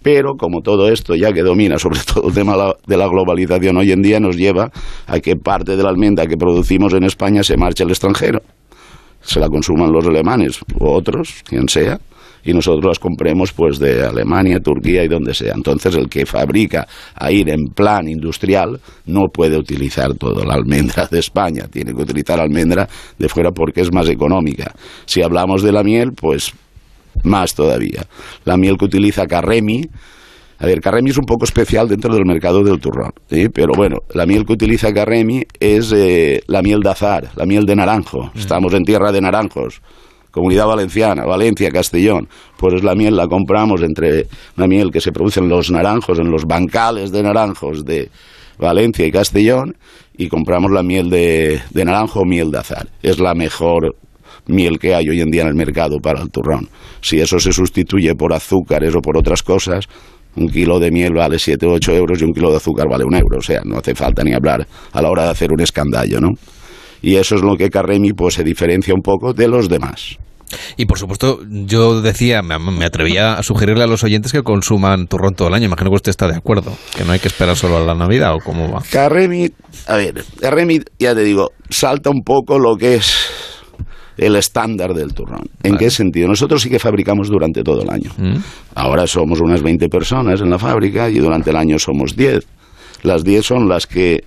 pero 0.01 0.35
como 0.37 0.61
todo 0.61 0.87
esto 0.87 1.15
ya 1.15 1.33
que 1.33 1.41
domina 1.41 1.77
sobre 1.77 1.99
todo 2.13 2.29
el 2.29 2.33
tema 2.33 2.55
de 2.87 2.97
la 2.97 3.07
globalización 3.07 3.75
hoy 3.75 3.91
en 3.91 4.01
día 4.01 4.21
nos 4.21 4.37
lleva 4.37 4.71
a 5.05 5.19
que 5.19 5.35
parte 5.35 5.75
de 5.75 5.83
la 5.83 5.89
almendra 5.89 6.25
que 6.27 6.37
producimos 6.37 6.93
en 6.93 7.03
España 7.03 7.43
se 7.43 7.57
marche 7.57 7.83
al 7.83 7.89
extranjero. 7.89 8.39
Se 9.21 9.41
la 9.41 9.49
consuman 9.49 9.91
los 9.91 10.07
alemanes 10.07 10.61
u 10.79 10.87
otros, 10.87 11.43
quien 11.45 11.67
sea, 11.67 11.99
y 12.43 12.53
nosotros 12.53 12.85
las 12.85 12.99
compremos 12.99 13.51
pues 13.53 13.79
de 13.79 14.03
Alemania, 14.03 14.59
Turquía 14.59 15.03
y 15.03 15.07
donde 15.07 15.33
sea. 15.33 15.53
Entonces 15.55 15.95
el 15.95 16.07
que 16.09 16.25
fabrica 16.25 16.87
a 17.15 17.31
ir 17.31 17.49
en 17.49 17.67
plan 17.67 18.07
industrial 18.07 18.79
no 19.05 19.27
puede 19.27 19.57
utilizar 19.57 20.13
toda 20.15 20.45
la 20.45 20.53
almendra 20.53 21.07
de 21.07 21.19
España, 21.19 21.67
tiene 21.71 21.93
que 21.93 22.01
utilizar 22.01 22.39
almendra 22.39 22.87
de 23.17 23.29
fuera 23.29 23.51
porque 23.51 23.81
es 23.81 23.93
más 23.93 24.09
económica. 24.09 24.73
Si 25.05 25.21
hablamos 25.21 25.63
de 25.63 25.71
la 25.71 25.83
miel, 25.83 26.13
pues 26.13 26.53
más 27.23 27.53
todavía. 27.53 28.05
La 28.45 28.57
miel 28.57 28.77
que 28.77 28.85
utiliza 28.85 29.27
Carremi, 29.27 29.83
a 30.59 30.65
ver, 30.65 30.81
Carremi 30.81 31.09
es 31.09 31.17
un 31.17 31.25
poco 31.25 31.45
especial 31.45 31.87
dentro 31.87 32.13
del 32.13 32.25
mercado 32.25 32.63
del 32.63 32.79
turrón, 32.79 33.13
pero 33.53 33.73
bueno, 33.75 33.99
la 34.13 34.25
miel 34.25 34.45
que 34.45 34.53
utiliza 34.53 34.93
Carremi 34.93 35.43
es 35.59 35.93
eh, 35.93 36.41
la 36.47 36.61
miel 36.61 36.81
de 36.81 36.89
azar, 36.89 37.29
la 37.35 37.45
miel 37.45 37.65
de 37.65 37.75
naranjo. 37.75 38.31
Estamos 38.35 38.73
en 38.73 38.83
tierra 38.83 39.11
de 39.11 39.21
naranjos. 39.21 39.81
Comunidad 40.39 40.67
Valenciana, 40.67 41.25
Valencia, 41.25 41.69
Castellón, 41.69 42.29
pues 42.57 42.81
la 42.81 42.95
miel 42.95 43.17
la 43.17 43.27
compramos 43.27 43.81
entre 43.81 44.27
la 44.55 44.67
miel 44.67 44.89
que 44.89 45.01
se 45.01 45.11
produce 45.11 45.41
en 45.41 45.49
los 45.49 45.69
naranjos, 45.69 46.17
en 46.17 46.31
los 46.31 46.45
bancales 46.45 47.11
de 47.11 47.23
naranjos 47.23 47.83
de 47.83 48.09
Valencia 48.57 49.05
y 49.05 49.11
Castellón, 49.11 49.75
y 50.15 50.29
compramos 50.29 50.71
la 50.71 50.81
miel 50.81 51.09
de, 51.09 51.59
de 51.71 51.83
naranjo 51.83 52.21
o 52.21 52.25
miel 52.25 52.51
de 52.51 52.57
azar. 52.57 52.87
Es 53.03 53.19
la 53.19 53.33
mejor 53.33 53.97
miel 54.47 54.79
que 54.79 54.95
hay 54.95 55.09
hoy 55.09 55.19
en 55.19 55.29
día 55.29 55.41
en 55.41 55.49
el 55.49 55.55
mercado 55.55 55.97
para 56.01 56.21
el 56.21 56.29
turrón. 56.29 56.69
Si 57.01 57.19
eso 57.19 57.37
se 57.37 57.51
sustituye 57.51 58.15
por 58.15 58.33
azúcares 58.33 58.95
o 58.95 59.01
por 59.01 59.17
otras 59.17 59.43
cosas, 59.43 59.87
un 60.37 60.47
kilo 60.47 60.79
de 60.79 60.89
miel 60.89 61.15
vale 61.15 61.37
7 61.37 61.65
o 61.65 61.73
8 61.73 61.91
euros 61.97 62.21
y 62.21 62.23
un 62.23 62.31
kilo 62.31 62.49
de 62.49 62.55
azúcar 62.55 62.87
vale 62.89 63.03
un 63.03 63.15
euro. 63.15 63.39
O 63.39 63.41
sea, 63.41 63.59
no 63.65 63.79
hace 63.79 63.93
falta 63.93 64.23
ni 64.23 64.31
hablar 64.31 64.65
a 64.93 65.01
la 65.01 65.09
hora 65.09 65.23
de 65.23 65.31
hacer 65.31 65.51
un 65.51 65.59
escandallo, 65.59 66.21
¿no? 66.21 66.29
y 67.01 67.15
eso 67.15 67.35
es 67.35 67.41
lo 67.41 67.55
que 67.55 67.69
Carremi 67.69 68.13
pues 68.13 68.35
se 68.35 68.43
diferencia 68.43 68.93
un 68.93 69.01
poco 69.01 69.33
de 69.33 69.47
los 69.47 69.69
demás. 69.69 70.17
Y 70.77 70.85
por 70.85 70.97
supuesto, 70.97 71.39
yo 71.47 72.01
decía, 72.01 72.41
me, 72.41 72.85
atrevía 72.85 73.33
a 73.33 73.43
sugerirle 73.43 73.83
a 73.83 73.87
los 73.87 74.03
oyentes 74.03 74.31
que 74.31 74.43
consuman 74.43 75.07
turrón 75.07 75.35
todo 75.35 75.47
el 75.47 75.53
año. 75.53 75.65
Imagino 75.65 75.89
que 75.91 75.95
usted 75.95 76.09
está 76.09 76.27
de 76.27 76.35
acuerdo, 76.35 76.75
que 76.95 77.03
no 77.03 77.11
hay 77.11 77.19
que 77.19 77.27
esperar 77.27 77.55
solo 77.55 77.77
a 77.77 77.81
la 77.81 77.95
Navidad 77.95 78.33
o 78.35 78.39
cómo 78.39 78.71
va. 78.71 78.81
Carremi, 78.91 79.49
a 79.87 79.95
ver, 79.95 80.23
Carremi, 80.39 80.79
ya 80.97 81.13
te 81.13 81.23
digo, 81.23 81.51
salta 81.69 82.09
un 82.09 82.23
poco 82.23 82.57
lo 82.57 82.75
que 82.75 82.95
es 82.95 83.29
el 84.17 84.35
estándar 84.35 84.93
del 84.93 85.13
turrón. 85.13 85.49
¿En 85.63 85.77
qué 85.77 85.89
sentido? 85.89 86.27
Nosotros 86.27 86.61
sí 86.61 86.69
que 86.69 86.79
fabricamos 86.79 87.29
durante 87.29 87.63
todo 87.63 87.81
el 87.83 87.89
año. 87.89 88.11
Mm. 88.17 88.37
Ahora 88.75 89.07
somos 89.07 89.39
unas 89.39 89.61
20 89.61 89.87
personas 89.87 90.41
en 90.41 90.49
la 90.49 90.59
fábrica 90.59 91.09
y 91.09 91.19
durante 91.19 91.51
el 91.51 91.55
año 91.55 91.79
somos 91.79 92.15
10. 92.15 92.45
Las 93.03 93.23
10 93.23 93.45
son 93.45 93.69
las 93.69 93.87
que 93.87 94.23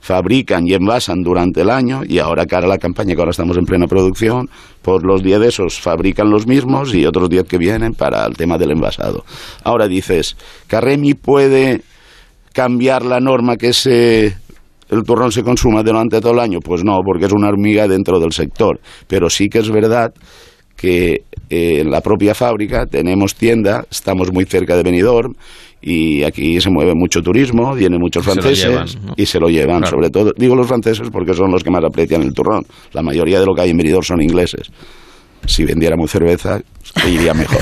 fabrican 0.00 0.66
y 0.66 0.74
envasan 0.74 1.22
durante 1.22 1.62
el 1.62 1.70
año 1.70 2.02
y 2.06 2.18
ahora 2.18 2.46
cara 2.46 2.66
a 2.66 2.68
la 2.68 2.78
campaña 2.78 3.14
que 3.14 3.20
ahora 3.20 3.30
estamos 3.30 3.56
en 3.56 3.64
plena 3.64 3.86
producción, 3.86 4.48
por 4.82 5.04
los 5.04 5.22
10 5.22 5.40
de 5.40 5.48
esos 5.48 5.80
fabrican 5.80 6.30
los 6.30 6.46
mismos 6.46 6.94
y 6.94 7.04
otros 7.04 7.28
10 7.28 7.44
que 7.44 7.58
vienen 7.58 7.94
para 7.94 8.24
el 8.26 8.36
tema 8.36 8.58
del 8.58 8.70
envasado. 8.70 9.24
Ahora 9.64 9.88
dices, 9.88 10.36
¿Carremi 10.66 11.14
puede 11.14 11.82
cambiar 12.52 13.04
la 13.04 13.20
norma 13.20 13.56
que 13.56 13.72
se 13.72 14.36
el 14.90 15.02
turrón 15.02 15.30
se 15.30 15.42
consuma 15.42 15.82
durante 15.82 16.20
todo 16.20 16.32
el 16.32 16.40
año? 16.40 16.60
Pues 16.60 16.82
no, 16.82 17.00
porque 17.04 17.26
es 17.26 17.32
una 17.32 17.48
hormiga 17.48 17.86
dentro 17.86 18.18
del 18.18 18.32
sector. 18.32 18.80
Pero 19.06 19.28
sí 19.28 19.48
que 19.48 19.58
es 19.58 19.70
verdad 19.70 20.14
que 20.78 21.24
eh, 21.50 21.80
en 21.80 21.90
la 21.90 22.00
propia 22.00 22.34
fábrica 22.34 22.86
tenemos 22.86 23.34
tienda, 23.34 23.84
estamos 23.90 24.32
muy 24.32 24.44
cerca 24.44 24.76
de 24.76 24.82
Benidorm 24.84 25.34
y 25.82 26.22
aquí 26.22 26.60
se 26.60 26.70
mueve 26.70 26.92
mucho 26.94 27.20
turismo, 27.20 27.74
vienen 27.74 28.00
muchos 28.00 28.24
franceses 28.24 28.96
y 29.16 29.26
se 29.26 29.40
lo 29.40 29.48
llevan, 29.48 29.84
sobre 29.84 30.08
todo, 30.10 30.32
digo 30.36 30.54
los 30.54 30.68
franceses 30.68 31.08
porque 31.10 31.34
son 31.34 31.50
los 31.50 31.64
que 31.64 31.70
más 31.70 31.84
aprecian 31.84 32.22
el 32.22 32.32
turrón, 32.32 32.64
la 32.92 33.02
mayoría 33.02 33.40
de 33.40 33.46
lo 33.46 33.54
que 33.54 33.62
hay 33.62 33.70
en 33.70 33.76
Benidorm 33.76 34.04
son 34.04 34.22
ingleses. 34.22 34.70
Si 35.46 35.64
vendiéramos 35.64 36.10
cerveza, 36.10 36.60
iría 37.06 37.34
mejor. 37.34 37.58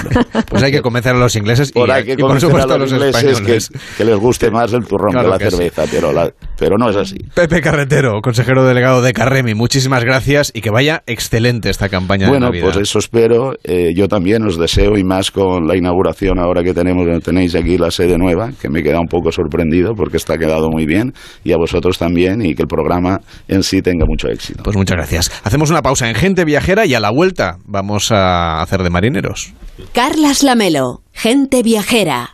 Pues 0.49 0.62
hay 0.62 0.70
que 0.72 0.81
convencer 0.83 1.14
a 1.14 1.18
los 1.18 1.35
ingleses 1.37 1.70
y, 1.70 1.72
Por 1.72 1.91
hay 1.91 2.05
que 2.05 2.12
y 2.12 2.16
por 2.16 2.27
convencer 2.39 2.49
supuesto 2.51 2.74
a 2.74 2.79
los 2.79 2.93
ingleses 2.93 3.24
españoles. 3.24 3.68
que, 3.70 3.79
que 3.99 4.05
les 4.05 4.16
guste 4.16 4.51
más 4.51 4.72
el 4.72 4.85
turrón 4.87 5.12
Claro 5.12 5.37
que 5.39 5.45
la 5.45 5.51
sí. 5.51 5.57
cerveza, 5.57 5.85
pero, 5.91 6.12
la- 6.12 6.31
pero 6.59 6.77
no 6.79 6.91
es 6.91 6.97
así. 6.97 7.16
Pepe 7.35 7.61
Carretero, 7.61 8.20
consejero 8.22 8.64
delegado 8.64 9.03
de 9.03 9.12
Carremi, 9.12 9.55
muchísimas 9.55 10.05
gracias 10.05 10.51
y 10.55 10.61
que 10.61 10.70
vaya 10.70 11.03
excelente 11.07 11.70
esta 11.70 11.89
campaña 11.89 12.29
Bueno, 12.29 12.47
de 12.47 12.53
Navidad. 12.53 12.72
pues 12.74 12.89
eso 12.89 12.99
espero. 12.99 13.55
Eh, 13.64 13.93
yo 13.97 14.09
también 14.09 14.45
os 14.47 14.59
deseo, 14.59 14.97
y 14.97 15.05
más 15.05 15.31
con 15.31 15.66
la 15.66 15.77
inauguración 15.77 16.39
ahora 16.39 16.62
que 16.62 16.74
tenemos, 16.74 17.07
tenéis 17.22 17.55
aquí 17.55 17.79
la 17.79 17.91
sede 17.91 18.18
nueva, 18.18 18.51
que 18.61 18.68
me 18.68 18.83
queda 18.83 19.01
un 19.01 19.09
poco 19.09 19.33
sorprendido 19.33 19.95
porque 19.95 20.16
está 20.16 20.39
quedado 20.39 20.68
muy 20.70 20.87
bien, 20.87 21.12
y 21.45 21.53
a 21.53 21.57
vosotros 21.57 21.99
también, 21.99 22.43
y 22.45 22.55
que 22.55 22.62
el 22.62 22.68
programa 22.68 23.20
en 23.49 23.62
sí 23.62 23.83
tenga 23.83 24.05
mucho 24.07 24.29
éxito. 24.29 24.62
Pues 24.62 24.77
muchas 24.77 24.97
gracias. 24.97 25.31
Hacemos 25.45 25.70
una 25.70 25.83
pausa 25.83 26.09
en 26.09 26.14
Gente 26.14 26.45
Viajera 26.45 26.87
y 26.87 26.95
a 26.95 27.01
la 27.01 27.11
vuelta 27.11 27.57
vamos 27.64 28.11
a 28.12 28.61
hacer 28.62 28.83
de 28.83 28.91
marineros. 29.17 29.53
Carlas 29.93 30.43
Lamelo, 30.43 31.03
gente 31.12 31.62
viajera. 31.62 32.33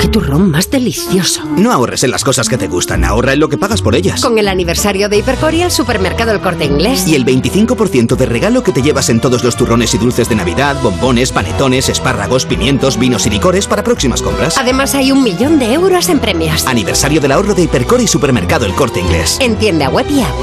¡Qué 0.00 0.08
turrón 0.08 0.50
más 0.50 0.70
delicioso! 0.70 1.44
No 1.58 1.70
ahorres 1.70 2.02
en 2.02 2.10
las 2.10 2.24
cosas 2.24 2.48
que 2.48 2.56
te 2.56 2.66
gustan, 2.66 3.04
ahorra 3.04 3.34
en 3.34 3.40
lo 3.40 3.50
que 3.50 3.58
pagas 3.58 3.82
por 3.82 3.94
ellas. 3.94 4.22
Con 4.22 4.38
el 4.38 4.48
aniversario 4.48 5.10
de 5.10 5.18
Hipercoria, 5.18 5.66
el 5.66 5.70
supermercado 5.70 6.32
El 6.32 6.40
Corte 6.40 6.64
Inglés. 6.64 7.06
Y 7.06 7.14
el 7.14 7.26
25% 7.26 8.16
de 8.16 8.24
regalo 8.24 8.62
que 8.62 8.72
te 8.72 8.80
llevas 8.80 9.10
en 9.10 9.20
todos 9.20 9.44
los 9.44 9.54
turrones 9.54 9.92
y 9.94 9.98
dulces 9.98 10.30
de 10.30 10.36
Navidad, 10.36 10.80
bombones, 10.82 11.30
panetones, 11.30 11.90
espárragos, 11.90 12.46
pimientos, 12.46 12.98
vinos 12.98 13.26
y 13.26 13.30
licores 13.30 13.66
para 13.66 13.84
próximas 13.84 14.22
compras. 14.22 14.56
Además, 14.56 14.94
hay 14.94 15.12
un 15.12 15.22
millón 15.22 15.58
de 15.58 15.74
euros 15.74 16.08
en 16.08 16.20
premios. 16.20 16.66
Aniversario 16.66 17.20
del 17.20 17.32
ahorro 17.32 17.52
de 17.52 17.64
Hipercore 17.64 18.04
y 18.04 18.06
Supermercado 18.06 18.64
El 18.64 18.72
Corte 18.72 19.00
Inglés. 19.00 19.36
En 19.42 19.56
tienda 19.56 19.90
web 19.90 20.06
y 20.08 20.20
app. 20.22 20.34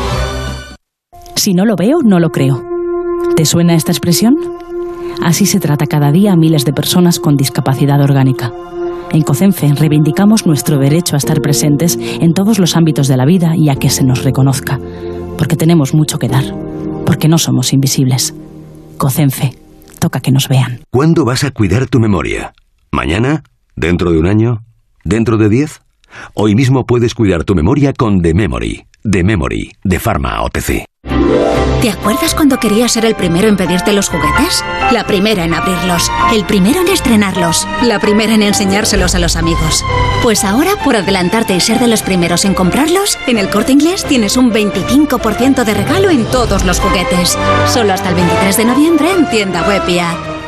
Si 1.35 1.55
no 1.55 1.65
lo 1.65 1.75
veo, 1.75 2.01
no 2.03 2.19
lo 2.19 2.29
creo. 2.29 2.63
¿Te 3.35 3.45
suena 3.45 3.73
esta 3.73 3.91
expresión? 3.91 4.35
Así 5.21 5.45
se 5.45 5.59
trata 5.59 5.85
cada 5.85 6.11
día 6.11 6.33
a 6.33 6.35
miles 6.35 6.65
de 6.65 6.73
personas 6.73 7.19
con 7.19 7.37
discapacidad 7.37 8.01
orgánica. 8.01 8.51
En 9.11 9.21
COCENFE 9.21 9.73
reivindicamos 9.73 10.45
nuestro 10.45 10.77
derecho 10.77 11.15
a 11.15 11.17
estar 11.17 11.41
presentes 11.41 11.97
en 11.99 12.33
todos 12.33 12.59
los 12.59 12.75
ámbitos 12.75 13.07
de 13.07 13.17
la 13.17 13.25
vida 13.25 13.53
y 13.55 13.69
a 13.69 13.75
que 13.75 13.89
se 13.89 14.03
nos 14.03 14.23
reconozca, 14.23 14.79
porque 15.37 15.55
tenemos 15.55 15.93
mucho 15.93 16.17
que 16.17 16.27
dar, 16.27 16.45
porque 17.05 17.27
no 17.27 17.37
somos 17.37 17.73
invisibles. 17.73 18.33
COCENFE, 18.97 19.53
toca 19.99 20.21
que 20.21 20.31
nos 20.31 20.47
vean. 20.47 20.81
¿Cuándo 20.91 21.25
vas 21.25 21.43
a 21.43 21.51
cuidar 21.51 21.87
tu 21.87 21.99
memoria? 21.99 22.53
¿Mañana? 22.91 23.43
¿Dentro 23.75 24.11
de 24.11 24.19
un 24.19 24.27
año? 24.27 24.63
¿Dentro 25.03 25.37
de 25.37 25.49
diez? 25.49 25.81
Hoy 26.33 26.55
mismo 26.55 26.85
puedes 26.85 27.13
cuidar 27.13 27.43
tu 27.43 27.53
memoria 27.53 27.93
con 27.93 28.21
The 28.21 28.33
Memory. 28.33 28.85
The 29.03 29.23
Memory, 29.23 29.71
de 29.83 29.99
Pharma 29.99 30.41
OTC. 30.43 30.85
¿Te 31.81 31.89
acuerdas 31.89 32.35
cuando 32.35 32.59
querías 32.59 32.91
ser 32.91 33.05
el 33.05 33.15
primero 33.15 33.47
en 33.47 33.57
pedirte 33.57 33.91
los 33.91 34.09
juguetes? 34.09 34.63
La 34.91 35.07
primera 35.07 35.43
en 35.43 35.55
abrirlos, 35.55 36.11
el 36.31 36.45
primero 36.45 36.81
en 36.81 36.89
estrenarlos, 36.89 37.67
la 37.81 37.97
primera 37.99 38.35
en 38.35 38.43
enseñárselos 38.43 39.15
a 39.15 39.19
los 39.19 39.35
amigos. 39.35 39.83
Pues 40.21 40.43
ahora, 40.43 40.71
por 40.83 40.95
adelantarte 40.95 41.55
y 41.55 41.59
ser 41.59 41.79
de 41.79 41.87
los 41.87 42.03
primeros 42.03 42.45
en 42.45 42.53
comprarlos, 42.53 43.17
en 43.25 43.39
el 43.39 43.49
corte 43.49 43.71
inglés 43.71 44.05
tienes 44.05 44.37
un 44.37 44.51
25% 44.51 45.63
de 45.63 45.73
regalo 45.73 46.11
en 46.11 46.25
todos 46.25 46.65
los 46.65 46.79
juguetes. 46.79 47.35
Solo 47.67 47.93
hasta 47.93 48.09
el 48.09 48.15
23 48.15 48.57
de 48.57 48.65
noviembre 48.65 49.11
en 49.11 49.29
tienda 49.29 49.67
web. 49.67 50.40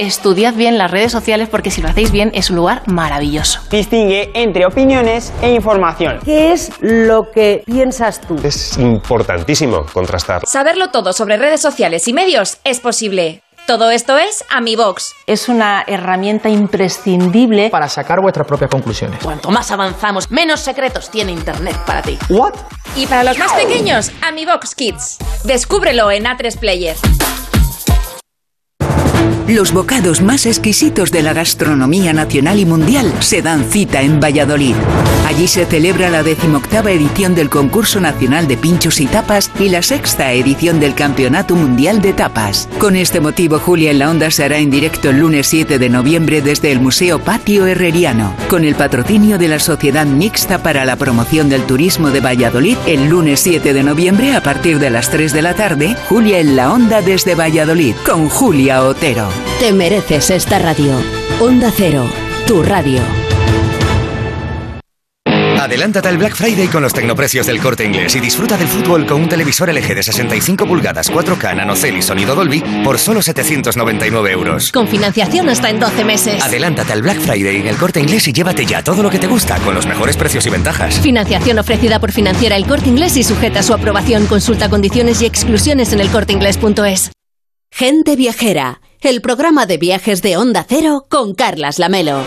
Estudiad 0.00 0.54
bien 0.54 0.78
las 0.78 0.90
redes 0.90 1.12
sociales 1.12 1.50
porque 1.50 1.70
si 1.70 1.82
lo 1.82 1.88
hacéis 1.88 2.10
bien 2.10 2.30
es 2.32 2.48
un 2.48 2.56
lugar 2.56 2.82
maravilloso. 2.86 3.60
Distingue 3.70 4.30
entre 4.32 4.64
opiniones 4.64 5.30
e 5.42 5.52
información. 5.52 6.20
¿Qué 6.24 6.52
es 6.52 6.72
lo 6.80 7.30
que 7.30 7.62
piensas 7.66 8.22
tú? 8.22 8.36
Es 8.42 8.78
importantísimo 8.78 9.84
contrastar. 9.92 10.40
Saberlo 10.46 10.88
todo 10.88 11.12
sobre 11.12 11.36
redes 11.36 11.60
sociales 11.60 12.08
y 12.08 12.14
medios 12.14 12.60
es 12.64 12.80
posible. 12.80 13.42
Todo 13.66 13.90
esto 13.90 14.16
es 14.16 14.42
AmiBox. 14.48 15.12
Es 15.26 15.50
una 15.50 15.84
herramienta 15.86 16.48
imprescindible 16.48 17.68
para 17.68 17.86
sacar 17.86 18.22
vuestras 18.22 18.46
propias 18.46 18.70
conclusiones. 18.70 19.22
Cuanto 19.22 19.50
más 19.50 19.70
avanzamos, 19.70 20.30
menos 20.30 20.60
secretos 20.60 21.10
tiene 21.10 21.32
Internet 21.32 21.76
para 21.84 22.00
ti. 22.00 22.18
¿What? 22.30 22.54
Y 22.96 23.06
para 23.06 23.22
los 23.22 23.38
más 23.38 23.52
pequeños, 23.52 24.12
AmiBox 24.22 24.74
Kids. 24.74 25.18
Descúbrelo 25.44 26.10
en 26.10 26.24
A3 26.24 26.58
Player. 26.58 26.96
Los 29.48 29.72
bocados 29.72 30.22
más 30.22 30.46
exquisitos 30.46 31.10
de 31.10 31.22
la 31.22 31.32
gastronomía 31.32 32.12
nacional 32.12 32.60
y 32.60 32.66
mundial 32.66 33.12
se 33.20 33.42
dan 33.42 33.64
cita 33.64 34.02
en 34.02 34.20
Valladolid. 34.20 34.74
Allí 35.26 35.48
se 35.48 35.64
celebra 35.64 36.10
la 36.10 36.22
decimoctava 36.22 36.90
edición 36.90 37.34
del 37.34 37.48
Concurso 37.48 38.00
Nacional 38.00 38.48
de 38.48 38.56
Pinchos 38.56 39.00
y 39.00 39.06
Tapas 39.06 39.50
y 39.58 39.68
la 39.68 39.82
sexta 39.82 40.32
edición 40.32 40.80
del 40.80 40.94
Campeonato 40.94 41.54
Mundial 41.54 42.00
de 42.00 42.12
Tapas. 42.12 42.68
Con 42.78 42.96
este 42.96 43.20
motivo, 43.20 43.58
Julia 43.58 43.90
en 43.90 44.00
la 44.00 44.10
Onda 44.10 44.30
se 44.30 44.44
hará 44.44 44.58
en 44.58 44.70
directo 44.70 45.10
el 45.10 45.18
lunes 45.18 45.46
7 45.46 45.78
de 45.78 45.88
noviembre 45.88 46.42
desde 46.42 46.72
el 46.72 46.80
Museo 46.80 47.18
Patio 47.20 47.66
Herreriano, 47.66 48.34
con 48.48 48.64
el 48.64 48.74
patrocinio 48.74 49.38
de 49.38 49.48
la 49.48 49.58
Sociedad 49.58 50.06
Mixta 50.06 50.62
para 50.62 50.84
la 50.84 50.96
Promoción 50.96 51.48
del 51.48 51.62
Turismo 51.62 52.10
de 52.10 52.20
Valladolid. 52.20 52.76
El 52.86 53.08
lunes 53.08 53.40
7 53.40 53.72
de 53.72 53.82
noviembre, 53.82 54.34
a 54.34 54.42
partir 54.42 54.78
de 54.78 54.90
las 54.90 55.10
3 55.10 55.32
de 55.32 55.42
la 55.42 55.54
tarde, 55.54 55.96
Julia 56.08 56.40
en 56.40 56.56
la 56.56 56.72
Onda 56.72 57.02
desde 57.02 57.34
Valladolid, 57.34 57.94
con 58.04 58.28
Julia 58.28 58.82
Otero. 58.82 59.29
Te 59.58 59.72
mereces 59.72 60.30
esta 60.30 60.58
radio. 60.58 60.94
Onda 61.40 61.72
Cero, 61.74 62.08
tu 62.46 62.62
radio. 62.62 63.00
Adelántate 65.60 66.08
al 66.08 66.16
Black 66.16 66.34
Friday 66.34 66.68
con 66.68 66.82
los 66.82 66.94
tecnoprecios 66.94 67.46
del 67.46 67.60
corte 67.60 67.84
inglés 67.84 68.16
y 68.16 68.20
disfruta 68.20 68.56
del 68.56 68.66
fútbol 68.66 69.04
con 69.04 69.20
un 69.20 69.28
televisor 69.28 69.70
LG 69.70 69.94
de 69.94 70.02
65 70.02 70.66
pulgadas 70.66 71.12
4K 71.12 71.54
nanocell 71.54 71.98
y 71.98 72.02
sonido 72.02 72.34
Dolby 72.34 72.60
por 72.82 72.98
solo 72.98 73.20
799 73.20 74.32
euros. 74.32 74.72
Con 74.72 74.88
financiación 74.88 75.50
hasta 75.50 75.68
en 75.68 75.78
12 75.78 76.04
meses. 76.04 76.42
Adelántate 76.42 76.94
al 76.94 77.02
Black 77.02 77.20
Friday 77.20 77.58
en 77.58 77.66
el 77.66 77.76
corte 77.76 78.00
inglés 78.00 78.26
y 78.26 78.32
llévate 78.32 78.64
ya 78.64 78.82
todo 78.82 79.02
lo 79.02 79.10
que 79.10 79.18
te 79.18 79.26
gusta 79.26 79.58
con 79.58 79.74
los 79.74 79.86
mejores 79.86 80.16
precios 80.16 80.46
y 80.46 80.50
ventajas. 80.50 80.98
Financiación 80.98 81.58
ofrecida 81.58 82.00
por 82.00 82.10
Financiera 82.10 82.56
El 82.56 82.66
Corte 82.66 82.88
Inglés 82.88 83.18
y 83.18 83.22
sujeta 83.22 83.60
a 83.60 83.62
su 83.62 83.74
aprobación. 83.74 84.24
Consulta 84.26 84.70
condiciones 84.70 85.20
y 85.20 85.26
exclusiones 85.26 85.92
en 85.92 86.00
elcorteinglés.es. 86.00 87.12
Gente 87.70 88.16
Viajera, 88.16 88.80
el 89.08 89.22
programa 89.22 89.66
de 89.66 89.78
viajes 89.78 90.20
de 90.20 90.36
Onda 90.36 90.66
Cero 90.68 91.06
con 91.08 91.34
Carlas 91.34 91.78
Lamelo. 91.78 92.22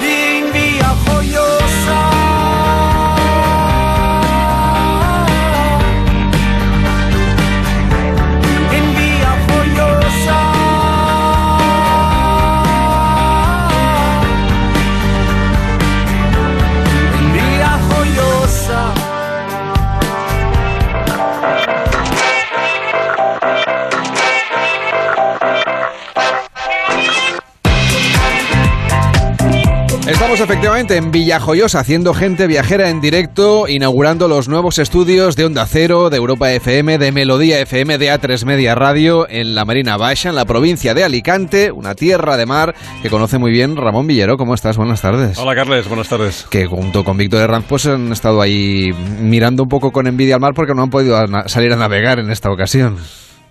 Estamos 30.34 30.50
efectivamente 30.50 30.98
en 30.98 31.12
Villajoyosa 31.12 31.80
haciendo 31.82 32.12
gente 32.16 32.48
viajera 32.48 32.90
en 32.90 33.02
directo, 33.02 33.68
inaugurando 33.68 34.28
los 34.28 34.50
nuevos 34.50 34.80
estudios 34.80 35.36
de 35.36 35.46
Onda 35.46 35.68
Cero, 35.68 36.10
de 36.10 36.18
Europa 36.18 36.52
FM, 36.52 36.98
de 36.98 37.12
Melodía 37.12 37.60
FM, 37.60 38.00
de 38.00 38.12
A3 38.12 38.44
Media 38.44 38.74
Radio 38.74 39.30
en 39.30 39.54
la 39.54 39.64
Marina 39.64 39.96
Baixa, 39.96 40.30
en 40.30 40.36
la 40.36 40.46
provincia 40.46 40.96
de 40.96 41.04
Alicante, 41.04 41.72
una 41.72 41.94
tierra 41.94 42.36
de 42.36 42.48
mar 42.48 42.74
que 43.04 43.12
conoce 43.12 43.38
muy 43.38 43.52
bien 43.52 43.78
Ramón 43.78 44.08
Villero. 44.08 44.36
¿Cómo 44.38 44.56
estás? 44.56 44.76
Buenas 44.76 45.04
tardes. 45.04 45.38
Hola 45.38 45.54
Carles, 45.54 45.88
buenas 45.88 46.10
tardes. 46.10 46.48
Que 46.50 46.66
junto 46.66 47.04
con 47.04 47.16
Víctor 47.16 47.42
Herranz 47.42 47.66
pues 47.70 47.86
han 47.86 48.12
estado 48.12 48.42
ahí 48.42 48.90
mirando 49.22 49.62
un 49.62 49.70
poco 49.70 49.92
con 49.92 50.08
envidia 50.08 50.34
al 50.34 50.42
mar 50.42 50.54
porque 50.56 50.74
no 50.74 50.82
han 50.82 50.90
podido 50.90 51.16
a- 51.16 51.48
salir 51.48 51.72
a 51.74 51.76
navegar 51.76 52.18
en 52.18 52.32
esta 52.32 52.50
ocasión. 52.50 52.98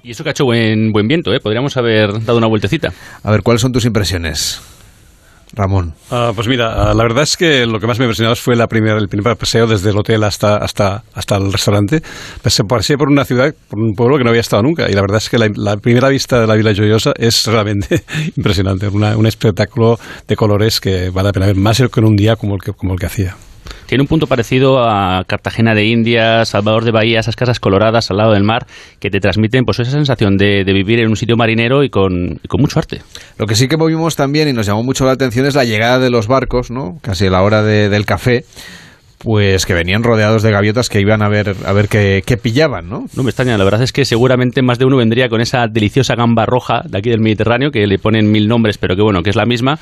Y 0.02 0.10
eso 0.10 0.24
que 0.24 0.30
ha 0.30 0.32
hecho 0.32 0.44
buen, 0.46 0.90
buen 0.90 1.06
viento, 1.06 1.32
¿eh? 1.32 1.38
Podríamos 1.40 1.76
haber 1.76 2.24
dado 2.24 2.38
una 2.38 2.48
vueltecita. 2.48 2.92
A 3.22 3.30
ver, 3.30 3.42
¿cuáles 3.44 3.62
son 3.62 3.70
tus 3.70 3.84
impresiones? 3.84 4.60
Ramón. 5.54 5.94
Ah, 6.10 6.32
pues 6.34 6.48
mira, 6.48 6.90
ah, 6.90 6.94
la 6.94 7.02
verdad 7.02 7.24
es 7.24 7.36
que 7.36 7.66
lo 7.66 7.78
que 7.78 7.86
más 7.86 7.98
me 7.98 8.06
impresionó 8.06 8.34
fue 8.36 8.56
la 8.56 8.66
primera, 8.68 8.96
el 8.98 9.08
primer 9.08 9.36
paseo 9.36 9.66
desde 9.66 9.90
el 9.90 9.98
hotel 9.98 10.24
hasta, 10.24 10.56
hasta, 10.56 11.04
hasta 11.14 11.36
el 11.36 11.52
restaurante. 11.52 12.02
Pasé, 12.42 12.64
pasé 12.64 12.96
por 12.96 13.08
una 13.08 13.24
ciudad, 13.24 13.54
por 13.68 13.78
un 13.78 13.94
pueblo 13.94 14.16
que 14.18 14.24
no 14.24 14.30
había 14.30 14.40
estado 14.40 14.62
nunca. 14.62 14.88
Y 14.90 14.94
la 14.94 15.02
verdad 15.02 15.18
es 15.18 15.28
que 15.28 15.38
la, 15.38 15.50
la 15.54 15.76
primera 15.76 16.08
vista 16.08 16.40
de 16.40 16.46
la 16.46 16.54
Villa 16.54 16.72
Joyosa 16.74 17.12
es 17.16 17.44
realmente 17.46 18.02
impresionante. 18.36 18.88
Una- 18.88 19.16
un 19.16 19.26
espectáculo 19.26 19.98
de 20.26 20.36
colores 20.36 20.80
que 20.80 21.10
vale 21.10 21.28
la 21.28 21.32
pena 21.32 21.46
ver 21.46 21.56
más 21.56 21.78
que 21.78 22.00
en 22.00 22.04
un 22.06 22.16
día 22.16 22.36
como 22.36 22.54
el 22.54 22.60
que, 22.62 22.72
como 22.72 22.94
el 22.94 22.98
que 22.98 23.06
hacía. 23.06 23.36
Tiene 23.86 24.02
un 24.02 24.08
punto 24.08 24.26
parecido 24.26 24.82
a 24.88 25.24
Cartagena 25.26 25.74
de 25.74 25.84
Indias, 25.86 26.48
Salvador 26.48 26.84
de 26.84 26.90
Bahía, 26.92 27.20
esas 27.20 27.36
casas 27.36 27.60
coloradas 27.60 28.10
al 28.10 28.16
lado 28.16 28.32
del 28.32 28.42
mar 28.44 28.66
que 29.00 29.10
te 29.10 29.20
transmiten 29.20 29.64
pues 29.64 29.78
esa 29.80 29.90
sensación 29.90 30.36
de, 30.36 30.64
de 30.64 30.72
vivir 30.72 30.98
en 31.00 31.08
un 31.08 31.16
sitio 31.16 31.36
marinero 31.36 31.84
y 31.84 31.90
con, 31.90 32.40
y 32.42 32.48
con 32.48 32.60
mucho 32.60 32.78
arte. 32.78 33.02
Lo 33.38 33.46
que 33.46 33.54
sí 33.54 33.68
que 33.68 33.76
vimos 33.76 34.16
también 34.16 34.48
y 34.48 34.52
nos 34.52 34.66
llamó 34.66 34.82
mucho 34.82 35.04
la 35.04 35.12
atención 35.12 35.46
es 35.46 35.54
la 35.54 35.64
llegada 35.64 35.98
de 35.98 36.10
los 36.10 36.26
barcos, 36.26 36.70
¿no? 36.70 36.98
Casi 37.02 37.26
a 37.26 37.30
la 37.30 37.42
hora 37.42 37.62
de- 37.62 37.88
del 37.88 38.06
café. 38.06 38.44
pues 39.18 39.66
que 39.66 39.74
venían 39.74 40.02
rodeados 40.02 40.42
de 40.42 40.50
gaviotas 40.50 40.88
que 40.88 41.00
iban 41.00 41.22
a 41.22 41.28
ver 41.28 41.54
a 41.64 41.72
ver 41.72 41.88
qué, 41.88 42.24
qué 42.26 42.36
pillaban, 42.36 42.88
¿no? 42.88 43.06
No 43.14 43.22
me 43.22 43.30
extraña, 43.30 43.56
la 43.56 43.62
verdad 43.62 43.80
es 43.84 43.92
que 43.92 44.04
seguramente 44.04 44.62
más 44.62 44.80
de 44.80 44.84
uno 44.84 44.96
vendría 44.96 45.28
con 45.28 45.40
esa 45.40 45.68
deliciosa 45.68 46.16
gamba 46.16 46.44
roja 46.44 46.82
de 46.88 46.98
aquí 46.98 47.10
del 47.10 47.20
Mediterráneo, 47.20 47.70
que 47.70 47.86
le 47.86 48.00
ponen 48.00 48.32
mil 48.32 48.48
nombres, 48.48 48.78
pero 48.78 48.96
que 48.96 49.02
bueno, 49.02 49.22
que 49.22 49.30
es 49.30 49.36
la 49.36 49.46
misma, 49.46 49.78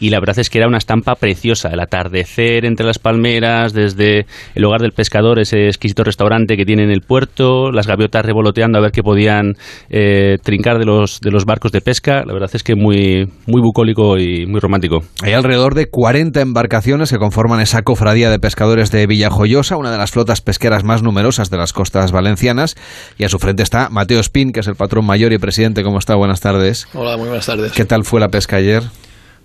y 0.00 0.10
la 0.10 0.20
verdad 0.20 0.38
es 0.38 0.50
que 0.50 0.58
era 0.58 0.68
una 0.68 0.78
estampa 0.78 1.14
preciosa, 1.14 1.70
el 1.70 1.80
atardecer 1.80 2.64
entre 2.64 2.86
las 2.86 2.98
palmeras, 2.98 3.72
desde 3.72 4.26
el 4.54 4.64
hogar 4.64 4.80
del 4.80 4.92
pescador, 4.92 5.38
ese 5.38 5.66
exquisito 5.66 6.04
restaurante 6.04 6.56
que 6.56 6.64
tiene 6.64 6.84
en 6.84 6.90
el 6.90 7.00
puerto, 7.00 7.70
las 7.70 7.86
gaviotas 7.86 8.24
revoloteando 8.24 8.78
a 8.78 8.82
ver 8.82 8.92
qué 8.92 9.02
podían 9.02 9.54
eh, 9.90 10.36
trincar 10.42 10.78
de 10.78 10.84
los, 10.84 11.20
de 11.20 11.30
los 11.30 11.44
barcos 11.44 11.72
de 11.72 11.80
pesca, 11.80 12.24
la 12.24 12.32
verdad 12.32 12.50
es 12.52 12.62
que 12.62 12.74
muy, 12.74 13.26
muy 13.46 13.60
bucólico 13.60 14.18
y 14.18 14.46
muy 14.46 14.60
romántico. 14.60 15.02
Hay 15.22 15.32
alrededor 15.32 15.74
de 15.74 15.86
40 15.86 16.40
embarcaciones 16.40 17.10
que 17.10 17.18
conforman 17.18 17.60
esa 17.60 17.82
cofradía 17.82 18.30
de 18.30 18.38
pescadores 18.38 18.90
de 18.90 19.06
Villajoyosa, 19.06 19.76
una 19.76 19.90
de 19.90 19.98
las 19.98 20.10
flotas 20.10 20.40
pesqueras 20.40 20.84
más 20.84 21.02
numerosas 21.02 21.50
de 21.50 21.56
las 21.56 21.72
costas 21.72 22.12
valencianas, 22.12 22.76
y 23.18 23.24
a 23.24 23.28
su 23.28 23.38
frente 23.38 23.62
está 23.62 23.88
Mateo 23.90 24.20
Spin, 24.20 24.52
que 24.52 24.60
es 24.60 24.66
el 24.66 24.74
patrón 24.74 25.06
mayor 25.06 25.32
y 25.32 25.38
presidente. 25.38 25.82
¿Cómo 25.82 25.98
está? 25.98 26.14
Buenas 26.14 26.40
tardes. 26.40 26.86
Hola, 26.94 27.16
muy 27.16 27.28
buenas 27.28 27.46
tardes. 27.46 27.72
¿Qué 27.72 27.84
tal 27.84 28.04
fue 28.04 28.20
la 28.20 28.28
pesca 28.28 28.56
ayer? 28.56 28.82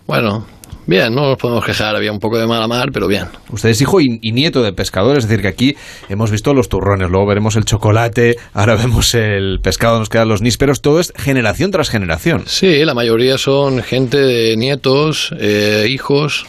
Bueno, 0.09 0.43
bien, 0.87 1.13
no 1.13 1.21
nos 1.29 1.37
podemos 1.37 1.63
quejar, 1.63 1.95
había 1.95 2.11
un 2.11 2.17
poco 2.17 2.39
de 2.39 2.47
mala 2.47 2.67
mar, 2.67 2.89
pero 2.91 3.07
bien. 3.07 3.25
Usted 3.51 3.69
es 3.69 3.79
hijo 3.79 4.01
y, 4.01 4.17
y 4.23 4.31
nieto 4.31 4.63
de 4.63 4.73
pescadores, 4.73 5.23
es 5.23 5.29
decir, 5.29 5.43
que 5.43 5.49
aquí 5.49 5.75
hemos 6.09 6.31
visto 6.31 6.51
los 6.55 6.67
turrones, 6.67 7.11
luego 7.11 7.27
veremos 7.27 7.55
el 7.55 7.63
chocolate, 7.63 8.35
ahora 8.55 8.75
vemos 8.75 9.13
el 9.13 9.59
pescado, 9.61 9.99
nos 9.99 10.09
quedan 10.09 10.27
los 10.27 10.41
nísperos, 10.41 10.81
todo 10.81 10.99
es 10.99 11.13
generación 11.15 11.69
tras 11.69 11.91
generación. 11.91 12.41
Sí, 12.47 12.83
la 12.85 12.95
mayoría 12.95 13.37
son 13.37 13.83
gente 13.83 14.17
de 14.17 14.57
nietos, 14.57 15.31
eh, 15.39 15.85
hijos. 15.87 16.47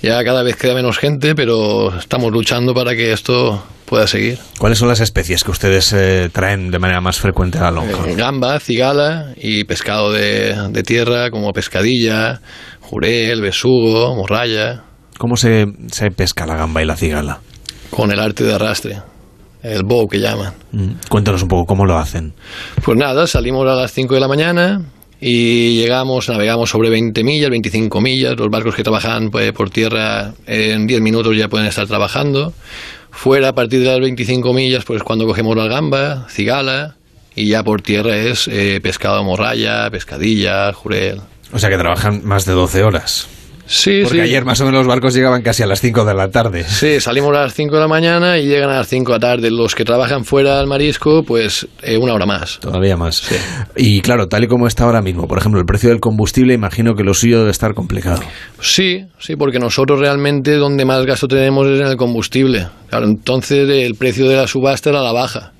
Ya 0.00 0.22
cada 0.22 0.44
vez 0.44 0.54
queda 0.54 0.74
menos 0.74 0.98
gente, 0.98 1.34
pero 1.34 1.98
estamos 1.98 2.30
luchando 2.30 2.72
para 2.74 2.94
que 2.94 3.12
esto 3.12 3.64
pueda 3.86 4.06
seguir. 4.06 4.38
¿Cuáles 4.58 4.78
son 4.78 4.88
las 4.88 5.00
especies 5.00 5.42
que 5.42 5.50
ustedes 5.50 5.92
eh, 5.92 6.28
traen 6.32 6.70
de 6.70 6.78
manera 6.78 7.00
más 7.00 7.18
frecuente 7.18 7.58
a 7.58 7.62
la 7.62 7.70
lonja? 7.70 8.08
Eh, 8.08 8.14
gamba, 8.14 8.60
cigala 8.60 9.32
y 9.36 9.64
pescado 9.64 10.12
de, 10.12 10.54
de 10.70 10.82
tierra 10.82 11.30
como 11.30 11.52
pescadilla, 11.52 12.40
jurel, 12.86 13.40
besugo, 13.40 14.14
morralla. 14.14 14.84
¿Cómo 15.18 15.36
se, 15.36 15.66
se 15.90 16.10
pesca 16.10 16.46
la 16.46 16.56
gamba 16.56 16.82
y 16.82 16.86
la 16.86 16.96
cigala? 16.96 17.40
Con 17.90 18.12
el 18.12 18.20
arte 18.20 18.44
de 18.44 18.54
arrastre, 18.54 18.98
el 19.62 19.82
bow 19.82 20.06
que 20.08 20.18
llaman. 20.18 20.54
Mm, 20.72 21.08
Cuéntanos 21.08 21.42
un 21.42 21.48
poco 21.48 21.66
cómo 21.66 21.84
lo 21.84 21.98
hacen. 21.98 22.34
Pues 22.84 22.96
nada, 22.96 23.26
salimos 23.26 23.66
a 23.68 23.74
las 23.74 23.92
5 23.92 24.14
de 24.14 24.20
la 24.20 24.28
mañana 24.28 24.82
y 25.20 25.76
llegamos, 25.78 26.28
navegamos 26.28 26.70
sobre 26.70 26.90
20 26.90 27.24
millas, 27.24 27.50
25 27.50 28.00
millas. 28.00 28.36
Los 28.36 28.48
barcos 28.50 28.74
que 28.74 28.82
trabajan 28.82 29.30
pues, 29.30 29.52
por 29.52 29.70
tierra 29.70 30.34
en 30.46 30.86
10 30.86 31.00
minutos 31.00 31.36
ya 31.36 31.48
pueden 31.48 31.66
estar 31.66 31.86
trabajando. 31.86 32.52
Fuera, 33.10 33.48
a 33.48 33.54
partir 33.54 33.80
de 33.80 33.86
las 33.86 34.00
25 34.00 34.52
millas, 34.52 34.84
pues 34.84 35.02
cuando 35.02 35.26
cogemos 35.26 35.56
la 35.56 35.66
gamba, 35.66 36.26
cigala, 36.28 36.96
y 37.34 37.48
ya 37.48 37.62
por 37.62 37.80
tierra 37.80 38.16
es 38.16 38.46
eh, 38.48 38.78
pescado 38.82 39.24
morralla, 39.24 39.90
pescadilla, 39.90 40.72
jurel. 40.72 41.20
O 41.52 41.58
sea 41.58 41.70
que 41.70 41.78
trabajan 41.78 42.22
más 42.24 42.44
de 42.44 42.52
12 42.52 42.82
horas. 42.82 43.28
Sí, 43.68 44.02
Porque 44.04 44.18
sí. 44.18 44.22
ayer 44.22 44.44
más 44.44 44.60
o 44.60 44.64
menos 44.64 44.78
los 44.78 44.86
barcos 44.86 45.12
llegaban 45.12 45.42
casi 45.42 45.64
a 45.64 45.66
las 45.66 45.80
5 45.80 46.04
de 46.04 46.14
la 46.14 46.30
tarde. 46.30 46.62
Sí, 46.62 47.00
salimos 47.00 47.30
a 47.36 47.40
las 47.42 47.54
5 47.54 47.74
de 47.74 47.80
la 47.80 47.88
mañana 47.88 48.38
y 48.38 48.46
llegan 48.46 48.70
a 48.70 48.76
las 48.76 48.86
5 48.86 49.10
de 49.12 49.18
la 49.18 49.20
tarde. 49.20 49.50
Los 49.50 49.74
que 49.74 49.84
trabajan 49.84 50.24
fuera 50.24 50.58
del 50.58 50.68
marisco, 50.68 51.24
pues 51.24 51.66
eh, 51.82 51.98
una 51.98 52.14
hora 52.14 52.26
más. 52.26 52.60
Todavía 52.60 52.96
más. 52.96 53.28
Y 53.74 54.02
claro, 54.02 54.28
tal 54.28 54.44
y 54.44 54.46
como 54.46 54.68
está 54.68 54.84
ahora 54.84 55.02
mismo, 55.02 55.26
por 55.26 55.38
ejemplo, 55.38 55.58
el 55.58 55.66
precio 55.66 55.88
del 55.90 55.98
combustible, 55.98 56.54
imagino 56.54 56.94
que 56.94 57.02
lo 57.02 57.12
suyo 57.12 57.40
debe 57.40 57.50
estar 57.50 57.74
complicado. 57.74 58.22
Sí, 58.60 59.04
sí, 59.18 59.34
porque 59.34 59.58
nosotros 59.58 59.98
realmente 59.98 60.54
donde 60.54 60.84
más 60.84 61.04
gasto 61.04 61.26
tenemos 61.26 61.66
es 61.66 61.80
en 61.80 61.88
el 61.88 61.96
combustible. 61.96 62.68
Claro, 62.88 63.06
entonces 63.06 63.68
el 63.68 63.96
precio 63.96 64.28
de 64.28 64.36
la 64.36 64.46
subasta 64.46 64.90
era 64.90 65.02
la 65.02 65.10
baja. 65.12 65.54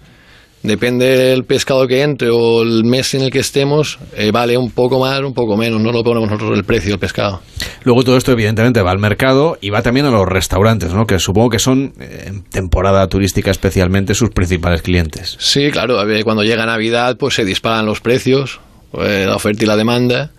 Depende 0.67 1.07
del 1.17 1.45
pescado 1.45 1.87
que 1.87 2.03
entre 2.03 2.29
o 2.29 2.62
el 2.62 2.83
mes 2.83 3.14
en 3.14 3.23
el 3.23 3.31
que 3.31 3.39
estemos, 3.39 4.01
eh, 4.17 4.33
vale 4.33 4.59
un 4.59 4.73
poco 4.73 4.99
más, 4.99 5.21
un 5.21 5.33
poco 5.33 5.57
menos. 5.57 5.81
No 5.81 5.93
lo 5.93 6.03
ponemos 6.03 6.29
nosotros 6.29 6.59
el 6.59 6.64
precio 6.64 6.91
del 6.91 6.99
pescado. 6.99 7.41
Luego 7.85 8.03
todo 8.03 8.17
esto 8.17 8.33
evidentemente 8.33 8.83
va 8.83 8.91
al 8.91 8.99
mercado 8.99 9.59
y 9.61 9.71
va 9.71 9.83
también 9.83 10.07
a 10.07 10.11
los 10.11 10.27
restaurantes, 10.27 10.93
¿no? 10.93 11.07
Que 11.07 11.21
supongo 11.21 11.51
que 11.51 11.61
son 11.61 11.93
eh, 12.01 12.25
en 12.27 12.43
temporada 12.43 13.07
turística 13.07 13.53
especialmente 13.53 14.14
sus 14.14 14.31
principales 14.31 14.83
clientes. 14.83 15.37
Sí, 15.39 15.71
claro, 15.71 15.99
cuando 16.25 16.43
llega 16.43 16.67
Navidad 16.67 17.17
pues 17.17 17.35
se 17.35 17.45
disparan 17.45 17.87
los 17.87 18.01
precios, 18.01 18.59
pues, 18.91 19.25
la 19.25 19.37
oferta 19.37 19.62
y 19.62 19.67
la 19.69 19.77
demanda. 19.77 20.33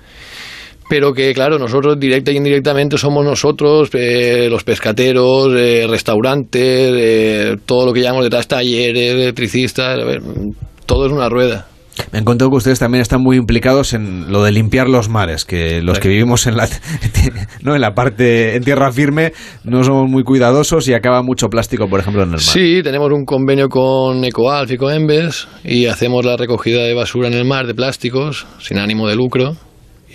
Pero 0.90 1.14
que, 1.14 1.34
claro, 1.34 1.60
nosotros 1.60 2.00
directa 2.00 2.32
y 2.32 2.38
indirectamente 2.38 2.98
somos 2.98 3.26
nosotros, 3.26 3.90
eh, 3.94 4.48
los 4.50 4.64
pescateros, 4.64 5.54
eh, 5.58 5.86
restaurantes, 5.90 6.94
eh, 6.96 7.58
todo 7.66 7.88
lo 7.88 7.94
que 7.94 8.02
llamamos 8.02 8.24
detrás, 8.24 8.48
talleres, 8.48 9.14
electricistas, 9.14 10.00
a 10.00 10.06
ver, 10.06 10.22
todo 10.86 11.06
es 11.06 11.12
una 11.12 11.28
rueda. 11.28 11.68
Me 12.12 12.20
han 12.20 12.26
contado 12.26 12.52
que 12.52 12.58
ustedes 12.58 12.80
también 12.80 13.02
están 13.02 13.22
muy 13.22 13.38
implicados 13.38 13.94
en 13.94 14.32
lo 14.32 14.44
de 14.44 14.52
limpiar 14.52 14.88
los 14.88 15.10
mares, 15.10 15.46
que 15.46 15.82
los 15.82 16.00
que 16.00 16.10
vivimos 16.10 16.48
en 16.48 16.56
la, 16.56 16.70
no 17.62 17.76
en 17.76 17.82
la 17.82 17.94
parte 17.94 18.56
en 18.56 18.64
tierra 18.64 18.92
firme 18.92 19.34
no 19.64 19.84
somos 19.84 20.10
muy 20.10 20.24
cuidadosos 20.24 20.88
y 20.88 20.94
acaba 20.94 21.22
mucho 21.24 21.48
plástico, 21.48 21.88
por 21.90 22.00
ejemplo, 22.00 22.22
en 22.22 22.30
el 22.30 22.34
mar. 22.34 22.40
Sí, 22.40 22.82
tenemos 22.84 23.12
un 23.12 23.26
convenio 23.26 23.68
con 23.68 24.24
Ecoalf 24.24 24.72
y 24.72 24.78
Coembes 24.78 25.48
y 25.64 25.88
hacemos 25.88 26.24
la 26.24 26.38
recogida 26.38 26.84
de 26.84 26.94
basura 26.94 27.28
en 27.28 27.34
el 27.34 27.46
mar 27.46 27.68
de 27.68 27.74
plásticos 27.74 28.46
sin 28.60 28.78
ánimo 28.78 29.08
de 29.08 29.16
lucro. 29.16 29.56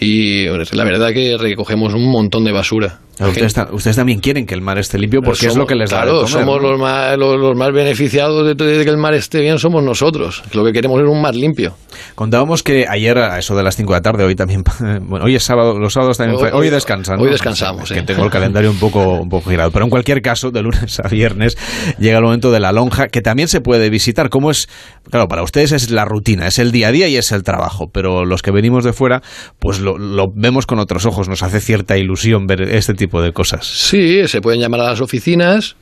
Y 0.02 0.46
la 0.72 0.84
verdad 0.84 1.12
que 1.12 1.36
recogemos 1.38 1.94
un 1.94 2.10
montón 2.10 2.44
de 2.44 2.52
basura. 2.52 2.98
Ustedes, 3.28 3.54
ta- 3.54 3.68
ustedes 3.72 3.96
también 3.96 4.20
quieren 4.20 4.46
que 4.46 4.54
el 4.54 4.60
mar 4.60 4.78
esté 4.78 4.98
limpio 4.98 5.22
porque 5.22 5.46
es 5.46 5.56
lo 5.56 5.66
que 5.66 5.74
les 5.74 5.90
da 5.90 5.98
de 5.98 6.02
Claro, 6.04 6.16
comer, 6.18 6.30
somos 6.32 6.62
¿no? 6.62 6.70
los, 6.70 6.80
más, 6.80 7.18
los, 7.18 7.38
los 7.40 7.56
más 7.56 7.72
beneficiados 7.72 8.46
de, 8.46 8.54
de 8.64 8.84
que 8.84 8.90
el 8.90 8.96
mar 8.98 9.14
esté 9.14 9.40
bien, 9.40 9.58
somos 9.58 9.82
nosotros. 9.82 10.42
Lo 10.52 10.64
que 10.64 10.72
queremos 10.72 11.00
es 11.00 11.06
un 11.08 11.20
mar 11.20 11.34
limpio. 11.34 11.74
Contábamos 12.14 12.62
que 12.62 12.86
ayer 12.88 13.16
a 13.18 13.38
eso 13.38 13.54
de 13.56 13.62
las 13.62 13.76
5 13.76 13.92
de 13.92 13.98
la 13.98 14.02
tarde, 14.02 14.24
hoy 14.24 14.34
también, 14.34 14.64
bueno, 15.02 15.24
hoy 15.26 15.34
es 15.34 15.42
sábado, 15.42 15.78
los 15.78 15.92
sábados 15.92 16.18
también 16.18 16.38
fue, 16.38 16.50
hoy 16.52 16.66
Hoy- 16.66 16.70
descansan. 16.70 17.18
hoy 17.20 17.26
¿no? 17.26 17.32
descansamos, 17.32 17.90
Es 17.90 17.96
que 17.96 18.02
tengo 18.02 18.24
el 18.24 18.30
calendario 18.30 18.70
un 18.70 18.78
poco, 18.78 19.14
un 19.20 19.28
poco 19.28 19.50
girado. 19.50 19.70
Pero 19.70 19.84
en 19.84 19.90
cualquier 19.90 20.22
caso, 20.22 20.50
de 20.50 20.62
lunes 20.62 21.00
a 21.00 21.08
viernes 21.08 21.56
llega 21.98 22.18
el 22.18 22.24
momento 22.24 22.50
de 22.50 22.60
la 22.60 22.72
lonja, 22.72 23.08
que 23.08 23.20
también 23.22 23.48
se 23.48 23.60
puede 23.60 23.90
visitar. 23.90 24.28
¿Cómo 24.30 24.50
es? 24.50 24.68
Claro, 25.10 25.28
para 25.28 25.42
ustedes 25.42 25.72
es 25.72 25.90
la 25.90 26.04
rutina, 26.04 26.46
es 26.46 26.58
el 26.58 26.72
día 26.72 26.88
a 26.88 26.92
día 26.92 27.08
y 27.08 27.16
es 27.16 27.32
el 27.32 27.42
trabajo. 27.42 27.90
Pero 27.92 28.24
los 28.24 28.42
que 28.42 28.50
venimos 28.50 28.84
de 28.84 28.92
fuera, 28.92 29.22
pues 29.58 29.80
lo, 29.80 29.98
lo 29.98 30.32
vemos 30.34 30.66
con 30.66 30.78
otros 30.78 31.06
ojos, 31.06 31.28
nos 31.28 31.42
hace 31.42 31.60
cierta 31.60 31.96
ilusión 31.96 32.46
ver 32.46 32.62
este 32.62 32.94
tipo 32.94 33.11
de 33.20 33.32
cosas. 33.32 33.66
Sí, 33.66 34.26
se 34.28 34.40
pueden 34.40 34.60
llamar 34.60 34.80
a 34.80 34.90
las 34.90 35.00
oficinas 35.00 35.76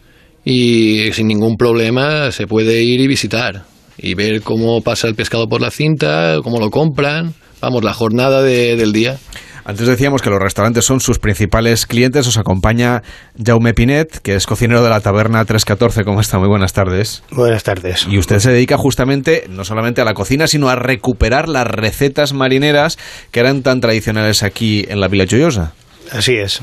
y 0.44 1.12
sin 1.12 1.28
ningún 1.28 1.56
problema 1.56 2.32
se 2.32 2.46
puede 2.46 2.82
ir 2.82 3.00
y 3.00 3.06
visitar 3.06 3.64
y 3.98 4.14
ver 4.14 4.40
cómo 4.40 4.80
pasa 4.80 5.06
el 5.06 5.14
pescado 5.14 5.46
por 5.46 5.60
la 5.60 5.70
cinta, 5.70 6.38
cómo 6.42 6.58
lo 6.58 6.70
compran, 6.70 7.34
vamos, 7.60 7.84
la 7.84 7.92
jornada 7.92 8.42
de- 8.42 8.76
del 8.76 8.92
día. 8.92 9.18
Antes 9.62 9.86
decíamos 9.86 10.22
que 10.22 10.30
los 10.30 10.40
restaurantes 10.40 10.86
son 10.86 11.00
sus 11.00 11.18
principales 11.18 11.84
clientes. 11.86 12.26
Os 12.26 12.38
acompaña 12.38 13.02
Jaume 13.44 13.74
Pinet, 13.74 14.18
que 14.20 14.34
es 14.34 14.46
cocinero 14.46 14.82
de 14.82 14.88
la 14.88 15.00
taberna 15.00 15.44
314. 15.44 16.02
¿Cómo 16.02 16.22
está? 16.22 16.38
Muy 16.38 16.48
buenas 16.48 16.72
tardes. 16.72 17.22
Buenas 17.30 17.62
tardes. 17.62 18.06
Y 18.10 18.18
usted 18.18 18.38
se 18.38 18.50
dedica 18.50 18.78
justamente 18.78 19.44
no 19.50 19.64
solamente 19.66 20.00
a 20.00 20.04
la 20.06 20.14
cocina, 20.14 20.46
sino 20.46 20.70
a 20.70 20.76
recuperar 20.76 21.48
las 21.50 21.66
recetas 21.66 22.32
marineras 22.32 22.98
que 23.32 23.40
eran 23.40 23.62
tan 23.62 23.80
tradicionales 23.80 24.42
aquí 24.42 24.86
en 24.88 24.98
la 24.98 25.08
Villa 25.08 25.26
Joyosa. 25.30 25.74
Así 26.12 26.34
es. 26.36 26.60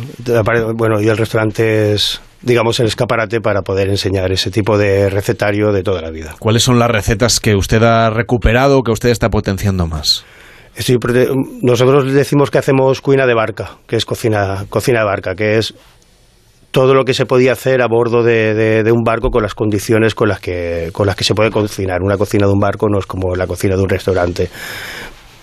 Bueno, 0.76 1.02
y 1.02 1.08
el 1.08 1.18
restaurante 1.18 1.94
es, 1.94 2.22
digamos, 2.42 2.80
el 2.80 2.88
escaparate 2.88 3.40
para 3.40 3.62
poder 3.62 3.90
enseñar 3.90 4.32
ese 4.32 4.52
tipo 4.52 4.78
de 4.78 5.10
recetario 5.10 5.72
de 5.72 5.84
toda 5.84 6.02
la 6.02 6.10
vida. 6.12 6.36
¿Cuáles 6.40 6.64
son 6.64 6.80
las 6.80 6.90
recetas 6.92 7.40
que 7.40 7.56
usted 7.56 7.82
ha 7.84 8.10
recuperado, 8.10 8.82
que 8.84 8.92
usted 8.92 9.10
está 9.10 9.30
potenciando 9.30 9.88
más? 9.88 10.26
Estoy 10.76 10.98
nosotros 11.64 12.14
decimos 12.14 12.52
que 12.52 12.60
hacemos 12.60 13.02
cuina 13.02 13.26
de 13.26 13.34
barca, 13.34 13.78
que 13.88 13.96
es 13.96 14.06
cocina, 14.06 14.66
cocina 14.70 15.00
de 15.00 15.06
barca, 15.06 15.34
que 15.34 15.58
es 15.58 15.74
todo 16.70 16.94
lo 16.94 17.04
que 17.06 17.16
se 17.16 17.26
podía 17.26 17.54
hacer 17.54 17.82
a 17.82 17.88
bordo 17.88 18.22
de, 18.22 18.54
de- 18.54 18.84
de 18.84 18.92
un 18.92 19.02
barco 19.04 19.32
con 19.32 19.42
las 19.42 19.56
condiciones 19.56 20.14
con 20.14 20.30
las 20.30 20.40
que 20.40 20.90
con 20.94 21.08
las 21.08 21.16
que 21.16 21.24
se 21.24 21.34
puede 21.34 21.50
cocinar. 21.50 22.04
Una 22.04 22.18
cocina 22.18 22.46
de 22.46 22.54
un 22.54 22.60
barco 22.60 22.88
no 22.90 23.00
es 23.00 23.08
como 23.08 23.36
la 23.36 23.48
cocina 23.48 23.76
de 23.76 23.82
un 23.82 23.90
restaurante. 23.90 24.50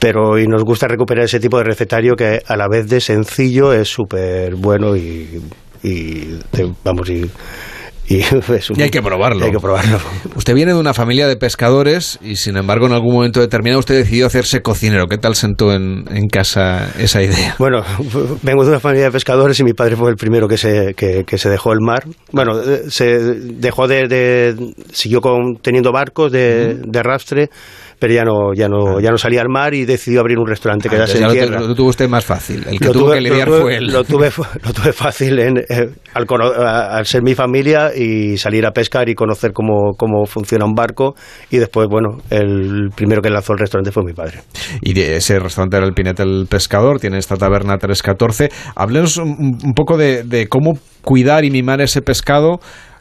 Pero 0.04 0.38
y 0.38 0.46
nos 0.46 0.64
gusta 0.64 0.86
recuperar 0.86 1.24
ese 1.24 1.40
tipo 1.40 1.56
de 1.56 1.64
recetario 1.64 2.14
que 2.14 2.42
a 2.46 2.56
la 2.58 2.68
vez 2.68 2.88
de 2.90 3.00
sencillo 3.00 3.72
es 3.72 3.88
súper 3.88 4.54
bueno 4.54 4.94
y, 4.96 5.40
y 5.82 6.38
te- 6.50 6.70
vamos 6.84 7.08
y, 7.08 7.24
y 8.06 8.18
es 8.54 8.68
un- 8.68 8.78
Y 8.78 8.82
hay 8.82 8.90
que 8.90 9.00
probarlo. 9.00 9.46
hay 9.46 9.50
que 9.50 9.58
probarlo. 9.58 9.98
Usted 10.36 10.54
viene 10.54 10.74
de 10.74 10.78
una 10.78 10.92
familia 10.92 11.26
de 11.26 11.36
pescadores 11.36 12.18
y 12.20 12.36
sin 12.36 12.58
embargo 12.58 12.84
en 12.84 12.92
algún 12.92 13.14
momento 13.14 13.40
determinado 13.40 13.78
usted 13.80 13.94
decidió 13.96 14.26
hacerse 14.26 14.60
cocinero. 14.60 15.06
¿Qué 15.06 15.16
tal 15.16 15.36
sentó 15.36 15.72
en, 15.72 16.04
en 16.14 16.28
casa 16.28 16.90
esa 16.98 17.22
idea? 17.22 17.56
Bueno, 17.58 17.82
vengo 18.42 18.62
de 18.64 18.68
una 18.72 18.80
familia 18.80 19.04
de 19.06 19.10
pescadores 19.10 19.58
y 19.60 19.64
mi 19.64 19.72
padre 19.72 19.96
fue 19.96 20.10
el 20.10 20.16
primero 20.16 20.46
que 20.48 20.58
se, 20.58 20.92
que, 20.94 21.24
que 21.24 21.38
se 21.38 21.48
dejó 21.48 21.72
el 21.72 21.80
mar. 21.80 22.04
Bueno, 22.30 22.60
eh, 22.60 22.82
se 22.90 23.06
dejó 23.16 23.88
de... 23.88 24.06
de- 24.06 24.74
siguió 24.92 25.22
con, 25.22 25.56
teniendo 25.62 25.92
barcos 25.92 26.30
de, 26.30 26.74
de 26.86 26.98
arrastre, 26.98 27.48
pero 28.04 28.12
ya 28.16 28.22
no, 28.24 28.52
ya 28.54 28.68
no, 28.68 29.00
ya 29.00 29.10
no 29.10 29.16
salía 29.16 29.40
al 29.40 29.48
mar 29.48 29.72
y 29.72 29.86
decidió 29.86 30.20
abrir 30.20 30.38
un 30.38 30.46
restaurante 30.46 30.90
que 30.90 30.96
Ah, 30.96 30.98
era 30.98 31.04
entonces 31.06 31.22
en 31.22 31.26
lo, 31.26 31.32
tierra. 31.32 31.60
lo 31.68 31.74
tuvo 31.74 31.88
usted 31.88 32.06
más 32.06 32.22
fácil. 32.22 32.62
El 32.68 32.78
que 32.78 32.84
Lo 32.84 32.92
tuvo 32.92 33.04
tuve- 33.06 33.14
que 33.14 33.20
lo 33.22 33.28
lidiar 33.30 33.48
tuve- 33.48 33.60
fue 33.62 33.76
él. 33.76 33.86
Lo 33.86 34.04
tuve, 34.04 34.30
lo 34.62 34.72
tuve 34.74 34.92
fácil 34.92 35.38
en, 35.38 35.56
eh, 35.56 35.88
al, 36.12 36.26
al 36.28 37.06
ser 37.06 37.22
mi 37.22 37.34
familia 37.34 37.96
y 37.96 38.36
salir 38.36 38.66
a 38.66 38.72
pescar 38.72 39.08
y 39.08 39.14
conocer 39.14 39.52
cómo, 39.54 39.92
cómo 39.96 40.26
funciona 40.26 40.66
un 40.66 40.74
barco. 40.74 41.14
Y 41.50 41.56
después, 41.56 41.88
bueno, 41.88 42.18
el 42.28 42.90
primero 42.94 43.22
que 43.22 43.30
lanzó 43.30 43.54
el 43.54 43.60
restaurante 43.60 43.90
fue 43.90 44.02
mi 44.04 44.12
padre. 44.12 44.40
Y 44.82 44.92
de 44.92 45.16
ese 45.16 45.38
restaurante 45.38 45.78
era 45.78 45.86
el 45.86 45.94
Pinete 45.94 46.22
el 46.24 46.46
Pescador, 46.46 47.00
tiene 47.00 47.16
esta 47.16 47.36
taberna 47.36 47.78
314. 47.78 48.50
Háblenos 48.76 49.16
un, 49.16 49.56
un 49.64 49.72
poco 49.72 49.96
de, 49.96 50.24
de 50.24 50.46
cómo 50.48 50.74
cuidar 51.00 51.46
y 51.46 51.50
mimar 51.50 51.80
ese 51.80 52.02
pescado 52.02 52.60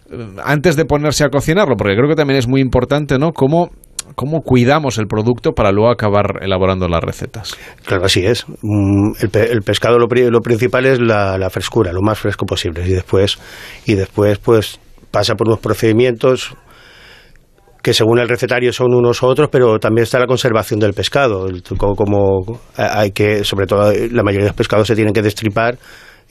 eh, 0.09 0.15
antes 0.45 0.77
de 0.77 0.85
ponerse 0.85 1.25
a 1.25 1.29
cocinarlo, 1.29 1.75
porque 1.75 1.95
creo 1.97 2.07
que 2.07 2.15
también 2.15 2.39
es 2.39 2.47
muy 2.47 2.61
importante, 2.61 3.17
¿no? 3.19 3.33
Cómo, 3.33 3.69
cómo 4.15 4.41
cuidamos 4.41 4.97
el 4.97 5.07
producto 5.07 5.51
para 5.53 5.71
luego 5.71 5.89
acabar 5.91 6.39
elaborando 6.41 6.87
las 6.87 7.03
recetas. 7.03 7.55
Claro, 7.85 8.05
así 8.05 8.25
es. 8.25 8.45
Mm, 8.61 9.11
El, 9.21 9.41
el 9.51 9.61
pescado 9.61 9.97
lo, 9.99 10.07
pri- 10.07 10.29
lo 10.29 10.41
principal 10.41 10.85
es 10.85 10.99
la, 10.99 11.49
frescura, 11.49 11.91
lo 11.91 12.01
más 12.01 12.19
fresco 12.19 12.45
posible. 12.45 12.85
Y 12.87 12.91
después, 12.93 13.37
y 13.85 13.93
después 13.95 14.39
pues 14.39 14.79
pasa 15.11 15.35
por 15.35 15.47
unos 15.47 15.59
procedimientos 15.59 16.55
que 17.81 17.93
según 17.93 18.17
el 18.19 18.29
recetario 18.29 18.71
son 18.71 18.93
unos 18.93 19.21
u 19.21 19.25
otros, 19.27 19.49
pero 19.51 19.77
también 19.77 20.03
está 20.03 20.17
la 20.17 20.25
conservación 20.25 20.79
del 20.79 20.93
pescado. 20.93 21.47
El- 21.47 21.63
Como, 21.77 21.95
como 21.95 22.59
hay 22.77 23.11
que, 23.11 23.43
sobre 23.43 23.65
todo, 23.67 23.91
la 23.91 24.23
mayoría 24.23 24.45
de 24.45 24.49
los 24.51 24.55
pescados 24.55 24.87
se 24.87 24.95
tienen 24.95 25.13
que 25.13 25.21
destripar 25.21 25.77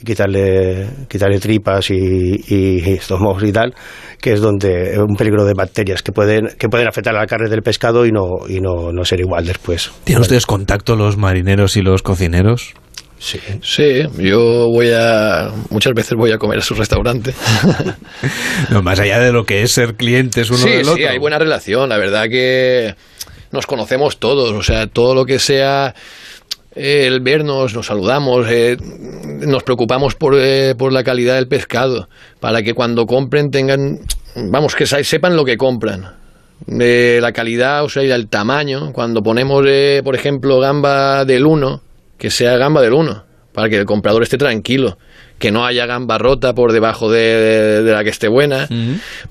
y 0.02 0.04
quitarle, 0.04 0.86
quitarle 1.08 1.38
tripas 1.38 1.90
y, 1.90 1.94
y, 1.94 2.82
y 2.84 2.92
estómagos 2.94 3.42
y 3.44 3.52
tal, 3.52 3.74
que 4.20 4.32
es 4.32 4.40
donde 4.40 4.98
un 4.98 5.16
peligro 5.16 5.44
de 5.44 5.54
bacterias 5.54 6.02
que 6.02 6.12
pueden, 6.12 6.48
que 6.58 6.68
pueden 6.68 6.88
afectar 6.88 7.14
a 7.14 7.20
la 7.20 7.26
carne 7.26 7.48
del 7.48 7.62
pescado 7.62 8.04
y 8.04 8.10
no, 8.10 8.26
y 8.48 8.60
no, 8.60 8.92
no 8.92 9.04
ser 9.04 9.20
igual 9.20 9.46
después. 9.46 9.92
¿Tienen 10.04 10.22
ustedes 10.22 10.46
contacto 10.46 10.96
los 10.96 11.16
marineros 11.16 11.76
y 11.76 11.82
los 11.82 12.02
cocineros? 12.02 12.74
Sí. 13.18 13.38
Sí, 13.62 14.02
yo 14.18 14.66
voy 14.68 14.90
a. 14.92 15.48
Muchas 15.70 15.92
veces 15.94 16.14
voy 16.18 16.32
a 16.32 16.38
comer 16.38 16.58
a 16.58 16.62
su 16.62 16.74
restaurante. 16.74 17.32
No, 18.70 18.82
más 18.82 18.98
allá 19.00 19.18
de 19.20 19.32
lo 19.32 19.44
que 19.44 19.62
es 19.62 19.72
ser 19.72 19.94
clientes 19.94 20.48
uno 20.50 20.58
sí, 20.58 20.70
del 20.70 20.84
sí, 20.84 20.90
otro. 20.90 21.08
hay 21.08 21.18
buena 21.18 21.38
relación. 21.38 21.88
La 21.88 21.98
verdad 21.98 22.24
que 22.28 22.94
nos 23.50 23.66
conocemos 23.66 24.18
todos. 24.18 24.52
O 24.52 24.62
sea, 24.62 24.86
todo 24.86 25.14
lo 25.14 25.24
que 25.24 25.38
sea 25.38 25.94
eh, 26.74 27.06
el 27.06 27.20
vernos, 27.20 27.74
nos 27.74 27.86
saludamos, 27.86 28.46
eh, 28.48 28.76
nos 29.46 29.62
preocupamos 29.62 30.14
por, 30.14 30.34
eh, 30.38 30.74
por 30.76 30.92
la 30.92 31.04
calidad 31.04 31.34
del 31.34 31.48
pescado, 31.48 32.08
para 32.40 32.62
que 32.62 32.74
cuando 32.74 33.06
compren 33.06 33.50
tengan, 33.50 34.00
vamos, 34.36 34.74
que 34.74 34.86
sepan 34.86 35.36
lo 35.36 35.44
que 35.44 35.56
compran. 35.56 36.22
De 36.64 37.18
la 37.20 37.32
calidad, 37.32 37.82
o 37.82 37.88
sea, 37.88 38.02
el 38.02 38.28
tamaño. 38.28 38.92
Cuando 38.92 39.20
ponemos, 39.20 39.64
eh, 39.66 40.00
por 40.04 40.14
ejemplo, 40.14 40.60
gamba 40.60 41.24
del 41.24 41.44
1, 41.44 41.82
que 42.18 42.30
sea 42.30 42.56
gamba 42.56 42.80
del 42.80 42.92
1, 42.92 43.24
para 43.52 43.68
que 43.68 43.78
el 43.78 43.84
comprador 43.84 44.22
esté 44.22 44.38
tranquilo. 44.38 44.96
Que 45.42 45.50
no 45.50 45.66
haya 45.66 45.86
gamba 45.86 46.18
rota 46.18 46.54
por 46.54 46.72
debajo 46.72 47.10
de, 47.10 47.20
de- 47.20 47.82
de 47.82 47.92
la 47.92 48.04
que 48.04 48.10
esté 48.10 48.28
buena. 48.28 48.68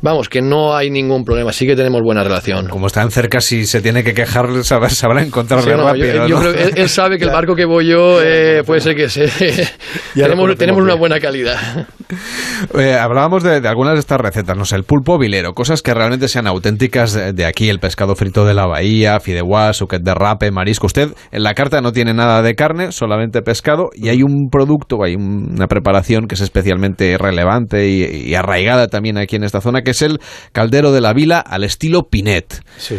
Vamos, 0.01 0.27
que 0.29 0.41
no 0.41 0.75
hay 0.75 0.89
ningún 0.89 1.23
problema. 1.23 1.53
Sí 1.53 1.65
que 1.65 1.75
tenemos 1.75 2.01
buena 2.03 2.21
relación. 2.23 2.67
Como 2.67 2.87
están 2.87 3.09
cerca, 3.11 3.39
si 3.39 3.65
se 3.65 3.81
tiene 3.81 4.03
que 4.03 4.13
quejar, 4.13 4.47
sabrá, 4.63 4.89
sabrá 4.89 5.23
encontrarle 5.23 5.71
Sí, 5.71 5.77
no, 5.77 5.77
yo- 5.77 5.87
rápido. 5.87 6.27
yo 6.27 6.35
¿no? 6.35 6.41
creo 6.41 6.53
que 6.53 6.63
él, 6.63 6.73
él 6.75 6.89
sabe 6.89 7.17
que 7.17 7.23
el 7.23 7.29
barco 7.39 7.55
que 7.55 7.63
voy 7.65 7.87
yo 7.87 8.21
eh, 8.21 8.61
puede 8.65 8.81
ser 8.81 8.95
que 8.95 9.09
se... 9.09 9.27
Tenemos 10.13 10.55
tenemos 10.57 10.81
una 10.83 10.95
buena 10.95 11.19
calidad. 11.19 11.87
Eh, 12.77 12.93
hablábamos 12.93 13.41
de, 13.43 13.59
de 13.59 13.67
algunas 13.67 13.93
de 13.95 13.99
estas 13.99 14.21
recetas, 14.21 14.55
no 14.55 14.65
sé, 14.65 14.75
el 14.75 14.83
pulpo 14.83 15.17
vilero, 15.17 15.53
cosas 15.53 15.81
que 15.81 15.93
realmente 15.93 16.27
sean 16.27 16.45
auténticas 16.47 17.13
de, 17.13 17.45
aquí, 17.45 17.69
el 17.69 17.79
pescado 17.79 18.15
frito 18.15 18.45
de 18.45 18.53
la 18.53 18.65
bahía, 18.67 19.19
fideuá, 19.19 19.73
suquet 19.73 20.03
de 20.03 20.13
rape, 20.13 20.51
marisco. 20.51 20.85
Usted 20.85 21.09
en 21.31 21.43
la 21.43 21.53
carta 21.55 21.81
no 21.81 21.91
tiene 21.91 22.13
nada 22.13 22.41
de 22.43 22.53
carne, 22.55 22.91
solamente 22.91 23.41
pescado, 23.41 23.89
y 23.95 24.09
hay 24.09 24.21
un 24.21 24.49
producto, 24.51 25.03
hay 25.03 25.15
un- 25.15 25.53
una 25.55 25.67
preparación 25.67 26.27
que 26.27 26.35
es 26.35 26.41
especialmente 26.41 27.17
relevante 27.17 27.89
y, 27.89 28.03
y 28.29 28.35
arraigada 28.35 28.87
también 28.87 29.17
aquí 29.17 29.35
en 29.35 29.43
esta 29.43 29.59
zona, 29.59 29.81
que 29.81 29.91
es 29.91 30.01
el 30.03 30.19
caldero 30.51 30.91
de 30.91 31.01
la 31.01 31.13
vila 31.13 31.39
al 31.39 31.63
estilo 31.63 32.03
Pinet. 32.09 32.63
Sí. 32.77 32.97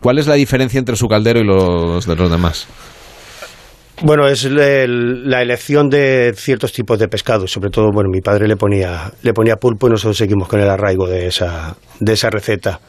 ¿Cuál 0.00 0.18
es 0.18 0.26
la 0.28 0.34
diferencia 0.34 0.78
entre 0.78 0.96
su 0.96 1.08
caldero 1.08 1.40
y 1.40 1.44
los 1.44 2.06
de 2.06 2.16
los 2.16 2.30
demás? 2.30 2.68
Bueno, 4.02 4.26
es 4.26 4.44
la 4.44 5.42
elección 5.42 5.88
de 5.88 6.32
ciertos 6.36 6.72
tipos 6.72 6.98
de 6.98 7.08
pescado. 7.08 7.46
Sobre 7.46 7.70
todo, 7.70 7.90
bueno, 7.92 8.10
mi 8.10 8.20
padre 8.20 8.48
le 8.48 8.56
ponía, 8.56 9.12
le 9.22 9.32
ponía 9.32 9.56
pulpo 9.56 9.86
y 9.86 9.90
nosotros 9.90 10.16
seguimos 10.16 10.48
con 10.48 10.60
el 10.60 10.68
arraigo 10.68 11.06
de 11.06 11.28
esa, 11.28 11.76
de 12.00 12.12
esa 12.12 12.28
receta. 12.28 12.80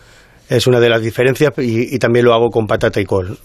Es 0.50 0.68
una 0.68 0.80
de 0.80 0.90
las 0.90 1.02
diferencias 1.02 1.54
y, 1.58 1.96
y 1.96 2.00
también 2.00 2.26
lo 2.26 2.34
hago 2.34 2.50
con 2.50 2.66
patata 2.66 3.00
y 3.00 3.06
col. 3.06 3.38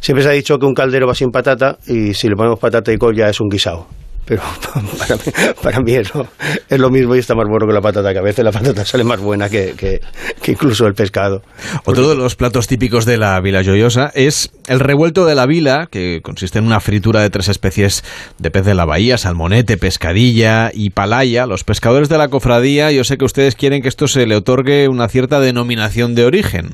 Siempre 0.00 0.22
se 0.22 0.30
ha 0.30 0.32
dicho 0.32 0.58
que 0.58 0.66
un 0.66 0.74
caldero 0.74 1.06
va 1.06 1.14
sin 1.14 1.30
patata 1.30 1.78
y 1.86 2.14
si 2.14 2.28
le 2.28 2.36
ponemos 2.36 2.58
patata 2.58 2.92
y 2.92 2.96
col 2.96 3.14
ya 3.14 3.28
es 3.28 3.40
un 3.40 3.48
guisado. 3.48 3.86
Pero 4.26 4.42
para 4.98 5.16
mí, 5.16 5.22
para 5.62 5.80
mí 5.80 5.92
es, 5.94 6.12
lo, 6.14 6.26
es 6.68 6.78
lo 6.80 6.90
mismo 6.90 7.14
y 7.14 7.20
está 7.20 7.34
más 7.36 7.46
bueno 7.48 7.66
que 7.66 7.72
la 7.72 7.80
patata, 7.80 8.12
que 8.12 8.18
a 8.18 8.22
veces 8.22 8.44
la 8.44 8.50
patata 8.50 8.84
sale 8.84 9.04
más 9.04 9.20
buena 9.20 9.48
que, 9.48 9.74
que- 9.76 10.00
que 10.42 10.52
incluso 10.52 10.86
el 10.86 10.94
pescado. 10.94 11.42
Otro 11.84 12.08
de 12.08 12.16
los 12.16 12.34
platos 12.36 12.66
típicos 12.66 13.04
de 13.04 13.16
la 13.18 13.40
Vila 13.40 13.62
Joyosa 13.62 14.10
es 14.14 14.50
el 14.66 14.80
revuelto 14.80 15.26
de 15.26 15.34
la 15.36 15.46
vila, 15.46 15.86
que 15.90 16.20
consiste 16.22 16.58
en 16.58 16.66
una 16.66 16.80
fritura 16.80 17.20
de 17.20 17.30
tres 17.30 17.48
especies 17.48 18.02
de 18.38 18.50
pez 18.50 18.64
de 18.64 18.74
la 18.74 18.84
bahía, 18.84 19.16
salmonete, 19.16 19.76
pescadilla 19.76 20.70
y 20.74 20.90
palaya. 20.90 21.46
Los 21.46 21.62
pescadores 21.64 22.08
de 22.08 22.18
la 22.18 22.28
cofradía, 22.28 22.90
yo 22.90 23.04
sé 23.04 23.16
que 23.18 23.24
ustedes 23.24 23.54
quieren 23.54 23.80
que 23.80 23.88
esto 23.88 24.08
se 24.08 24.26
le 24.26 24.34
otorgue 24.36 24.88
una 24.88 25.08
cierta 25.08 25.38
denominación 25.40 26.14
de 26.16 26.24
origen. 26.24 26.70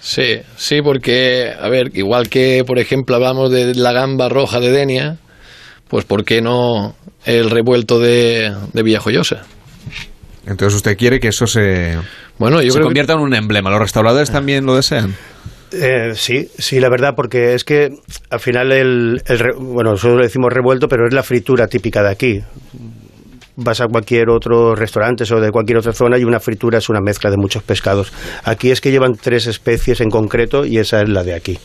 Sí, 0.00 0.38
sí, 0.56 0.82
porque, 0.82 1.50
a 1.58 1.68
ver, 1.68 1.90
igual 1.94 2.28
que, 2.28 2.62
por 2.66 2.78
ejemplo, 2.78 3.16
hablamos 3.16 3.50
de 3.50 3.74
la 3.74 3.92
gamba 3.92 4.28
roja 4.28 4.60
de 4.60 4.70
Denia, 4.70 5.16
pues 5.94 6.04
¿por 6.06 6.24
qué 6.24 6.42
no 6.42 6.96
el 7.24 7.50
revuelto 7.50 8.00
de, 8.00 8.52
de 8.72 8.82
Villajoyosa? 8.82 9.44
Entonces 10.44 10.74
usted 10.74 10.96
quiere 10.98 11.20
que 11.20 11.28
eso 11.28 11.46
se, 11.46 11.96
Bueno, 12.36 12.60
yo 12.60 12.70
se 12.72 12.78
creo 12.78 12.82
que- 12.82 12.88
convierta 12.88 13.12
en 13.12 13.20
un 13.20 13.32
emblema. 13.32 13.70
¿Los 13.70 13.78
restauradores 13.78 14.28
también 14.28 14.66
lo 14.66 14.74
desean? 14.74 15.14
Eh, 15.70 16.14
sí, 16.16 16.48
sí, 16.58 16.80
la 16.80 16.88
verdad, 16.88 17.14
porque 17.14 17.54
es 17.54 17.62
que 17.62 17.90
al 18.28 18.40
final 18.40 18.72
el, 18.72 19.22
el 19.24 19.38
re- 19.38 19.54
bueno, 19.56 19.92
nosotros 19.92 20.18
le 20.18 20.24
decimos 20.26 20.52
revuelto, 20.52 20.88
pero 20.88 21.06
es 21.06 21.14
la 21.14 21.22
fritura 21.22 21.68
típica 21.68 22.02
de 22.02 22.10
aquí. 22.10 22.40
Vas 23.56 23.80
a 23.80 23.86
cualquier 23.86 24.30
otro 24.30 24.74
restaurante 24.74 25.22
o 25.32 25.40
de 25.40 25.52
cualquier 25.52 25.78
otra 25.78 25.92
zona 25.92 26.18
y 26.18 26.24
una 26.24 26.40
fritura 26.40 26.78
es 26.78 26.88
una 26.88 27.00
mezcla 27.00 27.30
de 27.30 27.36
muchos 27.36 27.62
pescados. 27.62 28.12
Aquí 28.42 28.72
es 28.72 28.80
que 28.80 28.90
llevan 28.90 29.14
tres 29.14 29.46
especies 29.46 30.00
en 30.00 30.10
concreto 30.10 30.64
y 30.64 30.78
esa 30.78 31.02
es 31.02 31.08
la 31.08 31.22
de 31.22 31.34
aquí. 31.34 31.58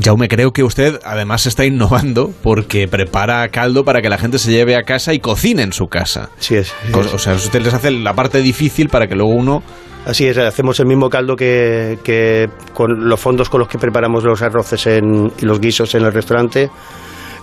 Jaume, 0.00 0.28
creo 0.28 0.52
que 0.52 0.62
usted 0.62 1.00
además 1.04 1.46
está 1.46 1.64
innovando 1.64 2.32
porque 2.42 2.86
prepara 2.86 3.48
caldo 3.48 3.84
para 3.84 4.00
que 4.02 4.08
la 4.08 4.18
gente 4.18 4.38
se 4.38 4.52
lleve 4.52 4.76
a 4.76 4.84
casa 4.84 5.14
y 5.14 5.18
cocine 5.18 5.62
en 5.62 5.72
su 5.72 5.88
casa. 5.88 6.30
Sí 6.38 6.54
es. 6.54 6.72
Co- 6.92 7.00
O 7.12 7.18
sea, 7.18 7.34
usted 7.34 7.60
les 7.60 7.74
hace 7.74 7.90
la 7.90 8.14
parte 8.14 8.40
difícil 8.40 8.88
para 8.88 9.08
que 9.08 9.16
luego 9.16 9.32
uno... 9.32 9.62
Así 10.04 10.26
es, 10.26 10.36
hacemos 10.36 10.80
el 10.80 10.86
mismo 10.86 11.08
caldo 11.08 11.36
que, 11.36 11.96
que 12.02 12.50
con 12.74 13.08
los 13.08 13.20
fondos 13.20 13.48
con 13.48 13.60
los 13.60 13.68
que 13.68 13.78
preparamos 13.78 14.24
los 14.24 14.42
arroces 14.42 14.84
en- 14.88 15.32
y 15.40 15.44
los 15.44 15.60
guisos 15.60 15.94
en 15.94 16.04
el 16.04 16.12
restaurante. 16.12 16.70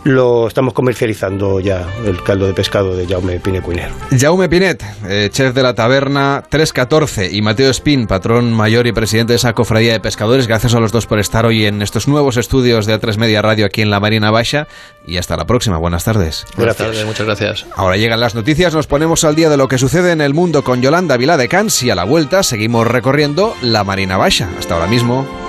Lo 0.04 0.48
estamos 0.48 0.74
comercializando 0.74 1.60
ya, 1.60 1.86
el 2.06 2.24
caldo 2.24 2.48
de 2.48 2.54
pescado 2.54 2.96
de 2.96 3.06
Jaume 3.06 3.40
Pinecuinero. 3.40 3.94
Jaume 4.18 4.48
Pinet, 4.48 4.84
eh, 5.08 5.30
chef 5.32 5.54
de 5.54 5.62
la 5.62 5.76
taberna 5.76 6.44
314, 6.50 7.30
y 7.32 7.42
Mateo 7.42 7.70
Espín, 7.70 8.08
patrón 8.08 8.54
mayor 8.54 8.88
y 8.88 8.94
presidente 8.94 9.34
de 9.34 9.38
esa 9.38 9.54
cofradía 9.54 9.92
de 9.92 10.00
pescadores. 10.00 10.48
Gracias 10.48 10.74
a 10.74 10.80
los 10.80 10.92
dos 10.92 11.06
por 11.06 11.20
estar 11.20 11.46
hoy 11.46 11.66
en 11.66 11.82
estos 11.82 12.08
nuevos 12.08 12.38
estudios 12.38 12.86
de 12.86 13.00
A3 13.00 13.18
Media 13.18 13.42
Radio 13.42 13.66
aquí 13.66 13.82
en 13.82 13.90
la 13.90 14.00
Marina 14.00 14.32
Baixa. 14.32 14.68
Y 15.06 15.18
hasta 15.18 15.36
la 15.36 15.46
próxima. 15.46 15.78
Buenas 15.78 16.04
tardes. 16.04 16.46
Buenas 16.56 16.78
tardes, 16.78 17.06
muchas 17.06 17.26
gracias. 17.26 17.66
Ahora 17.76 17.98
llegan 17.98 18.20
las 18.20 18.36
noticias, 18.36 18.74
nos 18.74 18.88
ponemos 18.88 19.24
al 19.24 19.36
día 19.36 19.50
de 19.50 19.58
lo 19.58 19.68
que 19.68 19.78
sucede 19.78 20.12
en 20.12 20.22
el 20.22 20.34
mundo 20.34 20.64
con 20.64 20.82
Yolanda 20.82 21.18
Vilá 21.18 21.36
de 21.36 21.48
Cans 21.48 21.84
y 21.84 21.90
a 21.90 21.96
la 21.96 22.04
vuelta 22.04 22.44
seguimos 22.44 22.88
recorriendo 22.88 23.56
la 23.62 23.84
Marina 23.84 24.18
Baixa. 24.18 24.50
Hasta 24.58 24.76
ahora 24.76 24.88
mismo. 24.88 25.49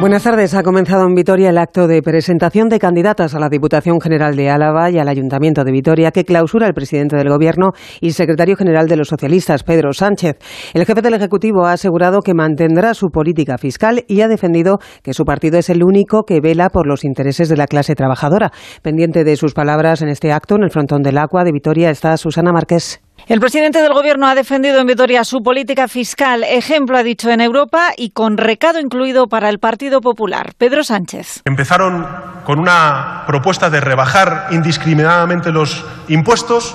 Buenas 0.00 0.22
tardes. 0.22 0.54
Ha 0.54 0.62
comenzado 0.62 1.08
en 1.08 1.16
Vitoria 1.16 1.50
el 1.50 1.58
acto 1.58 1.88
de 1.88 2.02
presentación 2.02 2.68
de 2.68 2.78
candidatas 2.78 3.34
a 3.34 3.40
la 3.40 3.48
Diputación 3.48 4.00
General 4.00 4.36
de 4.36 4.48
Álava 4.48 4.92
y 4.92 4.98
al 4.98 5.08
Ayuntamiento 5.08 5.64
de 5.64 5.72
Vitoria 5.72 6.12
que 6.12 6.24
clausura 6.24 6.68
el 6.68 6.72
presidente 6.72 7.16
del 7.16 7.28
Gobierno 7.28 7.72
y 8.00 8.12
secretario 8.12 8.54
general 8.54 8.86
de 8.86 8.96
los 8.96 9.08
socialistas, 9.08 9.64
Pedro 9.64 9.92
Sánchez. 9.92 10.36
El 10.72 10.86
jefe 10.86 11.02
del 11.02 11.14
Ejecutivo 11.14 11.66
ha 11.66 11.72
asegurado 11.72 12.20
que 12.20 12.32
mantendrá 12.32 12.94
su 12.94 13.08
política 13.08 13.58
fiscal 13.58 14.04
y 14.06 14.20
ha 14.20 14.28
defendido 14.28 14.78
que 15.02 15.14
su 15.14 15.24
partido 15.24 15.58
es 15.58 15.68
el 15.68 15.82
único 15.82 16.22
que 16.22 16.40
vela 16.40 16.70
por 16.70 16.86
los 16.86 17.04
intereses 17.04 17.48
de 17.48 17.56
la 17.56 17.66
clase 17.66 17.96
trabajadora. 17.96 18.52
Pendiente 18.82 19.24
de 19.24 19.34
sus 19.34 19.52
palabras 19.52 20.00
en 20.00 20.10
este 20.10 20.30
acto, 20.30 20.54
en 20.54 20.62
el 20.62 20.70
frontón 20.70 21.02
del 21.02 21.18
Agua 21.18 21.42
de 21.42 21.50
Vitoria 21.50 21.90
está 21.90 22.16
Susana 22.16 22.52
Márquez. 22.52 23.00
El 23.28 23.40
presidente 23.40 23.82
del 23.82 23.92
Gobierno 23.92 24.26
ha 24.26 24.34
defendido 24.34 24.80
en 24.80 24.86
Vitoria 24.86 25.22
su 25.22 25.42
política 25.42 25.86
fiscal, 25.86 26.44
ejemplo 26.44 26.96
ha 26.96 27.02
dicho 27.02 27.28
en 27.28 27.42
Europa 27.42 27.88
y 27.94 28.12
con 28.12 28.38
recado 28.38 28.80
incluido 28.80 29.26
para 29.26 29.50
el 29.50 29.58
Partido 29.58 30.00
Popular. 30.00 30.54
Pedro 30.56 30.82
Sánchez. 30.82 31.42
Empezaron 31.44 32.06
con 32.46 32.58
una 32.58 33.24
propuesta 33.26 33.68
de 33.68 33.80
rebajar 33.82 34.46
indiscriminadamente 34.50 35.52
los 35.52 35.84
impuestos 36.08 36.74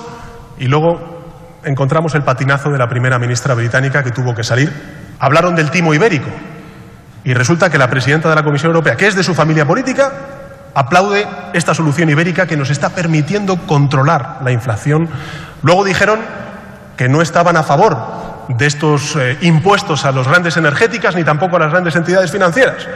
y 0.56 0.68
luego 0.68 1.60
encontramos 1.64 2.14
el 2.14 2.22
patinazo 2.22 2.70
de 2.70 2.78
la 2.78 2.86
primera 2.86 3.18
ministra 3.18 3.54
británica 3.54 4.04
que 4.04 4.12
tuvo 4.12 4.32
que 4.32 4.44
salir. 4.44 4.72
Hablaron 5.18 5.56
del 5.56 5.72
timo 5.72 5.92
ibérico 5.92 6.30
y 7.24 7.34
resulta 7.34 7.68
que 7.68 7.78
la 7.78 7.90
presidenta 7.90 8.28
de 8.28 8.36
la 8.36 8.44
Comisión 8.44 8.70
Europea, 8.70 8.94
que 8.94 9.08
es 9.08 9.16
de 9.16 9.24
su 9.24 9.34
familia 9.34 9.66
política, 9.66 10.12
aplaude 10.72 11.26
esta 11.52 11.74
solución 11.74 12.10
ibérica 12.10 12.46
que 12.46 12.56
nos 12.56 12.70
está 12.70 12.90
permitiendo 12.90 13.56
controlar 13.66 14.38
la 14.44 14.52
inflación. 14.52 15.08
Luego 15.62 15.82
dijeron 15.82 16.43
que 16.96 17.08
no 17.08 17.22
estaban 17.22 17.56
a 17.56 17.62
favor 17.62 17.96
de 18.48 18.66
estos 18.66 19.16
eh, 19.16 19.38
impuestos 19.42 20.04
a 20.04 20.12
las 20.12 20.28
grandes 20.28 20.56
energéticas 20.56 21.14
ni 21.14 21.24
tampoco 21.24 21.56
a 21.56 21.60
las 21.60 21.70
grandes 21.70 21.96
entidades 21.96 22.30
financieras. 22.30 22.86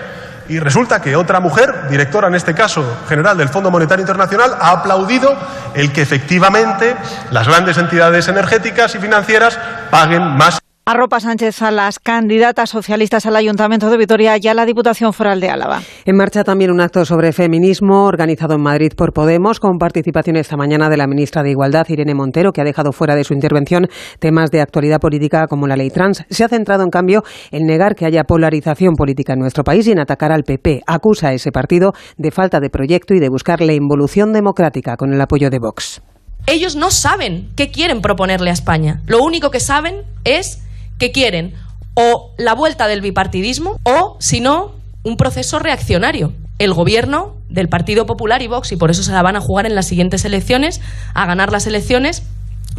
Y 0.48 0.58
resulta 0.60 1.02
que 1.02 1.14
otra 1.14 1.40
mujer, 1.40 1.88
directora 1.90 2.28
en 2.28 2.34
este 2.34 2.54
caso 2.54 2.82
general 3.06 3.36
del 3.36 3.50
Fondo 3.50 3.70
Monetario 3.70 4.02
Internacional, 4.02 4.56
ha 4.58 4.70
aplaudido 4.70 5.36
el 5.74 5.92
que 5.92 6.00
efectivamente 6.00 6.96
las 7.30 7.46
grandes 7.46 7.76
entidades 7.76 8.28
energéticas 8.28 8.94
y 8.94 8.98
financieras 8.98 9.58
paguen 9.90 10.22
más. 10.36 10.58
Arropa 10.90 11.20
Sánchez 11.20 11.60
a 11.60 11.70
las 11.70 11.98
candidatas 11.98 12.70
socialistas 12.70 13.26
al 13.26 13.36
Ayuntamiento 13.36 13.90
de 13.90 13.98
Vitoria 13.98 14.38
y 14.40 14.48
a 14.48 14.54
la 14.54 14.64
Diputación 14.64 15.12
Foral 15.12 15.38
de 15.38 15.50
Álava. 15.50 15.82
En 16.06 16.16
marcha 16.16 16.44
también 16.44 16.70
un 16.70 16.80
acto 16.80 17.04
sobre 17.04 17.34
feminismo 17.34 18.06
organizado 18.06 18.54
en 18.54 18.62
Madrid 18.62 18.92
por 18.96 19.12
Podemos, 19.12 19.60
con 19.60 19.76
participación 19.76 20.36
esta 20.36 20.56
mañana 20.56 20.88
de 20.88 20.96
la 20.96 21.06
ministra 21.06 21.42
de 21.42 21.50
Igualdad, 21.50 21.84
Irene 21.90 22.14
Montero, 22.14 22.52
que 22.52 22.62
ha 22.62 22.64
dejado 22.64 22.92
fuera 22.92 23.16
de 23.16 23.24
su 23.24 23.34
intervención 23.34 23.86
temas 24.18 24.50
de 24.50 24.62
actualidad 24.62 24.98
política 24.98 25.46
como 25.46 25.66
la 25.66 25.76
ley 25.76 25.90
trans. 25.90 26.24
Se 26.30 26.42
ha 26.42 26.48
centrado, 26.48 26.84
en 26.84 26.88
cambio, 26.88 27.22
en 27.50 27.66
negar 27.66 27.94
que 27.94 28.06
haya 28.06 28.24
polarización 28.24 28.94
política 28.94 29.34
en 29.34 29.40
nuestro 29.40 29.64
país 29.64 29.86
y 29.88 29.92
en 29.92 30.00
atacar 30.00 30.32
al 30.32 30.44
PP. 30.44 30.84
Acusa 30.86 31.28
a 31.28 31.32
ese 31.34 31.52
partido 31.52 31.92
de 32.16 32.30
falta 32.30 32.60
de 32.60 32.70
proyecto 32.70 33.12
y 33.12 33.20
de 33.20 33.28
buscar 33.28 33.60
la 33.60 33.74
involución 33.74 34.32
democrática 34.32 34.96
con 34.96 35.12
el 35.12 35.20
apoyo 35.20 35.50
de 35.50 35.58
Vox. 35.58 36.00
Ellos 36.46 36.76
no 36.76 36.90
saben 36.90 37.50
qué 37.56 37.70
quieren 37.70 38.00
proponerle 38.00 38.48
a 38.48 38.54
España. 38.54 39.02
Lo 39.06 39.22
único 39.22 39.50
que 39.50 39.60
saben 39.60 39.96
es 40.24 40.62
que 40.98 41.12
quieren 41.12 41.54
o 41.94 42.32
la 42.38 42.54
vuelta 42.54 42.86
del 42.86 43.00
bipartidismo 43.00 43.80
o, 43.82 44.16
si 44.20 44.40
no, 44.40 44.72
un 45.04 45.16
proceso 45.16 45.58
reaccionario. 45.58 46.32
El 46.58 46.74
gobierno 46.74 47.36
del 47.48 47.68
Partido 47.68 48.06
Popular 48.06 48.42
y 48.42 48.46
Vox, 48.46 48.72
y 48.72 48.76
por 48.76 48.90
eso 48.90 49.02
se 49.02 49.12
la 49.12 49.22
van 49.22 49.36
a 49.36 49.40
jugar 49.40 49.66
en 49.66 49.74
las 49.74 49.86
siguientes 49.86 50.24
elecciones, 50.24 50.80
a 51.14 51.26
ganar 51.26 51.50
las 51.52 51.66
elecciones 51.66 52.22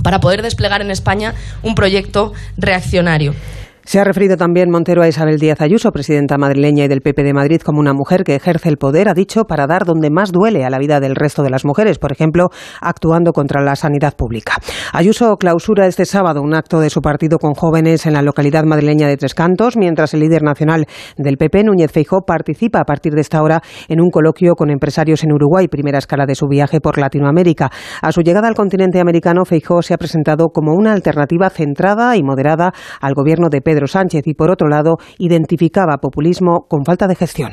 para 0.04 0.20
poder 0.20 0.42
desplegar 0.42 0.82
en 0.82 0.92
España 0.92 1.34
un 1.64 1.76
proyecto 1.76 2.34
reaccionario. 2.58 3.34
Se 3.86 4.00
ha 4.00 4.04
referido 4.04 4.38
también 4.38 4.70
Montero 4.70 5.02
a 5.02 5.08
Isabel 5.08 5.40
Díaz 5.40 5.62
Ayuso, 5.62 5.92
presidenta 5.92 6.38
madrileña 6.38 6.86
y 6.86 6.88
del 6.88 7.02
PP 7.02 7.24
de 7.24 7.34
Madrid, 7.34 7.62
como 7.62 7.80
una 7.80 7.94
mujer 7.94 8.24
que 8.24 8.36
ejerce 8.36 8.70
el 8.70 8.78
poder, 8.78 9.10
ha 9.10 9.14
dicho, 9.14 9.46
para 9.46 9.66
dar 9.66 9.86
donde 9.86 10.12
más 10.12 10.32
duele 10.32 10.64
a 10.64 10.70
la 10.70 10.78
vida 10.78 11.00
del 11.00 11.16
resto 11.16 11.42
de 11.42 11.50
las 11.50 11.66
mujeres, 11.66 11.98
por 11.98 12.12
ejemplo, 12.12 12.50
actuando 12.82 13.34
contra 13.34 13.64
la 13.64 13.76
sanidad 13.76 14.16
pública. 14.16 14.58
Ayuso 14.94 15.38
clausura 15.38 15.88
este 15.88 16.06
sábado 16.06 16.42
un 16.42 16.54
acto 16.54 16.80
de 16.80 16.92
su 16.92 17.02
partido 17.02 17.40
con 17.40 17.54
jóvenes 17.54 18.06
en 18.06 18.14
la 18.14 18.22
localidad 18.22 18.64
madrileña 18.64 19.08
de 19.08 19.18
Tres 19.18 19.34
Cantos, 19.34 19.76
mientras 19.76 20.14
el 20.14 20.20
líder 20.20 20.44
nacional 20.44 20.86
del 21.18 21.38
PP, 21.38 21.64
Núñez 21.64 21.92
Feijó, 21.92 22.22
participa 22.22 22.82
a 22.82 22.86
partir 22.86 23.14
de 23.14 23.22
esta 23.22 23.42
hora 23.42 23.62
en 23.88 24.02
un 24.02 24.12
coloquio 24.12 24.54
con 24.54 24.70
empresarios 24.70 25.24
en 25.24 25.32
Uruguay, 25.32 25.68
primera 25.68 25.98
escala 25.98 26.28
de 26.28 26.36
su 26.36 26.48
viaje 26.48 26.80
por 26.80 27.00
Latinoamérica. 27.00 27.72
A 28.04 28.12
su 28.12 28.22
llegada 28.22 28.48
al 28.48 28.56
continente 28.56 29.00
americano, 29.00 29.46
Feijó 29.46 29.82
se 29.82 29.96
ha 29.96 29.98
presentado 29.98 30.50
como 30.50 30.74
una 30.74 30.94
alternativa 30.94 31.50
centrada 31.50 32.16
y 32.16 32.22
moderada 32.22 32.72
al 33.02 33.16
gobierno 33.16 33.50
de 33.50 33.62
Pedro 33.62 33.79
Pedro 33.80 33.88
Sánchez 33.88 34.24
y, 34.26 34.34
por 34.34 34.52
otro 34.52 34.68
lado, 34.68 34.98
identificaba 35.20 36.00
populismo 36.02 36.66
con 36.68 36.84
falta 36.84 37.08
de 37.08 37.16
gestión. 37.16 37.52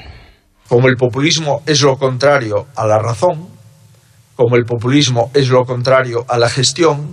Como 0.68 0.89
el 0.89 0.97
populismo 0.97 1.62
es 1.66 1.83
lo 1.83 1.97
contrario 1.97 2.66
a 2.74 2.85
la 2.85 2.99
razón, 2.99 3.47
como 4.35 4.57
el 4.57 4.64
populismo 4.64 5.31
es 5.35 5.49
lo 5.51 5.64
contrario 5.64 6.24
a 6.29 6.37
la 6.37 6.49
gestión, 6.49 7.07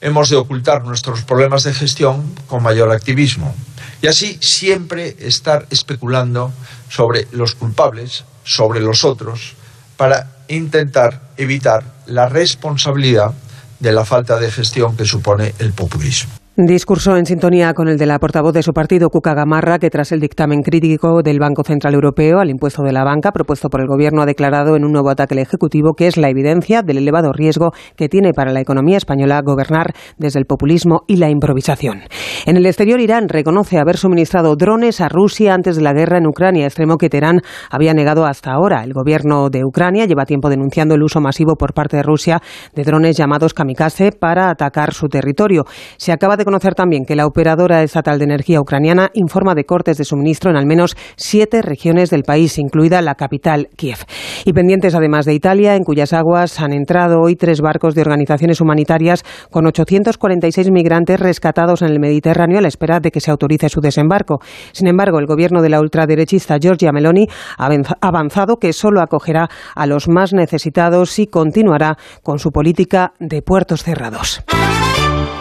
hemos 0.00 0.30
de 0.30 0.36
ocultar 0.36 0.82
nuestros 0.82 1.24
problemas 1.24 1.64
de 1.64 1.74
gestión 1.74 2.34
con 2.46 2.62
mayor 2.62 2.90
activismo. 2.90 3.54
Y 4.00 4.06
así 4.06 4.38
siempre 4.40 5.14
estar 5.18 5.66
especulando 5.68 6.50
sobre 6.88 7.28
los 7.32 7.54
culpables, 7.54 8.24
sobre 8.44 8.80
los 8.80 9.04
otros, 9.04 9.56
para 9.98 10.38
intentar 10.48 11.32
evitar 11.36 11.84
la 12.06 12.30
responsabilidad 12.30 13.34
de 13.78 13.92
la 13.92 14.06
falta 14.06 14.38
de 14.38 14.50
gestión 14.50 14.96
que 14.96 15.04
supone 15.04 15.52
el 15.58 15.74
populismo. 15.74 16.37
Discurso 16.66 17.16
en 17.16 17.24
sintonía 17.24 17.72
con 17.72 17.86
el 17.86 17.98
de 17.98 18.06
la 18.06 18.18
portavoz 18.18 18.52
de 18.52 18.64
su 18.64 18.72
partido, 18.72 19.10
Cuca 19.10 19.32
Gamarra, 19.32 19.78
que 19.78 19.90
tras 19.90 20.10
el 20.10 20.18
dictamen 20.18 20.62
crítico 20.62 21.22
del 21.22 21.38
Banco 21.38 21.62
Central 21.62 21.94
Europeo 21.94 22.40
al 22.40 22.50
impuesto 22.50 22.82
de 22.82 22.90
la 22.90 23.04
banca 23.04 23.30
propuesto 23.30 23.68
por 23.68 23.80
el 23.80 23.86
Gobierno 23.86 24.22
ha 24.22 24.26
declarado 24.26 24.74
en 24.74 24.84
un 24.84 24.90
nuevo 24.90 25.08
ataque 25.08 25.34
al 25.34 25.38
Ejecutivo 25.38 25.92
que 25.94 26.08
es 26.08 26.16
la 26.16 26.30
evidencia 26.30 26.82
del 26.82 26.98
elevado 26.98 27.32
riesgo 27.32 27.70
que 27.94 28.08
tiene 28.08 28.32
para 28.32 28.50
la 28.50 28.60
economía 28.60 28.96
española 28.96 29.40
gobernar 29.40 29.94
desde 30.16 30.40
el 30.40 30.46
populismo 30.46 31.02
y 31.06 31.18
la 31.18 31.30
improvisación. 31.30 32.00
En 32.44 32.56
el 32.56 32.66
exterior, 32.66 32.98
Irán 32.98 33.28
reconoce 33.28 33.78
haber 33.78 33.96
suministrado 33.96 34.56
drones 34.56 35.00
a 35.00 35.08
Rusia 35.08 35.54
antes 35.54 35.76
de 35.76 35.82
la 35.82 35.92
guerra 35.92 36.18
en 36.18 36.26
Ucrania, 36.26 36.66
extremo 36.66 36.96
que 36.96 37.08
Teherán 37.08 37.40
había 37.70 37.94
negado 37.94 38.26
hasta 38.26 38.50
ahora. 38.50 38.82
El 38.82 38.94
Gobierno 38.94 39.48
de 39.48 39.64
Ucrania 39.64 40.06
lleva 40.06 40.24
tiempo 40.24 40.50
denunciando 40.50 40.96
el 40.96 41.04
uso 41.04 41.20
masivo 41.20 41.54
por 41.54 41.72
parte 41.72 41.98
de 41.98 42.02
Rusia 42.02 42.40
de 42.74 42.82
drones 42.82 43.16
llamados 43.16 43.54
kamikaze 43.54 44.10
para 44.10 44.50
atacar 44.50 44.92
su 44.92 45.06
territorio. 45.06 45.62
Se 45.98 46.10
acaba 46.10 46.36
de 46.36 46.47
conocer 46.48 46.74
también 46.74 47.04
que 47.04 47.14
la 47.14 47.26
operadora 47.26 47.82
estatal 47.82 48.18
de 48.18 48.24
energía 48.24 48.58
ucraniana 48.58 49.10
informa 49.12 49.54
de 49.54 49.64
cortes 49.64 49.98
de 49.98 50.04
suministro 50.04 50.50
en 50.50 50.56
al 50.56 50.64
menos 50.64 50.96
siete 51.14 51.60
regiones 51.60 52.08
del 52.08 52.22
país, 52.22 52.58
incluida 52.58 53.02
la 53.02 53.16
capital, 53.16 53.68
Kiev. 53.76 53.98
Y 54.46 54.54
pendientes 54.54 54.94
además 54.94 55.26
de 55.26 55.34
Italia, 55.34 55.76
en 55.76 55.82
cuyas 55.84 56.14
aguas 56.14 56.58
han 56.58 56.72
entrado 56.72 57.20
hoy 57.20 57.36
tres 57.36 57.60
barcos 57.60 57.94
de 57.94 58.00
organizaciones 58.00 58.62
humanitarias 58.62 59.24
con 59.50 59.66
846 59.66 60.70
migrantes 60.70 61.20
rescatados 61.20 61.82
en 61.82 61.88
el 61.88 62.00
Mediterráneo 62.00 62.56
a 62.56 62.62
la 62.62 62.68
espera 62.68 62.98
de 62.98 63.10
que 63.10 63.20
se 63.20 63.30
autorice 63.30 63.68
su 63.68 63.82
desembarco. 63.82 64.38
Sin 64.72 64.88
embargo, 64.88 65.18
el 65.18 65.26
gobierno 65.26 65.60
de 65.60 65.68
la 65.68 65.80
ultraderechista 65.80 66.56
Giorgia 66.58 66.92
Meloni 66.92 67.26
ha 67.58 67.68
avanzado 68.00 68.56
que 68.56 68.72
solo 68.72 69.02
acogerá 69.02 69.50
a 69.74 69.86
los 69.86 70.08
más 70.08 70.32
necesitados 70.32 71.18
y 71.18 71.26
continuará 71.26 71.98
con 72.22 72.38
su 72.38 72.52
política 72.52 73.12
de 73.18 73.42
puertos 73.42 73.82
cerrados. 73.82 74.42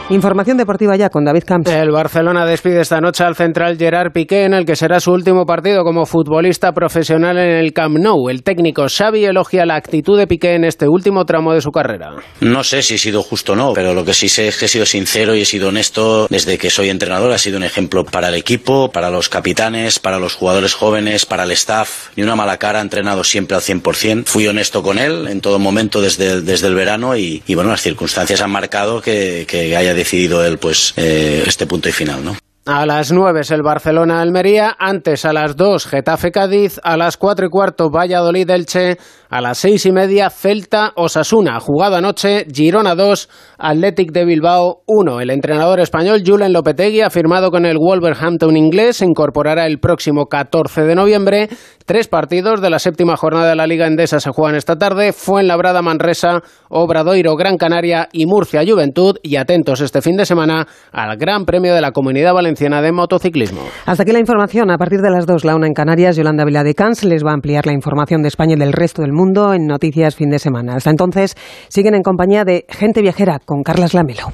Información 0.10 0.55
deportiva 0.55 0.95
ya 0.95 1.10
con 1.10 1.26
David 1.26 1.43
Camps. 1.45 1.70
El 1.70 1.91
Barcelona 1.91 2.45
despide 2.45 2.80
esta 2.80 3.01
noche 3.01 3.26
al 3.26 3.36
central 3.36 3.78
Gerard 3.78 4.14
Piqué 4.14 4.45
en 4.45 4.53
el 4.53 4.66
que 4.66 4.78
será 4.78 5.01
su 5.01 5.12
último 5.12 5.45
partido 5.45 5.84
como 5.84 6.05
futbolista 6.05 6.72
profesional 6.72 7.38
en 7.38 7.58
el 7.58 7.74
Camp 7.74 7.97
Nou. 7.97 8.30
El 8.30 8.41
técnico 8.41 8.86
Xavi 8.88 9.26
elogia 9.26 9.66
la 9.66 9.76
actitud 9.76 10.18
de 10.18 10.26
Piqué 10.26 10.55
en 10.55 10.64
este 10.64 10.88
último 10.88 11.26
tramo 11.26 11.53
de 11.53 11.60
su 11.60 11.72
carrera. 11.72 12.12
No 12.39 12.64
sé 12.64 12.84
si 12.84 12.95
he 12.95 12.97
sido 12.97 13.22
justo 13.22 13.51
o 13.51 13.55
no, 13.58 13.74
pero 13.74 13.93
lo 13.93 14.05
que 14.05 14.14
sí 14.14 14.30
sé 14.30 14.47
es 14.47 14.58
que 14.58 14.66
he 14.66 14.70
sido 14.70 14.86
sincero 14.86 15.36
y 15.36 15.41
he 15.41 15.45
sido 15.45 15.68
honesto 15.68 16.28
desde 16.30 16.58
que 16.58 16.70
soy 16.70 16.88
entrenador. 16.88 17.34
Ha 17.34 17.38
sido 17.38 17.58
un 17.58 17.66
ejemplo 17.66 18.05
para 18.05 18.30
el 18.30 18.36
equipo, 18.36 18.89
para 18.89 19.10
los 19.10 19.28
capitanes, 19.28 19.99
para 19.99 20.20
los 20.20 20.36
jugadores 20.36 20.74
jóvenes, 20.74 21.26
para 21.26 21.43
el 21.43 21.51
staff. 21.51 22.12
Ni 22.16 22.24
una 22.24 22.38
mala 22.38 22.55
cara, 22.55 22.80
entrenado 22.80 23.26
siempre 23.26 23.58
al 23.58 23.62
100%. 23.62 24.24
Fui 24.26 24.47
honesto 24.47 24.82
con 24.82 24.99
él 24.99 25.28
en 25.28 25.41
todo 25.41 25.60
momento 25.60 25.99
desde, 25.99 26.41
desde 26.43 26.68
el 26.68 26.76
verano 26.76 27.18
y, 27.18 27.43
y 27.45 27.55
bueno, 27.55 27.72
las 27.72 27.82
circunstancias 27.82 28.39
han 28.39 28.51
marcado 28.51 29.01
que, 29.01 29.45
que 29.49 29.76
haya 29.76 29.97
decidido 29.98 30.45
él 30.45 30.58
pues 30.58 30.93
eh, 30.95 31.43
este 31.45 31.68
punto 31.68 31.89
y 31.89 31.91
final, 31.91 32.24
¿no? 32.24 32.38
A 32.66 32.86
las 32.86 33.14
9 33.14 33.41
es 33.41 33.52
el 33.52 33.62
Barcelona-Almería, 33.62 34.76
antes 34.78 35.24
a 35.24 35.32
las 35.32 35.56
2 35.56 35.88
Getafe-Cádiz, 35.88 36.82
a 36.84 36.98
las 36.98 37.16
4 37.16 37.45
y 37.45 37.50
cuarto 37.50 37.89
Valladolid-Elche, 37.89 38.98
a 39.30 39.41
las 39.41 39.57
6 39.59 39.86
y 39.88 39.91
media 39.91 40.30
Celta-Osasuna. 40.30 41.59
Jugada 41.59 41.97
anoche, 41.97 42.45
Girona 42.51 42.95
2, 42.95 43.30
Athletic 43.57 44.11
de 44.11 44.25
Bilbao 44.25 44.84
1. 44.86 45.21
El 45.21 45.30
entrenador 45.30 45.80
español 45.80 46.23
Julen 46.25 46.53
Lopetegui 46.53 47.01
ha 47.01 47.09
firmado 47.09 47.51
con 47.51 47.65
el 47.65 47.78
Wolverhampton 47.78 48.55
inglés, 48.55 48.97
se 48.97 49.05
incorporará 49.05 49.65
el 49.65 49.80
próximo 49.80 50.28
14 50.28 50.84
de 50.84 50.95
noviembre. 50.95 51.49
Tres 51.86 52.07
partidos 52.07 52.61
de 52.61 52.69
la 52.69 52.80
séptima 52.80 53.15
jornada 53.17 53.49
de 53.49 53.55
la 53.55 53.67
Liga 53.67 53.88
Endesa 53.88 54.19
se 54.19 54.32
juegan 54.32 54.55
esta 54.55 54.78
tarde, 54.78 55.13
Fuenlabrada-Manresa, 55.13 56.41
Obradoiro-Gran 56.69 57.57
Canaria 57.57 58.09
y 58.11 58.25
Murcia-Juventud. 58.25 59.17
Y 59.23 59.38
atentos 59.38 59.82
este 59.82 60.01
fin 60.01 60.17
de 60.17 60.25
semana 60.25 60.67
al 60.91 61.17
Gran 61.17 61.45
Premio 61.45 61.73
de 61.73 61.82
la 61.82 61.91
Comunidad 61.91 62.34
Valenciana 62.34 62.82
de 62.82 62.91
motociclismo. 62.91 63.61
Hasta 63.86 64.03
aquí 64.03 64.11
la 64.11 64.19
información. 64.19 64.71
A 64.71 64.78
partir 64.78 65.01
de 65.01 65.09
las 65.09 65.25
dos, 65.25 65.45
la 65.45 65.55
una 65.55 65.67
en 65.67 65.73
Canarias, 65.73 66.15
Yolanda 66.15 66.45
Viladecans 66.45 67.03
les 67.03 67.23
va 67.23 67.32
a 67.32 67.36
ampliar 67.36 67.65
la 67.65 67.73
información 67.73 68.21
de 68.21 68.28
España 68.28 68.55
y 68.55 68.59
del 68.59 68.73
resto 68.73 69.01
del 69.01 69.11
mundo 69.11 69.16
en 69.53 69.65
Noticias 69.65 70.15
Fin 70.15 70.30
de 70.30 70.39
Semana. 70.39 70.76
Hasta 70.76 70.91
entonces, 70.91 71.36
siguen 71.70 71.95
en 71.95 72.03
compañía 72.03 72.43
de 72.45 72.65
Gente 72.70 73.01
Viajera 73.01 73.39
con 73.39 73.63
Carlas 73.63 73.93
Lamelo. 73.93 74.32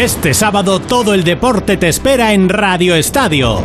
Este 0.00 0.32
sábado 0.32 0.80
todo 0.80 1.12
el 1.12 1.24
deporte 1.24 1.76
te 1.76 1.86
espera 1.86 2.32
en 2.32 2.48
Radio 2.48 2.94
Estadio. 2.94 3.62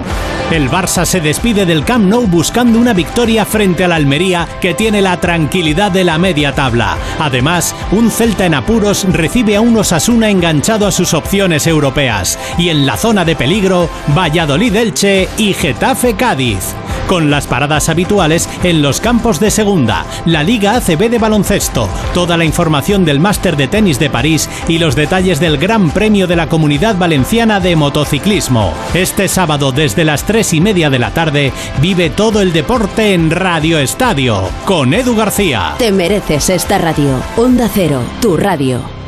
El 0.52 0.70
Barça 0.70 1.06
se 1.06 1.22
despide 1.22 1.66
del 1.66 1.86
Camp 1.86 2.06
Nou 2.06 2.28
buscando 2.28 2.78
una 2.78 2.92
victoria 2.92 3.46
frente 3.46 3.86
al 3.86 3.94
Almería 3.94 4.46
que 4.60 4.74
tiene 4.74 5.02
la 5.02 5.18
tranquilidad 5.22 5.94
de 5.94 6.04
la 6.04 6.18
media 6.18 6.54
tabla. 6.54 6.98
Además, 7.20 7.74
un 7.94 8.12
Celta 8.12 8.46
en 8.46 8.54
apuros 8.54 9.08
recibe 9.14 9.56
a 9.56 9.62
un 9.62 9.78
Osasuna 9.78 10.30
enganchado 10.30 10.86
a 10.86 10.92
sus 10.92 11.14
opciones 11.14 11.68
europeas. 11.68 12.38
Y 12.58 12.68
en 12.68 12.86
la 12.86 12.98
zona 12.98 13.24
de 13.24 13.38
peligro, 13.38 13.90
Valladolid-Elche 14.14 15.30
y 15.38 15.54
Getafe-Cádiz. 15.54 16.76
Con 17.08 17.30
las 17.30 17.46
paradas 17.46 17.88
habituales 17.90 18.50
en 18.64 18.82
los 18.82 19.00
campos 19.00 19.40
de 19.40 19.52
segunda, 19.52 20.06
la 20.26 20.42
Liga 20.42 20.76
ACB 20.76 21.10
de 21.10 21.20
baloncesto, 21.20 21.88
toda 22.16 22.36
la 22.36 22.46
información 22.46 23.06
del 23.06 23.20
Máster 23.20 23.56
de 23.56 23.68
Tenis 23.68 24.00
de 24.00 24.10
París 24.10 24.50
y 24.68 24.80
los 24.80 24.96
detalles 24.96 25.40
del 25.40 25.60
Gran 25.60 25.92
Premio 25.92 26.25
de 26.28 26.36
la 26.36 26.48
Comunidad 26.48 26.98
Valenciana 26.98 27.60
de 27.60 27.76
Motociclismo. 27.76 28.74
Este 28.94 29.28
sábado 29.28 29.72
desde 29.72 30.04
las 30.04 30.26
3 30.26 30.54
y 30.54 30.62
media 30.62 30.90
de 30.90 31.00
la 31.00 31.12
tarde 31.12 31.52
vive 31.82 32.10
todo 32.10 32.42
el 32.42 32.54
deporte 32.54 33.14
en 33.14 33.32
Radio 33.32 33.80
Estadio 33.80 34.50
con 34.66 34.94
Edu 34.94 35.16
García. 35.16 35.76
Te 35.78 35.92
mereces 35.92 36.50
esta 36.50 36.78
radio. 36.78 37.22
Onda 37.38 37.70
Cero, 37.74 38.02
tu 38.22 38.38
radio. 38.38 39.05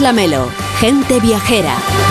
Lamelo, 0.00 0.50
gente 0.80 1.20
viajera. 1.20 2.09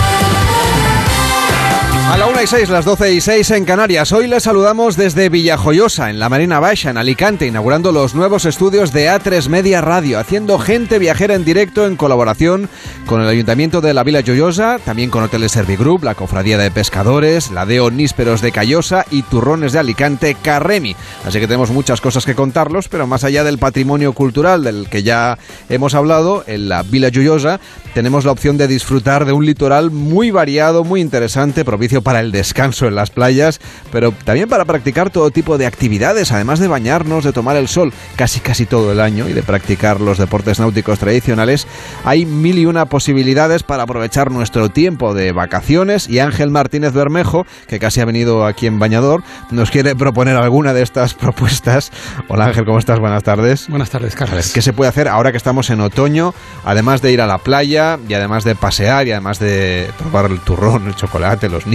A 2.10 2.16
la 2.16 2.26
1 2.26 2.42
y 2.42 2.46
6, 2.48 2.70
las 2.70 2.84
12 2.84 3.12
y 3.12 3.20
6 3.20 3.50
en 3.52 3.64
Canarias. 3.64 4.10
Hoy 4.10 4.26
les 4.26 4.42
saludamos 4.42 4.96
desde 4.96 5.28
Villajoyosa, 5.28 6.10
en 6.10 6.18
la 6.18 6.28
Marina 6.28 6.58
Baixa, 6.58 6.90
en 6.90 6.96
Alicante, 6.96 7.46
inaugurando 7.46 7.92
los 7.92 8.16
nuevos 8.16 8.46
estudios 8.46 8.92
de 8.92 9.08
A3 9.08 9.48
Media 9.48 9.80
Radio, 9.80 10.18
haciendo 10.18 10.58
gente 10.58 10.98
viajera 10.98 11.36
en 11.36 11.44
directo 11.44 11.86
en 11.86 11.94
colaboración 11.94 12.68
con 13.06 13.20
el 13.20 13.28
Ayuntamiento 13.28 13.80
de 13.80 13.94
la 13.94 14.02
Villa 14.02 14.24
Joyosa, 14.26 14.80
también 14.84 15.08
con 15.08 15.22
Hoteles 15.22 15.52
Servigroup, 15.52 16.02
la 16.02 16.16
Cofradía 16.16 16.58
de 16.58 16.72
Pescadores, 16.72 17.52
la 17.52 17.64
Deo 17.64 17.92
Nísperos 17.92 18.40
de 18.40 18.50
Callosa 18.50 19.06
y 19.12 19.22
Turrones 19.22 19.72
de 19.72 19.78
Alicante, 19.78 20.34
Carremi. 20.34 20.96
Así 21.24 21.38
que 21.38 21.46
tenemos 21.46 21.70
muchas 21.70 22.00
cosas 22.00 22.26
que 22.26 22.34
contarlos, 22.34 22.88
pero 22.88 23.06
más 23.06 23.22
allá 23.22 23.44
del 23.44 23.58
patrimonio 23.58 24.14
cultural 24.14 24.64
del 24.64 24.88
que 24.88 25.04
ya 25.04 25.38
hemos 25.68 25.94
hablado, 25.94 26.42
en 26.48 26.68
la 26.68 26.82
Villa 26.82 27.10
Joyosa 27.14 27.60
tenemos 27.94 28.24
la 28.24 28.32
opción 28.32 28.56
de 28.56 28.68
disfrutar 28.68 29.24
de 29.24 29.32
un 29.32 29.46
litoral 29.46 29.92
muy 29.92 30.30
variado, 30.32 30.84
muy 30.84 31.00
interesante, 31.00 31.64
para 32.02 32.20
el 32.20 32.32
descanso 32.32 32.86
en 32.86 32.94
las 32.94 33.10
playas, 33.10 33.60
pero 33.92 34.12
también 34.24 34.48
para 34.48 34.64
practicar 34.64 35.10
todo 35.10 35.30
tipo 35.30 35.58
de 35.58 35.66
actividades, 35.66 36.32
además 36.32 36.58
de 36.58 36.68
bañarnos, 36.68 37.24
de 37.24 37.32
tomar 37.32 37.56
el 37.56 37.68
sol 37.68 37.92
casi 38.16 38.40
casi 38.40 38.66
todo 38.66 38.92
el 38.92 39.00
año 39.00 39.28
y 39.28 39.32
de 39.32 39.42
practicar 39.42 40.00
los 40.00 40.18
deportes 40.18 40.60
náuticos 40.60 40.98
tradicionales, 40.98 41.66
hay 42.04 42.26
mil 42.26 42.58
y 42.58 42.66
una 42.66 42.86
posibilidades 42.86 43.62
para 43.62 43.84
aprovechar 43.84 44.30
nuestro 44.30 44.68
tiempo 44.68 45.14
de 45.14 45.32
vacaciones 45.32 46.08
y 46.08 46.18
Ángel 46.18 46.50
Martínez 46.50 46.92
Bermejo, 46.92 47.46
que 47.66 47.78
casi 47.78 48.00
ha 48.00 48.04
venido 48.04 48.46
aquí 48.46 48.66
en 48.66 48.78
Bañador, 48.78 49.22
nos 49.50 49.70
quiere 49.70 49.94
proponer 49.94 50.36
alguna 50.36 50.72
de 50.72 50.82
estas 50.82 51.14
propuestas. 51.14 51.90
Hola 52.28 52.46
Ángel, 52.46 52.64
¿cómo 52.64 52.78
estás? 52.78 52.98
Buenas 52.98 53.22
tardes. 53.22 53.68
Buenas 53.68 53.90
tardes, 53.90 54.14
Carlos. 54.14 54.52
¿Qué 54.52 54.62
se 54.62 54.72
puede 54.72 54.88
hacer 54.88 55.08
ahora 55.08 55.30
que 55.30 55.36
estamos 55.36 55.70
en 55.70 55.80
otoño, 55.80 56.34
además 56.64 57.02
de 57.02 57.12
ir 57.12 57.20
a 57.20 57.26
la 57.26 57.38
playa 57.38 57.98
y 58.08 58.14
además 58.14 58.44
de 58.44 58.54
pasear 58.54 59.06
y 59.06 59.12
además 59.12 59.38
de 59.38 59.90
probar 59.98 60.30
el 60.30 60.40
turrón, 60.40 60.86
el 60.86 60.94
chocolate, 60.94 61.48
los 61.48 61.66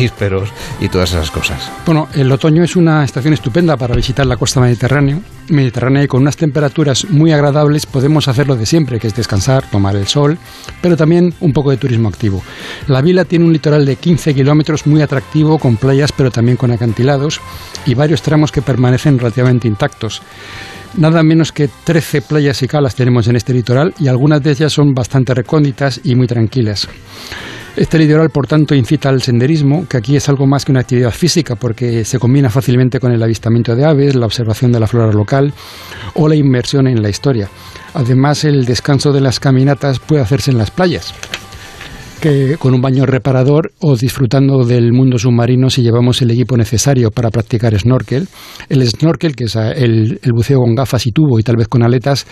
y 0.79 0.89
todas 0.89 1.11
esas 1.11 1.29
cosas. 1.31 1.71
Bueno, 1.85 2.07
el 2.13 2.31
otoño 2.31 2.63
es 2.63 2.75
una 2.75 3.03
estación 3.03 3.33
estupenda 3.33 3.77
para 3.77 3.95
visitar 3.95 4.25
la 4.25 4.37
costa 4.37 4.59
mediterránea, 4.61 5.19
mediterránea 5.49 6.03
y 6.03 6.07
con 6.07 6.21
unas 6.21 6.37
temperaturas 6.37 7.05
muy 7.09 7.31
agradables 7.31 7.85
podemos 7.85 8.27
hacer 8.27 8.47
lo 8.47 8.55
de 8.55 8.65
siempre, 8.65 8.99
que 8.99 9.07
es 9.07 9.15
descansar, 9.15 9.69
tomar 9.69 9.95
el 9.95 10.07
sol, 10.07 10.37
pero 10.81 10.95
también 10.95 11.33
un 11.39 11.53
poco 11.53 11.71
de 11.71 11.77
turismo 11.77 12.07
activo. 12.07 12.41
La 12.87 13.01
vila 13.01 13.25
tiene 13.25 13.45
un 13.45 13.53
litoral 13.53 13.85
de 13.85 13.95
15 13.95 14.33
kilómetros 14.33 14.87
muy 14.87 15.01
atractivo, 15.01 15.59
con 15.59 15.77
playas 15.77 16.11
pero 16.11 16.31
también 16.31 16.57
con 16.57 16.71
acantilados 16.71 17.41
y 17.85 17.93
varios 17.93 18.21
tramos 18.21 18.51
que 18.51 18.61
permanecen 18.61 19.19
relativamente 19.19 19.67
intactos. 19.67 20.21
Nada 20.97 21.23
menos 21.23 21.51
que 21.51 21.69
13 21.83 22.21
playas 22.21 22.63
y 22.63 22.67
calas 22.67 22.95
tenemos 22.95 23.27
en 23.27 23.35
este 23.35 23.53
litoral 23.53 23.93
y 23.99 24.07
algunas 24.07 24.41
de 24.41 24.51
ellas 24.51 24.71
son 24.71 24.93
bastante 24.93 25.33
recónditas 25.33 25.99
y 26.03 26.15
muy 26.15 26.25
tranquilas. 26.25 26.87
Este 27.75 27.97
litoral, 27.97 28.29
por 28.29 28.47
tanto, 28.47 28.73
incita 28.73 29.09
al 29.09 29.21
senderismo, 29.21 29.85
que 29.87 29.97
aquí 29.97 30.15
es 30.15 30.29
algo 30.29 30.47
más 30.47 30.63
que 30.63 30.71
una 30.71 30.79
actividad 30.79 31.11
física, 31.11 31.55
porque 31.55 32.05
se 32.05 32.19
combina 32.19 32.49
fácilmente 32.49 33.01
con 33.01 33.11
el 33.11 33.21
avistamiento 33.21 33.75
de 33.75 33.83
aves, 33.83 34.15
la 34.15 34.25
observación 34.25 34.71
de 34.71 34.79
la 34.79 34.87
flora 34.87 35.11
local 35.11 35.53
o 36.13 36.29
la 36.29 36.35
inmersión 36.35 36.87
en 36.87 37.01
la 37.01 37.09
historia. 37.09 37.49
Además, 37.93 38.45
el 38.45 38.63
descanso 38.63 39.11
de 39.11 39.19
las 39.19 39.41
caminatas 39.41 39.99
puede 39.99 40.21
hacerse 40.21 40.51
en 40.51 40.57
las 40.57 40.71
playas 40.71 41.13
con 42.57 42.73
un 42.73 42.81
baño 42.81 43.05
reparador 43.05 43.71
o 43.81 43.95
disfrutando 43.95 44.65
del 44.65 44.91
mundo 44.93 45.19
submarino 45.19 45.69
si 45.69 45.83
llevamos 45.83 46.23
el 46.23 46.31
equipo 46.31 46.57
necesario 46.57 47.11
para 47.11 47.29
practicar 47.29 47.77
snorkel. 47.77 48.27
El 48.67 48.87
snorkel, 48.87 49.35
que 49.35 49.43
es 49.43 49.55
el, 49.55 50.19
buceo 50.33 50.59
con 50.59 50.73
gafas 50.73 51.05
y 51.05 51.11
tubo 51.11 51.39
y 51.39 51.43
tal 51.43 51.55
vez 51.55 51.67
con 51.67 51.83
aletas, 51.83 52.25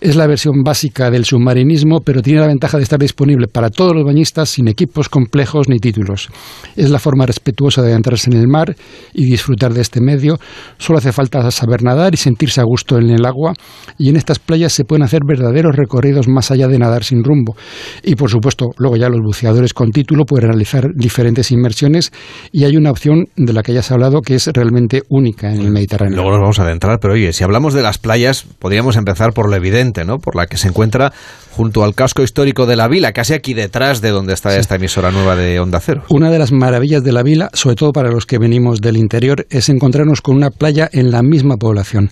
es 0.00 0.14
la 0.14 0.28
versión 0.28 0.62
básica 0.62 1.10
del 1.10 1.24
submarinismo, 1.24 2.00
pero 2.00 2.22
tiene 2.22 2.40
la 2.40 2.46
ventaja 2.46 2.76
de 2.76 2.84
estar 2.84 3.00
disponible 3.00 3.48
para 3.48 3.70
todos 3.70 3.92
los 3.92 4.04
bañistas 4.04 4.50
sin 4.50 4.68
equipos 4.68 5.08
complejos 5.08 5.68
ni 5.68 5.78
títulos. 5.78 6.28
Es 6.76 6.90
la 6.90 7.00
forma 7.00 7.26
respetuosa 7.26 7.82
de 7.82 7.90
adentrarse 7.90 8.30
en 8.30 8.36
el 8.36 8.46
mar 8.46 8.76
y 9.14 9.24
disfrutar 9.24 9.74
de 9.74 9.80
este 9.80 10.00
medio. 10.00 10.38
Solo 10.78 10.98
hace 10.98 11.10
falta 11.10 11.50
saber 11.50 11.82
nadar 11.82 12.14
y 12.14 12.18
sentirse 12.18 12.60
a 12.60 12.64
gusto 12.64 12.98
en 12.98 13.10
el 13.10 13.26
agua. 13.26 13.54
Y 13.98 14.10
en 14.10 14.16
estas 14.16 14.38
playas 14.38 14.72
se 14.72 14.84
pueden 14.84 15.02
hacer 15.02 15.22
verdaderos 15.26 15.74
recorridos 15.74 16.28
más 16.28 16.52
allá 16.52 16.68
de 16.68 16.78
nadar 16.78 17.02
sin 17.02 17.24
rumbo. 17.24 17.56
Y 18.04 18.14
por 18.14 18.30
supuesto, 18.30 18.66
luego 18.78 18.96
ya 18.96 19.08
los 19.08 19.20
buceadores 19.40 19.72
con 19.72 19.90
título 19.90 20.26
pueden 20.26 20.48
realizar 20.48 20.92
diferentes 20.94 21.50
inmersiones 21.50 22.12
y 22.52 22.64
hay 22.64 22.76
una 22.76 22.90
opción 22.90 23.24
de 23.36 23.54
la 23.54 23.62
que 23.62 23.72
ya 23.72 23.80
hablado 23.90 24.20
que 24.20 24.34
es 24.34 24.46
realmente 24.48 25.02
única 25.08 25.50
en 25.50 25.62
el 25.62 25.70
Mediterráneo. 25.70 26.16
Luego 26.16 26.32
nos 26.32 26.40
vamos 26.40 26.58
a 26.58 26.64
adentrar, 26.64 26.98
pero 27.00 27.14
oye, 27.14 27.32
si 27.32 27.42
hablamos 27.42 27.72
de 27.72 27.80
las 27.80 27.96
playas, 27.96 28.44
podríamos 28.58 28.96
empezar 28.96 29.32
por 29.32 29.48
lo 29.48 29.56
evidente, 29.56 30.04
¿no? 30.04 30.18
Por 30.18 30.36
la 30.36 30.46
que 30.46 30.58
se 30.58 30.68
encuentra 30.68 31.12
junto 31.52 31.82
al 31.84 31.94
casco 31.94 32.22
histórico 32.22 32.66
de 32.66 32.76
la 32.76 32.86
vila, 32.86 33.12
casi 33.12 33.32
aquí 33.32 33.54
detrás 33.54 34.02
de 34.02 34.10
donde 34.10 34.34
está 34.34 34.54
esta 34.56 34.74
emisora 34.74 35.10
nueva 35.10 35.36
de 35.36 35.58
Onda 35.58 35.80
Cero. 35.80 36.02
Una 36.10 36.30
de 36.30 36.38
las 36.38 36.52
maravillas 36.52 37.02
de 37.02 37.12
la 37.12 37.22
vila, 37.22 37.48
sobre 37.54 37.76
todo 37.76 37.92
para 37.92 38.10
los 38.10 38.26
que 38.26 38.38
venimos 38.38 38.82
del 38.82 38.98
interior, 38.98 39.46
es 39.48 39.70
encontrarnos 39.70 40.20
con 40.20 40.36
una 40.36 40.50
playa 40.50 40.90
en 40.92 41.10
la 41.10 41.22
misma 41.22 41.56
población. 41.56 42.10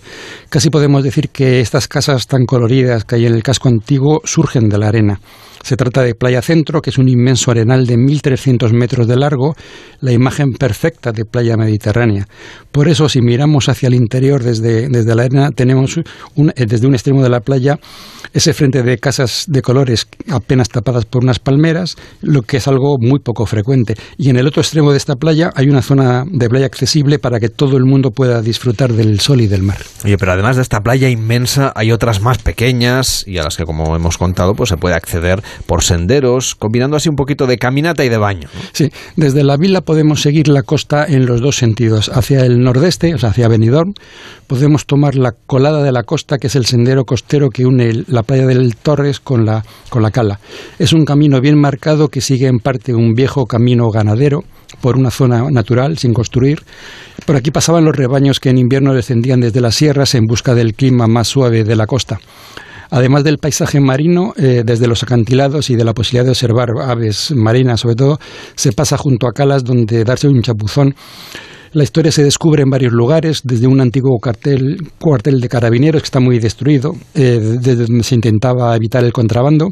Casi 0.48 0.70
podemos 0.70 1.04
decir 1.04 1.28
que 1.28 1.60
estas 1.60 1.88
casas 1.88 2.26
tan 2.26 2.46
coloridas 2.46 3.04
que 3.04 3.16
hay 3.16 3.26
en 3.26 3.34
el 3.34 3.42
casco 3.42 3.68
antiguo 3.68 4.22
surgen 4.24 4.68
de 4.70 4.78
la 4.78 4.88
arena. 4.88 5.20
Se 5.62 5.76
trata 5.76 6.02
de 6.02 6.14
Playa 6.14 6.42
Centro, 6.42 6.80
que 6.80 6.90
es 6.90 6.98
un 6.98 7.08
inmenso 7.08 7.50
arenal 7.50 7.86
de 7.86 7.96
1.300 7.96 8.72
metros 8.72 9.06
de 9.06 9.16
largo, 9.16 9.54
la 10.00 10.12
imagen 10.12 10.52
perfecta 10.52 11.12
de 11.12 11.24
playa 11.24 11.56
mediterránea. 11.56 12.26
Por 12.72 12.88
eso, 12.88 13.08
si 13.08 13.20
miramos 13.20 13.68
hacia 13.68 13.88
el 13.88 13.94
interior 13.94 14.42
desde, 14.42 14.88
desde 14.88 15.14
la 15.14 15.24
arena, 15.24 15.50
tenemos 15.50 15.98
eh, 15.98 16.66
desde 16.66 16.86
un 16.86 16.94
extremo 16.94 17.22
de 17.22 17.28
la 17.28 17.40
playa 17.40 17.78
ese 18.32 18.52
frente 18.52 18.82
de 18.82 18.98
casas 18.98 19.44
de 19.48 19.62
colores 19.62 20.06
apenas 20.30 20.68
tapadas 20.68 21.04
por 21.04 21.22
unas 21.22 21.38
palmeras, 21.38 21.96
lo 22.20 22.42
que 22.42 22.58
es 22.58 22.68
algo 22.68 22.98
muy 22.98 23.20
poco 23.20 23.46
frecuente. 23.46 23.94
Y 24.16 24.30
en 24.30 24.36
el 24.36 24.46
otro 24.46 24.62
extremo 24.62 24.90
de 24.92 24.98
esta 24.98 25.16
playa 25.16 25.50
hay 25.54 25.68
una 25.68 25.82
zona 25.82 26.24
de 26.30 26.48
playa 26.48 26.66
accesible 26.66 27.18
para 27.18 27.40
que 27.40 27.48
todo 27.48 27.76
el 27.76 27.84
mundo 27.84 28.10
pueda 28.10 28.42
disfrutar 28.42 28.92
del 28.92 29.20
sol 29.20 29.40
y 29.40 29.46
del 29.46 29.62
mar. 29.62 29.78
Oye, 30.04 30.16
pero 30.18 30.32
además 30.32 30.56
de 30.56 30.62
esta 30.62 30.80
playa 30.80 31.08
inmensa, 31.08 31.72
hay 31.74 31.90
otras 31.92 32.20
más 32.20 32.38
pequeñas 32.38 33.24
y 33.26 33.38
a 33.38 33.42
las 33.42 33.56
que, 33.56 33.64
como 33.64 33.96
hemos 33.96 34.18
contado, 34.18 34.54
pues 34.54 34.68
se 34.68 34.76
puede 34.76 34.94
acceder 34.94 35.42
por 35.66 35.82
senderos, 35.82 36.54
combinando 36.54 36.96
así 36.96 37.08
un 37.08 37.16
poquito 37.16 37.46
de 37.46 37.58
caminata 37.58 38.04
y 38.04 38.08
de 38.08 38.18
baño. 38.18 38.48
Sí, 38.72 38.90
desde 39.16 39.44
la 39.44 39.56
vila 39.56 39.80
podemos 39.80 40.22
seguir 40.22 40.48
la 40.48 40.62
costa 40.62 41.04
en 41.06 41.26
los 41.26 41.40
dos 41.40 41.56
sentidos, 41.56 42.10
hacia 42.12 42.44
el 42.44 42.60
nordeste, 42.60 43.14
o 43.14 43.18
sea, 43.18 43.30
hacia 43.30 43.48
Benidorm, 43.48 43.94
podemos 44.46 44.86
tomar 44.86 45.14
la 45.14 45.32
colada 45.46 45.82
de 45.82 45.92
la 45.92 46.02
costa, 46.02 46.38
que 46.38 46.48
es 46.48 46.56
el 46.56 46.66
sendero 46.66 47.04
costero 47.04 47.50
que 47.50 47.66
une 47.66 48.04
la 48.06 48.22
playa 48.22 48.46
del 48.46 48.76
Torres 48.76 49.20
con 49.20 49.44
la, 49.44 49.64
con 49.90 50.02
la 50.02 50.10
cala. 50.10 50.40
Es 50.78 50.92
un 50.92 51.04
camino 51.04 51.40
bien 51.40 51.58
marcado 51.58 52.08
que 52.08 52.20
sigue 52.20 52.46
en 52.46 52.58
parte 52.58 52.94
un 52.94 53.14
viejo 53.14 53.46
camino 53.46 53.90
ganadero 53.90 54.44
por 54.80 54.96
una 54.96 55.10
zona 55.10 55.50
natural 55.50 55.98
sin 55.98 56.12
construir. 56.12 56.62
Por 57.26 57.36
aquí 57.36 57.50
pasaban 57.50 57.84
los 57.84 57.96
rebaños 57.96 58.40
que 58.40 58.50
en 58.50 58.58
invierno 58.58 58.94
descendían 58.94 59.40
desde 59.40 59.60
las 59.60 59.74
sierras 59.74 60.14
en 60.14 60.24
busca 60.26 60.54
del 60.54 60.74
clima 60.74 61.06
más 61.06 61.28
suave 61.28 61.64
de 61.64 61.76
la 61.76 61.86
costa. 61.86 62.20
Además 62.90 63.24
del 63.24 63.38
paisaje 63.38 63.80
marino, 63.80 64.32
eh, 64.36 64.62
desde 64.64 64.86
los 64.86 65.02
acantilados 65.02 65.70
y 65.70 65.76
de 65.76 65.84
la 65.84 65.92
posibilidad 65.92 66.24
de 66.24 66.30
observar 66.30 66.68
aves 66.82 67.32
marinas, 67.34 67.80
sobre 67.80 67.96
todo, 67.96 68.18
se 68.54 68.72
pasa 68.72 68.96
junto 68.96 69.26
a 69.26 69.32
calas 69.32 69.64
donde 69.64 70.04
darse 70.04 70.28
un 70.28 70.42
chapuzón 70.42 70.94
la 71.72 71.82
historia 71.82 72.10
se 72.10 72.22
descubre 72.22 72.62
en 72.62 72.70
varios 72.70 72.92
lugares, 72.92 73.42
desde 73.44 73.66
un 73.66 73.80
antiguo 73.80 74.18
cuartel, 74.18 74.78
cuartel 74.98 75.38
de 75.40 75.48
carabineros 75.48 76.00
que 76.00 76.06
está 76.06 76.18
muy 76.18 76.38
destruido, 76.38 76.94
eh, 77.14 77.38
desde 77.60 77.86
donde 77.86 78.04
se 78.04 78.14
intentaba 78.14 78.74
evitar 78.74 79.04
el 79.04 79.12
contrabando, 79.12 79.68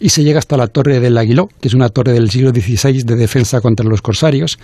y 0.00 0.08
se 0.08 0.24
llega 0.24 0.40
hasta 0.40 0.56
la 0.56 0.66
Torre 0.66 0.98
del 0.98 1.16
Aguiló, 1.16 1.48
que 1.60 1.68
es 1.68 1.74
una 1.74 1.88
torre 1.88 2.12
del 2.12 2.30
siglo 2.30 2.50
XVI 2.50 3.04
de 3.04 3.14
defensa 3.14 3.60
contra 3.60 3.86
los 3.86 4.02
corsarios, 4.02 4.58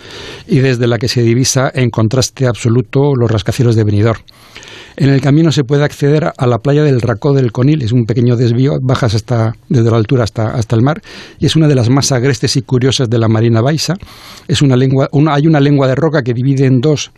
y 0.45 0.59
desde 0.59 0.87
la 0.87 0.97
que 0.97 1.07
se 1.07 1.21
divisa 1.21 1.71
en 1.73 1.89
contraste 1.89 2.47
absoluto 2.47 3.15
los 3.15 3.31
rascacielos 3.31 3.75
de 3.75 3.85
Benidorm. 3.85 4.21
En 4.95 5.09
el 5.09 5.21
camino 5.21 5.51
se 5.51 5.63
puede 5.63 5.83
acceder 5.83 6.31
a 6.37 6.47
la 6.47 6.59
playa 6.59 6.83
del 6.83 7.01
Racó 7.01 7.33
del 7.33 7.51
Conil, 7.51 7.81
es 7.81 7.91
un 7.91 8.05
pequeño 8.05 8.35
desvío, 8.35 8.77
bajas 8.81 9.15
hasta, 9.15 9.55
desde 9.67 9.89
la 9.89 9.97
altura 9.97 10.23
hasta, 10.23 10.53
hasta 10.53 10.75
el 10.75 10.83
mar, 10.83 11.01
y 11.39 11.47
es 11.47 11.55
una 11.55 11.67
de 11.67 11.75
las 11.75 11.89
más 11.89 12.11
agrestes 12.11 12.55
y 12.57 12.61
curiosas 12.61 13.09
de 13.09 13.17
la 13.17 13.27
Marina 13.27 13.61
Baixa. 13.61 13.95
Es 14.47 14.61
una 14.61 14.75
lengua, 14.75 15.09
hay 15.31 15.47
una 15.47 15.59
lengua 15.59 15.87
de 15.87 15.95
roca 15.95 16.21
que 16.21 16.33
divide 16.33 16.65
en 16.65 16.79
dos 16.79 17.11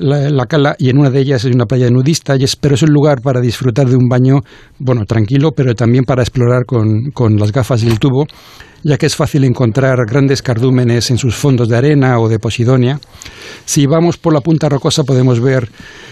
la, 0.00 0.46
cala 0.46 0.74
y 0.78 0.88
en 0.88 0.98
una 0.98 1.10
de 1.10 1.20
ellas 1.20 1.44
es 1.44 1.54
una 1.54 1.66
playa 1.66 1.90
nudista, 1.90 2.36
y 2.36 2.44
es, 2.44 2.56
pero 2.56 2.74
es 2.74 2.82
un 2.82 2.90
lugar 2.90 3.20
para 3.22 3.40
disfrutar 3.40 3.88
de 3.88 3.96
un 3.96 4.08
baño, 4.08 4.40
bueno, 4.78 5.04
tranquilo, 5.04 5.52
pero 5.54 5.74
también 5.74 6.04
para 6.04 6.22
explorar 6.22 6.64
con, 6.64 7.10
con 7.12 7.36
las 7.36 7.52
gafas 7.52 7.82
y 7.82 7.88
el 7.88 7.98
tubo 7.98 8.26
ya 8.82 8.96
que 8.96 9.06
es 9.06 9.16
fácil 9.16 9.44
encontrar 9.44 9.98
grandes 10.06 10.42
cardúmenes 10.42 11.10
en 11.10 11.18
sus 11.18 11.34
fondos 11.34 11.68
de 11.68 11.76
arena 11.76 12.18
o 12.18 12.28
de 12.28 12.38
posidonia. 12.38 12.98
Si 13.64 13.86
vamos 13.86 14.16
por 14.16 14.32
la 14.32 14.40
punta 14.40 14.68
rocosa 14.68 15.04
podemos 15.04 15.40
ver 15.40 15.68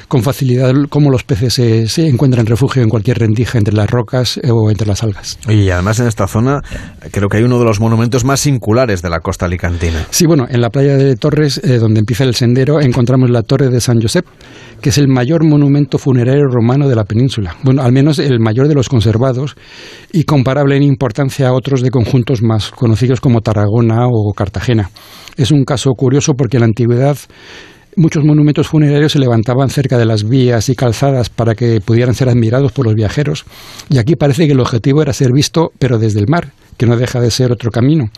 con 0.08 0.22
facilidad 0.22 0.72
cómo 0.88 1.10
los 1.10 1.22
peces 1.22 1.54
se, 1.54 2.06
encuentran 2.06 2.46
refugio 2.46 2.82
en 2.82 2.88
cualquier 2.88 3.18
rendija 3.18 3.58
entre 3.58 3.74
las 3.74 3.90
rocas 3.90 4.38
eh, 4.38 4.50
o 4.50 4.70
entre 4.70 4.86
las 4.86 5.02
algas. 5.02 5.38
Y 5.48 5.68
además 5.68 6.00
en 6.00 6.06
esta 6.06 6.26
zona 6.26 6.60
creo 7.10 7.28
que 7.28 7.38
hay 7.38 7.42
uno 7.42 7.58
de 7.58 7.64
los 7.64 7.80
monumentos 7.80 8.24
más 8.24 8.40
singulares 8.40 9.02
de 9.02 9.10
la 9.10 9.20
costa 9.20 9.46
alicantina. 9.46 10.06
Sí, 10.10 10.26
bueno, 10.26 10.46
en 10.48 10.60
la 10.60 10.70
playa 10.70 10.96
de 10.96 11.16
Torres, 11.16 11.60
eh, 11.62 11.78
donde 11.78 12.00
empieza 12.00 12.24
el 12.24 12.34
sendero, 12.34 12.80
encontramos 12.80 13.30
la 13.30 13.42
Torre 13.42 13.68
de 13.68 13.77
San 13.80 14.00
Josep, 14.00 14.26
que 14.80 14.90
es 14.90 14.98
el 14.98 15.08
mayor 15.08 15.44
monumento 15.44 15.98
funerario 15.98 16.44
romano 16.44 16.88
de 16.88 16.96
la 16.96 17.04
península. 17.04 17.56
Bueno, 17.62 17.82
al 17.82 17.92
menos 17.92 18.18
el 18.18 18.40
mayor 18.40 18.68
de 18.68 18.74
los 18.74 18.88
conservados 18.88 19.56
y 20.12 20.24
comparable 20.24 20.76
en 20.76 20.82
importancia 20.82 21.48
a 21.48 21.52
otros 21.52 21.82
de 21.82 21.90
conjuntos 21.90 22.42
más 22.42 22.70
conocidos 22.70 23.20
como 23.20 23.40
Tarragona 23.40 24.06
o 24.08 24.32
Cartagena. 24.32 24.90
Es 25.36 25.50
un 25.50 25.64
caso 25.64 25.92
curioso 25.94 26.34
porque 26.34 26.56
en 26.56 26.62
la 26.62 26.66
antigüedad 26.66 27.18
muchos 27.96 28.24
monumentos 28.24 28.68
funerarios 28.68 29.12
se 29.12 29.18
levantaban 29.18 29.70
cerca 29.70 29.98
de 29.98 30.06
las 30.06 30.28
vías 30.28 30.68
y 30.68 30.74
calzadas 30.74 31.30
para 31.30 31.54
que 31.54 31.80
pudieran 31.80 32.14
ser 32.14 32.28
admirados 32.28 32.72
por 32.72 32.86
los 32.86 32.94
viajeros. 32.94 33.44
Y 33.90 33.98
aquí 33.98 34.14
parece 34.16 34.46
que 34.46 34.52
el 34.52 34.60
objetivo 34.60 35.02
era 35.02 35.12
ser 35.12 35.32
visto, 35.32 35.72
pero 35.78 35.98
desde 35.98 36.20
el 36.20 36.28
mar, 36.28 36.52
que 36.78 36.86
no 36.86 36.96
deja 36.96 37.20
de 37.20 37.30
ser 37.30 37.52
otro 37.52 37.70
camino. 37.70 38.08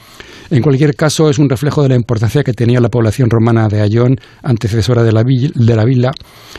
En 0.50 0.62
cualquier 0.62 0.94
caso, 0.94 1.30
es 1.30 1.38
un 1.38 1.48
reflejo 1.48 1.82
de 1.82 1.88
la 1.88 1.94
importancia 1.94 2.42
que 2.42 2.52
tenía 2.52 2.80
la 2.80 2.88
población 2.88 3.30
romana 3.30 3.68
de 3.68 3.80
Ayón, 3.80 4.16
antecesora 4.42 5.02
de 5.02 5.12
la, 5.12 5.22
de 5.24 5.76
la 5.76 5.84
vila, 5.84 6.12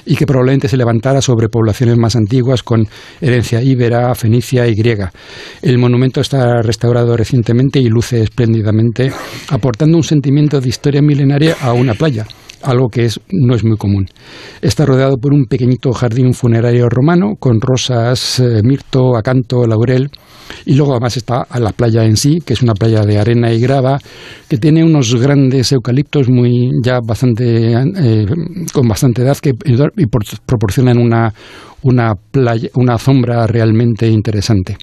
y 0.06 0.16
que 0.16 0.26
probablemente 0.26 0.68
se 0.68 0.78
levantara 0.78 1.22
sobre 1.22 1.50
poblaciones 1.50 1.98
más 1.98 2.16
antiguas 2.16 2.64
con 2.64 2.88
herencia 3.20 3.62
íbera, 3.62 4.16
fenicia 4.16 4.68
y 4.68 4.76
griega. 4.76 5.12
El 5.62 5.78
monumento 5.78 6.22
está 6.22 6.62
restaurado 6.62 7.16
recientemente 7.16 7.80
y 7.80 7.90
luce 7.90 8.24
espléndidamente, 8.24 9.12
aportando 9.50 9.98
un 9.98 10.04
sentimiento 10.04 10.60
de 10.60 10.70
historia 10.70 11.02
milenaria 11.02 11.58
a 11.62 11.74
una 11.74 11.94
playa 11.94 12.26
algo 12.64 12.90
que 12.90 13.06
es, 13.06 13.20
no 13.32 13.56
es 13.56 13.64
muy 13.64 13.78
común. 13.78 14.08
Está 14.62 14.86
rodeado 14.86 15.18
por 15.18 15.34
un 15.34 15.46
pequeñito 15.46 15.92
jardín 15.92 16.34
funerario 16.34 16.90
romano 16.90 17.36
con 17.40 17.60
rosas, 17.62 18.40
eh, 18.40 18.62
mirto, 18.64 19.16
acanto, 19.16 19.66
laurel 19.66 20.10
y 20.66 20.76
luego 20.76 20.92
además 20.92 21.18
está 21.18 21.46
a 21.50 21.60
la 21.60 21.72
playa 21.72 22.06
en 22.06 22.18
sí, 22.18 22.40
que 22.46 22.54
es 22.54 22.62
una 22.62 22.74
playa 22.74 23.06
de 23.06 23.18
arena 23.18 23.52
y 23.52 23.60
grava 23.60 24.00
que 24.50 24.58
tiene 24.58 24.84
unos 24.84 25.16
grandes 25.16 25.72
eucaliptos 25.72 26.30
muy 26.30 26.70
ya 26.84 27.00
bastante 27.06 27.74
eh, 27.74 28.26
con 28.74 28.88
bastante 28.88 29.22
edad 29.22 29.38
que 29.38 29.54
y 29.98 30.06
proporcionan 30.46 30.98
una 30.98 31.34
una 31.84 32.14
playa, 32.16 32.70
una 32.76 32.98
sombra 32.98 33.48
realmente 33.48 34.08
interesante. 34.08 34.78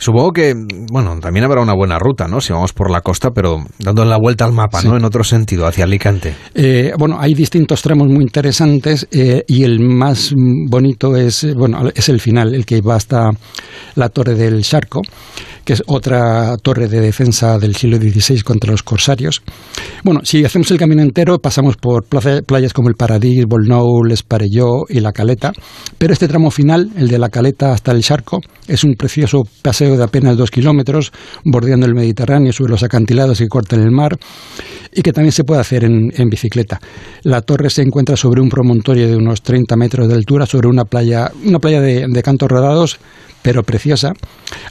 Supongo 0.00 0.32
que, 0.32 0.54
bueno, 0.92 1.18
también 1.18 1.44
habrá 1.44 1.60
una 1.60 1.74
buena 1.74 1.98
ruta, 1.98 2.28
¿no? 2.28 2.40
Si 2.40 2.52
vamos 2.52 2.72
por 2.72 2.88
la 2.88 3.00
costa, 3.00 3.32
pero 3.32 3.64
dando 3.80 4.04
la 4.04 4.16
vuelta 4.16 4.44
al 4.44 4.52
mapa, 4.52 4.80
¿no? 4.82 4.96
En 4.96 5.04
otro 5.04 5.24
sentido, 5.24 5.66
hacia 5.66 5.84
Alicante. 5.84 6.34
Eh, 6.54 6.92
bueno, 6.96 7.16
hay 7.18 7.34
distintos 7.34 7.82
tramos 7.82 8.06
muy 8.06 8.22
interesantes 8.22 9.08
eh, 9.10 9.42
y 9.48 9.64
el 9.64 9.80
más 9.80 10.32
bonito 10.36 11.16
es, 11.16 11.52
bueno, 11.56 11.90
es 11.92 12.08
el 12.08 12.20
final, 12.20 12.54
el 12.54 12.64
que 12.64 12.80
va 12.80 12.94
hasta 12.94 13.30
la 13.96 14.08
Torre 14.08 14.36
del 14.36 14.62
Charco, 14.62 15.02
que 15.64 15.72
es 15.72 15.82
otra 15.86 16.56
torre 16.58 16.86
de 16.86 17.00
defensa 17.00 17.58
del 17.58 17.74
siglo 17.74 17.96
XVI 17.98 18.40
contra 18.42 18.70
los 18.70 18.84
corsarios. 18.84 19.42
Bueno, 20.04 20.20
si 20.22 20.44
hacemos 20.44 20.70
el 20.70 20.78
camino 20.78 21.02
entero, 21.02 21.38
pasamos 21.40 21.76
por 21.76 22.04
playas 22.04 22.72
como 22.72 22.88
el 22.88 22.94
Paradís, 22.94 23.44
Bolnou, 23.46 24.06
Esparelló 24.10 24.84
y 24.88 25.00
La 25.00 25.12
Caleta, 25.12 25.52
pero 25.98 26.12
este 26.12 26.27
tramo 26.28 26.50
final, 26.50 26.90
el 26.96 27.08
de 27.08 27.18
La 27.18 27.28
Caleta 27.28 27.72
hasta 27.72 27.92
el 27.92 28.02
Charco, 28.02 28.40
es 28.66 28.84
un 28.84 28.94
precioso 28.94 29.42
paseo 29.62 29.96
de 29.96 30.04
apenas 30.04 30.36
dos 30.36 30.50
kilómetros, 30.50 31.12
bordeando 31.44 31.86
el 31.86 31.94
Mediterráneo 31.94 32.52
sobre 32.52 32.72
los 32.72 32.82
acantilados 32.82 33.38
que 33.38 33.48
cortan 33.48 33.80
el 33.80 33.90
mar 33.90 34.16
y 34.92 35.02
que 35.02 35.12
también 35.12 35.32
se 35.32 35.44
puede 35.44 35.60
hacer 35.60 35.84
en, 35.84 36.28
bicicleta. 36.28 36.80
La 37.22 37.42
torre 37.42 37.70
se 37.70 37.82
encuentra 37.82 38.16
sobre 38.16 38.40
un 38.40 38.48
promontorio 38.48 39.08
de 39.08 39.16
unos 39.16 39.42
30 39.42 39.76
metros 39.76 40.08
de 40.08 40.14
altura, 40.14 40.46
sobre 40.46 40.68
una 40.68 40.84
playa, 40.84 41.30
una 41.44 41.58
playa 41.58 41.80
de, 41.80 42.06
de 42.08 42.22
cantos 42.22 42.48
rodados, 42.48 42.98
pero 43.42 43.62
preciosa. 43.62 44.12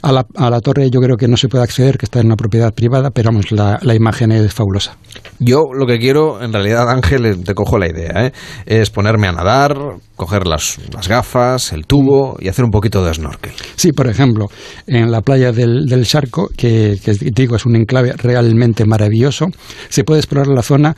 A 0.02 0.12
la, 0.12 0.26
a 0.36 0.50
la, 0.50 0.60
torre 0.60 0.90
yo 0.90 1.00
creo 1.00 1.16
que 1.16 1.28
no 1.28 1.36
se 1.36 1.48
puede 1.48 1.64
acceder, 1.64 1.98
que 1.98 2.06
está 2.06 2.20
en 2.20 2.26
una 2.26 2.36
propiedad 2.36 2.72
privada, 2.72 3.10
pero 3.10 3.30
vamos, 3.30 3.50
la, 3.52 3.78
la 3.82 3.94
imagen 3.94 4.32
es 4.32 4.52
fabulosa. 4.52 4.96
Yo 5.38 5.64
lo 5.72 5.86
que 5.86 5.98
quiero, 5.98 6.42
en 6.42 6.52
realidad, 6.52 6.88
Ángel, 6.90 7.44
te 7.44 7.54
cojo 7.54 7.78
la 7.78 7.88
idea, 7.88 8.26
¿eh? 8.26 8.32
es 8.66 8.90
ponerme 8.90 9.28
a 9.28 9.32
nadar, 9.32 9.76
coger 10.16 10.46
las, 10.46 10.78
las, 10.92 11.08
gafas, 11.08 11.72
el 11.72 11.86
tubo 11.86 12.36
y 12.40 12.48
hacer 12.48 12.64
un 12.64 12.70
poquito 12.70 13.04
de 13.04 13.14
snorkel. 13.14 13.52
Sí, 13.76 13.92
por 13.92 14.08
ejemplo, 14.08 14.46
en 14.86 15.10
la 15.10 15.22
playa 15.22 15.52
del, 15.52 15.86
del 15.86 16.06
Charco, 16.06 16.48
que, 16.56 16.98
que 17.02 17.12
digo 17.12 17.56
es 17.56 17.66
un 17.66 17.76
enclave 17.76 18.12
realmente 18.12 18.84
maravilloso, 18.84 19.46
se 19.88 20.04
puede 20.04 20.20
explorar 20.20 20.48
la 20.48 20.62
zona 20.62 20.96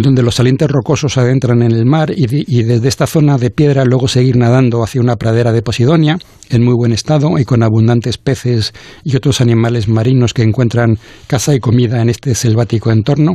donde 0.00 0.22
los 0.22 0.36
salientes 0.36 0.68
rocosos 0.68 1.18
adentran 1.18 1.62
en 1.62 1.72
el 1.72 1.84
mar 1.84 2.12
y, 2.14 2.62
desde 2.62 2.88
esta 2.88 3.06
zona 3.06 3.36
de 3.36 3.50
piedra 3.50 3.84
luego 3.84 4.08
seguir 4.08 4.36
nadando 4.36 4.82
hacia 4.82 5.00
una 5.00 5.16
pradera 5.16 5.52
de 5.52 5.60
Posidonia 5.60 6.18
en 6.48 6.64
muy 6.64 6.74
buen 6.74 6.92
estado 6.92 7.38
y 7.38 7.44
con 7.44 7.62
abundantes 7.62 8.16
peces 8.16 8.72
y 9.04 9.16
otros 9.16 9.40
animales 9.40 9.88
marinos 9.88 10.32
que 10.32 10.42
encuentran 10.42 10.98
casa 11.26 11.54
y 11.54 11.60
comida 11.60 12.00
en 12.00 12.08
este 12.08 12.34
selvático 12.34 12.90
entorno. 12.90 13.34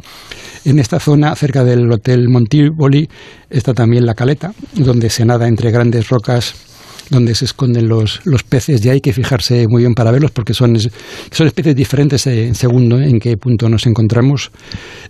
En 0.65 0.79
esta 0.79 0.99
zona, 0.99 1.35
cerca 1.35 1.63
del 1.63 1.91
Hotel 1.91 2.27
Montívoli, 2.27 3.07
está 3.49 3.73
también 3.73 4.05
la 4.05 4.15
caleta, 4.15 4.53
donde 4.73 5.09
se 5.09 5.25
nada 5.25 5.47
entre 5.47 5.71
grandes 5.71 6.09
rocas 6.09 6.55
donde 7.09 7.35
se 7.35 7.45
esconden 7.45 7.87
los, 7.87 8.21
los 8.25 8.43
peces 8.43 8.85
y 8.85 8.89
hay 8.89 9.01
que 9.01 9.13
fijarse 9.13 9.65
muy 9.67 9.83
bien 9.83 9.93
para 9.93 10.11
verlos 10.11 10.31
porque 10.31 10.53
son, 10.53 10.77
son 10.79 11.47
especies 11.47 11.75
diferentes 11.75 12.25
en 12.27 12.55
segundo 12.55 12.99
en 12.99 13.19
qué 13.19 13.37
punto 13.37 13.69
nos 13.69 13.85
encontramos. 13.85 14.51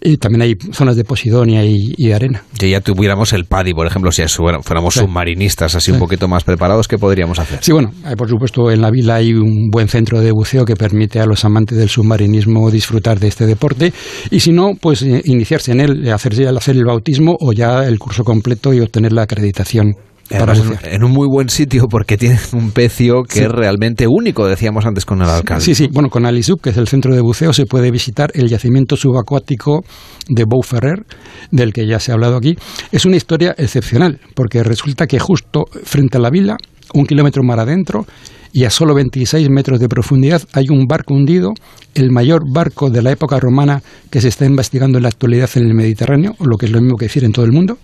Y 0.01 0.17
también 0.17 0.41
hay 0.41 0.55
zonas 0.71 0.95
de 0.95 1.03
posidonia 1.03 1.63
y, 1.65 1.93
y 1.97 2.11
arena. 2.11 2.43
Si 2.59 2.69
ya 2.69 2.81
tuviéramos 2.81 3.33
el 3.33 3.45
PADI, 3.45 3.73
por 3.73 3.87
ejemplo, 3.87 4.11
si 4.11 4.23
fuéramos 4.27 4.93
submarinistas 4.93 5.75
así 5.75 5.91
un 5.91 5.99
poquito 5.99 6.27
más 6.27 6.43
preparados, 6.43 6.87
¿qué 6.87 6.97
podríamos 6.97 7.39
hacer? 7.39 7.59
Sí, 7.61 7.71
bueno, 7.71 7.91
por 8.17 8.29
supuesto 8.29 8.71
en 8.71 8.81
la 8.81 8.91
vila 8.91 9.15
hay 9.15 9.33
un 9.33 9.69
buen 9.69 9.87
centro 9.87 10.21
de 10.21 10.31
buceo 10.31 10.65
que 10.65 10.75
permite 10.75 11.19
a 11.19 11.25
los 11.25 11.45
amantes 11.45 11.77
del 11.77 11.89
submarinismo 11.89 12.69
disfrutar 12.71 13.19
de 13.19 13.27
este 13.27 13.45
deporte 13.45 13.93
y 14.29 14.39
si 14.39 14.51
no, 14.51 14.73
pues 14.79 15.01
eh, 15.01 15.21
iniciarse 15.25 15.71
en 15.71 15.81
él, 15.81 16.11
hacer, 16.11 16.33
hacer 16.47 16.75
el 16.75 16.85
bautismo 16.85 17.37
o 17.39 17.53
ya 17.53 17.85
el 17.85 17.99
curso 17.99 18.23
completo 18.23 18.73
y 18.73 18.79
obtener 18.79 19.13
la 19.13 19.23
acreditación 19.23 19.95
en 20.29 21.03
un 21.03 21.11
muy 21.11 21.27
buen 21.27 21.49
sitio 21.49 21.87
porque 21.89 22.17
tiene 22.17 22.39
un 22.53 22.71
pecio 22.71 23.23
que 23.23 23.45
es 23.45 23.51
realmente 23.51 24.07
único, 24.07 24.45
decíamos 24.47 24.85
antes 24.85 25.05
con 25.05 25.21
el 25.21 25.29
alcalde. 25.29 25.63
Sí, 25.63 25.75
sí. 25.75 25.87
Bueno, 25.91 26.09
con 26.09 26.25
Alisub, 26.25 26.61
que 26.61 26.71
es 26.71 26.77
el 26.77 26.87
centro 26.87 27.13
de 27.13 27.21
buceo, 27.21 27.53
se 27.53 27.65
puede 27.65 27.91
visitar 27.91 28.31
el 28.33 28.49
yacimiento 28.49 28.95
subacuático 28.95 29.83
de 30.27 30.45
Beauferrer, 30.45 31.05
del 31.51 31.73
que 31.73 31.87
ya 31.87 31.99
se 31.99 32.11
ha 32.11 32.15
hablado 32.15 32.37
aquí. 32.37 32.55
Es 32.91 33.05
una 33.05 33.15
historia 33.15 33.55
excepcional, 33.57 34.19
porque 34.35 34.63
resulta 34.63 35.07
que 35.07 35.19
justo 35.19 35.65
frente 35.83 36.17
a 36.17 36.19
la 36.19 36.29
vila, 36.29 36.57
un 36.93 37.05
kilómetro 37.05 37.43
mar 37.43 37.59
adentro, 37.59 38.05
y 38.51 38.65
a 38.65 38.69
solo 38.69 38.93
26 38.93 39.49
metros 39.49 39.79
de 39.79 39.89
profundidad 39.89 40.41
hay 40.53 40.69
un 40.69 40.87
barco 40.87 41.13
hundido, 41.13 41.53
el 41.95 42.11
mayor 42.11 42.43
barco 42.51 42.89
de 42.89 43.01
la 43.01 43.11
época 43.11 43.39
romana 43.39 43.81
que 44.09 44.21
se 44.21 44.27
está 44.27 44.45
investigando 44.45 44.97
en 44.97 45.03
la 45.03 45.09
actualidad 45.09 45.49
en 45.55 45.67
el 45.67 45.73
Mediterráneo, 45.73 46.35
o 46.39 46.45
lo 46.45 46.57
que 46.57 46.67
es 46.67 46.71
lo 46.71 46.81
mismo 46.81 46.97
que 46.97 47.05
decir 47.05 47.23
en 47.23 47.31
todo 47.31 47.45
el 47.45 47.51
mundo. 47.51 47.77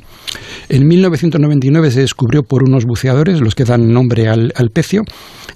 En 0.70 0.88
1999 0.88 1.92
se 1.92 2.02
descubrió 2.02 2.44
por 2.44 2.64
unos 2.64 2.86
buceadores, 2.86 3.42
los 3.42 3.56
que 3.56 3.66
dan 3.66 3.94
nombre 3.94 4.28
al, 4.28 4.54
al 4.56 4.70
pecio, 4.70 5.04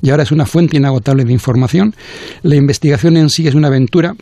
y 0.02 0.10
ahora 0.10 0.24
es 0.24 0.32
una 0.32 0.46
fuente 0.46 0.78
inagotable 0.78 1.26
de 1.26 1.34
información. 1.34 1.96
La 2.44 2.56
investigación 2.56 3.18
en 3.18 3.30
sí 3.30 3.48
es 3.48 3.56
una 3.56 3.68
aventura 3.68 4.16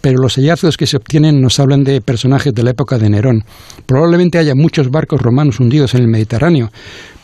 pero 0.00 0.18
los 0.20 0.36
hallazgos 0.36 0.76
que 0.76 0.86
se 0.86 0.96
obtienen 0.96 1.40
nos 1.40 1.60
hablan 1.60 1.84
de 1.84 2.00
personajes 2.00 2.54
de 2.54 2.62
la 2.62 2.70
época 2.70 2.98
de 2.98 3.10
Nerón. 3.10 3.44
Probablemente 3.86 4.38
haya 4.38 4.54
muchos 4.54 4.90
barcos 4.90 5.20
romanos 5.20 5.60
hundidos 5.60 5.94
en 5.94 6.02
el 6.02 6.08
Mediterráneo, 6.08 6.70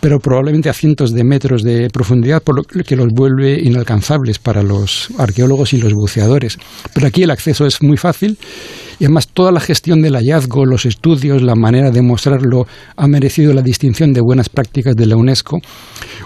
pero 0.01 0.21
probablemente 0.21 0.69
a 0.69 0.73
cientos 0.73 1.13
de 1.13 1.25
metros 1.25 1.63
de 1.63 1.89
profundidad, 1.91 2.43
por 2.43 2.57
lo 2.57 2.85
que 2.85 2.97
los 2.97 3.09
vuelve 3.13 3.61
inalcanzables 3.61 4.39
para 4.39 4.63
los 4.63 5.09
arqueólogos 5.19 5.73
y 5.73 5.79
los 5.79 5.93
buceadores. 5.93 6.59
Pero 6.95 7.07
aquí 7.07 7.23
el 7.23 7.31
acceso 7.31 7.67
es 7.67 7.83
muy 7.83 7.97
fácil 7.97 8.39
y 9.01 9.05
además 9.05 9.29
toda 9.29 9.53
la 9.53 9.61
gestión 9.61 10.03
del 10.03 10.15
hallazgo, 10.15 10.67
los 10.67 10.85
estudios, 10.85 11.43
la 11.43 11.55
manera 11.55 11.91
de 11.91 12.03
mostrarlo 12.03 12.67
ha 12.97 13.07
merecido 13.07 13.53
la 13.53 13.63
distinción 13.63 14.13
de 14.13 14.21
buenas 14.21 14.49
prácticas 14.49 14.97
de 14.97 15.07
la 15.07 15.17
UNESCO, 15.17 15.59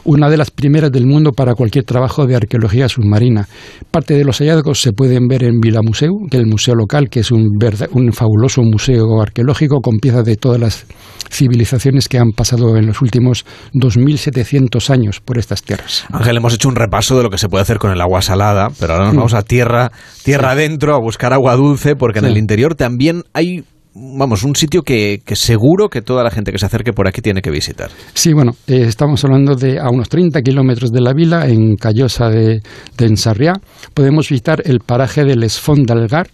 una 0.05 0.29
de 0.29 0.37
las 0.37 0.51
primeras 0.51 0.91
del 0.91 1.07
mundo 1.07 1.33
para 1.33 1.55
cualquier 1.55 1.85
trabajo 1.85 2.27
de 2.27 2.37
arqueología 2.37 2.89
submarina. 2.89 3.49
Parte 3.91 4.15
de 4.15 4.25
los 4.25 4.39
hallazgos 4.39 4.81
se 4.81 4.93
pueden 4.93 5.29
ver 5.29 5.45
en 5.45 5.61
Vila 5.61 5.81
Museu, 5.83 6.27
que 6.31 6.37
es 6.37 6.43
el 6.43 6.49
museo 6.49 6.75
local, 6.75 7.09
que 7.09 7.21
es 7.21 7.31
un, 7.31 7.59
un 7.93 8.13
fabuloso 8.13 8.63
museo 8.63 9.21
arqueológico 9.21 9.81
con 9.81 9.99
piezas 9.99 10.25
de 10.25 10.37
todas 10.37 10.61
las 10.61 10.87
civilizaciones 11.31 12.09
que 12.09 12.19
han 12.19 12.31
pasado 12.33 12.77
en 12.77 12.87
los 12.87 13.01
últimos 13.01 13.45
2.700 13.75 14.91
años 14.91 15.21
por 15.21 15.39
estas 15.39 15.63
tierras. 15.63 16.05
Ángel, 16.13 16.37
hemos 16.37 16.55
hecho 16.55 16.69
un 16.69 16.77
repaso 16.77 17.17
de 17.17 17.23
lo 17.23 17.31
que 17.31 17.39
se 17.39 17.49
puede 17.49 17.63
hacer 17.63 17.79
con 17.79 17.91
el 17.91 18.01
agua 18.01 18.23
salada, 18.23 18.69
pero 18.79 18.95
ahora 18.95 19.07
nos 19.07 19.17
vamos 19.17 19.35
a 19.35 19.43
tierra, 19.43 19.93
tierra 20.25 20.53
adentro 20.53 20.95
a 20.95 21.01
buscar 21.01 21.33
agua 21.33 21.57
dulce, 21.57 21.97
porque 21.97 22.19
en 22.19 22.27
el 22.27 22.37
interior 22.37 22.75
también 22.75 23.23
hay 23.33 23.65
vamos, 23.95 24.43
un 24.43 24.55
sitio 24.55 24.83
que, 24.83 25.23
seguro 25.35 25.89
que 25.89 26.03
toda 26.03 26.23
la 26.23 26.31
gente 26.31 26.53
que 26.53 26.59
se 26.59 26.67
acerque 26.67 26.93
por 26.93 27.09
aquí 27.09 27.21
tiene 27.21 27.43
que 27.43 27.51
visitar. 27.51 27.91
Sí, 28.15 28.33
bueno, 28.33 28.53
eh, 28.67 28.85
estamos 28.89 29.25
hablando 29.25 29.55
de 29.55 29.79
a 29.79 29.89
unos 29.91 30.09
30 30.09 30.41
kilómetros 30.43 30.91
de 30.91 31.01
la 31.01 31.13
vila, 31.13 31.47
en 31.49 31.77
Callosa 31.77 32.29
de, 32.29 32.61
de 32.97 33.07
Ensarriá. 33.07 33.55
Podemos 33.95 34.29
visitar 34.29 34.63
el 34.65 34.81
paraje 34.81 35.25
del 35.25 35.43
Esfond 35.43 35.87
d'Algar, 35.87 36.29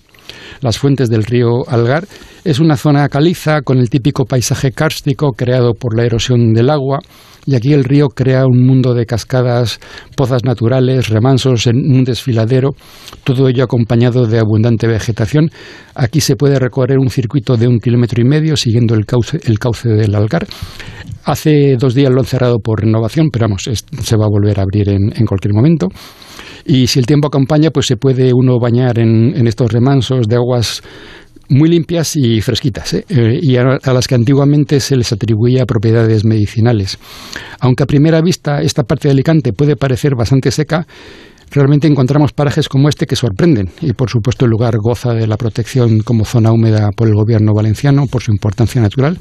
las 0.61 0.79
fuentes 0.79 1.09
del 1.09 1.25
río 1.25 1.69
Algar. 1.69 2.07
Es 2.45 2.61
una 2.61 2.77
zona 2.77 3.09
caliza 3.09 3.63
con 3.63 3.79
el 3.79 3.91
típico 3.91 4.25
paisaje 4.25 4.73
kárstico 4.73 5.33
creado 5.33 5.75
por 5.75 5.97
la 5.97 6.05
erosión 6.05 6.53
del 6.53 6.71
agua 6.71 7.01
y 7.49 7.55
aquí 7.55 7.73
el 7.73 7.85
río 7.85 8.09
crea 8.09 8.45
un 8.45 8.67
mundo 8.67 8.93
de 8.93 9.07
cascadas, 9.07 9.81
pozas 10.17 10.45
naturales, 10.45 11.09
remansos 11.09 11.67
en 11.67 11.77
un 11.77 12.05
desfiladero, 12.05 12.73
todo 13.25 13.49
ello 13.49 13.65
acompañado 13.65 14.27
de 14.27 14.39
abundante 14.39 14.87
vegetación. 14.87 15.49
Aquí 15.95 16.21
se 16.21 16.37
puede 16.37 16.59
recorrer 16.59 16.99
un 16.99 17.09
circuito 17.09 17.57
de 17.57 17.67
un 17.67 17.79
kilómetro 17.79 18.21
y 18.21 18.29
medio 18.29 18.55
siguiendo 18.55 18.95
el 18.95 19.07
cauce, 19.07 19.41
el 19.45 19.59
cauce 19.59 19.89
del 19.89 20.15
Algar. 20.15 20.47
Hace 21.25 21.77
dos 21.79 21.95
días 21.95 22.13
lo 22.13 22.21
han 22.21 22.27
cerrado 22.27 22.59
por 22.59 22.83
renovación, 22.83 23.29
pero 23.33 23.47
vamos, 23.47 23.63
se 23.63 24.17
va 24.17 24.27
a 24.27 24.31
volver 24.31 24.61
a 24.61 24.65
abrir 24.65 24.91
en 24.91 25.27
cualquier 25.27 25.55
momento. 25.55 25.89
Y 26.65 26.87
si 26.87 26.99
el 26.99 27.07
tiempo 27.07 27.29
acompaña, 27.29 27.71
pues 27.71 27.87
se 27.87 27.97
puede 27.97 28.33
uno 28.35 28.59
bañar 28.61 28.99
en, 28.99 29.47
estos 29.47 29.73
remansos 29.73 30.27
de 30.27 30.37
aguas 30.37 30.83
muy 31.51 31.71
limpias 31.71 32.15
y 32.15 32.43
fresquitas, 32.43 32.93
¿eh? 32.93 33.05
Eh, 33.09 33.39
y 33.41 33.57
a, 33.57 33.65
las 33.65 34.07
que 34.07 34.15
antiguamente 34.15 34.81
se 34.81 34.97
les 34.97 35.13
atribuía 35.13 35.65
propiedades 35.65 36.25
medicinales. 36.25 36.99
Aunque 37.61 37.85
a 37.85 37.87
primera 37.87 38.21
vista 38.21 38.61
esta 38.61 38.83
parte 38.83 39.09
de 39.09 39.13
Alicante 39.13 39.55
puede 39.55 39.77
parecer 39.77 40.13
bastante 40.15 40.51
seca, 40.51 40.87
realmente 41.51 41.89
encontramos 41.89 42.33
parajes 42.33 42.69
como 42.69 42.91
este 42.91 43.07
que 43.07 43.17
sorprenden 43.17 43.71
y 43.81 43.95
por 43.95 44.11
supuesto 44.11 44.45
el 44.45 44.51
lugar 44.51 44.75
goza 44.79 45.15
de 45.15 45.27
la 45.27 45.39
protección 45.39 46.01
como 46.01 46.27
zona 46.27 46.53
húmeda 46.53 46.91
por 46.95 47.09
el 47.09 47.15
gobierno 47.15 47.55
valenciano 47.55 48.07
por 48.07 48.23
su 48.23 48.31
importancia 48.31 48.83
natural 48.83 49.17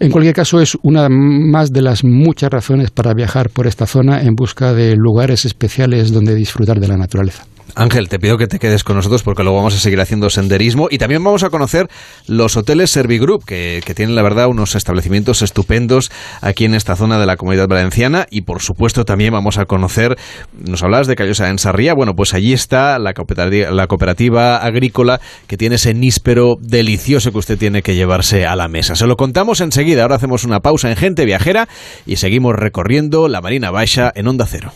en 0.00 0.10
cualquier 0.10 0.34
caso, 0.34 0.60
es 0.60 0.78
una 0.82 1.08
más 1.10 1.72
de 1.72 1.82
las 1.82 2.04
muchas 2.04 2.50
razones 2.50 2.90
para 2.90 3.12
viajar 3.12 3.50
por 3.50 3.66
esta 3.66 3.86
zona 3.86 4.22
en 4.22 4.34
busca 4.34 4.72
de 4.72 4.96
lugares 4.96 5.44
especiales 5.44 6.10
donde 6.10 6.34
disfrutar 6.34 6.80
de 6.80 6.88
la 6.88 6.96
naturaleza. 6.96 7.44
Ángel, 7.74 8.08
te 8.08 8.18
pido 8.18 8.38
que 8.38 8.46
te 8.46 8.58
quedes 8.58 8.84
con 8.84 8.96
nosotros 8.96 9.22
porque 9.22 9.42
luego 9.42 9.58
vamos 9.58 9.74
a 9.74 9.78
seguir 9.78 10.00
haciendo 10.00 10.30
senderismo. 10.30 10.88
Y 10.90 10.98
también 10.98 11.22
vamos 11.22 11.42
a 11.42 11.50
conocer 11.50 11.88
los 12.26 12.56
hoteles 12.56 12.90
Servigroup, 12.90 13.44
que, 13.44 13.82
que 13.84 13.94
tienen 13.94 14.14
la 14.14 14.22
verdad 14.22 14.48
unos 14.48 14.74
establecimientos 14.74 15.42
estupendos 15.42 16.10
aquí 16.40 16.64
en 16.64 16.74
esta 16.74 16.96
zona 16.96 17.18
de 17.18 17.26
la 17.26 17.36
comunidad 17.36 17.68
valenciana. 17.68 18.26
Y 18.30 18.42
por 18.42 18.62
supuesto 18.62 19.04
también 19.04 19.32
vamos 19.32 19.58
a 19.58 19.66
conocer, 19.66 20.16
nos 20.52 20.82
hablabas 20.82 21.06
de 21.06 21.16
Callosa 21.16 21.48
en 21.48 21.58
Sarría, 21.58 21.94
bueno, 21.94 22.14
pues 22.14 22.34
allí 22.34 22.52
está 22.52 22.98
la 22.98 23.14
cooperativa, 23.14 23.70
la 23.70 23.86
cooperativa 23.86 24.56
agrícola 24.58 25.20
que 25.46 25.56
tiene 25.56 25.76
ese 25.76 25.94
níspero 25.94 26.56
delicioso 26.60 27.32
que 27.32 27.38
usted 27.38 27.58
tiene 27.58 27.82
que 27.82 27.94
llevarse 27.94 28.46
a 28.46 28.56
la 28.56 28.68
mesa. 28.68 28.96
Se 28.96 29.06
lo 29.06 29.16
contamos 29.16 29.60
enseguida, 29.60 30.02
ahora 30.02 30.16
hacemos 30.16 30.44
una 30.44 30.60
pausa 30.60 30.90
en 30.90 30.96
Gente 30.96 31.24
Viajera 31.24 31.68
y 32.06 32.16
seguimos 32.16 32.54
recorriendo 32.54 33.28
la 33.28 33.40
Marina 33.40 33.70
Baixa 33.70 34.12
en 34.14 34.28
Onda 34.28 34.46
Cero. 34.46 34.72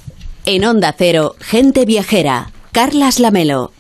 En 0.47 0.65
Onda 0.65 0.95
Cero, 0.97 1.35
Gente 1.41 1.87
Viajera 1.87 2.49
Carlas 2.75 3.21
Lamelo. 3.21 3.71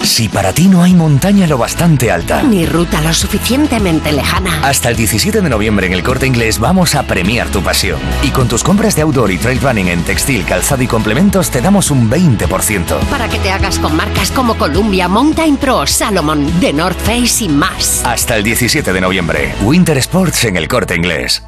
Si 0.00 0.28
para 0.28 0.52
ti 0.52 0.66
no 0.66 0.82
hay 0.82 0.92
montaña 0.94 1.46
lo 1.46 1.58
bastante 1.58 2.10
alta, 2.10 2.42
ni 2.42 2.66
ruta 2.66 3.00
lo 3.00 3.14
suficientemente 3.14 4.10
lejana, 4.10 4.66
hasta 4.66 4.88
el 4.88 4.96
17 4.96 5.40
de 5.40 5.48
noviembre 5.48 5.86
en 5.86 5.92
el 5.92 6.02
Corte 6.02 6.26
Inglés 6.26 6.58
vamos 6.58 6.96
a 6.96 7.04
premiar 7.04 7.46
tu 7.50 7.62
pasión. 7.62 8.00
Y 8.24 8.30
con 8.30 8.48
tus 8.48 8.64
compras 8.64 8.96
de 8.96 9.02
outdoor 9.02 9.30
y 9.30 9.38
trail 9.38 9.60
running 9.60 9.86
en 9.86 10.02
textil, 10.02 10.44
calzado 10.44 10.82
y 10.82 10.88
complementos 10.88 11.52
te 11.52 11.60
damos 11.60 11.92
un 11.92 12.10
20%. 12.10 12.98
Para 13.08 13.28
que 13.28 13.38
te 13.38 13.52
hagas 13.52 13.78
con 13.78 13.94
marcas 13.94 14.32
como 14.32 14.56
Columbia, 14.56 15.06
Mountain 15.06 15.56
Pro, 15.56 15.86
Salomon, 15.86 16.50
The 16.58 16.72
North 16.72 16.98
Face 16.98 17.44
y 17.44 17.48
más. 17.48 18.04
Hasta 18.04 18.36
el 18.36 18.42
17 18.42 18.92
de 18.92 19.00
noviembre, 19.00 19.54
Winter 19.62 19.98
Sports 19.98 20.46
en 20.46 20.56
el 20.56 20.66
Corte 20.66 20.96
Inglés. 20.96 21.44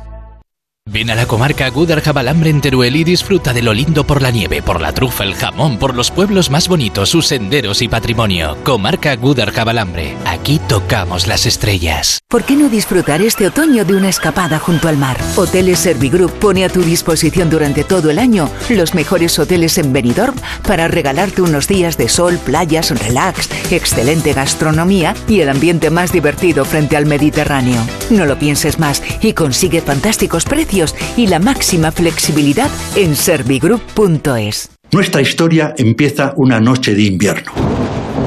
Ven 0.89 1.11
a 1.11 1.17
la 1.17 1.27
comarca 1.27 1.69
Gúdar-Jabalambre 1.69 2.49
en 2.49 2.61
Teruel 2.61 2.95
y 2.95 3.03
disfruta 3.03 3.53
de 3.53 3.61
lo 3.61 3.75
lindo 3.75 4.07
por 4.07 4.23
la 4.23 4.31
nieve, 4.31 4.63
por 4.63 4.81
la 4.81 4.93
trufa, 4.93 5.25
el 5.25 5.35
jamón, 5.35 5.79
por 5.79 5.97
los 5.97 6.13
pueblos 6.13 6.49
más 6.49 6.69
bonitos, 6.69 7.09
sus 7.09 7.27
senderos 7.27 7.83
y 7.83 7.89
patrimonio. 7.89 8.57
Comarca 8.63 9.17
Gúdar-Jabalambre. 9.17 10.15
Aquí 10.25 10.61
tocamos 10.69 11.27
las 11.27 11.45
estrellas. 11.45 12.21
¿Por 12.29 12.45
qué 12.45 12.55
no 12.55 12.69
disfrutar 12.69 13.21
este 13.21 13.49
otoño 13.49 13.85
de 13.85 13.97
una 13.97 14.09
escapada 14.09 14.61
junto 14.61 14.87
al 14.87 14.97
mar? 14.97 15.19
Hoteles 15.35 15.81
Servigroup 15.81 16.31
pone 16.39 16.65
a 16.65 16.69
tu 16.69 16.83
disposición 16.83 17.51
durante 17.51 17.83
todo 17.83 18.09
el 18.09 18.21
año 18.21 18.49
los 18.69 18.95
mejores 18.95 19.37
hoteles 19.41 19.79
en 19.79 19.93
Benidorm 19.93 20.37
para 20.69 20.87
regalarte 20.87 21.43
unos 21.43 21.67
días 21.67 21.99
de 21.99 22.09
sol, 22.09 22.39
playas, 22.39 22.97
relax, 22.97 23.49
excelente 23.73 24.35
gastronomía 24.35 25.17
y 25.27 25.41
el 25.41 25.49
ambiente 25.49 25.91
más 25.91 26.13
divertido 26.13 26.65
frente 26.65 26.97
al 26.97 27.07
Mediterráneo. 27.07 27.85
No 28.11 28.25
lo 28.25 28.39
pienses 28.39 28.79
más 28.79 29.03
y 29.21 29.33
consigue 29.33 29.81
fantásticos 29.81 30.45
precios 30.45 30.76
y 31.17 31.27
la 31.27 31.39
máxima 31.39 31.91
flexibilidad 31.91 32.71
en 32.97 33.17
servigroup.es. 33.17 34.69
Nuestra 34.93 35.23
historia 35.23 35.75
empieza 35.79 36.35
una 36.37 36.61
noche 36.61 36.95
de 36.95 37.03
invierno. 37.03 37.53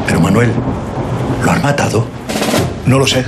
Pero 0.08 0.20
Manuel, 0.20 0.52
¿lo 1.44 1.52
han 1.52 1.62
matado? 1.62 2.08
No 2.88 2.98
lo 2.98 3.06
sé. 3.06 3.24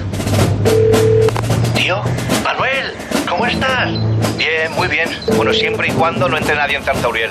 Tío, 1.75 2.01
Manuel, 2.43 2.93
¿cómo 3.29 3.45
estás? 3.45 3.91
Bien, 4.37 4.71
muy 4.75 4.87
bien. 4.87 5.09
Bueno, 5.35 5.53
siempre 5.53 5.89
y 5.89 5.91
cuando 5.91 6.27
no 6.27 6.37
entre 6.37 6.55
nadie 6.55 6.77
en 6.77 6.83
Zarzauriel. 6.83 7.29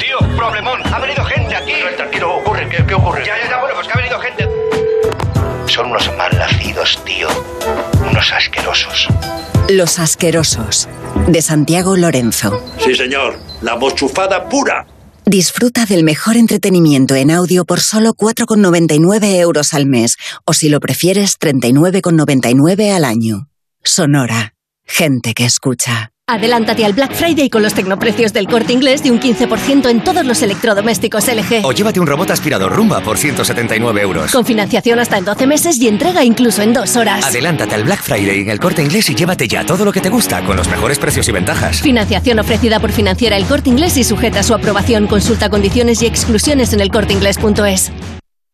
Tío, 0.00 0.18
problemón, 0.36 0.80
ha 0.92 0.98
venido 0.98 1.24
gente 1.24 1.54
aquí. 1.54 1.74
No, 1.84 1.96
tranquilo, 1.96 2.36
ocurre, 2.38 2.68
¿qué, 2.68 2.84
qué 2.84 2.94
ocurre? 2.94 3.24
Ya, 3.24 3.36
ya, 3.38 3.50
ya, 3.50 3.60
bueno, 3.60 3.74
pues 3.76 3.86
que 3.86 3.92
ha 3.92 3.96
venido 3.96 4.18
gente. 4.18 4.51
Son 5.72 5.86
unos 5.86 6.10
malnacidos, 6.18 7.02
tío. 7.06 7.28
Unos 8.10 8.30
asquerosos. 8.30 9.08
Los 9.70 9.98
Asquerosos, 9.98 10.86
de 11.28 11.40
Santiago 11.40 11.96
Lorenzo. 11.96 12.62
Sí, 12.78 12.94
señor, 12.94 13.38
la 13.62 13.76
mochufada 13.76 14.50
pura. 14.50 14.86
Disfruta 15.24 15.86
del 15.86 16.04
mejor 16.04 16.36
entretenimiento 16.36 17.14
en 17.14 17.30
audio 17.30 17.64
por 17.64 17.80
solo 17.80 18.12
4,99 18.12 19.36
euros 19.36 19.72
al 19.72 19.86
mes, 19.86 20.18
o 20.44 20.52
si 20.52 20.68
lo 20.68 20.78
prefieres, 20.78 21.38
39,99 21.40 22.94
al 22.94 23.06
año. 23.06 23.48
Sonora. 23.82 24.52
Gente 24.84 25.32
que 25.32 25.46
escucha. 25.46 26.12
Adelántate 26.32 26.86
al 26.86 26.94
Black 26.94 27.12
Friday 27.12 27.50
con 27.50 27.62
los 27.62 27.74
tecnoprecios 27.74 28.32
del 28.32 28.46
corte 28.46 28.72
inglés 28.72 29.02
de 29.02 29.10
un 29.10 29.20
15% 29.20 29.90
en 29.90 30.02
todos 30.02 30.24
los 30.24 30.40
electrodomésticos 30.40 31.28
LG. 31.28 31.62
O 31.62 31.72
llévate 31.72 32.00
un 32.00 32.06
robot 32.06 32.30
aspirador 32.30 32.74
Rumba 32.74 33.02
por 33.02 33.18
179 33.18 34.00
euros. 34.00 34.32
Con 34.32 34.46
financiación 34.46 34.98
hasta 34.98 35.18
en 35.18 35.26
12 35.26 35.46
meses 35.46 35.78
y 35.78 35.88
entrega 35.88 36.24
incluso 36.24 36.62
en 36.62 36.72
dos 36.72 36.96
horas. 36.96 37.22
Adelántate 37.22 37.74
al 37.74 37.84
Black 37.84 38.00
Friday 38.00 38.40
en 38.40 38.48
el 38.48 38.58
corte 38.58 38.82
inglés 38.82 39.10
y 39.10 39.14
llévate 39.14 39.46
ya 39.46 39.66
todo 39.66 39.84
lo 39.84 39.92
que 39.92 40.00
te 40.00 40.08
gusta 40.08 40.42
con 40.42 40.56
los 40.56 40.68
mejores 40.68 40.98
precios 40.98 41.28
y 41.28 41.32
ventajas. 41.32 41.82
Financiación 41.82 42.38
ofrecida 42.38 42.80
por 42.80 42.92
financiera 42.92 43.36
el 43.36 43.44
corte 43.44 43.68
inglés 43.68 43.98
y 43.98 44.04
sujeta 44.04 44.40
a 44.40 44.42
su 44.42 44.54
aprobación. 44.54 45.08
Consulta 45.08 45.50
condiciones 45.50 46.00
y 46.00 46.06
exclusiones 46.06 46.72
en 46.72 46.80
elcorteingles.es. 46.80 47.92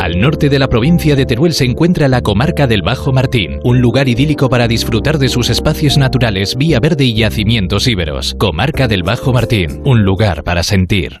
Al 0.00 0.20
norte 0.20 0.48
de 0.48 0.58
la 0.58 0.68
provincia 0.68 1.16
de 1.16 1.24
Teruel 1.24 1.52
se 1.52 1.64
encuentra 1.64 2.08
la 2.08 2.20
comarca 2.20 2.66
del 2.66 2.82
Bajo 2.82 3.12
Martín, 3.12 3.60
un 3.64 3.80
lugar 3.80 4.08
idílico 4.08 4.48
para 4.48 4.68
disfrutar 4.68 5.18
de 5.18 5.28
sus 5.28 5.50
espacios 5.50 5.96
naturales, 5.96 6.56
vía 6.56 6.80
verde 6.80 7.04
y 7.04 7.14
yacimientos 7.14 7.86
íberos. 7.86 8.34
Comarca 8.38 8.88
del 8.88 9.02
Bajo 9.02 9.32
Martín, 9.32 9.82
un 9.84 10.02
lugar 10.02 10.42
para 10.42 10.62
sentir. 10.62 11.20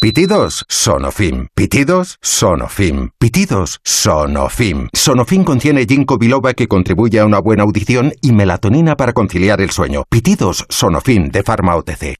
Pitidos 0.00 0.64
Sonofim. 0.68 1.48
Pitidos 1.56 2.18
Sonofim. 2.22 3.10
Pitidos 3.18 3.80
Sonofim. 3.82 4.86
Sonofim 4.92 5.42
contiene 5.42 5.86
ginkgo 5.86 6.18
biloba 6.18 6.54
que 6.54 6.68
contribuye 6.68 7.18
a 7.18 7.26
una 7.26 7.40
buena 7.40 7.64
audición 7.64 8.12
y 8.22 8.30
melatonina 8.30 8.96
para 8.96 9.12
conciliar 9.12 9.60
el 9.60 9.70
sueño. 9.70 10.04
Pitidos 10.08 10.64
Sonofim 10.68 11.30
de 11.30 11.42
Pharma 11.42 11.74
OTC. 11.74 12.14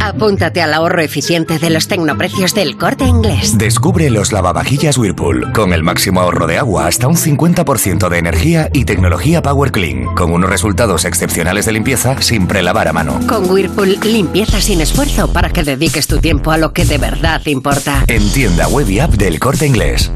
Apúntate 0.00 0.62
al 0.62 0.74
ahorro 0.74 1.02
eficiente 1.02 1.58
de 1.58 1.70
los 1.70 1.86
tecnoprecios 1.86 2.54
del 2.54 2.76
corte 2.76 3.04
inglés. 3.04 3.58
Descubre 3.58 4.10
los 4.10 4.32
lavavajillas 4.32 4.96
Whirlpool 4.96 5.52
con 5.52 5.72
el 5.72 5.82
máximo 5.82 6.20
ahorro 6.20 6.46
de 6.46 6.58
agua 6.58 6.86
hasta 6.86 7.06
un 7.06 7.16
50% 7.16 8.08
de 8.08 8.18
energía 8.18 8.70
y 8.72 8.84
tecnología 8.84 9.42
Power 9.42 9.70
Clean, 9.72 10.06
con 10.14 10.32
unos 10.32 10.48
resultados 10.48 11.04
excepcionales 11.04 11.66
de 11.66 11.72
limpieza 11.72 12.20
sin 12.22 12.46
prelavar 12.46 12.88
a 12.88 12.92
mano. 12.92 13.20
Con 13.28 13.50
Whirlpool, 13.50 13.98
limpieza 14.02 14.60
sin 14.60 14.80
esfuerzo 14.80 15.32
para 15.32 15.50
que 15.50 15.62
dediques 15.62 16.06
tu 16.06 16.18
tiempo 16.18 16.50
a 16.50 16.58
lo 16.58 16.72
que 16.72 16.84
de 16.84 16.98
verdad 16.98 17.42
importa. 17.46 18.04
En 18.06 18.26
tienda 18.32 18.68
web 18.68 18.88
y 18.88 19.00
app 19.00 19.12
del 19.12 19.38
corte 19.38 19.66
inglés. 19.66 20.10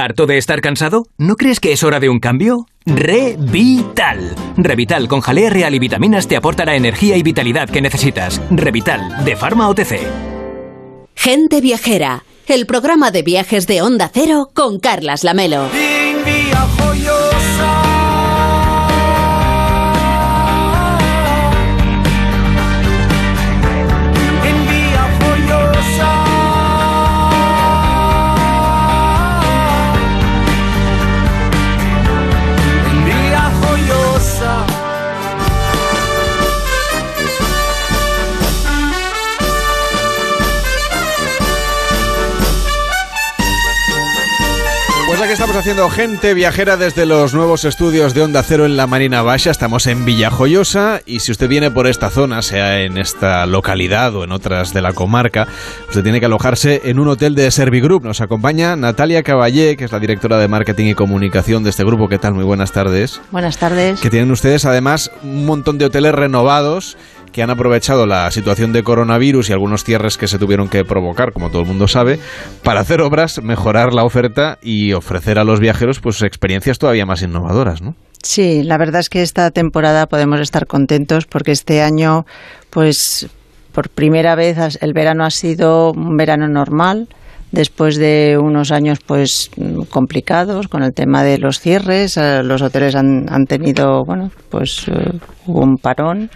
¿Harto 0.00 0.24
de 0.24 0.38
estar 0.38 0.62
cansado? 0.62 1.06
¿No 1.18 1.36
crees 1.36 1.60
que 1.60 1.72
es 1.72 1.82
hora 1.82 2.00
de 2.00 2.08
un 2.08 2.20
cambio? 2.20 2.66
Revital. 2.86 4.34
Revital 4.56 5.08
con 5.08 5.20
jalea 5.20 5.50
real 5.50 5.74
y 5.74 5.78
vitaminas 5.78 6.26
te 6.26 6.36
aporta 6.36 6.64
la 6.64 6.74
energía 6.74 7.18
y 7.18 7.22
vitalidad 7.22 7.68
que 7.68 7.82
necesitas. 7.82 8.40
Revital, 8.50 9.26
de 9.26 9.36
Pharma 9.36 9.68
OTC. 9.68 10.00
Gente 11.14 11.60
Viajera, 11.60 12.24
el 12.46 12.64
programa 12.64 13.10
de 13.10 13.20
viajes 13.20 13.66
de 13.66 13.82
Onda 13.82 14.10
Cero 14.12 14.48
con 14.54 14.80
Carlas 14.80 15.22
Lamelo. 15.22 15.68
Pues 15.68 17.29
aquí 45.30 45.34
estamos 45.34 45.54
haciendo 45.54 45.88
gente 45.90 46.34
viajera 46.34 46.76
desde 46.76 47.06
los 47.06 47.34
nuevos 47.34 47.64
estudios 47.64 48.14
de 48.14 48.22
Onda 48.22 48.42
Cero 48.42 48.66
en 48.66 48.76
la 48.76 48.88
Marina 48.88 49.22
Baixa. 49.22 49.52
Estamos 49.52 49.86
en 49.86 50.04
Villajoyosa 50.04 51.02
y 51.06 51.20
si 51.20 51.30
usted 51.30 51.48
viene 51.48 51.70
por 51.70 51.86
esta 51.86 52.10
zona, 52.10 52.42
sea 52.42 52.80
en 52.80 52.98
esta 52.98 53.46
localidad 53.46 54.12
o 54.16 54.24
en 54.24 54.32
otras 54.32 54.74
de 54.74 54.82
la 54.82 54.92
comarca, 54.92 55.46
usted 55.86 56.02
tiene 56.02 56.18
que 56.18 56.26
alojarse 56.26 56.80
en 56.82 56.98
un 56.98 57.06
hotel 57.06 57.36
de 57.36 57.48
Servigroup. 57.52 58.02
Nos 58.02 58.20
acompaña 58.20 58.74
Natalia 58.74 59.22
Caballé, 59.22 59.76
que 59.76 59.84
es 59.84 59.92
la 59.92 60.00
directora 60.00 60.36
de 60.36 60.48
marketing 60.48 60.86
y 60.86 60.94
comunicación 60.94 61.62
de 61.62 61.70
este 61.70 61.84
grupo. 61.84 62.08
¿Qué 62.08 62.18
tal? 62.18 62.34
Muy 62.34 62.44
buenas 62.44 62.72
tardes. 62.72 63.20
Buenas 63.30 63.56
tardes. 63.56 64.00
Que 64.00 64.10
tienen 64.10 64.32
ustedes 64.32 64.64
además 64.64 65.12
un 65.22 65.46
montón 65.46 65.78
de 65.78 65.84
hoteles 65.84 66.12
renovados 66.12 66.96
que 67.32 67.42
han 67.42 67.50
aprovechado 67.50 68.06
la 68.06 68.30
situación 68.30 68.72
de 68.72 68.82
coronavirus 68.82 69.50
y 69.50 69.52
algunos 69.52 69.84
cierres 69.84 70.18
que 70.18 70.28
se 70.28 70.38
tuvieron 70.38 70.68
que 70.68 70.84
provocar, 70.84 71.32
como 71.32 71.50
todo 71.50 71.62
el 71.62 71.68
mundo 71.68 71.88
sabe, 71.88 72.18
para 72.62 72.80
hacer 72.80 73.00
obras, 73.00 73.42
mejorar 73.42 73.92
la 73.94 74.04
oferta 74.04 74.58
y 74.62 74.92
ofrecer 74.92 75.38
a 75.38 75.44
los 75.44 75.60
viajeros 75.60 76.00
pues 76.00 76.22
experiencias 76.22 76.78
todavía 76.78 77.06
más 77.06 77.22
innovadoras, 77.22 77.82
¿no? 77.82 77.94
Sí, 78.22 78.62
la 78.62 78.76
verdad 78.76 79.00
es 79.00 79.08
que 79.08 79.22
esta 79.22 79.50
temporada 79.50 80.06
podemos 80.06 80.40
estar 80.40 80.66
contentos 80.66 81.24
porque 81.26 81.52
este 81.52 81.80
año, 81.80 82.24
pues 82.68 83.28
por 83.72 83.88
primera 83.88 84.34
vez 84.34 84.78
el 84.80 84.92
verano 84.92 85.24
ha 85.24 85.30
sido 85.30 85.92
un 85.92 86.16
verano 86.16 86.48
normal 86.48 87.08
después 87.52 87.96
de 87.96 88.36
unos 88.40 88.70
años 88.70 88.98
pues 89.04 89.50
complicados 89.88 90.68
con 90.68 90.82
el 90.82 90.92
tema 90.92 91.22
de 91.22 91.38
los 91.38 91.60
cierres 91.60 92.16
eh, 92.16 92.42
los 92.42 92.62
hoteles 92.62 92.94
han, 92.94 93.26
tenido 93.46 94.04
bueno 94.04 94.30
pues 94.50 94.86
eh, 94.88 95.12
hubo 95.46 95.60
un 95.62 95.76
parón 95.76 96.30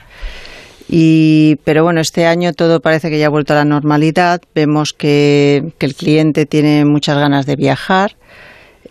y, 0.96 1.56
pero 1.64 1.82
bueno, 1.82 2.00
este 2.00 2.24
año 2.24 2.52
todo 2.52 2.78
parece 2.78 3.10
que 3.10 3.18
ya 3.18 3.26
ha 3.26 3.28
vuelto 3.28 3.52
a 3.52 3.56
la 3.56 3.64
normalidad. 3.64 4.40
Vemos 4.54 4.92
que, 4.92 5.72
que 5.76 5.86
el 5.86 5.96
cliente 5.96 6.46
tiene 6.46 6.84
muchas 6.84 7.18
ganas 7.18 7.46
de 7.46 7.56
viajar. 7.56 8.16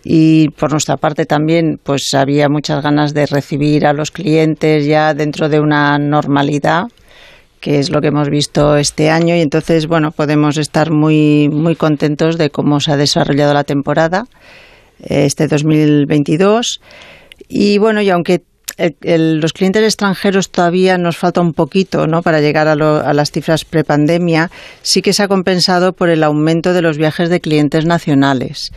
Y 0.03 0.49
por 0.49 0.71
nuestra 0.71 0.97
parte 0.97 1.25
también 1.25 1.79
pues 1.81 2.13
había 2.13 2.49
muchas 2.49 2.83
ganas 2.83 3.13
de 3.13 3.25
recibir 3.25 3.85
a 3.85 3.93
los 3.93 4.11
clientes 4.11 4.85
ya 4.85 5.13
dentro 5.13 5.47
de 5.47 5.61
una 5.61 5.97
normalidad 5.97 6.87
que 7.61 7.79
es 7.79 7.89
lo 7.89 8.01
que 8.01 8.07
hemos 8.07 8.29
visto 8.29 8.75
este 8.75 9.09
año. 9.09 9.37
Y 9.37 9.39
entonces 9.39 9.87
bueno 9.87 10.11
podemos 10.11 10.57
estar 10.57 10.91
muy 10.91 11.47
muy 11.47 11.77
contentos 11.77 12.37
de 12.37 12.49
cómo 12.49 12.81
se 12.81 12.91
ha 12.91 12.97
desarrollado 12.97 13.53
la 13.53 13.63
temporada 13.63 14.25
eh, 14.99 15.23
este 15.23 15.47
2022 15.47 16.81
y 17.47 17.77
bueno 17.77 18.01
y 18.01 18.09
aunque 18.09 18.43
los 19.01 19.53
clientes 19.53 19.83
extranjeros 19.83 20.49
todavía 20.49 20.97
nos 20.97 21.17
falta 21.17 21.41
un 21.41 21.53
poquito 21.53 22.07
¿no? 22.07 22.21
para 22.21 22.41
llegar 22.41 22.67
a, 22.67 22.73
a 22.73 23.13
las 23.13 23.31
cifras 23.31 23.65
prepandemia, 23.65 24.49
sí 24.81 25.01
que 25.01 25.13
se 25.13 25.23
ha 25.23 25.27
compensado 25.27 25.93
por 25.93 26.09
el 26.09 26.23
aumento 26.23 26.73
de 26.73 26.81
los 26.81 26.97
viajes 26.97 27.29
de 27.29 27.39
clientes 27.39 27.85
nacionales 27.85 28.71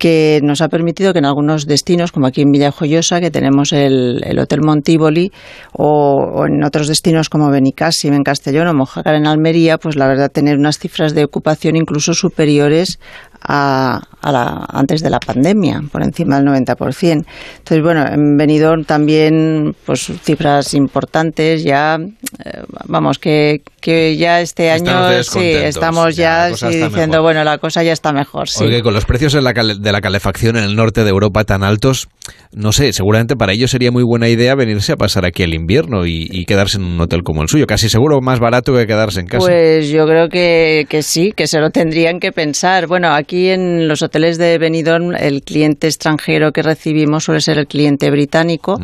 que 0.00 0.40
nos 0.42 0.62
ha 0.62 0.68
permitido 0.68 1.12
que 1.12 1.18
en 1.18 1.26
algunos 1.26 1.66
destinos, 1.66 2.10
como 2.10 2.26
aquí 2.26 2.40
en 2.40 2.50
Villajoyosa, 2.50 3.20
que 3.20 3.30
tenemos 3.30 3.74
el, 3.74 4.22
el 4.24 4.38
Hotel 4.38 4.62
Montívoli, 4.62 5.30
o, 5.74 6.46
en 6.48 6.64
otros 6.64 6.88
destinos 6.88 7.28
como 7.28 7.50
Benicassim 7.50 8.14
en 8.14 8.22
Castellón 8.22 8.68
o 8.68 8.72
Mojácar 8.72 9.14
en 9.14 9.26
Almería, 9.26 9.76
pues 9.76 9.96
la 9.96 10.08
verdad 10.08 10.32
tener 10.32 10.56
unas 10.56 10.78
cifras 10.78 11.14
de 11.14 11.24
ocupación 11.24 11.76
incluso 11.76 12.14
superiores 12.14 12.98
a, 13.42 14.00
la, 14.22 14.66
antes 14.68 15.02
de 15.02 15.10
la 15.10 15.18
pandemia, 15.18 15.80
por 15.90 16.02
encima 16.02 16.40
del 16.40 16.46
90%. 16.46 17.24
Entonces, 17.58 17.82
bueno, 17.82 18.06
en 18.06 18.36
Benidorm 18.36 18.84
también, 18.84 19.74
pues 19.84 20.10
cifras 20.22 20.74
importantes, 20.74 21.64
ya, 21.64 21.96
eh, 21.96 22.62
vamos, 22.86 23.18
que, 23.18 23.62
que 23.80 24.16
ya 24.16 24.40
este 24.40 24.70
año 24.70 25.22
sí, 25.22 25.40
estamos 25.40 26.16
ya 26.16 26.48
diciendo, 26.48 27.22
bueno, 27.22 27.44
la 27.44 27.58
cosa 27.58 27.82
ya 27.82 27.92
está 27.92 28.12
mejor. 28.12 28.48
Sí. 28.48 28.64
Oye, 28.64 28.82
con 28.82 28.94
los 28.94 29.04
precios 29.04 29.32
de 29.32 29.42
la, 29.42 29.52
de 29.52 29.92
la 29.92 30.00
calefacción 30.00 30.56
en 30.56 30.64
el 30.64 30.76
norte 30.76 31.04
de 31.04 31.10
Europa 31.10 31.44
tan 31.44 31.62
altos, 31.62 32.08
no 32.52 32.72
sé, 32.72 32.92
seguramente 32.92 33.36
para 33.36 33.52
ellos 33.52 33.70
sería 33.70 33.92
muy 33.92 34.02
buena 34.02 34.28
idea 34.28 34.54
venirse 34.54 34.92
a 34.92 34.96
pasar 34.96 35.24
aquí 35.24 35.42
el 35.42 35.54
invierno 35.54 36.06
y, 36.06 36.44
quedarse 36.50 36.78
en 36.78 36.84
un 36.84 37.00
hotel 37.00 37.22
como 37.22 37.42
el 37.42 37.48
suyo, 37.48 37.66
casi 37.66 37.88
seguro 37.88 38.20
más 38.20 38.40
barato 38.40 38.74
que 38.74 38.86
quedarse 38.86 39.20
en 39.20 39.26
casa. 39.26 39.46
Pues 39.46 39.88
yo 39.88 40.04
creo 40.04 40.28
que, 40.28 40.84
que 40.88 41.02
sí, 41.02 41.32
que 41.32 41.46
se 41.46 41.60
lo 41.60 41.70
tendrían 41.70 42.18
que 42.18 42.32
pensar. 42.32 42.88
Bueno, 42.88 43.14
aquí 43.14 43.29
en 43.32 43.88
los 43.88 44.02
hoteles 44.02 44.38
de 44.38 44.58
Benidorm 44.58 45.14
el 45.14 45.42
cliente 45.42 45.86
extranjero 45.86 46.52
que 46.52 46.62
recibimos 46.62 47.24
suele 47.24 47.40
ser 47.40 47.58
el 47.58 47.66
cliente 47.66 48.10
británico, 48.10 48.80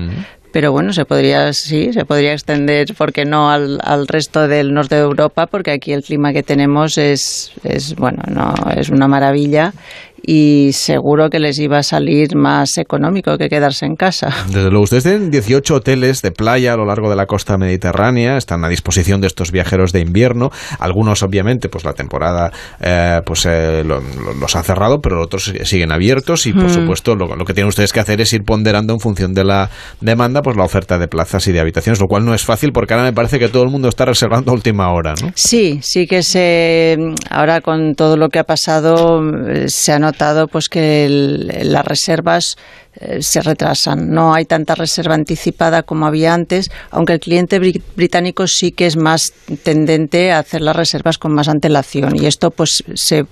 pero 0.53 0.73
bueno, 0.73 0.93
se 0.93 1.05
podría, 1.05 1.53
sí, 1.53 1.93
se 1.93 2.05
podría 2.05 2.33
extender, 2.33 2.95
¿por 2.95 3.13
qué 3.13 3.25
no?, 3.25 3.51
al, 3.51 3.79
al 3.83 4.07
resto 4.07 4.49
del 4.49 4.73
norte 4.73 4.95
de 4.95 5.03
Europa, 5.03 5.47
porque 5.47 5.71
aquí 5.71 5.93
el 5.93 6.03
clima 6.03 6.33
que 6.33 6.43
tenemos 6.43 6.97
es, 6.97 7.53
es 7.63 7.95
bueno, 7.95 8.23
no, 8.31 8.55
es 8.75 8.89
una 8.89 9.07
maravilla 9.07 9.75
y 10.23 10.71
seguro 10.73 11.31
que 11.31 11.39
les 11.39 11.59
iba 11.59 11.79
a 11.79 11.83
salir 11.83 12.37
más 12.37 12.79
económico 12.79 13.37
que 13.39 13.49
quedarse 13.49 13.87
en 13.87 13.97
casa. 13.97 14.35
Desde 14.47 14.71
luego, 14.71 14.83
ustedes 14.83 15.05
tienen 15.05 15.31
18 15.31 15.75
hoteles 15.75 16.23
de 16.23 16.31
playa 16.31 16.75
a 16.75 16.77
lo 16.77 16.85
largo 16.85 17.11
de 17.11 17.17
la 17.17 17.27
costa 17.27 17.57
mediterránea, 17.59 18.37
están 18.37 18.65
a 18.65 18.69
disposición 18.69 19.21
de 19.21 19.27
estos 19.27 19.53
viajeros 19.53 19.93
de 19.93 20.01
invierno. 20.01 20.51
Algunos, 20.79 21.23
obviamente, 21.23 21.69
pues 21.69 21.85
la 21.85 21.93
temporada 21.93 22.53
eh, 22.81 23.21
pues 23.25 23.47
eh, 23.47 23.85
los 23.85 24.57
ha 24.57 24.63
cerrado, 24.63 25.01
pero 25.01 25.23
otros 25.23 25.53
siguen 25.65 25.93
abiertos 25.93 26.47
y, 26.47 26.53
por 26.53 26.65
mm. 26.65 26.71
supuesto, 26.71 27.15
lo, 27.15 27.45
que 27.45 27.55
tienen 27.55 27.69
ustedes 27.69 27.93
que 27.93 28.01
hacer 28.01 28.21
es 28.21 28.33
ir 28.33 28.43
ponderando 28.43 28.93
en 28.93 29.01
función 29.01 29.35
de 29.35 29.45
la 29.45 29.71
demanda, 30.01 30.43
pues 30.43 30.57
la 30.57 30.65
oferta 30.65 30.99
de 30.99 31.09
plazas 31.09 31.47
y 31.49 31.53
de 31.53 31.61
habitaciones, 31.61 32.01
lo 32.01 32.07
cual 32.07 32.25
no 32.25 32.35
es 32.35 32.45
fácil 32.45 32.73
porque 32.73 32.95
ahora 32.95 33.05
me 33.05 33.13
parece 33.13 33.39
que 33.39 33.49
todo 33.49 33.63
el 33.63 33.71
mundo 33.71 33.89
está 33.89 34.05
reservando 34.05 34.51
a 34.51 34.55
última 34.55 34.93
hora, 34.93 35.15
¿no? 35.21 35.31
Sí, 35.35 35.79
sí 35.83 36.07
que 36.07 36.23
se 36.23 36.97
ahora 37.31 37.61
con 37.61 37.95
todo 37.95 38.17
lo 38.17 38.29
que 38.29 38.39
ha 38.39 38.45
pasado 38.45 39.23
se 39.67 39.93
ha 39.93 39.99
notado 40.07 40.49
pues 40.49 40.69
que 40.69 41.07
las 41.09 41.85
reservas 41.85 42.57
eh, 42.99 43.21
se 43.21 43.43
retrasan. 43.43 44.11
No 44.11 44.33
hay 44.33 44.47
tanta 44.47 44.75
reserva 44.75 45.15
anticipada 45.15 45.83
como 45.83 46.07
había 46.07 46.33
antes, 46.33 46.71
aunque 46.91 47.15
el 47.15 47.21
cliente 47.21 47.59
británico 47.95 48.47
sí 48.47 48.73
que 48.73 48.87
es 48.87 48.97
más 48.97 49.33
tendente 49.63 50.33
a 50.33 50.39
hacer 50.39 50.63
las 50.63 50.75
reservas 50.75 51.19
con 51.19 51.35
más 51.35 51.49
antelación. 51.49 52.17
Y 52.17 52.27
esto 52.27 52.51
pues 52.51 52.83
se, 52.95 53.27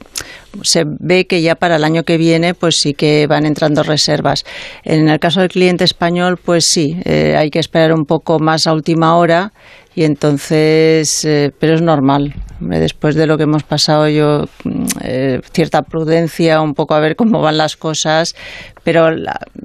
se 0.62 0.84
ve 0.86 1.26
que 1.26 1.40
ya 1.40 1.54
para 1.54 1.76
el 1.76 1.84
año 1.84 2.02
que 2.02 2.18
viene 2.18 2.52
pues 2.52 2.80
sí 2.80 2.92
que 2.92 3.26
van 3.26 3.46
entrando 3.46 3.82
reservas. 3.82 4.44
En 4.82 5.08
el 5.08 5.18
caso 5.18 5.40
del 5.40 5.48
cliente 5.48 5.84
español 5.84 6.36
pues 6.36 6.66
sí, 6.66 6.98
eh, 7.04 7.34
hay 7.38 7.50
que 7.50 7.58
esperar 7.58 7.94
un 7.94 8.04
poco 8.04 8.38
más 8.40 8.66
a 8.66 8.74
última 8.74 9.16
hora 9.16 9.52
y 9.94 10.04
entonces, 10.04 11.24
eh, 11.24 11.52
pero 11.58 11.74
es 11.74 11.82
normal. 11.82 12.34
Después 12.60 13.14
de 13.14 13.26
lo 13.26 13.36
que 13.36 13.44
hemos 13.44 13.62
pasado, 13.62 14.08
yo 14.08 14.46
mm, 14.64 14.86
cierta 15.52 15.82
prudencia, 15.82 16.60
un 16.60 16.74
poco 16.74 16.94
a 16.94 17.00
ver 17.00 17.16
cómo 17.16 17.40
van 17.40 17.58
las 17.58 17.76
cosas, 17.76 18.34
pero 18.84 19.08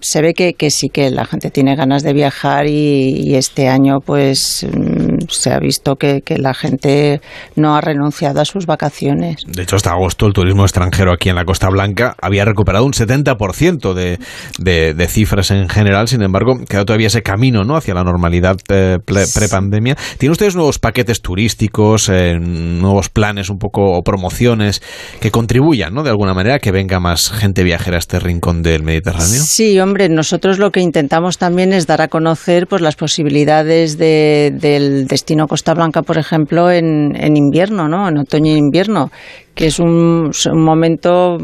se 0.02 0.22
ve 0.22 0.34
que, 0.34 0.54
que, 0.54 0.72
sí 0.72 0.90
que 0.90 1.12
la 1.12 1.26
gente 1.26 1.52
tiene 1.52 1.76
ganas 1.76 2.04
de 2.04 2.14
viajar 2.14 2.66
y, 2.68 3.36
este 3.36 3.68
año 3.68 4.00
pues 4.04 4.66
mm, 4.66 5.28
se 5.30 5.52
ha 5.52 5.60
visto 5.60 5.96
que, 5.96 6.22
que, 6.22 6.38
la 6.38 6.54
gente 6.54 7.22
no 7.56 7.76
ha 7.76 7.82
renunciado 7.82 8.42
a 8.42 8.46
sus 8.46 8.66
vacaciones. 8.66 9.44
De 9.46 9.64
hecho, 9.64 9.76
hasta 9.76 9.92
agosto 9.92 10.26
el 10.26 10.34
turismo 10.34 10.64
extranjero 10.64 11.12
aquí 11.14 11.30
en 11.30 11.36
la 11.36 11.46
Costa 11.46 11.70
Blanca 11.70 12.16
había 12.22 12.46
recuperado 12.46 12.86
un 12.86 12.94
70% 12.94 13.94
de, 13.94 14.20
de, 14.58 14.94
de, 14.94 15.08
cifras 15.08 15.52
en 15.52 15.68
general, 15.70 16.08
sin 16.08 16.22
embargo, 16.22 16.58
queda 16.68 16.86
todavía 16.86 17.08
ese 17.08 17.22
camino 17.22 17.64
¿no? 17.64 17.76
hacia 17.76 17.94
la 17.94 18.04
normalidad 18.04 18.58
eh, 18.70 19.00
pre-pandemia. 19.06 19.96
¿Tienen 20.18 20.32
ustedes 20.32 20.56
nuevos 20.56 20.80
paquetes 20.80 21.22
turísticos, 21.22 22.10
eh, 22.10 22.38
nuevos 22.40 23.10
planes 23.10 23.50
un 23.50 23.58
poco 23.58 23.98
o 23.98 24.02
promociones 24.02 24.82
que 25.20 25.32
contribuyan 25.32 25.94
¿no? 25.94 26.04
de 26.04 26.10
alguna 26.10 26.34
manera 26.34 26.56
a 26.56 26.60
que 26.60 26.72
venga 26.72 27.00
más 27.00 27.32
gente 27.32 27.64
viajera 27.64 27.98
a 27.98 28.00
este 28.00 28.20
rincón 28.20 28.62
del 28.62 28.84
Mediterráneo? 28.84 29.09
Sí, 29.18 29.80
hombre, 29.80 30.10
nosotros 30.10 30.60
lo 30.60 30.72
que 30.72 30.82
intentamos 30.82 31.38
también 31.38 31.74
es 31.74 31.88
dar 31.88 32.02
a 32.02 32.08
conocer 32.08 32.68
pues, 32.68 32.82
las 32.82 32.96
posibilidades 32.96 33.98
del 33.98 35.08
destino 35.08 35.48
Costa 35.48 35.74
Blanca, 35.74 36.02
por 36.02 36.18
ejemplo, 36.18 36.72
en, 36.72 37.36
invierno, 37.36 37.88
¿no? 37.88 38.08
En 38.08 38.18
otoño 38.18 38.54
e 38.54 38.58
invierno 38.58 39.12
que 39.56 39.68
es 39.68 39.80
un, 39.80 40.32
momento 40.54 41.38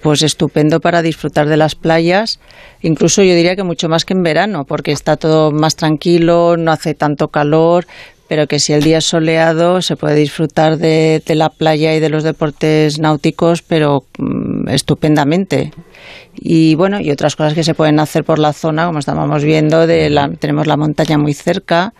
pues 0.00 0.22
estupendo 0.22 0.80
para 0.80 1.02
disfrutar 1.02 1.46
de 1.48 1.58
las 1.58 1.74
playas, 1.74 2.40
incluso 2.80 3.22
yo 3.22 3.34
diría 3.34 3.56
que 3.56 3.62
mucho 3.62 3.90
más 3.90 4.06
que 4.06 4.14
en 4.14 4.22
verano, 4.22 4.64
porque 4.66 4.92
está 4.92 5.18
todo 5.18 5.50
más 5.50 5.76
tranquilo, 5.76 6.56
no 6.56 6.72
hace 6.72 6.94
tanto 6.94 7.28
calor, 7.28 7.84
pero 8.28 8.46
que 8.46 8.58
si 8.58 8.72
el 8.72 8.82
día 8.82 8.98
es 8.98 9.04
soleado 9.04 9.82
se 9.82 9.96
puede 9.96 10.16
disfrutar 10.16 10.78
de, 10.78 11.22
la 11.28 11.48
playa 11.50 11.94
y 11.94 12.00
de 12.00 12.08
los 12.08 12.24
deportes 12.24 12.98
náuticos, 12.98 13.62
pero 13.62 14.04
mm, 14.18 14.45
estupendamente. 14.66 15.72
Y 16.34 16.74
bueno, 16.74 17.00
y 17.00 17.10
otras 17.10 17.36
cosas 17.36 17.54
que 17.54 17.64
se 17.64 17.74
pueden 17.74 18.00
hacer 18.00 18.24
por 18.24 18.38
la 18.38 18.52
zona, 18.52 18.86
como 18.86 18.98
estábamos 18.98 19.44
viendo, 19.44 19.86
de 19.86 20.10
la, 20.10 20.30
tenemos 20.30 20.66
la 20.66 20.76
montaña 20.76 21.18
muy 21.18 21.34
cerca, 21.34 21.94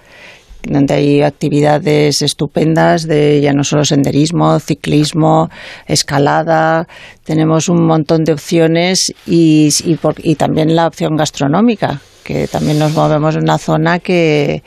donde 0.62 0.94
hay 0.94 1.22
actividades 1.22 2.22
estupendas 2.22 3.06
de 3.06 3.40
ya 3.40 3.52
no 3.52 3.64
solo 3.64 3.84
senderismo, 3.84 4.58
ciclismo, 4.58 5.48
escalada, 5.86 6.88
tenemos 7.24 7.68
un 7.68 7.86
montón 7.86 8.24
de 8.24 8.32
opciones 8.32 9.14
y, 9.26 9.68
y, 9.84 9.98
y 10.22 10.34
también 10.34 10.74
la 10.74 10.86
opción 10.86 11.16
gastronómica, 11.16 12.00
que 12.24 12.48
también 12.48 12.78
nos 12.78 12.92
movemos 12.94 13.36
en 13.36 13.44
una 13.44 13.58
zona 13.58 14.00
que, 14.00 14.62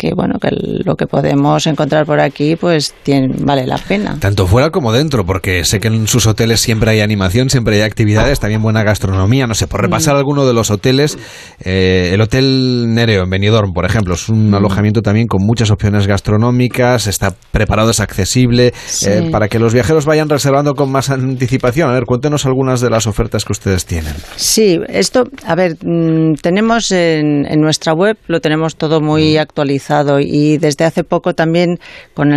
que 0.00 0.14
bueno 0.14 0.38
que 0.40 0.48
lo 0.50 0.96
que 0.96 1.06
podemos 1.06 1.66
encontrar 1.66 2.06
por 2.06 2.20
aquí 2.20 2.56
pues 2.56 2.94
tiene, 3.02 3.34
vale 3.40 3.66
la 3.66 3.76
pena. 3.76 4.16
Tanto 4.18 4.46
fuera 4.46 4.70
como 4.70 4.92
dentro 4.92 5.26
porque 5.26 5.62
sé 5.66 5.78
que 5.78 5.88
en 5.88 6.08
sus 6.08 6.26
hoteles 6.26 6.60
siempre 6.60 6.92
hay 6.92 7.00
animación 7.00 7.50
siempre 7.50 7.76
hay 7.76 7.82
actividades 7.82 8.40
también 8.40 8.62
buena 8.62 8.82
gastronomía. 8.82 9.46
No 9.46 9.54
sé 9.54 9.66
por 9.66 9.82
repasar 9.82 10.14
mm. 10.14 10.18
alguno 10.18 10.46
de 10.46 10.54
los 10.54 10.70
hoteles 10.70 11.18
eh, 11.62 12.12
el 12.14 12.20
hotel 12.22 12.94
Nereo 12.94 13.24
en 13.24 13.30
Benidorm 13.30 13.74
por 13.74 13.84
ejemplo 13.84 14.14
es 14.14 14.30
un 14.30 14.50
mm. 14.50 14.54
alojamiento 14.54 15.02
también 15.02 15.26
con 15.26 15.44
muchas 15.44 15.70
opciones 15.70 16.06
gastronómicas 16.06 17.06
está 17.06 17.34
preparado 17.52 17.90
es 17.90 18.00
accesible 18.00 18.72
eh, 19.06 19.28
para 19.30 19.48
que 19.48 19.58
los 19.58 19.74
viajeros 19.74 20.06
vayan 20.06 20.30
reservando 20.30 20.74
con 20.74 20.90
más 20.90 21.10
anticipación. 21.10 21.90
A 21.90 21.92
ver 21.92 22.04
cuéntenos 22.06 22.46
algunas 22.46 22.80
de 22.80 22.88
las 22.88 23.06
ofertas 23.06 23.44
que 23.44 23.52
ustedes 23.52 23.84
tienen. 23.84 24.14
Sí 24.36 24.80
esto 24.88 25.24
a 25.44 25.54
ver 25.54 25.76
mm, 25.84 26.36
tenemos 26.40 26.90
en, 26.90 27.44
en 27.44 27.60
nuestra 27.60 27.92
web 27.92 28.16
lo 28.28 28.40
tenemos 28.40 28.76
todo 28.76 29.02
muy 29.02 29.36
actualizado 29.36 29.89
y 30.20 30.58
desde 30.58 30.84
hace 30.84 31.04
poco 31.04 31.34
también 31.34 31.78
con 32.14 32.30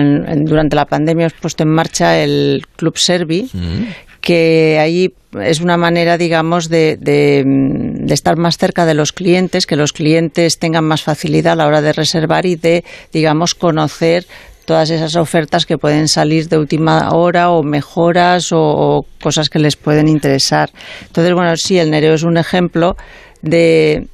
durante 0.45 0.75
la 0.75 0.85
pandemia 0.85 1.25
hemos 1.25 1.39
puesto 1.39 1.63
en 1.63 1.69
marcha 1.69 2.19
el 2.19 2.65
Club 2.75 2.97
Servi, 2.97 3.49
mm. 3.53 3.84
que 4.21 4.77
ahí 4.80 5.13
es 5.41 5.61
una 5.61 5.77
manera, 5.77 6.17
digamos, 6.17 6.69
de, 6.69 6.97
de, 6.97 8.13
estar 8.13 8.38
más 8.38 8.57
cerca 8.57 8.85
de 8.85 8.93
los 8.93 9.11
clientes, 9.11 9.65
que 9.65 9.75
los 9.75 9.93
clientes 9.93 10.59
tengan 10.59 10.85
más 10.85 11.01
facilidad 11.01 11.53
a 11.53 11.55
la 11.55 11.67
hora 11.67 11.81
de 11.81 11.93
reservar 11.93 12.45
y 12.45 12.55
de, 12.55 12.84
digamos, 13.11 13.55
conocer 13.55 14.25
todas 14.65 14.89
esas 14.89 15.15
ofertas 15.15 15.65
que 15.65 15.77
pueden 15.77 16.07
salir 16.07 16.47
de 16.47 16.57
última 16.57 17.11
hora 17.11 17.51
o 17.51 17.63
mejoras 17.63 18.49
o, 18.51 19.05
cosas 19.21 19.49
que 19.49 19.59
les 19.59 19.75
pueden 19.75 20.07
interesar. 20.07 20.69
Entonces, 21.01 21.34
bueno, 21.34 21.55
sí, 21.57 21.77
el 21.80 21.91
Nereo 21.91 22.13
es 22.13 22.23
un 22.23 22.38
ejemplo 22.38 22.95
de, 23.44 24.07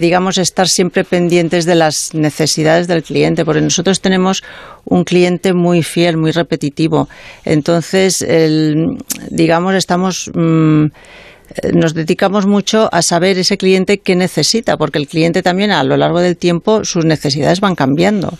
digamos, 0.00 0.36
estar 0.36 0.68
siempre 0.68 1.04
pendientes 1.04 1.64
de 1.66 1.76
las 1.76 2.14
necesidades 2.14 2.88
del 2.88 3.04
cliente, 3.04 3.44
porque 3.44 3.60
nosotros 3.60 4.00
tenemos 4.00 4.42
un 4.84 5.04
cliente 5.04 5.54
muy 5.54 5.84
fiel, 5.84 6.16
muy 6.16 6.32
repetitivo. 6.32 7.08
Entonces, 7.44 8.26
digamos, 9.30 9.74
estamos. 9.74 10.30
Mm, 10.34 10.86
nos 11.72 11.94
dedicamos 11.94 12.46
mucho 12.46 12.88
a 12.92 13.02
saber 13.02 13.36
ese 13.36 13.58
cliente 13.58 13.98
qué 13.98 14.14
necesita, 14.14 14.76
porque 14.76 14.98
el 14.98 15.08
cliente 15.08 15.42
también 15.42 15.72
a 15.72 15.82
lo 15.82 15.96
largo 15.96 16.20
del 16.20 16.36
tiempo 16.36 16.84
sus 16.84 17.04
necesidades 17.04 17.58
van 17.58 17.74
cambiando. 17.74 18.38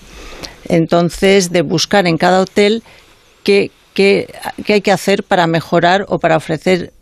Entonces, 0.69 1.51
de 1.51 1.63
buscar 1.63 2.07
en 2.07 2.19
cada 2.19 2.41
hotel 2.41 2.85
qué, 3.43 3.73
qué, 4.01 4.73
hay 4.73 4.81
que 4.81 4.93
hacer 4.93 5.25
para 5.25 5.47
mejorar 5.47 6.07
o 6.09 6.19
para 6.19 6.37
ofrecer 6.37 6.93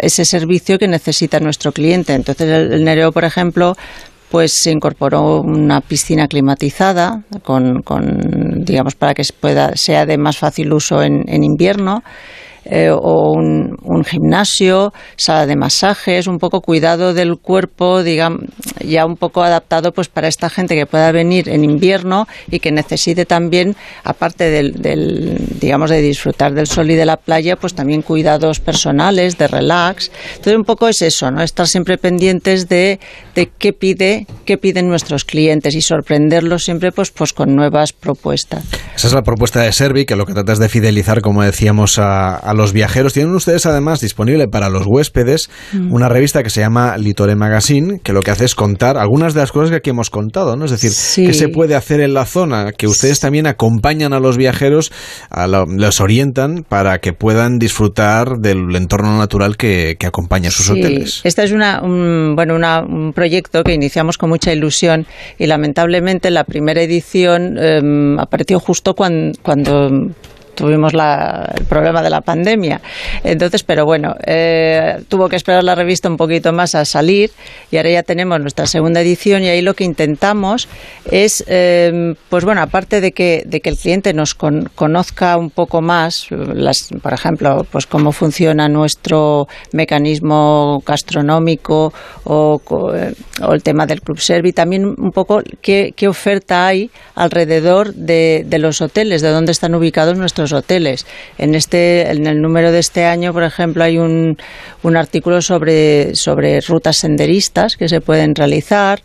ese 0.00 0.24
servicio 0.24 0.78
que 0.78 0.88
necesita 0.88 1.40
nuestro 1.40 1.72
cliente. 1.72 2.14
Entonces, 2.14 2.48
el, 2.48 2.84
Nereo, 2.84 3.12
por 3.12 3.24
ejemplo, 3.24 3.76
pues 4.30 4.52
se 4.62 4.70
incorporó 4.70 5.40
una 5.40 5.80
piscina 5.80 6.26
climatizada 6.28 7.22
con, 7.42 7.82
con 7.82 8.64
digamos 8.64 8.94
para 8.94 9.14
que 9.14 9.22
pueda 9.38 9.76
sea 9.76 10.04
de 10.04 10.18
más 10.18 10.36
fácil 10.36 10.72
uso 10.72 11.02
en, 11.02 11.24
en 11.28 11.44
invierno 11.44 12.02
eh, 12.68 12.90
o 12.90 13.32
un, 13.32 14.04
gimnasio, 14.04 14.92
sala 15.16 15.46
de 15.46 15.56
masajes, 15.56 16.26
un 16.26 16.38
poco 16.38 16.60
cuidado 16.60 17.14
del 17.14 17.36
cuerpo, 17.38 18.02
digamos, 18.02 18.42
ya 18.84 19.06
un 19.06 19.16
poco 19.16 19.42
adaptado 19.42 19.92
pues 19.92 20.08
para 20.08 20.28
esta 20.28 20.50
gente 20.50 20.74
que 20.74 20.86
pueda 20.86 21.12
venir 21.12 21.48
en 21.48 21.64
invierno 21.64 22.26
y 22.50 22.60
que 22.60 22.72
necesite 22.72 23.24
también, 23.24 23.74
aparte 24.04 24.50
del, 24.50 25.36
digamos, 25.60 25.90
de 25.90 26.00
disfrutar 26.00 26.54
del 26.54 26.66
sol 26.66 26.90
y 26.90 26.94
de 26.94 27.06
la 27.06 27.16
playa, 27.16 27.56
pues 27.56 27.74
también 27.74 28.02
cuidados 28.02 28.60
personales, 28.60 29.38
de 29.38 29.48
relax. 29.48 30.10
Entonces 30.30 30.56
un 30.56 30.64
poco 30.64 30.88
es 30.88 31.02
eso, 31.02 31.30
¿no? 31.30 31.42
Estar 31.42 31.66
siempre 31.66 31.98
pendientes 31.98 32.68
de, 32.68 33.00
de 33.34 33.50
qué 33.58 33.72
pide, 33.72 34.26
qué 34.44 34.58
piden 34.58 34.88
nuestros 34.88 35.24
clientes 35.24 35.74
y 35.74 35.82
sorprenderlos 35.82 36.64
siempre 36.64 36.92
pues, 36.92 37.10
pues 37.10 37.32
con 37.32 37.54
nuevas 37.54 37.92
propuestas. 37.92 38.64
Esa 38.94 39.06
es 39.06 39.12
la 39.12 39.22
propuesta 39.22 39.60
de 39.60 39.72
Servi, 39.72 40.04
que 40.04 40.16
lo 40.16 40.26
que 40.26 40.34
trata 40.34 40.52
es 40.52 40.58
de 40.58 40.68
fidelizar, 40.68 41.20
como 41.20 41.42
decíamos, 41.42 41.98
a, 41.98 42.54
los 42.56 42.72
viajeros. 42.72 43.12
Tienen 43.12 43.34
ustedes 43.34 43.66
además 43.66 44.00
disponible 44.00 44.48
para 44.48 44.68
los 44.68 44.86
huéspedes 44.86 45.50
mm. 45.72 45.92
una 45.92 46.08
revista 46.08 46.42
que 46.42 46.50
se 46.50 46.60
llama 46.60 46.96
Litore 46.96 47.36
Magazine, 47.36 48.00
que 48.02 48.12
lo 48.12 48.20
que 48.22 48.30
hace 48.30 48.44
es 48.44 48.54
contar 48.54 48.96
algunas 48.96 49.34
de 49.34 49.40
las 49.40 49.52
cosas 49.52 49.70
que 49.70 49.76
aquí 49.76 49.90
hemos 49.90 50.10
contado, 50.10 50.56
¿no? 50.56 50.64
Es 50.64 50.70
decir, 50.70 50.92
qué 51.26 51.32
se 51.32 51.48
puede 51.48 51.74
hacer 51.74 52.00
en 52.00 52.14
la 52.14 52.24
zona, 52.24 52.72
que 52.72 52.86
ustedes 52.86 53.20
también 53.20 53.46
acompañan 53.46 54.12
a 54.12 54.20
los 54.20 54.36
viajeros, 54.36 54.92
a 55.30 55.46
los 55.46 56.00
orientan 56.00 56.64
para 56.68 56.98
que 56.98 57.12
puedan 57.12 57.58
disfrutar 57.58 58.38
del 58.38 58.74
entorno 58.74 59.18
natural 59.18 59.56
que, 59.56 59.96
acompaña 60.06 60.48
a 60.48 60.52
sus 60.52 60.70
hoteles. 60.70 61.20
Este 61.24 61.42
es 61.42 61.50
una, 61.50 61.82
un, 61.82 62.34
bueno, 62.36 62.54
un 62.54 63.12
proyecto 63.12 63.64
que 63.64 63.74
iniciamos 63.74 64.18
con 64.18 64.30
mucha 64.30 64.52
ilusión 64.52 65.06
y 65.36 65.46
lamentablemente 65.46 66.30
la 66.30 66.44
primera 66.44 66.80
edición 66.80 67.58
em, 67.58 68.18
apareció 68.18 68.60
justo 68.60 68.94
cuando, 68.94 70.12
tuvimos 70.56 70.92
el 70.94 71.64
problema 71.66 72.02
de 72.02 72.10
la 72.10 72.20
pandemia. 72.20 72.80
Entonces, 73.22 73.62
pero 73.62 73.84
bueno, 73.84 74.14
eh, 74.26 74.96
tuvo 75.08 75.28
que 75.28 75.36
esperar 75.36 75.62
la 75.62 75.74
revista 75.74 76.08
un 76.08 76.16
poquito 76.16 76.52
más 76.52 76.74
a 76.74 76.84
salir 76.84 77.30
y 77.70 77.76
ahora 77.76 77.90
ya 77.90 78.02
tenemos 78.02 78.40
nuestra 78.40 78.66
segunda 78.66 79.00
edición 79.00 79.42
y 79.42 79.48
ahí 79.48 79.62
lo 79.62 79.74
que 79.74 79.84
intentamos 79.84 80.68
es, 81.10 81.44
eh, 81.46 82.14
pues 82.28 82.44
bueno, 82.44 82.62
aparte 82.62 83.00
de 83.00 83.12
que, 83.12 83.42
de 83.46 83.60
que 83.60 83.70
el 83.70 83.76
cliente 83.76 84.12
nos 84.12 84.34
conozca 84.34 85.36
un 85.36 85.50
poco 85.50 85.80
más, 85.80 86.26
las, 86.30 86.88
por 87.02 87.12
ejemplo, 87.12 87.66
pues 87.70 87.86
cómo 87.86 88.12
funciona 88.12 88.68
nuestro 88.68 89.46
mecanismo 89.72 90.82
gastronómico 90.86 91.92
o, 92.24 92.60
o 92.68 93.52
el 93.52 93.62
tema 93.62 93.86
del 93.86 94.00
club 94.00 94.18
servi, 94.18 94.52
también 94.52 94.84
un 94.86 95.10
poco 95.12 95.42
qué, 95.60 95.92
qué 95.94 96.08
oferta 96.08 96.66
hay 96.66 96.90
alrededor 97.14 97.94
de, 97.94 98.44
de 98.46 98.58
los 98.58 98.80
hoteles, 98.80 99.22
de 99.22 99.28
dónde 99.30 99.52
están 99.52 99.74
ubicados 99.74 100.16
nuestros 100.16 100.45
hoteles. 100.52 101.06
En, 101.38 101.54
este, 101.54 102.10
en 102.10 102.26
el 102.26 102.40
número 102.40 102.72
de 102.72 102.78
este 102.78 103.04
año, 103.04 103.32
por 103.32 103.42
ejemplo, 103.42 103.84
hay 103.84 103.98
un, 103.98 104.36
un 104.82 104.96
artículo 104.96 105.42
sobre, 105.42 106.14
sobre 106.14 106.60
rutas 106.60 106.96
senderistas 106.96 107.76
que 107.76 107.88
se 107.88 108.00
pueden 108.00 108.34
realizar. 108.34 109.02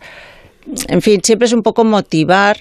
En 0.88 1.02
fin, 1.02 1.20
siempre 1.22 1.46
es 1.46 1.52
un 1.52 1.62
poco 1.62 1.84
motivar 1.84 2.58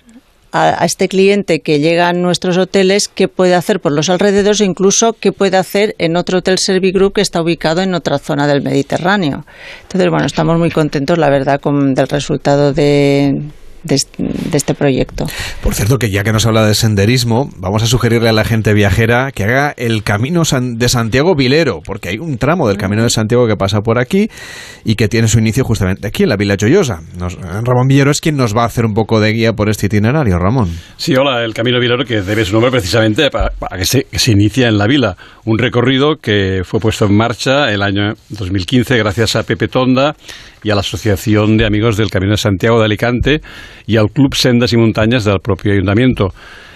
a, 0.52 0.86
este 0.86 1.08
cliente 1.08 1.62
que 1.62 1.80
llega 1.80 2.10
a 2.10 2.14
nuestros 2.14 2.58
hoteles 2.58 3.08
qué 3.08 3.28
puede 3.28 3.56
hacer 3.56 3.80
por 3.80 3.92
los 3.92 4.10
alrededores 4.10 4.62
e 4.62 4.66
incluso 4.66 5.14
qué 5.14 5.32
puede 5.32 5.58
hacer 5.58 5.96
en 5.98 6.18
otro 6.18 6.40
hotel 6.40 6.58
Servigroup 6.60 7.14
que 7.14 7.22
está 7.22 7.42
ubicado 7.42 7.82
en 7.82 7.94
otra 7.94 8.18
zona 8.20 8.48
del 8.48 8.62
Mediterráneo. 8.62 9.46
Entonces, 9.84 10.10
bueno, 10.10 10.26
estamos 10.26 10.58
muy 10.58 10.72
contentos, 10.72 11.18
la 11.18 11.30
verdad, 11.30 11.60
con, 11.60 11.94
del 11.94 12.08
resultado 12.08 12.74
de, 12.74 13.42
de, 13.84 13.96
este 14.54 14.74
proyecto. 14.74 15.26
Por 15.62 15.74
cierto, 15.74 15.98
que 15.98 16.10
ya 16.10 16.24
que 16.24 16.32
nos 16.32 16.46
habla 16.46 16.66
de 16.66 16.76
senderismo, 16.76 17.50
vamos 17.58 17.84
a 17.84 17.88
sugerirle 17.88 18.30
a 18.30 18.34
la 18.34 18.44
gente 18.44 18.74
viajera 18.74 19.32
que 19.32 19.44
haga 19.44 19.74
el 19.78 20.04
camino 20.04 20.44
de 20.44 20.90
Santiago 20.90 21.36
Vilero, 21.36 21.82
porque 21.84 22.10
hay 22.10 22.18
un 22.18 22.38
tramo 22.38 22.68
del 22.68 22.78
camino 22.78 23.04
de 23.04 23.10
Santiago 23.10 23.48
que 23.48 23.56
pasa 23.56 23.82
por 23.82 24.00
aquí 24.00 24.30
y 24.84 24.96
que 24.96 25.08
tiene 25.08 25.28
su 25.28 25.40
inicio 25.40 25.64
justamente 25.64 26.08
aquí, 26.08 26.24
en 26.24 26.30
la 26.30 26.38
Villa 26.38 26.58
Chollosa. 26.58 27.02
Ramón 27.18 27.88
Villero 27.88 28.12
es 28.12 28.22
quien 28.22 28.38
nos 28.38 28.56
va 28.56 28.64
a 28.64 28.66
hacer 28.66 28.86
un 28.86 28.94
poco 28.94 29.20
de 29.20 29.32
guía 29.34 29.54
por 29.54 29.70
este 29.70 29.88
itinerario, 29.88 30.38
Ramón. 30.38 30.70
Sí, 30.98 31.16
hola, 31.16 31.44
el 31.44 31.54
camino 31.54 31.80
Vilero 31.80 32.06
que 32.06 32.22
debe 32.22 32.46
su 32.46 32.54
nombre 32.54 32.72
precisamente 32.72 33.30
para, 33.30 33.52
que, 33.78 33.86
se, 33.86 34.04
que 34.04 34.20
se 34.20 34.32
inicia 34.32 34.68
en 34.68 34.78
la 34.78 34.88
vila. 34.88 35.18
Un 35.46 35.58
recorrido 35.58 36.18
que 36.18 36.62
fue 36.64 36.80
puesto 36.80 37.06
en 37.06 37.16
marcha 37.16 37.72
el 37.72 37.82
año 37.82 38.14
2015 38.30 38.98
gracias 38.98 39.36
a 39.36 39.44
Pepe 39.44 39.68
Tonda 39.68 40.16
y 40.64 40.70
a 40.70 40.76
la 40.76 40.82
Asociación 40.82 41.58
de 41.58 41.66
Amigos 41.66 41.98
del 41.98 42.10
Camino 42.10 42.32
de 42.32 42.38
Santiago 42.38 42.80
de 42.80 42.86
Alicante 42.86 43.42
y 43.92 43.98
al 43.98 44.10
Club 44.10 44.36
Sendas 44.36 44.72
y 44.72 44.78
Montañas 44.78 45.26
del 45.26 45.42
propio 45.42 45.74
Ayuntamiento. 45.74 46.30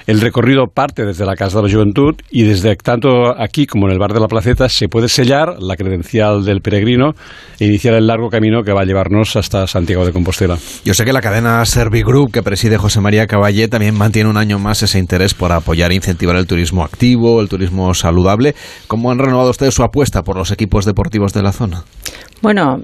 El 0.05 0.19
recorrido 0.19 0.67
parte 0.67 1.03
desde 1.03 1.25
la 1.25 1.35
Casa 1.35 1.57
de 1.57 1.67
la 1.67 1.73
Juventud 1.73 2.13
y 2.29 2.43
desde 2.43 2.75
tanto 2.75 3.33
aquí 3.41 3.65
como 3.65 3.87
en 3.87 3.93
el 3.93 3.99
bar 3.99 4.13
de 4.13 4.19
la 4.19 4.27
Placeta 4.27 4.67
se 4.69 4.87
puede 4.87 5.07
sellar 5.07 5.55
la 5.59 5.77
credencial 5.77 6.43
del 6.43 6.61
peregrino 6.61 7.13
e 7.57 7.65
iniciar 7.65 7.95
el 7.95 8.05
largo 8.05 8.29
camino 8.29 8.61
que 8.63 8.71
va 8.71 8.81
a 8.81 8.85
llevarnos 8.85 9.35
hasta 9.35 9.65
Santiago 9.65 10.05
de 10.05 10.11
Compostela. 10.11 10.57
Yo 10.83 10.93
sé 10.93 11.05
que 11.05 11.13
la 11.13 11.21
cadena 11.21 11.65
Servigroup 11.65 12.31
que 12.31 12.43
preside 12.43 12.77
José 12.77 12.99
María 12.99 13.25
Caballé 13.25 13.67
también 13.67 13.97
mantiene 13.97 14.29
un 14.29 14.37
año 14.37 14.59
más 14.59 14.83
ese 14.83 14.99
interés 14.99 15.33
por 15.33 15.51
apoyar 15.53 15.91
e 15.91 15.95
incentivar 15.95 16.35
el 16.35 16.45
turismo 16.45 16.83
activo, 16.83 17.41
el 17.41 17.49
turismo 17.49 17.91
saludable. 17.95 18.53
¿Cómo 18.87 19.09
han 19.09 19.17
renovado 19.17 19.49
ustedes 19.49 19.73
su 19.73 19.83
apuesta 19.83 20.21
por 20.21 20.35
los 20.35 20.51
equipos 20.51 20.85
deportivos 20.85 21.33
de 21.33 21.41
la 21.41 21.53
zona? 21.53 21.83
Bueno, 22.41 22.77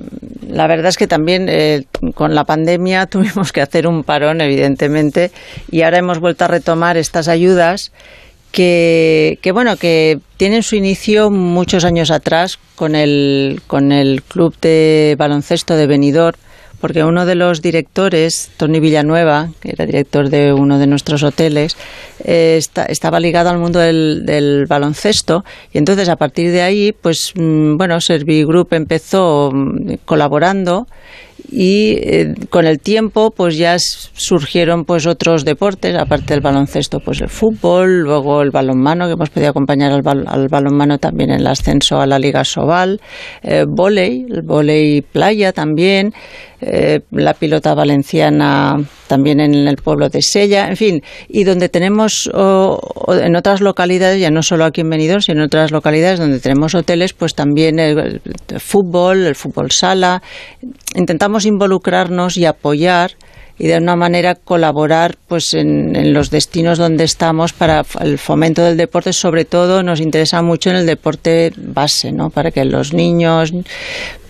la 0.51 0.67
verdad 0.67 0.89
es 0.89 0.97
que 0.97 1.07
también 1.07 1.47
eh, 1.49 1.85
con 2.13 2.35
la 2.35 2.43
pandemia 2.43 3.05
tuvimos 3.07 3.51
que 3.51 3.61
hacer 3.61 3.87
un 3.87 4.03
parón, 4.03 4.41
evidentemente, 4.41 5.31
y 5.69 5.81
ahora 5.81 5.99
hemos 5.99 6.19
vuelto 6.19 6.45
a 6.45 6.47
retomar 6.47 6.97
estas 6.97 7.27
ayudas 7.27 7.91
que, 8.51 9.39
que, 9.41 9.53
bueno 9.53 9.77
que 9.77 10.19
tienen 10.35 10.61
su 10.61 10.75
inicio 10.75 11.31
muchos 11.31 11.85
años 11.85 12.11
atrás 12.11 12.59
con 12.75 12.95
el 12.95 13.61
con 13.65 13.93
el 13.93 14.21
club 14.23 14.53
de 14.61 15.15
baloncesto 15.17 15.77
de 15.77 15.87
Benidorm 15.87 16.37
porque 16.81 17.03
uno 17.03 17.25
de 17.25 17.35
los 17.35 17.61
directores, 17.61 18.49
Tony 18.57 18.79
Villanueva, 18.79 19.49
que 19.61 19.69
era 19.71 19.85
director 19.85 20.29
de 20.29 20.51
uno 20.51 20.79
de 20.79 20.87
nuestros 20.87 21.23
hoteles, 21.23 21.77
eh, 22.23 22.59
estaba 22.87 23.19
ligado 23.19 23.49
al 23.49 23.59
mundo 23.59 23.79
del, 23.79 24.65
baloncesto 24.67 25.45
y 25.71 25.77
entonces 25.77 26.09
a 26.09 26.15
partir 26.15 26.51
de 26.51 26.63
ahí, 26.63 26.91
pues 26.91 27.33
mm, 27.35 27.77
bueno, 27.77 28.01
Servigroup 28.01 28.73
empezó 28.73 29.51
mm, 29.53 29.93
colaborando 30.05 30.87
y 31.51 31.97
eh, 32.01 32.33
con 32.49 32.65
el 32.65 32.79
tiempo 32.79 33.31
pues 33.31 33.57
ya 33.57 33.77
surgieron 33.77 34.85
pues 34.85 35.05
otros 35.05 35.43
deportes 35.43 35.95
aparte 35.97 36.33
del 36.33 36.41
baloncesto 36.41 37.01
pues 37.01 37.19
el 37.19 37.27
fútbol 37.27 37.99
luego 37.99 38.41
el 38.41 38.51
balonmano 38.51 39.07
que 39.07 39.13
hemos 39.13 39.29
podido 39.29 39.49
acompañar 39.49 39.91
al, 39.91 40.47
balonmano 40.47 40.97
también 40.97 41.31
en 41.31 41.41
el 41.41 41.47
ascenso 41.47 41.99
a 41.99 42.07
la 42.07 42.19
liga 42.19 42.45
Sobal 42.45 43.01
eh, 43.43 43.65
volei 43.67 44.25
el 44.29 44.43
volei 44.43 45.01
playa 45.01 45.51
también 45.51 46.13
eh, 46.61 47.01
la 47.11 47.33
pilota 47.33 47.73
valenciana 47.73 48.79
también 49.11 49.41
en 49.41 49.67
el 49.67 49.75
pueblo 49.75 50.07
de 50.07 50.21
Sella 50.21 50.69
en 50.69 50.77
fin 50.77 51.01
y 51.27 51.43
donde 51.43 51.67
tenemos 51.67 52.31
en 52.33 53.35
otras 53.35 53.59
localidades 53.59 54.21
ya 54.21 54.29
no 54.31 54.41
solo 54.41 54.63
aquí 54.63 54.79
en 54.79 54.89
Benidorm 54.89 55.21
sino 55.21 55.39
en 55.39 55.47
otras 55.47 55.71
localidades 55.71 56.17
donde 56.17 56.39
tenemos 56.39 56.73
hoteles 56.75 57.11
pues 57.11 57.35
también 57.35 57.77
el 57.77 58.21
fútbol 58.57 59.25
el 59.25 59.35
fútbol 59.35 59.69
sala. 59.71 60.21
Intentamos 60.95 61.45
involucrarnos 61.45 62.37
y 62.37 62.45
apoyar 62.45 63.11
y 63.59 63.67
de 63.67 63.77
una 63.77 63.95
manera 63.95 64.35
colaborar 64.35 65.17
pues 65.27 65.53
en, 65.53 66.13
los 66.13 66.31
destinos 66.31 66.77
donde 66.77 67.03
estamos 67.03 67.51
para 67.51 67.83
el 67.99 68.17
fomento 68.17 68.63
del 68.63 68.77
deporte. 68.77 69.11
Sobre 69.11 69.45
todo 69.45 69.83
nos 69.83 69.99
interesa 69.99 70.41
mucho 70.41 70.69
en 70.69 70.77
el 70.77 70.85
deporte 70.85 71.51
base 71.57 72.11
no 72.11 72.29
para 72.29 72.51
que 72.51 72.63
los 72.65 72.93
niños 72.93 73.53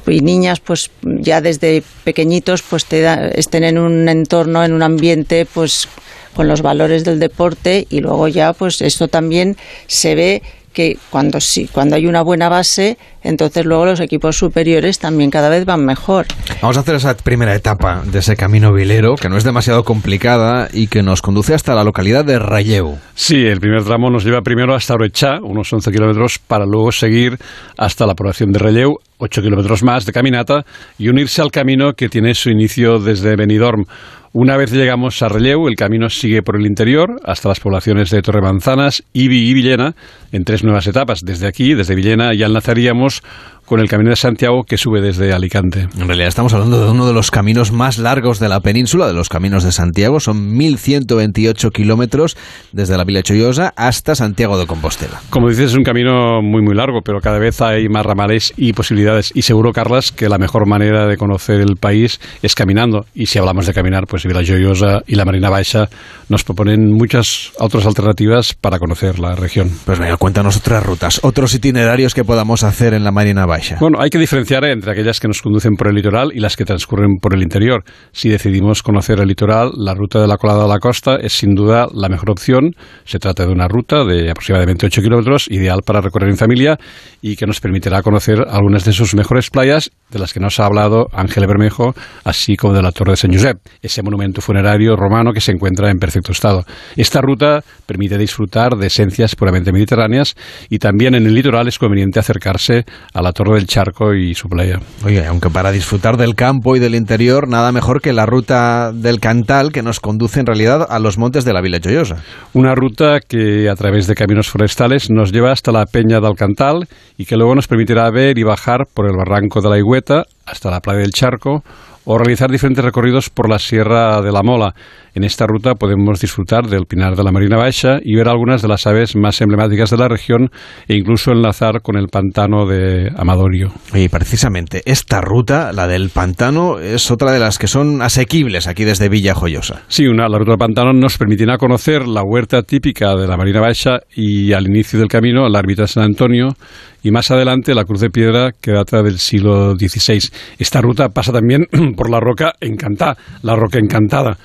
y 0.08 0.22
niñas 0.22 0.60
pues 0.60 0.92
ya 1.04 1.42
desde 1.42 1.84
pequeñitos 2.04 2.62
pues 2.62 2.86
estén 2.92 3.64
en 3.64 3.78
un 3.78 4.10
entorno 4.10 4.64
en 4.64 4.74
un 4.74 4.84
ambiente 4.84 5.46
pues 5.46 5.88
con 6.36 6.48
los 6.48 6.62
valores 6.62 7.04
del 7.04 7.20
deporte 7.20 7.88
y 7.90 8.00
luego 8.00 8.28
ya 8.28 8.54
pues 8.54 8.82
esto 8.82 9.08
también 9.08 9.58
se 9.88 10.16
ve 10.16 10.42
que 10.74 10.98
cuando 11.10 11.40
sí, 11.40 11.70
cuando 11.72 11.96
hay 11.96 12.06
una 12.08 12.22
buena 12.22 12.50
base, 12.50 12.98
entonces 13.24 13.66
luego 13.66 13.86
los 13.86 14.00
equipos 14.00 14.38
superiores 14.38 15.00
también 15.00 15.30
cada 15.30 15.50
vez 15.50 15.66
van 15.66 15.86
mejor. 15.86 16.26
Vamos 16.62 16.78
a 16.78 16.82
hacer 16.82 16.96
esa 16.96 17.16
primera 17.16 17.56
etapa 17.56 18.02
de 18.06 18.20
ese 18.20 18.36
camino 18.36 18.74
vilero, 18.74 19.16
que 19.16 19.30
no 19.30 19.38
es 19.38 19.44
demasiado 19.44 19.84
complicada 19.84 20.70
y 20.72 20.88
que 20.88 21.04
nos 21.04 21.22
conduce 21.22 21.54
hasta 21.54 21.76
la 21.76 21.84
localidad 21.84 22.26
de 22.26 22.40
Rayeu. 22.40 22.98
Sí, 23.16 23.46
el 23.46 23.60
primer 23.60 23.84
tramo 23.84 24.10
nos 24.10 24.24
lleva 24.24 24.42
primero 24.42 24.74
hasta 24.74 24.94
Orechá, 24.94 25.40
unos 25.42 25.72
11 25.72 25.92
kilómetros, 25.92 26.40
para 26.40 26.66
luego 26.66 26.92
seguir 26.92 27.38
hasta 27.78 28.06
la 28.06 28.16
población 28.16 28.52
de 28.52 28.60
Rayeu, 28.60 28.96
8 29.18 29.42
kilómetros 29.42 29.84
más 29.84 30.06
de 30.06 30.12
caminata, 30.12 30.64
y 30.98 31.10
unirse 31.10 31.42
al 31.42 31.52
camino 31.52 31.94
que 31.94 32.10
tiene 32.10 32.34
su 32.34 32.50
inicio 32.50 33.00
desde 33.00 33.36
Benidorm 33.36 33.86
una 34.34 34.56
vez 34.56 34.72
llegamos 34.72 35.22
a 35.22 35.28
Relleu, 35.28 35.68
el 35.68 35.76
camino 35.76 36.10
sigue 36.10 36.42
por 36.42 36.56
el 36.56 36.66
interior 36.66 37.20
hasta 37.26 37.50
las 37.50 37.60
poblaciones 37.60 38.10
de 38.12 38.22
Torremanzanas, 38.22 39.04
Ibi 39.12 39.50
y 39.50 39.54
Villena, 39.54 39.94
en 40.32 40.46
tres 40.46 40.64
nuevas 40.64 40.88
etapas. 40.88 41.22
Desde 41.26 41.48
aquí, 41.48 41.74
desde 41.74 41.96
Villena, 41.96 42.34
ya 42.34 42.46
enlazaríamos 42.46 43.24
con 43.72 43.80
el 43.80 43.88
Camino 43.88 44.10
de 44.10 44.18
Santiago 44.18 44.66
que 44.66 44.76
sube 44.76 45.00
desde 45.00 45.32
Alicante. 45.32 45.88
En 45.98 46.06
realidad 46.06 46.28
estamos 46.28 46.54
hablando 46.54 46.84
de 46.84 46.92
uno 46.92 47.08
de 47.08 47.14
los 47.14 47.32
caminos 47.32 47.72
más 47.72 48.00
largos 48.00 48.38
de 48.38 48.50
la 48.50 48.60
península, 48.60 49.08
de 49.08 49.14
los 49.14 49.30
caminos 49.30 49.64
de 49.64 49.72
Santiago. 49.72 50.20
Son 50.20 50.58
1.128 50.58 51.72
kilómetros 51.72 52.36
desde 52.74 52.98
la 52.98 53.06
Villa 53.06 53.24
Chollosa 53.24 53.72
hasta 53.78 54.14
Santiago 54.14 54.60
de 54.60 54.66
Compostela. 54.68 55.22
Como 55.30 55.48
dices, 55.48 55.72
es 55.72 55.78
un 55.78 55.86
camino 55.86 56.42
muy, 56.42 56.62
muy 56.62 56.76
largo, 56.76 57.00
pero 57.02 57.22
cada 57.22 57.40
vez 57.40 57.62
hay 57.62 57.88
más 57.88 58.06
ramales 58.06 58.52
y 58.58 58.74
posibilidades. 58.74 59.32
Y 59.34 59.44
seguro, 59.44 59.72
Carlas, 59.72 60.12
que 60.12 60.28
la 60.28 60.38
mejor 60.38 60.68
manera 60.68 61.08
de 61.08 61.16
conocer 61.16 61.62
el 61.62 61.78
país 61.78 62.20
es 62.42 62.56
caminando. 62.56 63.06
Y 63.16 63.28
si 63.28 63.40
hablamos 63.40 63.68
de 63.68 63.74
caminar, 63.74 64.04
pues 64.06 64.26
Villa 64.26 64.44
Chollosa 64.44 65.02
y 65.08 65.16
la 65.16 65.24
Marina 65.24 65.50
Baixa 65.50 65.88
nos 66.28 66.44
proponen 66.44 66.92
muchas 66.92 67.54
otras 67.58 67.86
alternativas 67.86 68.54
para 68.54 68.80
conocer 68.80 69.18
la 69.18 69.34
región. 69.36 69.72
Pues 69.86 69.98
venga, 69.98 70.18
cuéntanos 70.18 70.58
otras 70.58 70.86
rutas, 70.86 71.22
otros 71.24 71.54
itinerarios 71.54 72.14
que 72.14 72.26
podamos 72.26 72.64
hacer 72.64 72.94
en 72.94 73.06
la 73.06 73.12
Marina 73.12 73.46
Baixa. 73.46 73.61
Baixa? 73.62 73.78
Bueno, 73.80 74.00
hay 74.02 74.10
que 74.10 74.18
diferenciar 74.18 74.66
entre 74.66 74.92
aquellas 74.92 75.20
que 75.20 75.28
nos 75.28 75.42
conducen 75.42 75.76
por 75.76 75.88
el 75.88 75.96
litoral 75.96 76.32
y 76.34 76.40
las 76.40 76.56
que 76.56 76.66
transcurren 76.66 77.18
por 77.22 77.36
el 77.36 77.44
interior. 77.44 77.84
Si 78.12 78.30
decidimos 78.30 78.82
conocer 78.82 79.20
el 79.20 79.28
litoral, 79.28 79.72
la 79.78 79.94
ruta 79.94 80.20
de 80.20 80.28
la 80.28 80.38
colada 80.38 80.66
a 80.66 80.68
la 80.68 80.80
costa 80.80 81.18
es 81.18 81.34
sin 81.34 81.54
duda 81.54 81.88
la 81.94 82.10
mejor 82.10 82.32
opción. 82.32 82.72
Se 83.06 83.20
trata 83.20 83.46
de 83.46 83.52
una 83.52 83.68
ruta 83.68 84.04
de 84.04 84.32
aproximadamente 84.32 84.88
8 84.88 85.02
kilómetros, 85.04 85.48
ideal 85.52 85.82
para 85.86 86.02
recorrer 86.02 86.30
en 86.30 86.38
familia 86.38 86.78
y 87.22 87.36
que 87.36 87.46
nos 87.46 87.60
permitirá 87.60 88.02
conocer 88.02 88.44
algunas 88.50 88.84
de 88.84 88.94
sus 88.94 89.14
mejores 89.14 89.52
playas, 89.52 89.92
de 90.10 90.18
las 90.18 90.34
que 90.34 90.40
nos 90.40 90.60
ha 90.60 90.66
hablado 90.66 91.08
Ángel 91.14 91.46
Bermejo, 91.46 91.94
así 92.24 92.56
como 92.56 92.74
de 92.74 92.82
la 92.82 92.92
Torre 92.92 93.12
de 93.12 93.18
San 93.18 93.32
Josep, 93.32 93.58
ese 93.82 94.02
monumento 94.02 94.42
funerario 94.42 94.96
romano 94.96 95.34
que 95.34 95.42
se 95.42 95.52
encuentra 95.52 95.92
en 95.92 96.00
perfecto 96.00 96.32
estado. 96.32 96.66
Esta 96.96 97.22
ruta 97.22 97.64
permite 97.86 98.18
disfrutar 98.18 98.76
de 98.76 98.88
esencias 98.88 99.36
puramente 99.36 99.72
mediterráneas 99.72 100.36
y 100.70 100.80
también 100.80 101.14
en 101.14 101.28
el 101.28 101.36
litoral 101.36 101.68
es 101.68 101.78
conveniente 101.78 102.20
acercarse 102.20 102.86
a 103.14 103.22
la 103.22 103.32
Torre 103.32 103.51
del 103.56 103.68
Charco 103.68 104.14
y 104.14 104.34
su 104.34 104.48
playa. 104.48 104.80
Oye, 105.06 105.26
aunque 105.26 105.50
para 105.50 105.72
disfrutar 105.72 106.18
del 106.18 106.36
campo 106.36 106.76
y 106.76 106.80
del 106.80 106.96
interior, 106.96 107.48
nada 107.48 107.72
mejor 107.72 108.02
que 108.02 108.14
la 108.14 108.26
ruta 108.26 108.92
del 108.94 109.20
Cantal 109.20 109.72
que 109.72 109.82
nos 109.82 110.00
conduce 110.00 110.40
en 110.40 110.46
realidad 110.46 110.86
a 110.90 111.00
los 111.00 111.18
montes 111.18 111.46
de 111.46 111.54
la 111.54 111.62
Villa 111.62 111.80
Joyosa. 111.84 112.18
Una 112.54 112.76
ruta 112.76 113.20
que 113.20 113.70
a 113.70 113.76
través 113.76 114.08
de 114.08 114.16
caminos 114.16 114.50
forestales 114.50 115.10
nos 115.10 115.32
lleva 115.32 115.52
hasta 115.52 115.72
la 115.72 115.86
Peña 115.86 116.20
del 116.20 116.36
Cantal 116.36 116.88
y 117.18 117.26
que 117.26 117.38
luego 117.38 117.56
nos 117.56 117.68
permitirá 117.68 118.10
ver 118.12 118.38
y 118.38 118.44
bajar 118.44 118.88
por 118.94 119.06
el 119.06 119.16
barranco 119.16 119.62
de 119.62 119.70
la 119.70 119.78
Higüeta 119.78 120.26
hasta 120.46 120.72
la 120.72 120.80
playa 120.80 121.00
del 121.00 121.12
Charco 121.12 121.64
o 122.06 122.18
realizar 122.18 122.50
diferentes 122.50 122.84
recorridos 122.84 123.30
por 123.30 123.50
la 123.50 123.60
Sierra 123.60 124.22
de 124.22 124.32
la 124.32 124.44
Mola. 124.44 124.74
En 125.14 125.26
esta 125.26 125.46
ruta 125.46 125.76
podemos 125.76 126.22
disfrutar 126.22 126.68
del 126.68 126.86
Pinar 126.86 127.16
de 127.18 127.24
la 127.24 127.32
Marina 127.32 127.58
Baixa 127.58 128.00
y 128.02 128.16
ver 128.16 128.30
algunas 128.30 128.62
de 128.62 128.70
las 128.70 128.88
aves 128.88 129.16
más 129.16 129.42
emblemáticas 129.42 129.90
de 129.90 129.98
la 129.98 130.08
región 130.08 130.50
e 130.88 130.96
incluso 130.96 131.32
enlazar 131.32 131.82
con 131.82 131.98
el 131.98 132.08
pantano 132.08 132.66
de 132.66 133.12
Amadorio. 133.18 133.74
Y 133.94 134.08
precisamente 134.08 134.82
esta 134.86 135.20
ruta, 135.20 135.74
la 135.74 135.88
del 135.88 136.10
pantano, 136.10 136.80
es 136.80 137.12
otra 137.12 137.32
de 137.32 137.40
las 137.40 137.60
que 137.60 137.68
son 137.68 138.02
asequibles 138.02 138.68
aquí 138.68 138.86
desde 138.86 139.10
Villa 139.10 139.34
Joyosa. 139.34 139.82
Sí, 139.90 140.08
una, 140.08 140.30
la 140.30 140.38
ruta 140.38 140.52
del 140.52 140.60
pantano 140.60 140.94
nos 140.94 141.18
permitirá 141.18 141.58
conocer 141.58 142.08
la 142.08 142.24
huerta 142.24 142.64
típica 142.64 143.14
de 143.16 143.28
la 143.28 143.36
Marina 143.36 143.60
Baixa 143.60 144.00
y 144.16 144.54
al 144.54 144.68
inicio 144.68 144.98
del 144.98 145.10
camino 145.10 145.50
la 145.50 145.60
ermita 145.60 145.84
de 145.84 145.88
San 145.90 146.04
Antonio 146.04 146.56
y 147.04 147.12
más 147.12 147.32
adelante 147.32 147.74
la 147.74 147.86
cruz 147.86 148.00
de 148.00 148.10
piedra 148.10 148.52
que 148.60 148.72
data 148.72 149.02
del 149.02 149.20
siglo 149.20 149.76
XVI. 149.76 150.30
Esta 150.60 150.82
ruta 150.82 151.10
pasa 151.10 151.32
también 151.32 151.68
por 151.94 152.10
la 152.10 152.20
roca 152.20 152.54
encantada, 152.60 153.18
la 153.42 153.56
roca 153.56 153.80
encantada. 153.80 154.38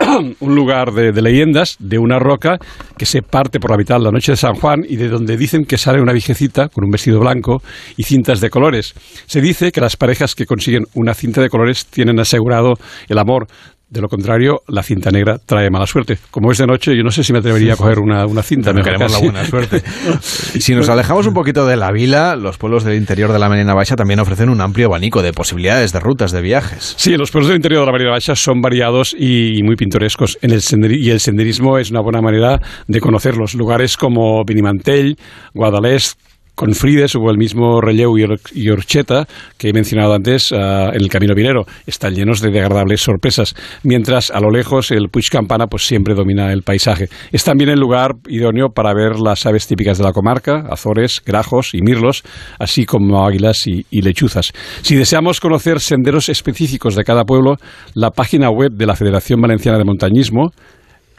un 0.40 0.54
lugar 0.54 0.92
de, 0.92 1.12
leyendas 1.20 1.76
de 1.78 1.98
una 1.98 2.18
roca 2.18 2.58
que 2.96 3.06
se 3.06 3.22
parte 3.22 3.60
por 3.60 3.70
la 3.70 3.76
mitad 3.76 4.00
la 4.00 4.10
noche 4.10 4.32
de 4.32 4.36
San 4.36 4.54
Juan 4.54 4.80
y 4.88 4.96
de 4.96 5.08
donde 5.08 5.36
dicen 5.36 5.64
que 5.64 5.78
sale 5.78 6.00
una 6.00 6.12
viejecita 6.12 6.68
con 6.68 6.84
un 6.84 6.90
vestido 6.90 7.20
blanco 7.20 7.62
y 7.96 8.04
cintas 8.04 8.40
de 8.40 8.50
colores. 8.50 8.94
Se 9.26 9.40
dice 9.40 9.72
que 9.72 9.80
las 9.80 9.96
parejas 9.96 10.34
que 10.34 10.46
consiguen 10.46 10.84
una 10.94 11.14
cinta 11.14 11.42
de 11.42 11.48
colores 11.48 11.86
tienen 11.86 12.18
asegurado 12.18 12.74
el 13.08 13.18
amor 13.18 13.46
de 13.90 14.00
lo 14.00 14.08
contrario, 14.08 14.62
la 14.68 14.84
cinta 14.84 15.10
negra 15.10 15.38
trae 15.44 15.68
mala 15.68 15.86
suerte. 15.86 16.16
Como 16.30 16.52
es 16.52 16.58
de 16.58 16.66
noche, 16.66 16.96
yo 16.96 17.02
no 17.02 17.10
sé 17.10 17.24
si 17.24 17.32
me 17.32 17.40
atrevería 17.40 17.74
a 17.74 17.76
coger 17.76 17.98
una, 17.98 18.24
una 18.24 18.42
cinta. 18.42 18.72
Me 18.72 18.82
queremos 18.82 19.10
la 19.10 19.18
buena 19.18 19.44
suerte. 19.44 19.82
si 20.22 20.74
nos 20.74 20.88
alejamos 20.88 21.26
un 21.26 21.34
poquito 21.34 21.66
de 21.66 21.76
la 21.76 21.90
vila, 21.90 22.36
los 22.36 22.56
pueblos 22.56 22.84
del 22.84 22.96
interior 22.96 23.32
de 23.32 23.40
la 23.40 23.48
Marina 23.48 23.74
Baixa 23.74 23.96
también 23.96 24.20
ofrecen 24.20 24.48
un 24.48 24.60
amplio 24.60 24.86
abanico 24.86 25.22
de 25.22 25.32
posibilidades 25.32 25.92
de 25.92 25.98
rutas, 25.98 26.30
de 26.30 26.40
viajes. 26.40 26.94
Sí, 26.96 27.16
los 27.16 27.32
pueblos 27.32 27.48
del 27.48 27.56
interior 27.56 27.80
de 27.80 27.86
la 27.86 27.92
Marina 27.92 28.10
Baixa 28.12 28.36
son 28.36 28.60
variados 28.60 29.14
y 29.18 29.60
muy 29.64 29.74
pintorescos. 29.74 30.38
En 30.40 30.52
el 30.52 30.60
y 30.92 31.10
el 31.10 31.18
senderismo 31.18 31.78
es 31.78 31.90
una 31.90 32.00
buena 32.00 32.20
manera 32.20 32.60
de 32.86 33.00
conocerlos. 33.00 33.54
Lugares 33.54 33.96
como 33.96 34.44
Binimantell, 34.44 35.16
Guadalest, 35.52 36.18
con 36.60 36.74
Frides 36.74 37.16
o 37.16 37.30
el 37.30 37.38
mismo 37.38 37.80
Relleu 37.80 38.18
y 38.18 38.68
Orcheta 38.68 39.26
que 39.56 39.70
he 39.70 39.72
mencionado 39.72 40.12
antes 40.12 40.52
uh, 40.52 40.90
en 40.92 41.00
el 41.00 41.08
Camino 41.08 41.34
Vinero. 41.34 41.64
Están 41.86 42.14
llenos 42.14 42.42
de 42.42 42.50
agradables 42.50 43.00
sorpresas, 43.00 43.54
mientras 43.82 44.30
a 44.30 44.40
lo 44.40 44.50
lejos 44.50 44.90
el 44.90 45.08
Puig 45.08 45.30
Campana 45.30 45.68
pues 45.68 45.86
siempre 45.86 46.14
domina 46.14 46.52
el 46.52 46.60
paisaje. 46.60 47.08
Es 47.32 47.44
también 47.44 47.70
el 47.70 47.80
lugar 47.80 48.10
idóneo 48.28 48.68
para 48.74 48.92
ver 48.92 49.18
las 49.18 49.46
aves 49.46 49.66
típicas 49.66 49.96
de 49.96 50.04
la 50.04 50.12
comarca, 50.12 50.66
azores, 50.68 51.22
grajos 51.24 51.70
y 51.72 51.80
mirlos, 51.80 52.24
así 52.58 52.84
como 52.84 53.26
águilas 53.26 53.66
y, 53.66 53.86
y 53.90 54.02
lechuzas. 54.02 54.52
Si 54.82 54.96
deseamos 54.96 55.40
conocer 55.40 55.80
senderos 55.80 56.28
específicos 56.28 56.94
de 56.94 57.04
cada 57.04 57.24
pueblo, 57.24 57.56
la 57.94 58.10
página 58.10 58.50
web 58.50 58.72
de 58.72 58.84
la 58.84 58.96
Federación 58.96 59.40
Valenciana 59.40 59.78
de 59.78 59.84
Montañismo, 59.84 60.50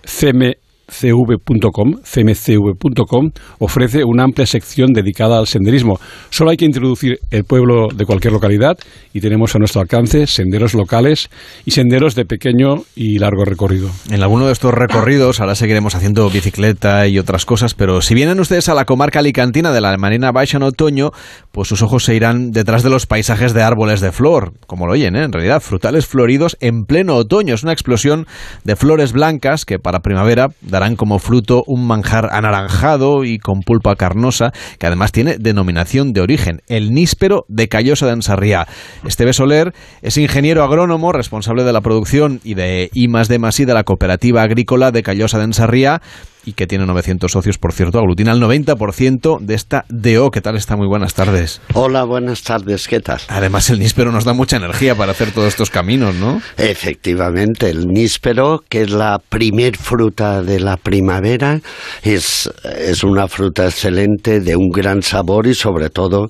CM 0.03 0.57
cmcv.com, 0.91 2.01
cmcv.com 2.03 3.31
ofrece 3.59 4.03
una 4.03 4.23
amplia 4.23 4.45
sección 4.45 4.93
dedicada 4.93 5.39
al 5.39 5.47
senderismo. 5.47 5.99
Solo 6.29 6.51
hay 6.51 6.57
que 6.57 6.65
introducir 6.65 7.19
el 7.31 7.43
pueblo 7.45 7.87
de 7.95 8.05
cualquier 8.05 8.33
localidad 8.33 8.77
y 9.13 9.21
tenemos 9.21 9.55
a 9.55 9.59
nuestro 9.59 9.81
alcance 9.81 10.27
senderos 10.27 10.73
locales 10.73 11.29
y 11.65 11.71
senderos 11.71 12.15
de 12.15 12.25
pequeño 12.25 12.83
y 12.95 13.19
largo 13.19 13.45
recorrido. 13.45 13.89
En 14.09 14.21
alguno 14.21 14.45
de 14.45 14.53
estos 14.53 14.73
recorridos 14.73 15.39
ahora 15.39 15.55
seguiremos 15.55 15.95
haciendo 15.95 16.29
bicicleta 16.29 17.07
y 17.07 17.17
otras 17.17 17.45
cosas, 17.45 17.73
pero 17.73 18.01
si 18.01 18.13
vienen 18.13 18.39
ustedes 18.39 18.69
a 18.69 18.73
la 18.73 18.85
comarca 18.85 19.19
alicantina 19.19 19.71
de 19.71 19.81
la 19.81 19.97
Marina 19.97 20.31
Baixa 20.31 20.57
en 20.57 20.63
otoño, 20.63 21.11
pues 21.51 21.67
sus 21.67 21.81
ojos 21.81 22.03
se 22.03 22.15
irán 22.15 22.51
detrás 22.51 22.83
de 22.83 22.89
los 22.89 23.05
paisajes 23.05 23.53
de 23.53 23.63
árboles 23.63 24.01
de 24.01 24.11
flor, 24.11 24.53
como 24.67 24.87
lo 24.87 24.93
oyen, 24.93 25.15
¿eh? 25.15 25.23
en 25.23 25.31
realidad, 25.31 25.61
frutales 25.61 26.05
floridos 26.07 26.57
en 26.59 26.85
pleno 26.85 27.15
otoño. 27.15 27.53
Es 27.53 27.63
una 27.63 27.73
explosión 27.73 28.25
de 28.63 28.75
flores 28.75 29.13
blancas 29.13 29.65
que 29.65 29.79
para 29.79 29.99
primavera 29.99 30.49
como 30.95 31.19
fruto 31.19 31.63
un 31.67 31.85
manjar 31.85 32.29
anaranjado 32.31 33.23
y 33.23 33.37
con 33.37 33.61
pulpa 33.61 33.95
carnosa, 33.95 34.51
que 34.79 34.87
además 34.87 35.11
tiene 35.11 35.37
denominación 35.37 36.11
de 36.11 36.21
origen, 36.21 36.61
el 36.67 36.91
níspero 36.91 37.45
de 37.47 37.67
Callosa 37.67 38.07
de 38.07 38.13
Ensarriá. 38.13 38.67
Esteve 39.05 39.33
Soler 39.33 39.73
es 40.01 40.17
ingeniero 40.17 40.63
agrónomo, 40.63 41.11
responsable 41.11 41.63
de 41.63 41.71
la 41.71 41.81
producción 41.81 42.39
y 42.43 42.55
de 42.55 42.89
I 42.93 43.07
Masí 43.07 43.65
de 43.65 43.73
la 43.73 43.83
Cooperativa 43.83 44.41
Agrícola 44.41 44.91
de 44.91 45.03
Callosa 45.03 45.37
de 45.37 45.45
Ensarriá, 45.45 46.01
y 46.45 46.53
que 46.53 46.67
tiene 46.67 46.85
900 46.85 47.31
socios, 47.31 47.57
por 47.57 47.73
cierto, 47.73 47.99
aglutina 47.99 48.31
el 48.31 48.41
90% 48.41 49.39
de 49.39 49.53
esta 49.53 49.85
DO. 49.89 50.31
¿Qué 50.31 50.41
tal 50.41 50.55
está? 50.55 50.75
Muy 50.75 50.87
buenas 50.87 51.13
tardes. 51.13 51.61
Hola, 51.73 52.03
buenas 52.03 52.43
tardes, 52.43 52.87
¿qué 52.87 52.99
tal? 52.99 53.19
Además, 53.27 53.69
el 53.69 53.79
níspero 53.79 54.11
nos 54.11 54.25
da 54.25 54.33
mucha 54.33 54.57
energía 54.57 54.95
para 54.95 55.11
hacer 55.11 55.31
todos 55.31 55.47
estos 55.47 55.69
caminos, 55.69 56.15
¿no? 56.15 56.41
Efectivamente, 56.57 57.69
el 57.69 57.87
níspero, 57.87 58.63
que 58.67 58.83
es 58.83 58.91
la 58.91 59.19
primer 59.19 59.77
fruta 59.77 60.41
de 60.41 60.59
la 60.59 60.77
primavera, 60.77 61.59
es, 62.03 62.49
es 62.63 63.03
una 63.03 63.27
fruta 63.27 63.65
excelente, 63.65 64.39
de 64.39 64.55
un 64.55 64.69
gran 64.69 65.01
sabor 65.01 65.47
y 65.47 65.53
sobre 65.53 65.89
todo 65.89 66.29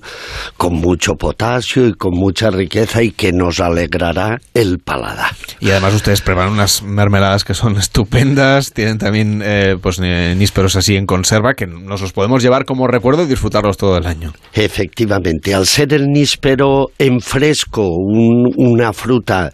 con 0.56 0.74
mucho 0.74 1.14
potasio 1.14 1.86
y 1.86 1.94
con 1.94 2.14
mucha 2.14 2.50
riqueza 2.50 3.02
y 3.02 3.10
que 3.10 3.32
nos 3.32 3.60
alegrará 3.60 4.40
el 4.54 4.78
paladar. 4.78 5.32
Y 5.60 5.70
además 5.70 5.94
ustedes 5.94 6.20
preparan 6.20 6.52
unas 6.52 6.82
mermeladas 6.82 7.44
que 7.44 7.54
son 7.54 7.76
estupendas, 7.76 8.72
tienen 8.72 8.98
también 8.98 9.42
eh, 9.44 9.76
pues 9.80 9.98
nísperos 10.02 10.76
así 10.76 10.96
en 10.96 11.06
conserva 11.06 11.54
que 11.54 11.66
nos 11.66 12.00
los 12.00 12.12
podemos 12.12 12.42
llevar 12.42 12.64
como 12.64 12.86
recuerdo 12.86 13.22
y 13.22 13.26
disfrutarlos 13.26 13.76
todo 13.76 13.96
el 13.96 14.06
año. 14.06 14.32
Efectivamente, 14.52 15.54
al 15.54 15.66
ser 15.66 15.94
el 15.94 16.08
níspero 16.08 16.88
en 16.98 17.20
fresco, 17.20 17.88
una 17.88 18.92
fruta 18.92 19.50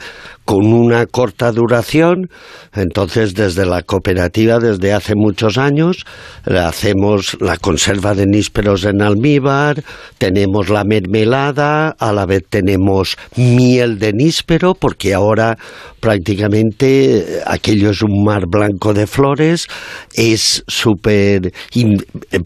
con 0.48 0.72
una 0.72 1.04
corta 1.04 1.52
duración, 1.52 2.30
entonces 2.72 3.34
desde 3.34 3.66
la 3.66 3.82
cooperativa 3.82 4.58
desde 4.58 4.94
hace 4.94 5.12
muchos 5.14 5.58
años 5.58 6.06
hacemos 6.46 7.36
la 7.38 7.58
conserva 7.58 8.14
de 8.14 8.24
nísperos 8.24 8.86
en 8.86 9.02
almíbar, 9.02 9.84
tenemos 10.16 10.70
la 10.70 10.84
mermelada, 10.84 11.90
a 11.90 12.12
la 12.14 12.24
vez 12.24 12.44
tenemos 12.48 13.18
miel 13.36 13.98
de 13.98 14.14
níspero, 14.14 14.72
porque 14.72 15.12
ahora 15.12 15.58
prácticamente 16.00 17.42
aquello 17.44 17.90
es 17.90 18.00
un 18.00 18.24
mar 18.24 18.44
blanco 18.48 18.94
de 18.94 19.06
flores, 19.06 19.66
es 20.14 20.64
súper 20.66 21.52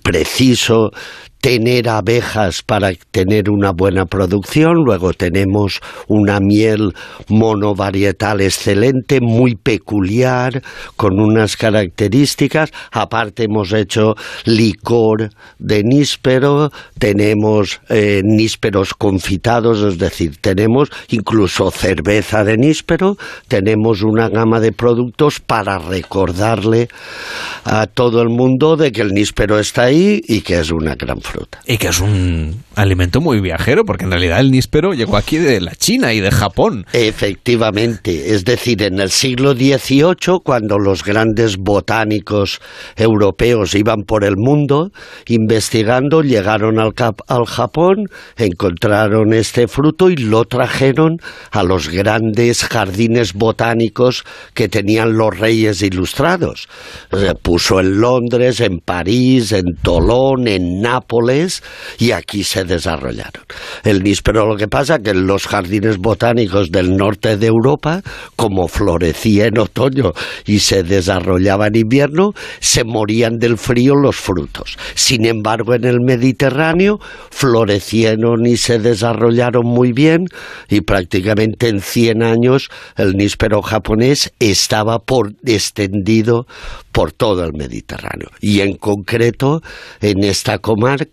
preciso 0.03 0.91
tener 1.43 1.89
abejas 1.89 2.63
para 2.63 2.93
tener 3.11 3.51
una 3.51 3.73
buena 3.73 4.07
producción, 4.07 4.85
luego 4.85 5.13
tenemos 5.13 5.81
una 6.07 6.39
miel 6.39 6.93
monovarietal 7.29 8.41
excelente, 8.41 9.19
muy 9.21 9.57
peculiar, 9.57 10.63
con 10.95 11.19
unas 11.19 11.57
características, 11.57 12.71
aparte 12.93 13.43
hemos 13.43 13.73
hecho 13.73 14.15
licor 14.45 15.31
de 15.59 15.83
níspero, 15.83 16.71
tenemos 17.01 17.81
eh, 17.89 18.23
nísperos 18.25 18.95
confitados, 18.95 19.83
es 19.83 19.99
decir, 19.99 20.37
tenemos 20.41 20.91
incluso 21.09 21.73
cerveza 21.73 22.45
de 22.45 22.57
níspero, 22.57 23.17
tenemos 23.49 24.03
una 24.03 24.29
gama 24.29 24.61
de 24.61 24.71
productos 24.71 25.41
para 25.41 25.79
recordarle 25.79 26.87
a 27.65 27.89
todo 27.89 28.23
el 28.23 28.29
mundo 28.29 28.77
de 28.77 28.93
que 28.93 29.01
el 29.01 29.09
níspero 29.09 29.59
está 29.59 29.87
ahí 29.87 30.21
y 30.29 30.43
que 30.43 30.61
es 30.61 30.71
una 30.71 30.95
gran 30.95 31.21
fruta. 31.21 31.32
Y 31.67 31.79
que 31.79 31.89
es 31.89 32.01
un 32.01 32.63
alimento 32.75 33.21
muy 33.21 33.41
viajero, 33.41 33.85
porque 33.85 34.05
en 34.05 34.11
realidad 34.11 34.41
el 34.41 34.51
níspero 34.51 34.93
llegó 34.93 35.17
aquí 35.17 35.39
de 35.39 35.61
la 35.61 35.75
China 35.75 36.13
y 36.13 36.21
de 36.21 36.31
Japón. 36.31 36.87
Efectivamente, 36.93 38.35
es 38.35 38.45
decir, 38.45 38.83
en 38.83 39.01
el 39.01 39.11
siglo 39.11 39.55
XVIII, 39.55 40.41
cuando 40.45 40.79
los 40.79 41.05
grandes 41.05 41.57
botánicos 41.57 42.61
europeos 42.97 43.75
iban 43.75 44.03
por 44.03 44.25
el 44.25 44.37
mundo 44.37 44.91
investigando, 45.27 46.23
llegaron 46.23 46.79
al, 46.79 46.93
al 47.29 47.47
Japón, 47.47 48.07
encontraron 48.37 49.33
este 49.33 49.69
fruto 49.69 50.11
y 50.11 50.17
lo 50.17 50.45
trajeron 50.45 51.19
a 51.51 51.63
los 51.63 51.89
grandes 51.89 52.65
jardines 52.65 53.35
botánicos 53.35 54.25
que 54.55 54.69
tenían 54.69 55.17
los 55.17 55.39
reyes 55.39 55.83
ilustrados. 55.83 56.69
Se 57.11 57.35
puso 57.35 57.81
en 57.81 58.01
Londres, 58.01 58.61
en 58.61 58.79
París, 58.79 59.53
en 59.53 59.77
Tolón, 59.83 60.49
en 60.49 60.81
Nápoles 60.81 61.22
y 61.99 62.13
aquí 62.13 62.45
se 62.45 62.65
desarrollaron. 62.65 63.45
El 63.85 64.03
níspero 64.03 64.47
lo 64.47 64.57
que 64.57 64.69
pasa 64.69 64.99
que 64.99 65.11
en 65.11 65.27
los 65.27 65.47
jardines 65.47 65.99
botánicos 65.99 66.71
del 66.71 66.97
norte 66.97 67.37
de 67.37 67.47
Europa, 67.47 68.03
como 68.37 68.69
florecía 68.69 69.47
en 69.47 69.59
otoño 69.59 70.13
y 70.47 70.59
se 70.61 70.83
desarrollaba 70.83 71.69
en 71.69 71.77
invierno, 71.77 72.33
se 72.61 72.85
morían 72.85 73.39
del 73.39 73.59
frío 73.59 73.95
los 73.95 74.17
frutos. 74.17 74.77
Sin 74.95 75.27
embargo, 75.27 75.75
en 75.75 75.85
el 75.85 76.01
Mediterráneo 76.01 76.99
florecieron 77.31 78.47
y 78.47 78.57
se 78.57 78.79
desarrollaron 78.79 79.65
muy 79.65 79.93
bien 79.93 80.27
y 80.69 80.81
prácticamente 80.81 81.69
en 81.69 81.81
100 81.81 82.23
años 82.23 82.69
el 82.97 83.13
níspero 83.13 83.63
japonés 83.63 84.33
estaba 84.39 84.99
por, 84.99 85.33
extendido 85.45 86.47
por 86.93 87.13
todo 87.13 87.45
el 87.45 87.53
Mediterráneo. 87.55 88.29
Y 88.41 88.61
en 88.61 88.77
concreto, 88.77 89.63
en 90.01 90.25
esta 90.25 90.59
comarca 90.59 91.12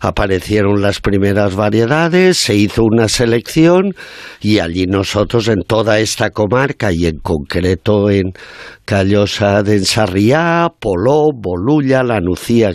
aparecieron 0.00 0.80
las 0.80 1.00
primeras 1.00 1.54
variedades, 1.54 2.38
se 2.38 2.54
hizo 2.54 2.82
una 2.84 3.08
selección 3.08 3.94
y 4.40 4.60
allí 4.60 4.86
nosotros 4.86 5.48
en 5.48 5.62
toda 5.66 5.98
esta 5.98 6.30
comarca 6.30 6.92
y 6.92 7.06
en 7.06 7.18
concreto 7.18 8.10
en 8.10 8.32
Callosa 8.84 9.62
de 9.62 9.76
Ensarriá, 9.76 10.68
Poló, 10.78 11.30
Bolulla, 11.34 12.02
La 12.02 12.20
Nucía 12.20 12.72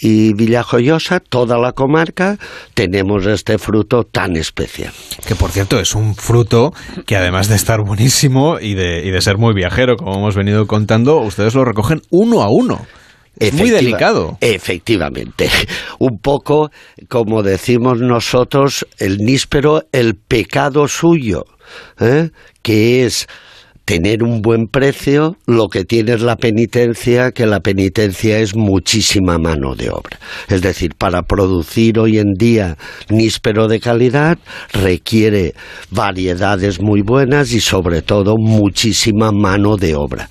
y 0.00 0.32
Villajoyosa, 0.32 1.20
toda 1.20 1.58
la 1.58 1.72
comarca, 1.72 2.38
tenemos 2.74 3.26
este 3.26 3.58
fruto 3.58 4.04
tan 4.04 4.36
especial. 4.36 4.92
Que 5.26 5.34
por 5.34 5.50
cierto 5.50 5.78
es 5.78 5.94
un 5.94 6.14
fruto 6.14 6.72
que 7.06 7.16
además 7.16 7.48
de 7.48 7.56
estar 7.56 7.80
buenísimo 7.82 8.58
y 8.58 8.74
de, 8.74 9.04
y 9.04 9.10
de 9.10 9.20
ser 9.20 9.36
muy 9.36 9.54
viajero, 9.54 9.96
como 9.96 10.16
hemos 10.16 10.34
venido 10.34 10.66
contando, 10.66 11.18
ustedes 11.18 11.54
lo 11.54 11.64
recogen 11.64 12.00
uno 12.10 12.42
a 12.42 12.48
uno. 12.48 12.86
Es 13.38 13.52
muy 13.52 13.70
delicado. 13.70 14.38
Efectivamente. 14.40 15.50
Un 15.98 16.18
poco, 16.18 16.70
como 17.08 17.42
decimos 17.42 17.98
nosotros, 18.00 18.86
el 18.98 19.18
níspero, 19.18 19.82
el 19.92 20.14
pecado 20.14 20.88
suyo, 20.88 21.44
¿eh? 22.00 22.30
que 22.62 23.04
es 23.04 23.26
tener 23.86 24.24
un 24.24 24.42
buen 24.42 24.66
precio, 24.66 25.36
lo 25.46 25.68
que 25.68 25.84
tiene 25.84 26.14
es 26.14 26.20
la 26.20 26.34
penitencia, 26.36 27.30
que 27.30 27.46
la 27.46 27.60
penitencia 27.60 28.40
es 28.40 28.56
muchísima 28.56 29.38
mano 29.38 29.76
de 29.76 29.90
obra. 29.90 30.18
Es 30.48 30.60
decir, 30.60 30.96
para 30.98 31.22
producir 31.22 32.00
hoy 32.00 32.18
en 32.18 32.34
día 32.36 32.76
níspero 33.08 33.68
de 33.68 33.78
calidad 33.78 34.38
requiere 34.72 35.54
variedades 35.90 36.82
muy 36.82 37.02
buenas 37.02 37.52
y 37.52 37.60
sobre 37.60 38.02
todo 38.02 38.34
muchísima 38.36 39.30
mano 39.30 39.76
de 39.76 39.94
obra. 39.94 40.28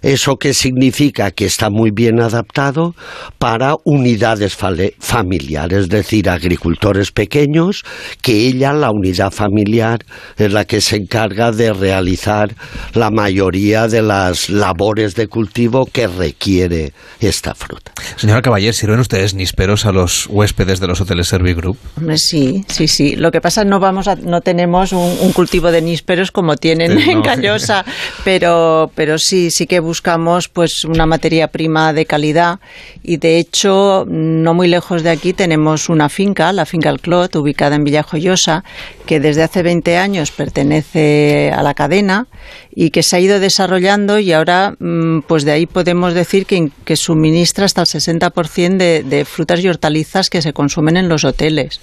¿Eso 0.00 0.36
qué 0.36 0.54
significa? 0.54 1.30
Que 1.32 1.46
está 1.46 1.70
muy 1.70 1.90
bien 1.92 2.20
adaptado 2.20 2.94
para 3.38 3.76
unidades 3.84 4.56
familiares, 4.98 5.78
es 5.78 5.88
decir, 5.88 6.28
agricultores 6.28 7.12
pequeños, 7.12 7.84
que 8.20 8.48
ella, 8.48 8.72
la 8.72 8.90
unidad 8.90 9.32
familiar, 9.32 10.00
es 10.36 10.52
la 10.52 10.64
que 10.64 10.80
se 10.80 10.96
encarga 10.96 11.52
de 11.52 11.72
realizar 11.72 12.54
la 12.94 13.10
mayoría 13.10 13.88
de 13.88 14.02
las 14.02 14.50
labores 14.50 15.14
de 15.14 15.28
cultivo 15.28 15.86
que 15.90 16.06
requiere 16.06 16.92
esta 17.20 17.54
fruta. 17.54 17.92
Señora 18.16 18.42
Caballero, 18.42 18.72
¿sirven 18.72 19.00
ustedes 19.00 19.34
nísperos 19.34 19.86
a 19.86 19.92
los 19.92 20.26
huéspedes 20.28 20.80
de 20.80 20.86
los 20.86 21.00
hoteles 21.00 21.28
Servigroup? 21.28 21.76
Sí, 22.16 22.64
sí, 22.68 22.88
sí. 22.88 23.16
Lo 23.16 23.30
que 23.30 23.40
pasa 23.40 23.62
es 23.62 23.66
no 23.66 23.80
vamos 23.80 24.06
no 24.22 24.40
tenemos 24.40 24.92
un, 24.92 25.32
cultivo 25.32 25.70
de 25.70 25.80
nísperos 25.80 26.30
como 26.30 26.56
tienen 26.56 26.98
en 26.98 27.22
Callosa, 27.22 27.84
pero, 28.24 28.90
pero 28.94 29.18
sí, 29.18 29.50
sí 29.50 29.66
que 29.66 29.80
buscamos 29.80 30.48
pues 30.48 30.84
una 30.84 31.06
materia 31.06 31.48
prima 31.48 31.92
de 31.92 32.06
calidad 32.06 32.60
y 33.02 33.16
de 33.16 33.38
hecho 33.38 34.04
no 34.06 34.54
muy 34.54 34.68
lejos 34.68 35.02
de 35.02 35.10
aquí 35.10 35.32
tenemos 35.32 35.88
una 35.88 36.08
finca, 36.08 36.52
la 36.52 36.66
finca 36.66 36.90
El 36.90 37.00
Clot, 37.00 37.36
ubicada 37.36 37.76
en 37.76 37.84
Villajoyosa, 37.84 38.64
que 39.06 39.20
desde 39.20 39.42
hace 39.42 39.62
20 39.62 39.96
años 39.96 40.30
pertenece 40.30 41.50
a 41.54 41.62
la 41.62 41.74
cadena 41.74 42.26
y 42.74 42.81
que 42.90 43.02
se 43.02 43.16
ha 43.16 43.20
ido 43.20 43.40
desarrollando 43.40 44.18
y 44.18 44.32
ahora 44.32 44.74
mm, 44.78 45.20
pues 45.26 45.44
de 45.44 45.52
ahí 45.52 45.66
podemos 45.66 46.14
decir 46.14 46.46
que, 46.46 46.70
que 46.84 46.96
suministra 46.96 47.64
hasta 47.64 47.82
el 47.82 47.86
60% 47.86 48.76
de, 48.76 49.02
de, 49.02 49.24
frutas 49.24 49.60
y 49.60 49.68
hortalizas 49.68 50.30
que 50.30 50.42
se 50.42 50.52
consumen 50.52 50.96
en 50.96 51.08
los 51.08 51.24
hoteles. 51.24 51.80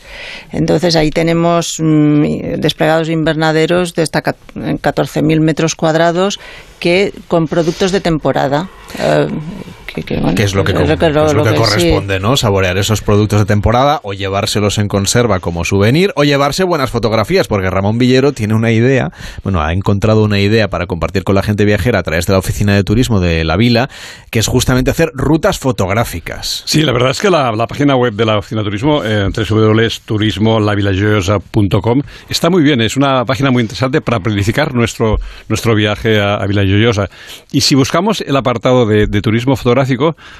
Entonces 0.51 0.95
ahí 0.95 1.11
tenemos 1.11 1.77
mm, 1.79 2.55
desplegados 2.57 3.09
invernaderos 3.09 3.95
de 3.95 4.03
hasta 4.03 4.21
14.000 4.21 5.39
metros 5.39 5.75
cuadrados 5.75 6.39
que 6.79 7.13
con 7.27 7.47
productos 7.47 7.91
de 7.91 8.01
temporada. 8.01 8.69
Eh, 8.99 9.27
que, 9.93 10.43
es 10.43 10.55
lo 10.55 10.63
que, 10.63 10.73
corresponde, 10.73 12.19
¿no? 12.19 12.37
Saborear 12.37 12.77
esos 12.77 13.01
productos 13.01 13.39
de 13.39 13.45
temporada 13.45 13.99
o 14.03 14.13
llevárselos 14.13 14.77
en 14.77 14.87
conserva 14.87 15.39
como 15.39 15.65
souvenir 15.65 16.13
o 16.15 16.23
llevarse 16.23 16.63
buenas 16.63 16.91
fotografías, 16.91 17.47
porque 17.47 17.69
Ramón 17.69 17.97
Villero 17.97 18.31
tiene 18.31 18.53
una 18.53 18.71
idea, 18.71 19.11
bueno, 19.43 19.61
ha 19.61 19.73
encontrado 19.73 20.23
una 20.23 20.39
idea 20.39 20.69
para 20.69 20.87
compartir 20.87 21.23
con 21.23 21.35
la 21.35 21.43
gente 21.43 21.65
viajera 21.65 21.99
a 21.99 22.03
través 22.03 22.25
de 22.25 22.33
la 22.33 22.39
oficina 22.39 22.75
de 22.75 22.83
turismo 22.83 23.19
de 23.19 23.43
la 23.43 23.57
Vila, 23.57 23.89
que 24.29 24.39
es 24.39 24.47
justamente 24.47 24.91
hacer 24.91 25.11
rutas 25.13 25.59
fotográficas. 25.59 26.63
Sí, 26.65 26.83
la 26.83 26.91
verdad 26.91 27.11
es 27.11 27.19
que 27.19 27.29
la, 27.29 27.53
página 27.67 27.95
web 27.95 28.13
de 28.13 28.25
la 28.25 28.39
oficina 28.39 28.61
de 28.61 28.65
turismo, 28.65 29.03
eh, 29.03 29.29
www.turismolavilajoyosa.com, 29.35 32.01
está 32.29 32.49
muy 32.49 32.63
bien, 32.63 32.81
es 32.81 32.97
una 32.97 33.25
página 33.25 33.51
muy 33.51 33.61
interesante 33.61 34.01
para 34.01 34.19
planificar 34.19 34.73
nuestro, 34.73 35.19
nuestro 35.47 35.75
viaje 35.75 36.19
a, 36.19 36.33
a 36.35 36.47
Vila 36.47 36.63
Y 37.51 37.61
si 37.61 37.75
buscamos 37.75 38.21
el 38.21 38.35
apartado 38.35 38.85
de, 38.85 39.07
de 39.07 39.21
turismo 39.21 39.55
fotográfico, 39.55 39.78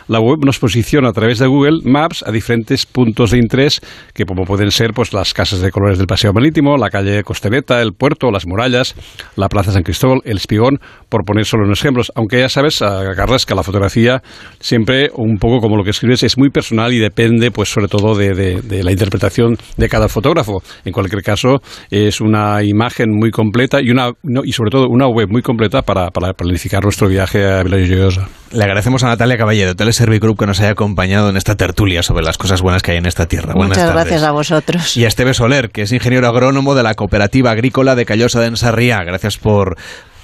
la 0.08 0.20
web 0.20 0.40
nos 0.46 0.60
posiciona 0.60 1.10
a 1.10 1.14
través 1.14 1.40
de 1.40 1.48
Google 1.48 1.80
Maps 1.84 2.24
a 2.26 2.32
diferentes 2.32 2.86
puntos 2.86 3.32
de 3.32 3.38
interés, 3.38 3.82
que 4.14 4.26
como 4.26 4.44
pueden 4.44 4.72
ser 4.72 4.94
pues 4.94 5.14
las 5.14 5.34
casas 5.34 5.62
de 5.62 5.72
colores 5.72 5.98
del 5.98 6.08
Paseo 6.08 6.34
Marítimo, 6.34 6.78
la 6.78 6.90
calle 6.90 7.24
Costereta, 7.24 7.82
el 7.82 7.94
puerto, 7.94 8.32
las 8.32 8.46
murallas, 8.46 8.96
la 9.36 9.50
Plaza 9.50 9.72
San 9.72 9.84
Cristóbal, 9.84 10.22
el 10.26 10.38
Espigón, 10.38 10.80
por 11.10 11.24
poner 11.26 11.46
solo 11.46 11.66
unos 11.66 11.80
ejemplos. 11.80 12.12
Aunque 12.16 12.40
ya 12.40 12.50
sabes, 12.50 12.80
Carlos, 12.80 13.46
que 13.46 13.56
la 13.56 13.64
fotografía 13.64 14.22
siempre, 14.60 15.10
un 15.16 15.38
poco 15.38 15.60
como 15.60 15.78
lo 15.78 15.84
que 15.84 15.92
escribes, 15.92 16.24
es 16.24 16.38
muy 16.38 16.50
personal 16.50 16.94
y 16.94 17.00
depende, 17.00 17.52
pues 17.52 17.70
sobre 17.70 17.88
todo 17.88 18.16
de, 18.16 18.84
la 18.84 18.92
interpretación 18.92 19.58
de 19.78 19.90
cada 19.90 20.08
fotógrafo. 20.08 20.62
En 20.86 20.94
cualquier 20.94 21.22
caso, 21.22 21.62
es 21.90 22.22
una 22.22 22.64
imagen 22.64 23.12
muy 23.12 23.32
completa 23.32 23.82
y, 23.82 23.90
una, 23.90 24.12
y 24.44 24.52
sobre 24.54 24.72
todo 24.72 24.88
una 24.90 25.08
web 25.08 25.28
muy 25.30 25.42
completa 25.42 25.82
para, 25.82 26.10
planificar 26.10 26.84
nuestro 26.84 27.08
viaje 27.08 27.46
a 27.46 27.64
Villa 27.64 28.39
Le 28.52 28.64
agradecemos 28.64 29.04
a 29.04 29.08
Natalia 29.08 29.38
Caballero, 29.38 29.76
Teleservicroup, 29.76 30.38
que 30.38 30.48
nos 30.48 30.60
haya 30.60 30.72
acompañado 30.72 31.30
en 31.30 31.38
esta 31.38 31.56
tertulia 31.56 32.02
sobre 32.02 32.24
las 32.24 32.38
cosas 32.38 32.62
buenas 32.62 32.82
que 32.82 32.92
hay 32.92 32.98
en 32.98 33.06
esta 33.06 33.28
tierra. 33.28 33.54
Muchas 33.54 33.94
gracias 33.94 34.24
a 34.24 34.32
vosotros. 34.32 34.98
Y 34.98 35.06
a 35.06 35.08
Esteve 35.08 35.34
Soler, 35.34 35.70
que 35.70 35.84
es 35.84 35.92
ingeniero 35.92 36.28
agrónomo 36.28 36.74
de 36.74 36.84
la 36.84 36.96
Cooperativa 36.96 37.52
Agrícola 37.52 37.96
de 37.96 38.06
Callosa 38.06 38.40
de 38.40 38.48
Ensarría. 38.48 39.04
Gracias 39.04 39.38
por 39.38 39.78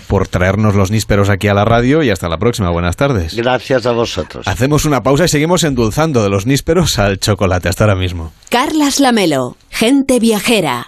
por 0.08 0.28
traernos 0.28 0.76
los 0.76 0.92
nísperos 0.92 1.30
aquí 1.30 1.48
a 1.48 1.54
la 1.54 1.66
radio 1.66 2.04
y 2.04 2.10
hasta 2.10 2.30
la 2.30 2.38
próxima. 2.38 2.70
Buenas 2.70 2.96
tardes. 2.96 3.36
Gracias 3.36 3.86
a 3.86 3.92
vosotros. 3.92 4.48
Hacemos 4.48 4.86
una 4.86 5.02
pausa 5.02 5.26
y 5.26 5.28
seguimos 5.28 5.64
endulzando 5.64 6.24
de 6.24 6.30
los 6.30 6.46
nísperos 6.46 7.00
al 7.00 7.20
chocolate. 7.20 7.70
Hasta 7.70 7.86
ahora 7.86 7.96
mismo. 7.96 8.32
Carlas 8.50 9.00
Lamelo, 9.00 9.58
gente 9.70 10.20
viajera. 10.20 10.88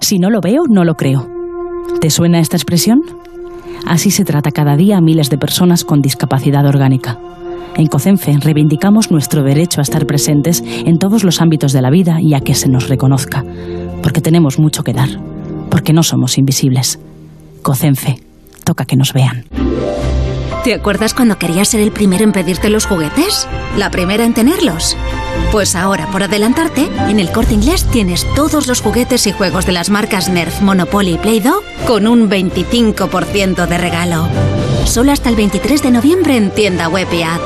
Si 0.00 0.18
no 0.18 0.30
lo 0.30 0.40
veo, 0.40 0.62
no 0.68 0.84
lo 0.84 0.94
creo. 0.94 1.28
¿Te 2.00 2.10
suena 2.10 2.40
esta 2.40 2.56
expresión? 2.56 3.00
Así 3.86 4.10
se 4.10 4.24
trata 4.24 4.50
cada 4.50 4.76
día 4.76 4.98
a 4.98 5.00
miles 5.00 5.30
de 5.30 5.38
personas 5.38 5.84
con 5.84 6.02
discapacidad 6.02 6.66
orgánica. 6.66 7.18
En 7.76 7.86
COCENFE 7.86 8.38
reivindicamos 8.40 9.10
nuestro 9.10 9.42
derecho 9.42 9.80
a 9.80 9.82
estar 9.82 10.06
presentes 10.06 10.62
en 10.64 10.98
todos 10.98 11.24
los 11.24 11.40
ámbitos 11.40 11.72
de 11.72 11.82
la 11.82 11.90
vida 11.90 12.20
y 12.20 12.34
a 12.34 12.40
que 12.40 12.54
se 12.54 12.68
nos 12.68 12.88
reconozca, 12.88 13.44
porque 14.02 14.20
tenemos 14.20 14.58
mucho 14.58 14.82
que 14.82 14.92
dar, 14.92 15.08
porque 15.70 15.92
no 15.92 16.02
somos 16.02 16.36
invisibles. 16.36 16.98
COCENFE, 17.62 18.20
toca 18.64 18.84
que 18.84 18.96
nos 18.96 19.12
vean. 19.12 19.44
¿Te 20.64 20.74
acuerdas 20.74 21.14
cuando 21.14 21.38
querías 21.38 21.68
ser 21.68 21.80
el 21.80 21.90
primero 21.90 22.22
en 22.22 22.32
pedirte 22.32 22.68
los 22.68 22.84
juguetes? 22.84 23.48
¿La 23.78 23.90
primera 23.90 24.24
en 24.24 24.34
tenerlos? 24.34 24.96
Pues 25.52 25.74
ahora, 25.74 26.06
por 26.12 26.22
adelantarte, 26.22 26.88
en 27.08 27.18
el 27.18 27.32
corte 27.32 27.54
inglés 27.54 27.84
tienes 27.90 28.26
todos 28.34 28.66
los 28.66 28.80
juguetes 28.80 29.26
y 29.26 29.32
juegos 29.32 29.66
de 29.66 29.72
las 29.72 29.90
marcas 29.90 30.28
Nerf, 30.28 30.60
Monopoly 30.60 31.14
y 31.14 31.18
Play-Doh 31.18 31.62
con 31.86 32.06
un 32.06 32.30
25% 32.30 33.66
de 33.66 33.78
regalo. 33.78 34.28
Solo 34.84 35.12
hasta 35.12 35.28
el 35.28 35.36
23 35.36 35.82
de 35.82 35.90
noviembre 35.90 36.36
en 36.36 36.50
tienda 36.50 36.88
web 36.88 37.08
y 37.12 37.22
app. 37.22 37.40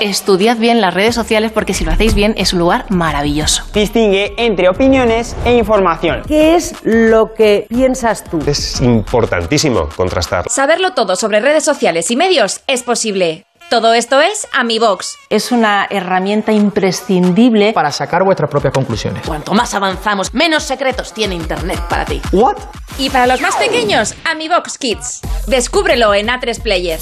estudiad 0.00 0.56
bien 0.58 0.80
las 0.80 0.94
redes 0.94 1.14
sociales 1.14 1.52
porque 1.52 1.74
si 1.74 1.84
lo 1.84 1.92
hacéis 1.92 2.14
bien 2.14 2.34
es 2.36 2.52
un 2.52 2.60
lugar 2.60 2.86
maravilloso. 2.90 3.64
Distingue 3.72 4.34
entre 4.36 4.68
opiniones 4.68 5.36
e 5.44 5.56
información. 5.56 6.22
¿Qué 6.26 6.54
es 6.54 6.74
lo 6.84 7.34
que 7.34 7.66
piensas 7.68 8.24
tú? 8.24 8.40
Es 8.46 8.80
importantísimo 8.80 9.88
contrastar. 9.94 10.48
Saberlo 10.48 10.92
todo 10.92 11.16
sobre 11.16 11.40
redes 11.40 11.64
sociales 11.64 12.10
y 12.10 12.16
medios 12.16 12.60
es 12.66 12.82
posible. 12.82 13.44
Todo 13.70 13.92
esto 13.92 14.18
es 14.22 14.48
AmiBox. 14.54 15.18
Es 15.28 15.52
una 15.52 15.86
herramienta 15.90 16.52
imprescindible 16.52 17.74
para 17.74 17.92
sacar 17.92 18.24
vuestras 18.24 18.48
propias 18.48 18.72
conclusiones. 18.72 19.26
Cuanto 19.26 19.52
más 19.52 19.74
avanzamos, 19.74 20.32
menos 20.32 20.62
secretos 20.62 21.12
tiene 21.12 21.34
Internet 21.34 21.78
para 21.86 22.06
ti. 22.06 22.22
¿What? 22.32 22.56
Y 22.96 23.10
para 23.10 23.26
los 23.26 23.42
más 23.42 23.56
pequeños, 23.56 24.14
AmiBox 24.24 24.78
Kids. 24.78 25.20
Descúbrelo 25.48 26.14
en 26.14 26.28
A3 26.28 26.62
Player. 26.62 26.98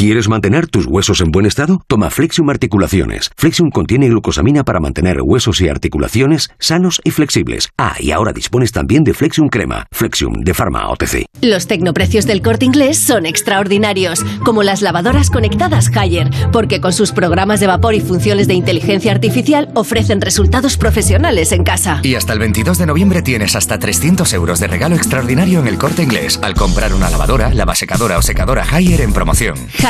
¿Quieres 0.00 0.30
mantener 0.30 0.66
tus 0.66 0.86
huesos 0.86 1.20
en 1.20 1.30
buen 1.30 1.44
estado? 1.44 1.82
Toma 1.86 2.08
Flexium 2.08 2.48
Articulaciones. 2.48 3.30
Flexium 3.36 3.68
contiene 3.70 4.08
glucosamina 4.08 4.64
para 4.64 4.80
mantener 4.80 5.20
huesos 5.20 5.60
y 5.60 5.68
articulaciones 5.68 6.48
sanos 6.58 7.02
y 7.04 7.10
flexibles. 7.10 7.68
Ah, 7.76 7.96
y 8.00 8.10
ahora 8.10 8.32
dispones 8.32 8.72
también 8.72 9.04
de 9.04 9.12
Flexium 9.12 9.50
Crema. 9.50 9.86
Flexium 9.92 10.42
de 10.42 10.54
Pharma 10.54 10.88
OTC. 10.88 11.26
Los 11.42 11.66
tecnoprecios 11.66 12.24
del 12.24 12.40
corte 12.40 12.64
inglés 12.64 12.98
son 12.98 13.26
extraordinarios, 13.26 14.24
como 14.42 14.62
las 14.62 14.80
lavadoras 14.80 15.28
conectadas 15.28 15.94
Haier, 15.94 16.30
porque 16.50 16.80
con 16.80 16.94
sus 16.94 17.12
programas 17.12 17.60
de 17.60 17.66
vapor 17.66 17.92
y 17.92 18.00
funciones 18.00 18.48
de 18.48 18.54
inteligencia 18.54 19.12
artificial 19.12 19.68
ofrecen 19.74 20.22
resultados 20.22 20.78
profesionales 20.78 21.52
en 21.52 21.62
casa. 21.62 22.00
Y 22.02 22.14
hasta 22.14 22.32
el 22.32 22.38
22 22.38 22.78
de 22.78 22.86
noviembre 22.86 23.20
tienes 23.20 23.54
hasta 23.54 23.78
300 23.78 24.32
euros 24.32 24.60
de 24.60 24.66
regalo 24.66 24.96
extraordinario 24.96 25.60
en 25.60 25.66
el 25.66 25.76
corte 25.76 26.02
inglés 26.02 26.40
al 26.42 26.54
comprar 26.54 26.94
una 26.94 27.10
lavadora, 27.10 27.52
lavasecadora 27.52 28.16
o 28.16 28.22
secadora 28.22 28.64
Haier 28.64 29.02
en 29.02 29.12
promoción. 29.12 29.56
Haier, 29.84 29.89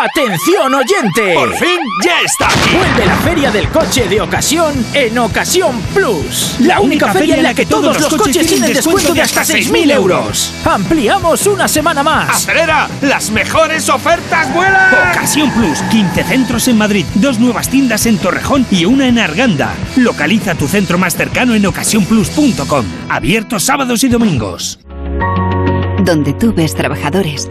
¡Atención 0.00 0.72
oyente! 0.72 1.34
¡Por 1.34 1.52
fin 1.56 1.80
ya 2.04 2.20
está 2.20 2.46
aquí! 2.46 2.76
Vuelve 2.76 3.04
la 3.04 3.16
feria 3.16 3.50
del 3.50 3.68
coche 3.68 4.06
de 4.08 4.20
ocasión 4.20 4.72
en 4.94 5.18
Ocasión 5.18 5.80
Plus. 5.92 6.54
La 6.60 6.80
única 6.80 7.12
feria 7.12 7.36
en 7.36 7.42
la 7.42 7.52
que 7.52 7.66
todos 7.66 8.00
los 8.00 8.14
coches 8.14 8.46
tienen 8.46 8.72
descuento 8.72 9.12
de 9.12 9.22
hasta 9.22 9.42
6.000 9.42 9.92
euros. 9.92 10.54
Ampliamos 10.64 11.48
una 11.48 11.66
semana 11.66 12.04
más. 12.04 12.30
¡Acelera! 12.30 12.88
¡Las 13.02 13.32
mejores 13.32 13.88
ofertas 13.88 14.54
vuelan! 14.54 15.10
Ocasión 15.10 15.50
Plus, 15.50 15.82
15 15.90 16.22
centros 16.22 16.68
en 16.68 16.78
Madrid, 16.78 17.04
dos 17.14 17.40
nuevas 17.40 17.68
tiendas 17.68 18.06
en 18.06 18.18
Torrejón 18.18 18.66
y 18.70 18.84
una 18.84 19.08
en 19.08 19.18
Arganda. 19.18 19.74
Localiza 19.96 20.54
tu 20.54 20.68
centro 20.68 20.98
más 20.98 21.16
cercano 21.16 21.56
en 21.56 21.66
ocasiónplus.com. 21.66 22.86
Abiertos 23.08 23.64
sábados 23.64 24.04
y 24.04 24.08
domingos. 24.08 24.78
Donde 26.04 26.32
tú 26.34 26.54
ves 26.54 26.74
trabajadores, 26.76 27.50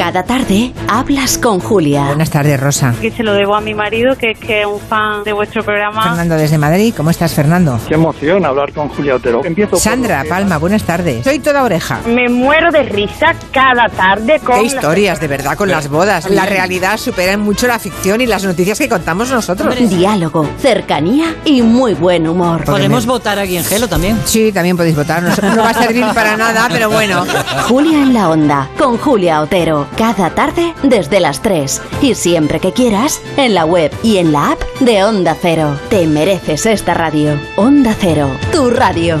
Cada 0.00 0.22
tarde 0.22 0.72
hablas 0.88 1.36
con 1.36 1.60
Julia. 1.60 2.06
Buenas 2.06 2.30
tardes, 2.30 2.58
Rosa. 2.58 2.94
Que 3.02 3.10
se 3.10 3.22
lo 3.22 3.34
debo 3.34 3.54
a 3.54 3.60
mi 3.60 3.74
marido, 3.74 4.16
que 4.16 4.30
es 4.30 4.38
que 4.38 4.62
es 4.62 4.66
un 4.66 4.80
fan 4.80 5.24
de 5.24 5.34
vuestro 5.34 5.62
programa. 5.62 6.02
Fernando 6.02 6.36
desde 6.36 6.56
Madrid. 6.56 6.94
¿Cómo 6.96 7.10
estás, 7.10 7.34
Fernando? 7.34 7.78
Qué 7.86 7.96
emoción 7.96 8.46
hablar 8.46 8.72
con 8.72 8.88
Julia 8.88 9.16
Otero. 9.16 9.44
Empiezo 9.44 9.76
Sandra 9.76 10.24
Palma, 10.26 10.56
buenas 10.56 10.84
tardes. 10.84 11.22
Soy 11.22 11.38
toda 11.38 11.64
oreja. 11.64 12.00
Me 12.06 12.30
muero 12.30 12.70
de 12.70 12.82
risa 12.84 13.34
cada 13.52 13.90
tarde 13.90 14.40
con... 14.42 14.60
Qué 14.60 14.64
historias, 14.64 15.20
de 15.20 15.28
verdad, 15.28 15.54
con 15.54 15.68
las 15.68 15.90
bodas. 15.90 16.30
La 16.30 16.46
realidad 16.46 16.96
supera 16.96 17.36
mucho 17.36 17.66
la 17.66 17.78
ficción 17.78 18.22
y 18.22 18.26
las 18.26 18.42
noticias 18.42 18.78
que 18.78 18.88
contamos 18.88 19.30
nosotros. 19.30 19.76
Diálogo, 19.90 20.48
cercanía 20.62 21.34
y 21.44 21.60
muy 21.60 21.92
buen 21.92 22.26
humor. 22.26 22.64
Podemos 22.64 23.04
votar 23.04 23.38
aquí 23.38 23.58
en 23.58 23.64
Gelo 23.64 23.86
también. 23.86 24.18
Sí, 24.24 24.50
también 24.50 24.78
podéis 24.78 24.96
votar. 24.96 25.22
No, 25.22 25.54
no 25.54 25.62
va 25.62 25.70
a 25.70 25.74
servir 25.74 26.06
para 26.14 26.38
nada, 26.38 26.68
pero 26.72 26.88
bueno. 26.88 27.26
Julia 27.68 27.98
en 27.98 28.14
la 28.14 28.30
onda, 28.30 28.66
con 28.78 28.96
Julia 28.96 29.42
Otero. 29.42 29.89
Cada 29.96 30.30
tarde 30.30 30.74
desde 30.82 31.20
las 31.20 31.42
3. 31.42 31.82
Y 32.02 32.14
siempre 32.14 32.60
que 32.60 32.72
quieras, 32.72 33.20
en 33.36 33.54
la 33.54 33.64
web 33.64 33.92
y 34.02 34.18
en 34.18 34.32
la 34.32 34.52
app 34.52 34.62
de 34.80 35.04
Onda 35.04 35.36
Cero. 35.40 35.78
Te 35.88 36.06
mereces 36.06 36.66
esta 36.66 36.94
radio. 36.94 37.38
Onda 37.56 37.94
Cero, 37.98 38.30
tu 38.52 38.70
radio. 38.70 39.20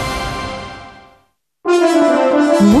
Mu 2.61 2.80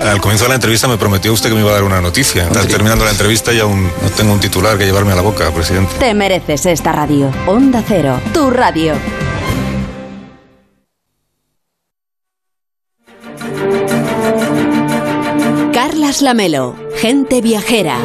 Al 0.00 0.20
comienzo 0.20 0.44
de 0.44 0.50
la 0.50 0.54
entrevista 0.54 0.88
me 0.88 0.96
prometió 0.96 1.32
usted 1.32 1.48
que 1.48 1.54
me 1.54 1.60
iba 1.60 1.70
a 1.70 1.74
dar 1.74 1.84
una 1.84 2.00
noticia. 2.00 2.44
Está 2.44 2.66
terminando 2.66 3.04
la 3.04 3.10
entrevista 3.10 3.52
y 3.52 3.60
aún 3.60 3.84
no 3.84 4.10
tengo 4.16 4.32
un 4.32 4.40
titular 4.40 4.78
que 4.78 4.84
llevarme 4.84 5.12
a 5.12 5.16
la 5.16 5.22
boca, 5.22 5.50
presidente. 5.50 5.92
Te 5.98 6.14
mereces 6.14 6.66
esta 6.66 6.92
radio. 6.92 7.30
Onda 7.46 7.82
Cero, 7.86 8.20
tu 8.32 8.50
radio. 8.50 8.94
Carlas 15.72 16.22
Lamelo, 16.22 16.76
gente 16.96 17.40
viajera. 17.40 17.98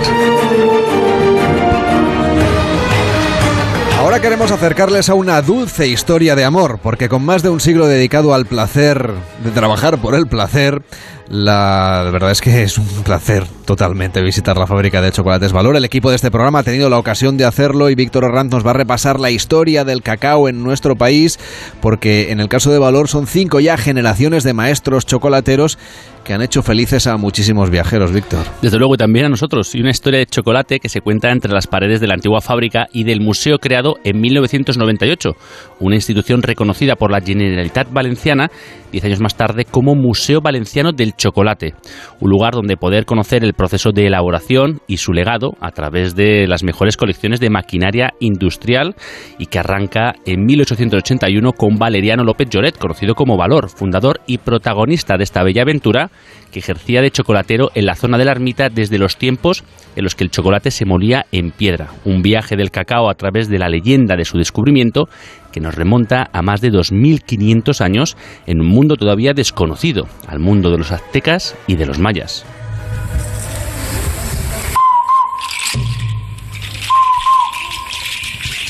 Ahora 4.04 4.20
queremos 4.20 4.52
acercarles 4.52 5.08
a 5.08 5.14
una 5.14 5.42
dulce 5.42 5.88
historia 5.88 6.36
de 6.36 6.44
amor, 6.44 6.78
porque 6.84 7.08
con 7.08 7.24
más 7.24 7.42
de 7.42 7.50
un 7.50 7.62
siglo 7.62 7.88
dedicado 7.88 8.34
al 8.34 8.46
placer, 8.46 9.12
de 9.42 9.52
trabajar 9.52 9.98
por 9.98 10.14
el 10.14 10.28
placer, 10.28 10.82
la 11.30 12.10
verdad 12.12 12.32
es 12.32 12.42
que 12.42 12.64
es 12.64 12.78
un 12.78 13.04
placer 13.04 13.46
totalmente 13.64 14.22
visitar 14.22 14.58
la 14.58 14.68
fábrica 14.68 15.02
de 15.02 15.14
chocolates 15.14 15.54
Valor. 15.54 15.78
El 15.78 15.86
equipo 15.86 16.10
de 16.10 16.18
este 16.18 16.32
programa 16.32 16.60
ha 16.60 16.64
tenido 16.64 16.90
la 16.90 16.98
ocasión 16.98 17.38
de 17.38 17.46
hacerlo 17.46 17.90
y 17.90 17.96
Víctor 17.96 18.26
Herranz 18.26 18.52
nos 18.52 18.68
va 18.68 18.72
a 18.72 18.74
repasar 18.74 19.22
la 19.22 19.32
historia 19.32 19.86
del 19.86 20.04
cacao 20.04 20.50
en 20.50 20.64
nuestro 20.64 20.98
país, 20.98 21.40
porque 21.82 22.32
en 22.32 22.42
el 22.42 22.50
caso 22.50 22.72
de 22.72 22.80
Valor 22.80 23.08
son 23.08 23.26
cinco 23.26 23.62
ya 23.62 23.78
generaciones 23.78 24.44
de 24.44 24.54
maestros 24.54 25.06
chocolateros 25.06 25.80
que 26.24 26.34
han 26.34 26.42
hecho 26.42 26.64
felices 26.64 27.08
a 27.08 27.18
muchísimos 27.18 27.70
viajeros, 27.70 28.12
Víctor. 28.12 28.46
Desde 28.62 28.78
luego, 28.78 28.96
y 28.96 28.98
también 28.98 29.26
a 29.26 29.30
nosotros. 29.30 29.74
Y 29.76 29.82
una 29.82 29.92
historia 29.92 30.20
de 30.20 30.26
chocolate 30.26 30.80
que 30.80 30.90
se 30.90 31.02
cuenta 31.02 31.32
entre 31.32 31.52
las 31.52 31.68
paredes 31.68 32.00
de 32.00 32.08
la 32.08 32.14
antigua 32.14 32.42
fábrica 32.42 32.88
y 32.94 33.04
del 33.04 33.22
museo 33.22 33.58
creado 33.60 33.96
en 34.04 34.22
1998, 34.22 35.36
una 35.80 35.96
institución 35.96 36.42
reconocida 36.42 36.96
por 36.96 37.12
la 37.12 37.22
Generalitat 37.22 37.92
Valenciana 37.92 38.50
diez 38.94 39.04
años 39.04 39.20
más 39.20 39.36
tarde 39.36 39.66
como 39.66 39.96
Museo 39.96 40.40
Valenciano 40.40 40.92
del 40.92 41.14
Chocolate, 41.14 41.74
un 42.22 42.30
lugar 42.30 42.54
donde 42.54 42.78
poder 42.78 43.06
conocer 43.06 43.44
el 43.44 43.54
proceso 43.54 43.92
de 43.92 44.06
elaboración 44.06 44.82
y 44.88 44.98
su 44.98 45.14
legado 45.14 45.58
a 45.60 45.72
través 45.72 46.16
de 46.16 46.48
las 46.48 46.64
mejores 46.64 46.96
colecciones 46.96 47.40
de 47.40 47.50
maquinaria 47.50 48.14
industrial 48.20 48.96
y 49.40 49.48
que 49.48 49.58
arranca 49.58 50.14
en 50.26 50.46
1881 50.46 51.54
con 51.54 51.78
Valeriano 51.78 52.24
López 52.24 52.50
Lloret, 52.50 52.78
conocido 52.78 53.16
como 53.16 53.36
Valor, 53.36 53.70
fundador 53.70 54.22
y 54.28 54.38
protagonista 54.38 55.18
de 55.18 55.24
esta 55.24 55.44
bella 55.44 55.64
aventura 55.64 56.12
que 56.52 56.60
ejercía 56.60 57.02
de 57.02 57.12
chocolatero 57.12 57.72
en 57.74 57.86
la 57.86 57.96
zona 57.96 58.18
de 58.18 58.26
la 58.26 58.32
ermita 58.32 58.70
desde 58.70 58.98
los 58.98 59.18
tiempos 59.18 59.64
en 59.96 60.04
los 60.04 60.16
que 60.16 60.24
el 60.24 60.32
chocolate 60.32 60.72
se 60.72 60.86
molía 60.86 61.26
en 61.32 61.52
piedra. 61.52 61.90
Un 62.06 62.22
viaje 62.22 62.56
del 62.56 62.72
cacao 62.72 63.10
a 63.10 63.16
través 63.16 63.50
de 63.50 63.60
la 63.60 63.70
leyenda 63.70 64.16
de 64.16 64.26
su 64.26 64.38
descubrimiento 64.38 65.10
que 65.52 65.60
nos 65.60 65.76
remonta 65.76 66.30
a 66.32 66.42
más 66.42 66.62
de 66.62 66.72
2.500 66.72 67.82
años 67.82 68.18
en 68.46 68.62
un 68.62 68.68
mundo 68.68 68.96
todavía 68.96 69.34
desconocido, 69.34 70.08
al 70.28 70.40
mundo 70.40 70.72
de 70.72 70.78
los 70.78 70.92
aztecas 70.92 71.56
y 71.68 71.76
de 71.76 71.86
los 71.86 72.00
mayas. 72.00 72.46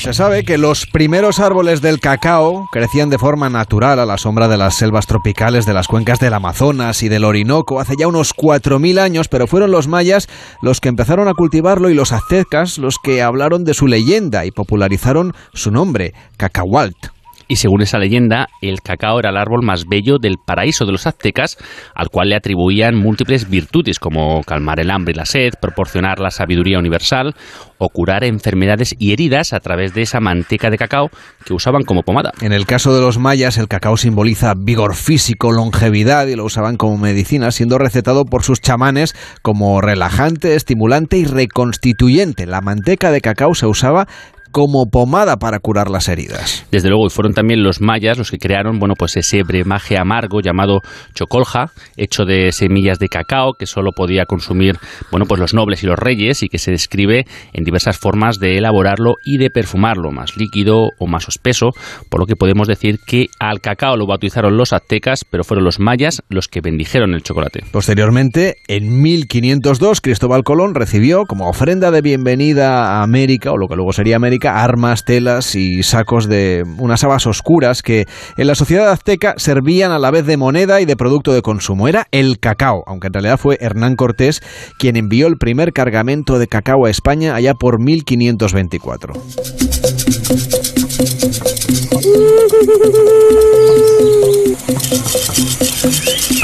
Se 0.04 0.12
sabe 0.12 0.44
que 0.44 0.58
los 0.58 0.84
primeros 0.84 1.40
árboles 1.40 1.80
del 1.80 1.98
cacao 1.98 2.68
crecían 2.70 3.08
de 3.08 3.16
forma 3.16 3.48
natural 3.48 3.98
a 3.98 4.04
la 4.04 4.18
sombra 4.18 4.48
de 4.48 4.58
las 4.58 4.74
selvas 4.74 5.06
tropicales 5.06 5.64
de 5.64 5.72
las 5.72 5.88
cuencas 5.88 6.18
del 6.18 6.34
Amazonas 6.34 7.02
y 7.02 7.08
del 7.08 7.24
Orinoco 7.24 7.80
hace 7.80 7.94
ya 7.98 8.06
unos 8.06 8.36
4.000 8.36 8.98
años, 8.98 9.28
pero 9.28 9.46
fueron 9.46 9.70
los 9.70 9.88
mayas 9.88 10.28
los 10.60 10.82
que 10.82 10.90
empezaron 10.90 11.26
a 11.26 11.32
cultivarlo 11.32 11.88
y 11.88 11.94
los 11.94 12.12
aztecas 12.12 12.76
los 12.76 12.98
que 13.02 13.22
hablaron 13.22 13.64
de 13.64 13.72
su 13.72 13.86
leyenda 13.86 14.44
y 14.44 14.50
popularizaron 14.50 15.32
su 15.54 15.70
nombre, 15.70 16.12
cacahualt. 16.36 17.13
Y 17.48 17.56
según 17.56 17.82
esa 17.82 17.98
leyenda, 17.98 18.48
el 18.62 18.80
cacao 18.80 19.18
era 19.18 19.30
el 19.30 19.36
árbol 19.36 19.62
más 19.62 19.86
bello 19.86 20.18
del 20.18 20.36
paraíso 20.44 20.86
de 20.86 20.92
los 20.92 21.06
aztecas, 21.06 21.58
al 21.94 22.08
cual 22.08 22.30
le 22.30 22.36
atribuían 22.36 22.94
múltiples 22.94 23.48
virtudes 23.48 23.98
como 23.98 24.42
calmar 24.42 24.80
el 24.80 24.90
hambre 24.90 25.12
y 25.12 25.16
la 25.16 25.26
sed, 25.26 25.52
proporcionar 25.60 26.20
la 26.20 26.30
sabiduría 26.30 26.78
universal 26.78 27.34
o 27.78 27.88
curar 27.88 28.24
enfermedades 28.24 28.94
y 28.98 29.12
heridas 29.12 29.52
a 29.52 29.60
través 29.60 29.94
de 29.94 30.02
esa 30.02 30.20
manteca 30.20 30.70
de 30.70 30.78
cacao 30.78 31.10
que 31.44 31.54
usaban 31.54 31.82
como 31.82 32.02
pomada. 32.02 32.32
En 32.40 32.52
el 32.52 32.66
caso 32.66 32.94
de 32.94 33.00
los 33.00 33.18
mayas, 33.18 33.58
el 33.58 33.68
cacao 33.68 33.96
simboliza 33.96 34.54
vigor 34.56 34.94
físico, 34.94 35.52
longevidad 35.52 36.26
y 36.26 36.36
lo 36.36 36.44
usaban 36.44 36.76
como 36.76 36.96
medicina, 36.98 37.50
siendo 37.50 37.78
recetado 37.78 38.24
por 38.24 38.42
sus 38.42 38.60
chamanes 38.60 39.14
como 39.42 39.80
relajante, 39.80 40.54
estimulante 40.54 41.18
y 41.18 41.24
reconstituyente. 41.24 42.46
La 42.46 42.60
manteca 42.60 43.10
de 43.10 43.20
cacao 43.20 43.54
se 43.54 43.66
usaba 43.66 44.06
como 44.54 44.86
pomada 44.86 45.36
para 45.36 45.58
curar 45.58 45.90
las 45.90 46.08
heridas. 46.08 46.64
Desde 46.70 46.88
luego, 46.88 47.08
y 47.08 47.10
fueron 47.10 47.34
también 47.34 47.64
los 47.64 47.80
mayas 47.80 48.18
los 48.18 48.30
que 48.30 48.38
crearon, 48.38 48.78
bueno, 48.78 48.94
pues 48.96 49.16
ese 49.16 49.42
bremaje 49.42 49.98
amargo 49.98 50.40
llamado 50.40 50.78
chocolja, 51.12 51.72
hecho 51.96 52.24
de 52.24 52.52
semillas 52.52 53.00
de 53.00 53.08
cacao 53.08 53.54
que 53.58 53.66
solo 53.66 53.90
podía 53.90 54.26
consumir, 54.26 54.76
bueno, 55.10 55.26
pues 55.26 55.40
los 55.40 55.54
nobles 55.54 55.82
y 55.82 55.86
los 55.88 55.98
reyes 55.98 56.44
y 56.44 56.48
que 56.48 56.58
se 56.58 56.70
describe 56.70 57.24
en 57.52 57.64
diversas 57.64 57.98
formas 57.98 58.38
de 58.38 58.56
elaborarlo 58.56 59.14
y 59.24 59.38
de 59.38 59.50
perfumarlo, 59.50 60.12
más 60.12 60.36
líquido 60.36 60.86
o 61.00 61.08
más 61.08 61.26
espeso, 61.26 61.70
por 62.08 62.20
lo 62.20 62.26
que 62.26 62.36
podemos 62.36 62.68
decir 62.68 63.00
que 63.04 63.26
al 63.40 63.60
cacao 63.60 63.96
lo 63.96 64.06
bautizaron 64.06 64.56
los 64.56 64.72
aztecas, 64.72 65.24
pero 65.28 65.42
fueron 65.42 65.64
los 65.64 65.80
mayas 65.80 66.22
los 66.28 66.46
que 66.46 66.60
bendijeron 66.60 67.14
el 67.14 67.24
chocolate. 67.24 67.64
Posteriormente, 67.72 68.54
en 68.68 69.02
1502, 69.02 70.00
Cristóbal 70.00 70.44
Colón 70.44 70.76
recibió 70.76 71.24
como 71.26 71.48
ofrenda 71.48 71.90
de 71.90 72.02
bienvenida 72.02 72.98
a 72.98 73.02
América, 73.02 73.50
o 73.50 73.56
lo 73.56 73.66
que 73.66 73.74
luego 73.74 73.92
sería 73.92 74.14
América, 74.14 74.43
armas, 74.48 75.04
telas 75.04 75.54
y 75.54 75.82
sacos 75.82 76.28
de 76.28 76.64
unas 76.78 77.04
habas 77.04 77.26
oscuras 77.26 77.82
que 77.82 78.06
en 78.36 78.46
la 78.46 78.54
sociedad 78.54 78.90
azteca 78.90 79.34
servían 79.36 79.92
a 79.92 79.98
la 79.98 80.10
vez 80.10 80.26
de 80.26 80.36
moneda 80.36 80.80
y 80.80 80.84
de 80.84 80.96
producto 80.96 81.32
de 81.32 81.42
consumo. 81.42 81.88
Era 81.88 82.06
el 82.10 82.38
cacao, 82.38 82.84
aunque 82.86 83.08
en 83.08 83.14
realidad 83.14 83.38
fue 83.38 83.58
Hernán 83.60 83.96
Cortés 83.96 84.42
quien 84.78 84.96
envió 84.96 85.26
el 85.26 85.38
primer 85.38 85.72
cargamento 85.72 86.38
de 86.38 86.48
cacao 86.48 86.86
a 86.86 86.90
España 86.90 87.34
allá 87.34 87.54
por 87.54 87.78
1524. 87.80 89.14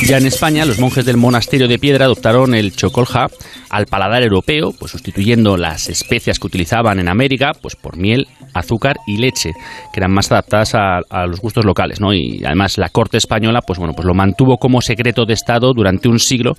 Ya 0.06 0.18
en 0.18 0.26
España, 0.26 0.64
los 0.64 0.78
monjes 0.78 1.04
del 1.04 1.16
monasterio 1.16 1.68
de 1.68 1.78
Piedra 1.78 2.06
adoptaron 2.06 2.54
el 2.54 2.74
chocolja 2.74 3.28
al 3.70 3.86
paladar 3.86 4.22
europeo, 4.22 4.72
pues 4.78 4.90
sustituyendo 4.90 5.56
las 5.56 5.88
especias 5.88 6.38
que 6.38 6.46
utilizaban 6.48 6.98
en 6.98 7.08
América, 7.08 7.52
pues 7.60 7.76
por 7.76 7.96
miel, 7.96 8.26
azúcar 8.52 8.96
y 9.06 9.18
leche, 9.18 9.52
que 9.92 10.00
eran 10.00 10.12
más 10.12 10.30
adaptadas 10.32 10.74
a, 10.74 11.26
los 11.26 11.40
gustos 11.40 11.64
locales, 11.64 12.00
¿no? 12.00 12.12
Y 12.12 12.42
además 12.44 12.78
la 12.78 12.88
corte 12.88 13.16
española, 13.16 13.60
pues 13.64 13.78
bueno, 13.78 13.94
pues 13.94 14.06
lo 14.06 14.14
mantuvo 14.14 14.56
como 14.56 14.80
secreto 14.80 15.24
de 15.24 15.34
Estado 15.34 15.72
durante 15.72 16.08
un 16.08 16.18
siglo, 16.18 16.54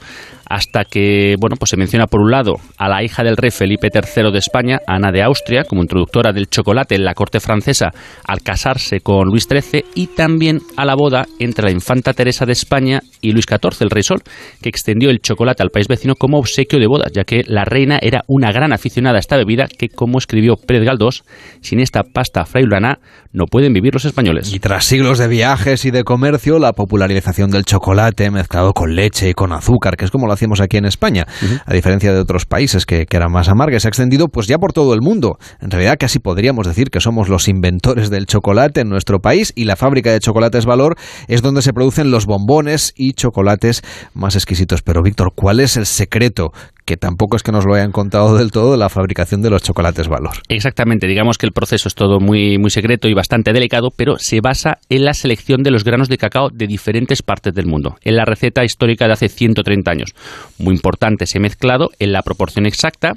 hasta 0.47 0.85
que, 0.85 1.35
bueno, 1.39 1.55
pues 1.57 1.69
se 1.69 1.77
menciona 1.77 2.07
por 2.07 2.21
un 2.21 2.31
lado 2.31 2.55
a 2.77 2.87
la 2.87 3.03
hija 3.03 3.23
del 3.23 3.37
rey 3.37 3.51
Felipe 3.51 3.89
III 3.93 4.31
de 4.31 4.37
España, 4.37 4.79
Ana 4.87 5.11
de 5.11 5.23
Austria, 5.23 5.63
como 5.63 5.81
introductora 5.81 6.31
del 6.31 6.49
chocolate 6.49 6.95
en 6.95 7.03
la 7.03 7.13
corte 7.13 7.39
francesa 7.39 7.91
al 8.25 8.41
casarse 8.41 9.01
con 9.01 9.27
Luis 9.27 9.47
XIII, 9.49 9.83
y 9.95 10.07
también 10.07 10.59
a 10.77 10.85
la 10.85 10.95
boda 10.95 11.25
entre 11.39 11.60
la 11.61 11.71
infanta 11.71 12.13
Teresa 12.13 12.45
de 12.45 12.53
España 12.53 13.03
y 13.21 13.31
Luis 13.31 13.45
XIV, 13.47 13.81
el 13.81 13.89
rey 13.89 14.03
Sol, 14.03 14.21
que 14.61 14.69
extendió 14.69 15.09
el 15.09 15.19
chocolate 15.19 15.63
al 15.63 15.69
país 15.69 15.87
vecino 15.87 16.15
como 16.15 16.39
obsequio 16.39 16.79
de 16.79 16.87
boda, 16.87 17.07
ya 17.13 17.23
que 17.23 17.43
la 17.45 17.65
reina 17.65 17.99
era 18.01 18.23
una 18.27 18.51
gran 18.51 18.73
aficionada 18.73 19.17
a 19.17 19.19
esta 19.19 19.37
bebida 19.37 19.67
que, 19.67 19.89
como 19.89 20.17
escribió 20.17 20.55
Pérez 20.55 20.83
Galdós, 20.85 21.23
sin 21.61 21.79
esta 21.79 22.03
pasta 22.03 22.45
frailana 22.45 22.99
no 23.33 23.45
pueden 23.45 23.73
vivir 23.73 23.93
los 23.93 24.05
españoles. 24.05 24.53
Y 24.53 24.59
tras 24.59 24.85
siglos 24.85 25.17
de 25.17 25.27
viajes 25.27 25.85
y 25.85 25.91
de 25.91 26.03
comercio, 26.03 26.59
la 26.59 26.73
popularización 26.73 27.49
del 27.49 27.63
chocolate 27.63 28.29
mezclado 28.29 28.73
con 28.73 28.95
leche 28.95 29.29
y 29.29 29.33
con 29.33 29.53
azúcar, 29.53 29.95
que 29.95 30.05
es 30.05 30.11
como 30.11 30.27
lo 30.27 30.33
hacemos 30.33 30.59
aquí 30.59 30.77
en 30.77 30.85
España, 30.85 31.25
uh 31.27 31.45
-huh. 31.45 31.61
a 31.65 31.73
diferencia 31.73 32.13
de 32.13 32.19
otros 32.19 32.45
países 32.45 32.85
que, 32.85 33.05
que 33.05 33.17
eran 33.17 33.31
más 33.31 33.47
amargas, 33.47 33.83
se 33.83 33.87
ha 33.87 33.89
extendido 33.89 34.27
pues 34.27 34.47
ya 34.47 34.57
por 34.57 34.73
todo 34.73 34.93
el 34.93 35.01
mundo. 35.01 35.37
En 35.61 35.71
realidad 35.71 35.95
casi 35.99 36.19
podríamos 36.19 36.67
decir 36.67 36.89
que 36.89 36.99
somos 36.99 37.29
los 37.29 37.47
inventores 37.47 38.09
del 38.09 38.25
chocolate 38.25 38.81
en 38.81 38.89
nuestro 38.89 39.19
país 39.19 39.53
y 39.55 39.65
la 39.65 39.75
fábrica 39.75 40.11
de 40.11 40.19
chocolates 40.19 40.65
Valor 40.65 40.95
es 41.27 41.41
donde 41.41 41.61
se 41.61 41.73
producen 41.73 42.11
los 42.11 42.25
bombones 42.25 42.93
y 42.95 43.10
chocolates 43.13 43.81
más 44.13 44.35
exquisitos. 44.35 44.81
Pero 44.81 45.03
Víctor, 45.03 45.33
¿cuál 45.35 45.59
es 45.59 45.77
el 45.77 45.85
secreto 45.85 46.53
que 46.85 46.97
tampoco 46.97 47.37
es 47.37 47.43
que 47.43 47.51
nos 47.51 47.65
lo 47.65 47.75
hayan 47.75 47.91
contado 47.91 48.37
del 48.37 48.51
todo, 48.51 48.75
la 48.75 48.89
fabricación 48.89 49.41
de 49.41 49.49
los 49.49 49.63
chocolates 49.63 50.07
Valor. 50.07 50.37
Exactamente, 50.49 51.07
digamos 51.07 51.37
que 51.37 51.45
el 51.45 51.53
proceso 51.53 51.87
es 51.87 51.95
todo 51.95 52.19
muy, 52.19 52.57
muy 52.57 52.69
secreto 52.69 53.07
y 53.07 53.13
bastante 53.13 53.53
delicado, 53.53 53.91
pero 53.95 54.17
se 54.17 54.41
basa 54.41 54.79
en 54.89 55.05
la 55.05 55.13
selección 55.13 55.63
de 55.63 55.71
los 55.71 55.83
granos 55.83 56.09
de 56.09 56.17
cacao 56.17 56.49
de 56.49 56.67
diferentes 56.67 57.21
partes 57.21 57.53
del 57.53 57.67
mundo, 57.67 57.95
en 58.01 58.15
la 58.15 58.25
receta 58.25 58.65
histórica 58.65 59.07
de 59.07 59.13
hace 59.13 59.29
130 59.29 59.89
años. 59.89 60.15
Muy 60.57 60.73
importante 60.75 61.25
ese 61.25 61.39
mezclado 61.39 61.91
en 61.99 62.11
la 62.11 62.23
proporción 62.23 62.65
exacta 62.65 63.13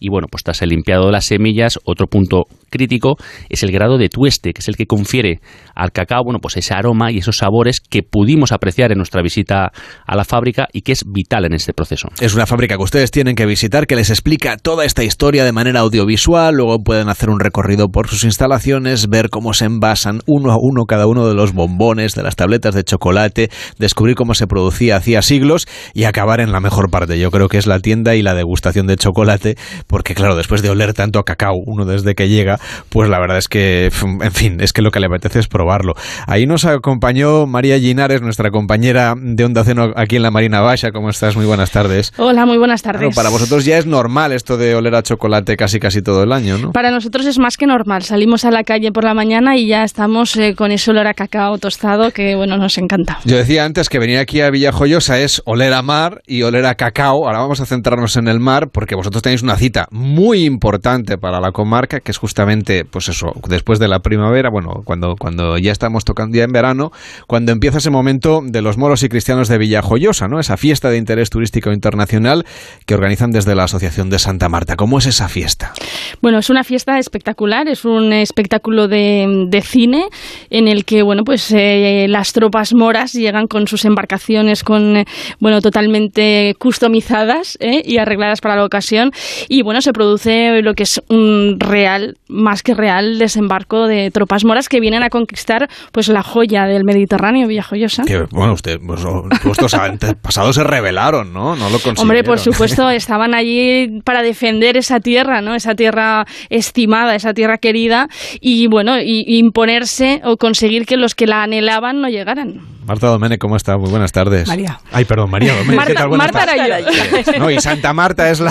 y 0.00 0.08
bueno, 0.08 0.28
pues 0.28 0.42
tras 0.42 0.62
el 0.62 0.70
limpiado 0.70 1.06
de 1.06 1.12
las 1.12 1.26
semillas, 1.26 1.78
otro 1.84 2.06
punto 2.06 2.46
crítico 2.68 3.16
es 3.48 3.62
el 3.62 3.72
grado 3.72 3.98
de 3.98 4.08
tueste, 4.08 4.52
que 4.52 4.60
es 4.60 4.68
el 4.68 4.76
que 4.76 4.86
confiere 4.86 5.40
al 5.74 5.92
cacao, 5.92 6.22
bueno, 6.24 6.38
pues 6.40 6.56
ese 6.56 6.74
aroma 6.74 7.10
y 7.10 7.18
esos 7.18 7.38
sabores 7.38 7.80
que 7.80 8.02
pudimos 8.02 8.52
apreciar 8.52 8.92
en 8.92 8.98
nuestra 8.98 9.22
visita 9.22 9.70
a 10.06 10.16
la 10.16 10.24
fábrica 10.24 10.68
y 10.72 10.82
que 10.82 10.92
es 10.92 11.04
vital 11.06 11.44
en 11.44 11.54
este 11.54 11.72
proceso. 11.72 12.08
Es 12.20 12.34
una 12.34 12.46
fábrica 12.46 12.76
que 12.76 12.82
ustedes 12.82 13.10
tienen 13.10 13.34
que 13.34 13.46
visitar, 13.46 13.86
que 13.86 13.96
les 13.96 14.10
explica 14.10 14.56
toda 14.56 14.84
esta 14.84 15.04
historia 15.04 15.44
de 15.44 15.52
manera 15.52 15.80
audiovisual, 15.80 16.54
luego 16.54 16.78
pueden 16.82 17.08
hacer 17.08 17.30
un 17.30 17.40
recorrido 17.40 17.88
por 17.88 18.08
sus 18.08 18.24
instalaciones, 18.24 19.08
ver 19.08 19.30
cómo 19.30 19.54
se 19.54 19.66
envasan 19.66 20.20
uno 20.26 20.52
a 20.52 20.56
uno 20.60 20.84
cada 20.84 21.06
uno 21.06 21.26
de 21.26 21.34
los 21.34 21.52
bombones, 21.52 22.14
de 22.14 22.22
las 22.22 22.36
tabletas 22.36 22.74
de 22.74 22.84
chocolate, 22.84 23.50
descubrir 23.78 24.14
cómo 24.14 24.34
se 24.34 24.46
producía 24.46 24.96
hacía 24.96 25.22
siglos 25.22 25.66
y 25.94 26.04
acabar 26.04 26.40
en 26.40 26.52
la 26.52 26.60
mejor 26.60 26.90
parte. 26.90 27.18
Yo 27.18 27.30
creo 27.30 27.48
que 27.48 27.58
es 27.58 27.66
la 27.66 27.80
tienda 27.80 28.14
y 28.14 28.22
la 28.22 28.34
degustación 28.34 28.86
de 28.86 28.96
chocolate, 28.96 29.56
porque 29.86 30.14
claro, 30.14 30.36
después 30.36 30.62
de 30.62 30.70
oler 30.70 30.94
tanto 30.94 31.18
a 31.18 31.24
cacao, 31.24 31.54
uno 31.66 31.84
desde 31.84 32.14
que 32.14 32.28
llega, 32.28 32.57
pues 32.88 33.08
la 33.08 33.18
verdad 33.18 33.38
es 33.38 33.48
que, 33.48 33.90
en 34.02 34.32
fin, 34.32 34.60
es 34.60 34.72
que 34.72 34.82
lo 34.82 34.90
que 34.90 35.00
le 35.00 35.06
apetece 35.06 35.38
es 35.38 35.48
probarlo. 35.48 35.94
Ahí 36.26 36.46
nos 36.46 36.64
acompañó 36.64 37.46
María 37.46 37.78
Ginares, 37.78 38.22
nuestra 38.22 38.50
compañera 38.50 39.14
de 39.16 39.44
Onda 39.44 39.64
Ceno 39.64 39.92
aquí 39.96 40.16
en 40.16 40.22
la 40.22 40.30
Marina 40.30 40.60
Baja. 40.60 40.90
¿Cómo 40.92 41.10
estás? 41.10 41.36
Muy 41.36 41.46
buenas 41.46 41.70
tardes. 41.70 42.12
Hola, 42.18 42.46
muy 42.46 42.58
buenas 42.58 42.82
tardes. 42.82 43.00
Bueno, 43.00 43.14
para 43.14 43.30
vosotros 43.30 43.64
ya 43.64 43.78
es 43.78 43.86
normal 43.86 44.32
esto 44.32 44.56
de 44.56 44.74
oler 44.74 44.94
a 44.94 45.02
chocolate 45.02 45.56
casi 45.56 45.80
casi 45.80 46.02
todo 46.02 46.22
el 46.22 46.32
año, 46.32 46.58
¿no? 46.58 46.72
Para 46.72 46.90
nosotros 46.90 47.26
es 47.26 47.38
más 47.38 47.56
que 47.56 47.66
normal. 47.66 48.02
Salimos 48.02 48.44
a 48.44 48.50
la 48.50 48.64
calle 48.64 48.92
por 48.92 49.04
la 49.04 49.14
mañana 49.14 49.56
y 49.56 49.66
ya 49.66 49.84
estamos 49.84 50.36
eh, 50.36 50.54
con 50.54 50.70
ese 50.70 50.90
olor 50.90 51.06
a 51.06 51.14
cacao 51.14 51.58
tostado 51.58 52.10
que, 52.10 52.34
bueno, 52.36 52.56
nos 52.56 52.78
encanta. 52.78 53.18
Yo 53.24 53.36
decía 53.36 53.64
antes 53.64 53.88
que 53.88 53.98
venir 53.98 54.18
aquí 54.18 54.40
a 54.40 54.50
Villajoyosa 54.50 55.18
es 55.18 55.42
oler 55.44 55.72
a 55.74 55.82
mar 55.82 56.22
y 56.26 56.42
oler 56.42 56.66
a 56.66 56.74
cacao. 56.74 57.26
Ahora 57.26 57.40
vamos 57.40 57.60
a 57.60 57.66
centrarnos 57.66 58.16
en 58.16 58.28
el 58.28 58.40
mar 58.40 58.68
porque 58.72 58.94
vosotros 58.94 59.22
tenéis 59.22 59.42
una 59.42 59.56
cita 59.56 59.86
muy 59.90 60.44
importante 60.44 61.18
para 61.18 61.40
la 61.40 61.52
comarca, 61.52 62.00
que 62.00 62.10
es 62.10 62.18
justamente 62.18 62.47
pues 62.90 63.08
eso, 63.08 63.32
después 63.48 63.78
de 63.78 63.88
la 63.88 64.00
primavera, 64.00 64.50
bueno, 64.50 64.82
cuando, 64.84 65.16
cuando 65.16 65.58
ya 65.58 65.72
estamos 65.72 66.04
tocando 66.04 66.36
ya 66.36 66.44
en 66.44 66.52
verano, 66.52 66.92
cuando 67.26 67.52
empieza 67.52 67.78
ese 67.78 67.90
momento 67.90 68.40
de 68.44 68.62
los 68.62 68.78
moros 68.78 69.02
y 69.02 69.08
cristianos 69.08 69.48
de 69.48 69.58
Villajoyosa, 69.58 70.28
¿no? 70.28 70.40
Esa 70.40 70.56
fiesta 70.56 70.90
de 70.90 70.96
interés 70.96 71.30
turístico 71.30 71.72
internacional 71.72 72.44
que 72.86 72.94
organizan 72.94 73.30
desde 73.30 73.54
la 73.54 73.64
Asociación 73.64 74.10
de 74.10 74.18
Santa 74.18 74.48
Marta. 74.48 74.76
¿Cómo 74.76 74.98
es 74.98 75.06
esa 75.06 75.28
fiesta? 75.28 75.72
Bueno, 76.20 76.38
es 76.38 76.50
una 76.50 76.64
fiesta 76.64 76.98
espectacular, 76.98 77.68
es 77.68 77.84
un 77.84 78.12
espectáculo 78.12 78.88
de, 78.88 79.46
de 79.48 79.62
cine 79.62 80.08
en 80.50 80.68
el 80.68 80.84
que, 80.84 81.02
bueno, 81.02 81.24
pues 81.24 81.52
eh, 81.52 82.06
las 82.08 82.32
tropas 82.32 82.74
moras 82.74 83.12
llegan 83.12 83.46
con 83.46 83.68
sus 83.68 83.84
embarcaciones 83.84 84.64
con, 84.64 85.04
bueno, 85.38 85.60
totalmente 85.60 86.54
customizadas 86.58 87.56
¿eh? 87.60 87.82
y 87.84 87.98
arregladas 87.98 88.40
para 88.40 88.56
la 88.56 88.64
ocasión 88.64 89.12
y, 89.48 89.62
bueno, 89.62 89.80
se 89.80 89.92
produce 89.92 90.62
lo 90.62 90.74
que 90.74 90.84
es 90.84 91.02
un 91.08 91.56
real, 91.58 92.16
más 92.38 92.62
que 92.62 92.74
real, 92.74 93.18
desembarco 93.18 93.86
de 93.86 94.10
tropas 94.10 94.44
moras 94.44 94.68
que 94.68 94.80
vienen 94.80 95.02
a 95.02 95.10
conquistar, 95.10 95.68
pues, 95.92 96.08
la 96.08 96.22
joya 96.22 96.64
del 96.64 96.84
Mediterráneo, 96.84 97.48
Villajoyosa. 97.48 98.04
Que, 98.04 98.22
bueno, 98.30 98.54
usted, 98.54 98.78
pues, 98.84 99.02
vuestros 99.44 99.74
antepasados 99.74 100.56
se 100.56 100.64
rebelaron, 100.64 101.32
¿no? 101.32 101.56
No 101.56 101.68
lo 101.68 101.78
Hombre, 101.98 102.22
por 102.24 102.38
supuesto, 102.38 102.88
estaban 102.90 103.34
allí 103.34 104.00
para 104.04 104.22
defender 104.22 104.76
esa 104.76 105.00
tierra, 105.00 105.40
¿no? 105.40 105.54
Esa 105.54 105.74
tierra 105.74 106.26
estimada, 106.48 107.14
esa 107.14 107.34
tierra 107.34 107.58
querida 107.58 108.08
y, 108.40 108.66
bueno, 108.68 109.00
y, 109.00 109.24
imponerse 109.38 110.20
o 110.24 110.36
conseguir 110.36 110.86
que 110.86 110.96
los 110.96 111.14
que 111.14 111.26
la 111.26 111.42
anhelaban 111.42 112.00
no 112.00 112.08
llegaran. 112.08 112.77
Marta 112.88 113.06
Domene, 113.08 113.36
¿cómo 113.38 113.54
está? 113.56 113.76
Muy 113.76 113.90
buenas 113.90 114.12
tardes. 114.12 114.48
María. 114.48 114.80
Ay, 114.90 115.04
perdón, 115.04 115.30
María 115.30 115.52
Domene. 115.54 115.76
Marta, 115.76 115.92
¿Qué 115.92 115.94
tal? 115.98 116.08
Marta. 116.10 116.46
No, 117.38 117.50
y 117.50 117.60
Santa 117.60 117.92
Marta 117.92 118.30
es 118.30 118.40
la, 118.40 118.50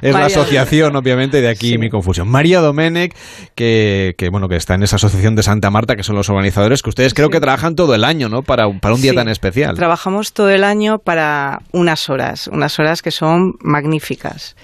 es 0.00 0.14
la 0.14 0.26
asociación, 0.26 0.94
obviamente, 0.94 1.40
de 1.40 1.48
aquí 1.48 1.70
Sí. 1.70 1.78
mi 1.78 1.90
confusión. 1.90 2.28
María 2.28 2.60
Domenech, 2.60 3.12
que, 3.56 4.14
que, 4.16 4.28
bueno, 4.28 4.48
que 4.48 4.54
está 4.56 4.74
en 4.74 4.84
esa 4.84 4.96
asociación 4.96 5.34
de 5.34 5.42
Santa 5.42 5.70
Marta, 5.70 5.96
que 5.96 6.04
son 6.04 6.14
los 6.14 6.28
organizadores, 6.30 6.80
que 6.82 6.90
ustedes 6.90 7.12
creo 7.12 7.28
que 7.28 7.40
trabajan 7.40 7.74
todo 7.74 7.94
el 7.96 8.04
año, 8.04 8.28
¿no? 8.28 8.42
Para, 8.42 8.70
para 8.80 8.94
un 8.94 9.02
día 9.02 9.10
Sí. 9.10 9.16
tan 9.16 9.28
especial. 9.28 9.74
Trabajamos 9.74 10.32
todo 10.32 10.50
el 10.50 10.62
año 10.62 10.98
para 11.00 11.60
unas 11.72 12.08
horas, 12.08 12.46
unas 12.48 12.78
horas 12.78 13.02
que 13.02 13.10
son 13.10 13.56
magníficas 13.60 14.54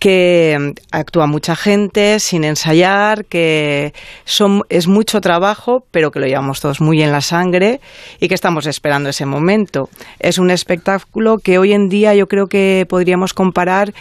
que 0.00 0.56
mm, 0.58 0.70
actúa 0.90 1.28
mucha 1.28 1.54
gente 1.54 2.18
sin 2.18 2.42
ensayar, 2.42 3.26
que 3.26 3.92
son, 4.24 4.62
es 4.68 4.88
mucho 4.88 5.20
trabajo, 5.20 5.84
pero 5.92 6.10
que 6.10 6.18
lo 6.18 6.26
llevamos 6.26 6.60
todos 6.60 6.80
muy 6.80 7.00
en 7.02 7.12
la 7.12 7.20
sangre 7.20 7.80
y 8.18 8.26
que 8.26 8.34
estamos 8.34 8.66
esperando 8.66 9.10
ese 9.10 9.26
momento. 9.26 9.88
Es 10.18 10.38
un 10.38 10.50
espectáculo 10.50 11.36
que 11.38 11.58
hoy 11.58 11.72
en 11.72 11.88
día 11.88 12.14
yo 12.14 12.26
creo 12.26 12.46
que 12.46 12.86
podríamos 12.88 13.34
comparar 13.34 13.92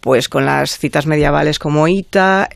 pues 0.00 0.28
con 0.28 0.46
las 0.46 0.78
citas 0.78 1.06
medievales 1.06 1.60
como 1.60 1.86
Ita, 1.86 2.48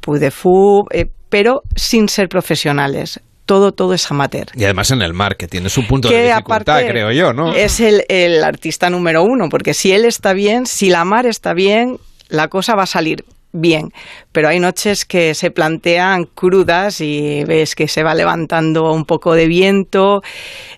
Puy 0.00 0.20
de 0.20 0.30
Fou, 0.30 0.86
eh, 0.90 1.06
pero 1.28 1.62
sin 1.74 2.08
ser 2.08 2.28
profesionales. 2.28 3.18
Todo, 3.44 3.72
todo 3.72 3.92
es 3.92 4.08
amateur. 4.08 4.46
Y 4.54 4.64
además 4.64 4.92
en 4.92 5.02
el 5.02 5.14
mar, 5.14 5.36
que 5.36 5.48
tiene 5.48 5.68
su 5.68 5.84
punto 5.86 6.08
de 6.08 6.14
que 6.14 6.22
dificultad, 6.28 6.60
aparte 6.60 6.86
creo 6.88 7.10
yo, 7.10 7.32
¿no? 7.32 7.52
es 7.52 7.80
el, 7.80 8.04
el 8.08 8.44
artista 8.44 8.88
número 8.88 9.24
uno, 9.24 9.48
porque 9.50 9.74
si 9.74 9.90
él 9.90 10.04
está 10.04 10.32
bien, 10.32 10.64
si 10.64 10.90
la 10.90 11.04
mar 11.04 11.26
está 11.26 11.52
bien, 11.52 11.98
la 12.32 12.48
cosa 12.48 12.74
va 12.74 12.84
a 12.84 12.86
salir 12.86 13.24
bien. 13.52 13.92
Pero 14.32 14.48
hay 14.48 14.58
noches 14.58 15.04
que 15.04 15.34
se 15.34 15.50
plantean 15.50 16.24
crudas 16.24 17.00
y 17.00 17.44
ves 17.44 17.74
que 17.74 17.86
se 17.88 18.02
va 18.02 18.14
levantando 18.14 18.92
un 18.92 19.04
poco 19.04 19.34
de 19.34 19.46
viento, 19.46 20.22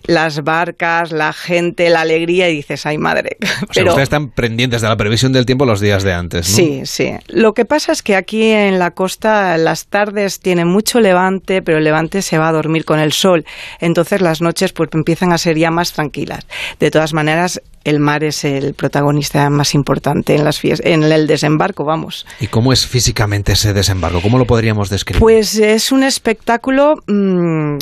las 0.03 0.43
barcas, 0.43 1.11
la 1.11 1.33
gente, 1.33 1.89
la 1.89 2.01
alegría 2.01 2.49
y 2.49 2.55
dices, 2.57 2.85
ay 2.85 2.97
madre. 2.97 3.37
O 3.65 3.73
sea, 3.73 3.83
Pero- 3.83 3.91
ustedes 3.91 4.03
están 4.07 4.29
pendientes 4.29 4.81
de 4.81 4.89
la 4.89 4.97
previsión 4.97 5.31
del 5.33 5.45
tiempo 5.45 5.65
los 5.65 5.79
días 5.79 6.03
de 6.03 6.13
antes, 6.13 6.49
¿no? 6.49 6.55
Sí, 6.55 6.81
sí. 6.85 7.11
Lo 7.27 7.53
que 7.53 7.65
pasa 7.65 7.91
es 7.91 8.01
que 8.03 8.15
aquí 8.15 8.43
en 8.51 8.77
la 8.79 8.91
costa 8.91 9.57
las 9.57 9.87
tardes 9.87 10.39
tienen 10.39 10.67
mucho 10.67 10.99
levante, 10.99 11.61
pero 11.61 11.77
el 11.77 11.83
levante 11.83 12.21
se 12.21 12.37
va 12.37 12.49
a 12.49 12.51
dormir 12.51 12.85
con 12.85 12.99
el 12.99 13.13
sol. 13.13 13.45
Entonces 13.79 14.21
las 14.21 14.41
noches 14.41 14.73
pues 14.73 14.89
empiezan 14.93 15.31
a 15.31 15.37
ser 15.37 15.57
ya 15.57 15.71
más 15.71 15.93
tranquilas. 15.93 16.45
De 16.79 16.91
todas 16.91 17.13
maneras, 17.13 17.61
el 17.85 17.99
mar 17.99 18.23
es 18.23 18.43
el 18.43 18.73
protagonista 18.73 19.49
más 19.49 19.73
importante 19.75 20.35
en 20.35 20.43
las 20.43 20.59
en 20.63 21.03
el 21.03 21.27
desembarco, 21.27 21.85
vamos. 21.85 22.25
¿Y 22.39 22.47
cómo 22.47 22.73
es 22.73 22.87
físicamente 22.87 23.44
ese 23.53 23.73
desembarco? 23.73 24.21
¿Cómo 24.21 24.37
lo 24.37 24.45
podríamos 24.45 24.89
describir? 24.89 25.19
Pues 25.19 25.55
es 25.57 25.91
un 25.91 26.03
espectáculo 26.03 27.03
mm, 27.07 27.77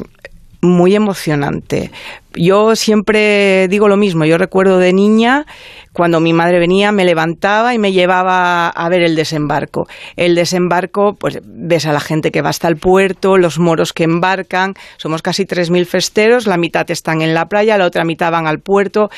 muy 0.63 0.95
emocionante. 0.95 1.91
Yo 2.35 2.75
siempre 2.75 3.67
digo 3.67 3.87
lo 3.87 3.97
mismo. 3.97 4.25
Yo 4.25 4.37
recuerdo 4.37 4.79
de 4.79 4.93
niña, 4.93 5.45
cuando 5.91 6.19
mi 6.19 6.33
madre 6.33 6.57
venía, 6.57 6.91
me 6.91 7.05
levantaba 7.05 7.75
y 7.75 7.77
me 7.77 7.91
llevaba 7.91 8.69
a 8.69 8.89
ver 8.89 9.03
el 9.03 9.15
desembarco. 9.15 9.87
El 10.15 10.33
desembarco, 10.33 11.13
pues 11.13 11.39
ves 11.43 11.85
a 11.85 11.93
la 11.93 11.99
gente 11.99 12.31
que 12.31 12.41
va 12.41 12.49
hasta 12.49 12.67
el 12.67 12.77
puerto, 12.77 13.37
los 13.37 13.59
moros 13.59 13.93
que 13.93 14.05
embarcan. 14.05 14.73
Somos 14.97 15.21
casi 15.21 15.45
3.000 15.45 15.85
festeros, 15.85 16.47
la 16.47 16.57
mitad 16.57 16.89
están 16.89 17.21
en 17.21 17.33
la 17.33 17.47
playa, 17.47 17.77
la 17.77 17.85
otra 17.85 18.05
mitad 18.05 18.31
van 18.31 18.47
al 18.47 18.59
puerto. 18.59 19.11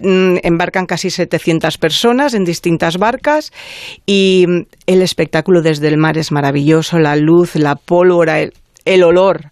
Mm, 0.00 0.36
embarcan 0.42 0.86
casi 0.86 1.10
700 1.10 1.78
personas 1.78 2.34
en 2.34 2.44
distintas 2.44 2.98
barcas 2.98 3.52
y 4.06 4.46
el 4.86 5.02
espectáculo 5.02 5.62
desde 5.62 5.88
el 5.88 5.96
mar 5.96 6.18
es 6.18 6.30
maravilloso, 6.30 6.98
la 6.98 7.16
luz, 7.16 7.56
la 7.56 7.74
pólvora, 7.74 8.40
el, 8.40 8.52
el 8.84 9.02
olor 9.02 9.50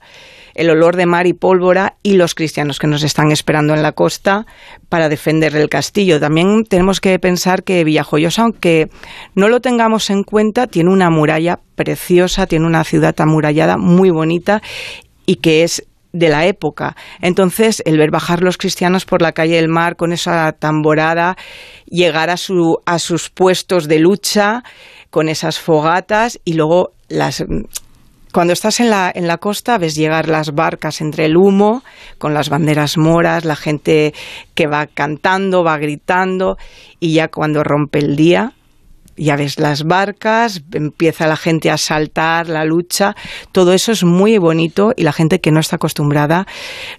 el 0.56 0.70
olor 0.70 0.96
de 0.96 1.06
mar 1.06 1.26
y 1.26 1.34
pólvora 1.34 1.94
y 2.02 2.14
los 2.14 2.34
cristianos 2.34 2.78
que 2.78 2.86
nos 2.86 3.02
están 3.02 3.30
esperando 3.30 3.74
en 3.74 3.82
la 3.82 3.92
costa 3.92 4.46
para 4.88 5.08
defender 5.08 5.54
el 5.54 5.68
castillo. 5.68 6.18
También 6.18 6.64
tenemos 6.64 7.00
que 7.00 7.18
pensar 7.18 7.62
que 7.62 7.84
Villajoyosa, 7.84 8.42
aunque 8.42 8.88
no 9.34 9.48
lo 9.48 9.60
tengamos 9.60 10.08
en 10.10 10.24
cuenta, 10.24 10.66
tiene 10.66 10.90
una 10.90 11.10
muralla 11.10 11.60
preciosa, 11.74 12.46
tiene 12.46 12.66
una 12.66 12.84
ciudad 12.84 13.14
amurallada 13.18 13.76
muy 13.76 14.10
bonita 14.10 14.62
y 15.26 15.36
que 15.36 15.62
es 15.62 15.86
de 16.12 16.30
la 16.30 16.46
época. 16.46 16.96
Entonces, 17.20 17.82
el 17.84 17.98
ver 17.98 18.10
bajar 18.10 18.42
los 18.42 18.56
cristianos 18.56 19.04
por 19.04 19.20
la 19.20 19.32
calle 19.32 19.56
del 19.56 19.68
mar 19.68 19.96
con 19.96 20.12
esa 20.12 20.52
tamborada, 20.52 21.36
llegar 21.84 22.30
a, 22.30 22.38
su, 22.38 22.78
a 22.86 22.98
sus 22.98 23.28
puestos 23.28 23.86
de 23.88 23.98
lucha 23.98 24.62
con 25.10 25.28
esas 25.28 25.58
fogatas 25.58 26.40
y 26.44 26.54
luego 26.54 26.92
las 27.08 27.44
cuando 28.36 28.52
estás 28.52 28.80
en 28.80 28.90
la, 28.90 29.10
en 29.14 29.28
la 29.28 29.38
costa 29.38 29.78
ves 29.78 29.94
llegar 29.94 30.28
las 30.28 30.54
barcas 30.54 31.00
entre 31.00 31.24
el 31.24 31.38
humo, 31.38 31.82
con 32.18 32.34
las 32.34 32.50
banderas 32.50 32.98
moras, 32.98 33.46
la 33.46 33.56
gente 33.56 34.12
que 34.54 34.66
va 34.66 34.86
cantando, 34.86 35.64
va 35.64 35.78
gritando, 35.78 36.58
y 37.00 37.14
ya 37.14 37.28
cuando 37.28 37.64
rompe 37.64 37.98
el 37.98 38.14
día, 38.14 38.52
ya 39.16 39.36
ves 39.36 39.58
las 39.58 39.84
barcas, 39.84 40.62
empieza 40.72 41.26
la 41.26 41.36
gente 41.36 41.70
a 41.70 41.76
saltar, 41.78 42.48
la 42.48 42.64
lucha, 42.64 43.14
todo 43.52 43.72
eso 43.72 43.92
es 43.92 44.04
muy 44.04 44.38
bonito 44.38 44.92
y 44.96 45.02
la 45.02 45.12
gente 45.12 45.40
que 45.40 45.50
no 45.52 45.60
está 45.60 45.76
acostumbrada, 45.76 46.46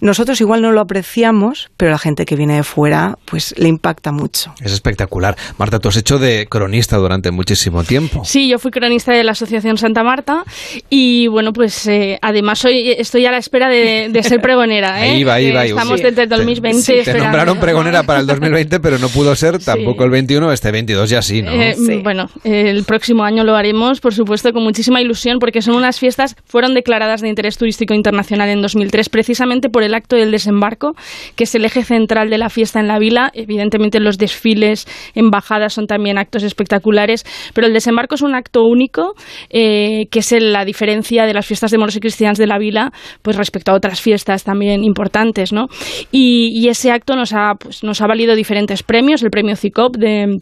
nosotros 0.01 0.39
igual 0.41 0.61
no 0.61 0.71
lo 0.71 0.81
apreciamos, 0.81 1.69
pero 1.77 1.91
la 1.91 1.97
gente 1.97 2.25
que 2.25 2.35
viene 2.35 2.55
de 2.55 2.63
fuera, 2.63 3.17
pues 3.25 3.53
le 3.57 3.67
impacta 3.69 4.11
mucho. 4.11 4.53
Es 4.61 4.71
espectacular. 4.71 5.35
Marta, 5.57 5.79
tú 5.79 5.89
has 5.89 5.97
hecho 5.97 6.19
de 6.19 6.47
cronista 6.49 6.97
durante 6.97 7.31
muchísimo 7.31 7.83
tiempo. 7.83 8.23
Sí, 8.25 8.47
yo 8.49 8.59
fui 8.59 8.71
cronista 8.71 9.11
de 9.13 9.23
la 9.23 9.31
Asociación 9.33 9.77
Santa 9.77 10.03
Marta 10.03 10.43
y 10.89 11.27
bueno, 11.27 11.53
pues 11.53 11.87
eh, 11.87 12.19
además 12.21 12.59
soy, 12.59 12.91
estoy 12.91 13.25
a 13.25 13.31
la 13.31 13.37
espera 13.37 13.69
de, 13.69 14.09
de 14.11 14.23
ser 14.23 14.41
pregonera. 14.41 14.99
¿eh? 15.05 15.11
Ahí 15.11 15.23
va, 15.23 15.35
ahí 15.35 15.51
va. 15.51 15.61
ahí. 15.61 15.69
Estamos 15.69 15.97
Sí. 15.99 16.03
desde 16.03 16.23
el 16.23 16.29
2020 16.29 16.81
Te, 16.81 16.93
te 16.93 16.99
esperando. 16.99 17.23
nombraron 17.25 17.59
pregonera 17.59 18.03
para 18.03 18.19
el 18.19 18.27
2020, 18.27 18.79
pero 18.79 18.97
no 18.99 19.09
pudo 19.09 19.35
ser 19.35 19.57
tampoco 19.63 20.03
el 20.03 20.09
21, 20.11 20.51
este 20.51 20.71
22 20.71 21.09
ya 21.09 21.21
sí, 21.21 21.41
¿no? 21.41 21.51
Eh, 21.51 21.75
Bueno, 22.07 22.27
el 22.45 22.85
próximo 22.85 23.25
año 23.25 23.43
lo 23.43 23.57
haremos, 23.57 23.99
por 23.99 24.13
supuesto, 24.13 24.53
con 24.53 24.63
muchísima 24.63 25.01
ilusión, 25.01 25.39
porque 25.39 25.61
son 25.61 25.75
unas 25.75 25.99
fiestas, 25.99 26.37
fueron 26.45 26.73
declaradas 26.73 27.19
de 27.19 27.27
interés 27.27 27.57
turístico 27.57 27.93
internacional 27.93 28.47
en 28.47 28.61
2003, 28.61 29.09
precisamente 29.09 29.67
por 29.69 29.83
el 29.83 29.93
acto 29.93 30.15
del 30.15 30.31
desembarco, 30.31 30.93
que 31.35 31.43
es 31.43 31.53
el 31.53 31.65
eje 31.65 31.83
central 31.83 32.29
de 32.29 32.37
la 32.37 32.47
fiesta 32.47 32.79
en 32.79 32.87
la 32.87 32.97
vila. 32.97 33.29
Evidentemente, 33.33 33.99
los 33.99 34.17
desfiles, 34.17 34.87
embajadas 35.15 35.73
son 35.73 35.85
también 35.85 36.17
actos 36.17 36.43
espectaculares, 36.43 37.25
pero 37.53 37.67
el 37.67 37.73
desembarco 37.73 38.15
es 38.15 38.21
un 38.21 38.35
acto 38.35 38.63
único, 38.63 39.13
eh, 39.49 40.05
que 40.09 40.19
es 40.19 40.31
la 40.39 40.63
diferencia 40.63 41.25
de 41.25 41.33
las 41.33 41.45
fiestas 41.45 41.71
de 41.71 41.77
moros 41.77 41.97
y 41.97 41.99
cristianos 41.99 42.37
de 42.37 42.47
la 42.47 42.57
vila, 42.57 42.93
pues 43.21 43.35
respecto 43.35 43.73
a 43.73 43.75
otras 43.75 43.99
fiestas 43.99 44.45
también 44.45 44.85
importantes, 44.85 45.51
¿no? 45.51 45.65
Y, 46.09 46.57
y 46.57 46.69
ese 46.69 46.89
acto 46.89 47.17
nos 47.17 47.33
ha, 47.33 47.55
pues, 47.55 47.83
nos 47.83 47.99
ha 47.99 48.07
valido 48.07 48.33
diferentes 48.33 48.81
premios, 48.81 49.23
el 49.23 49.29
premio 49.29 49.57
CICOP 49.57 49.97
de 49.97 50.37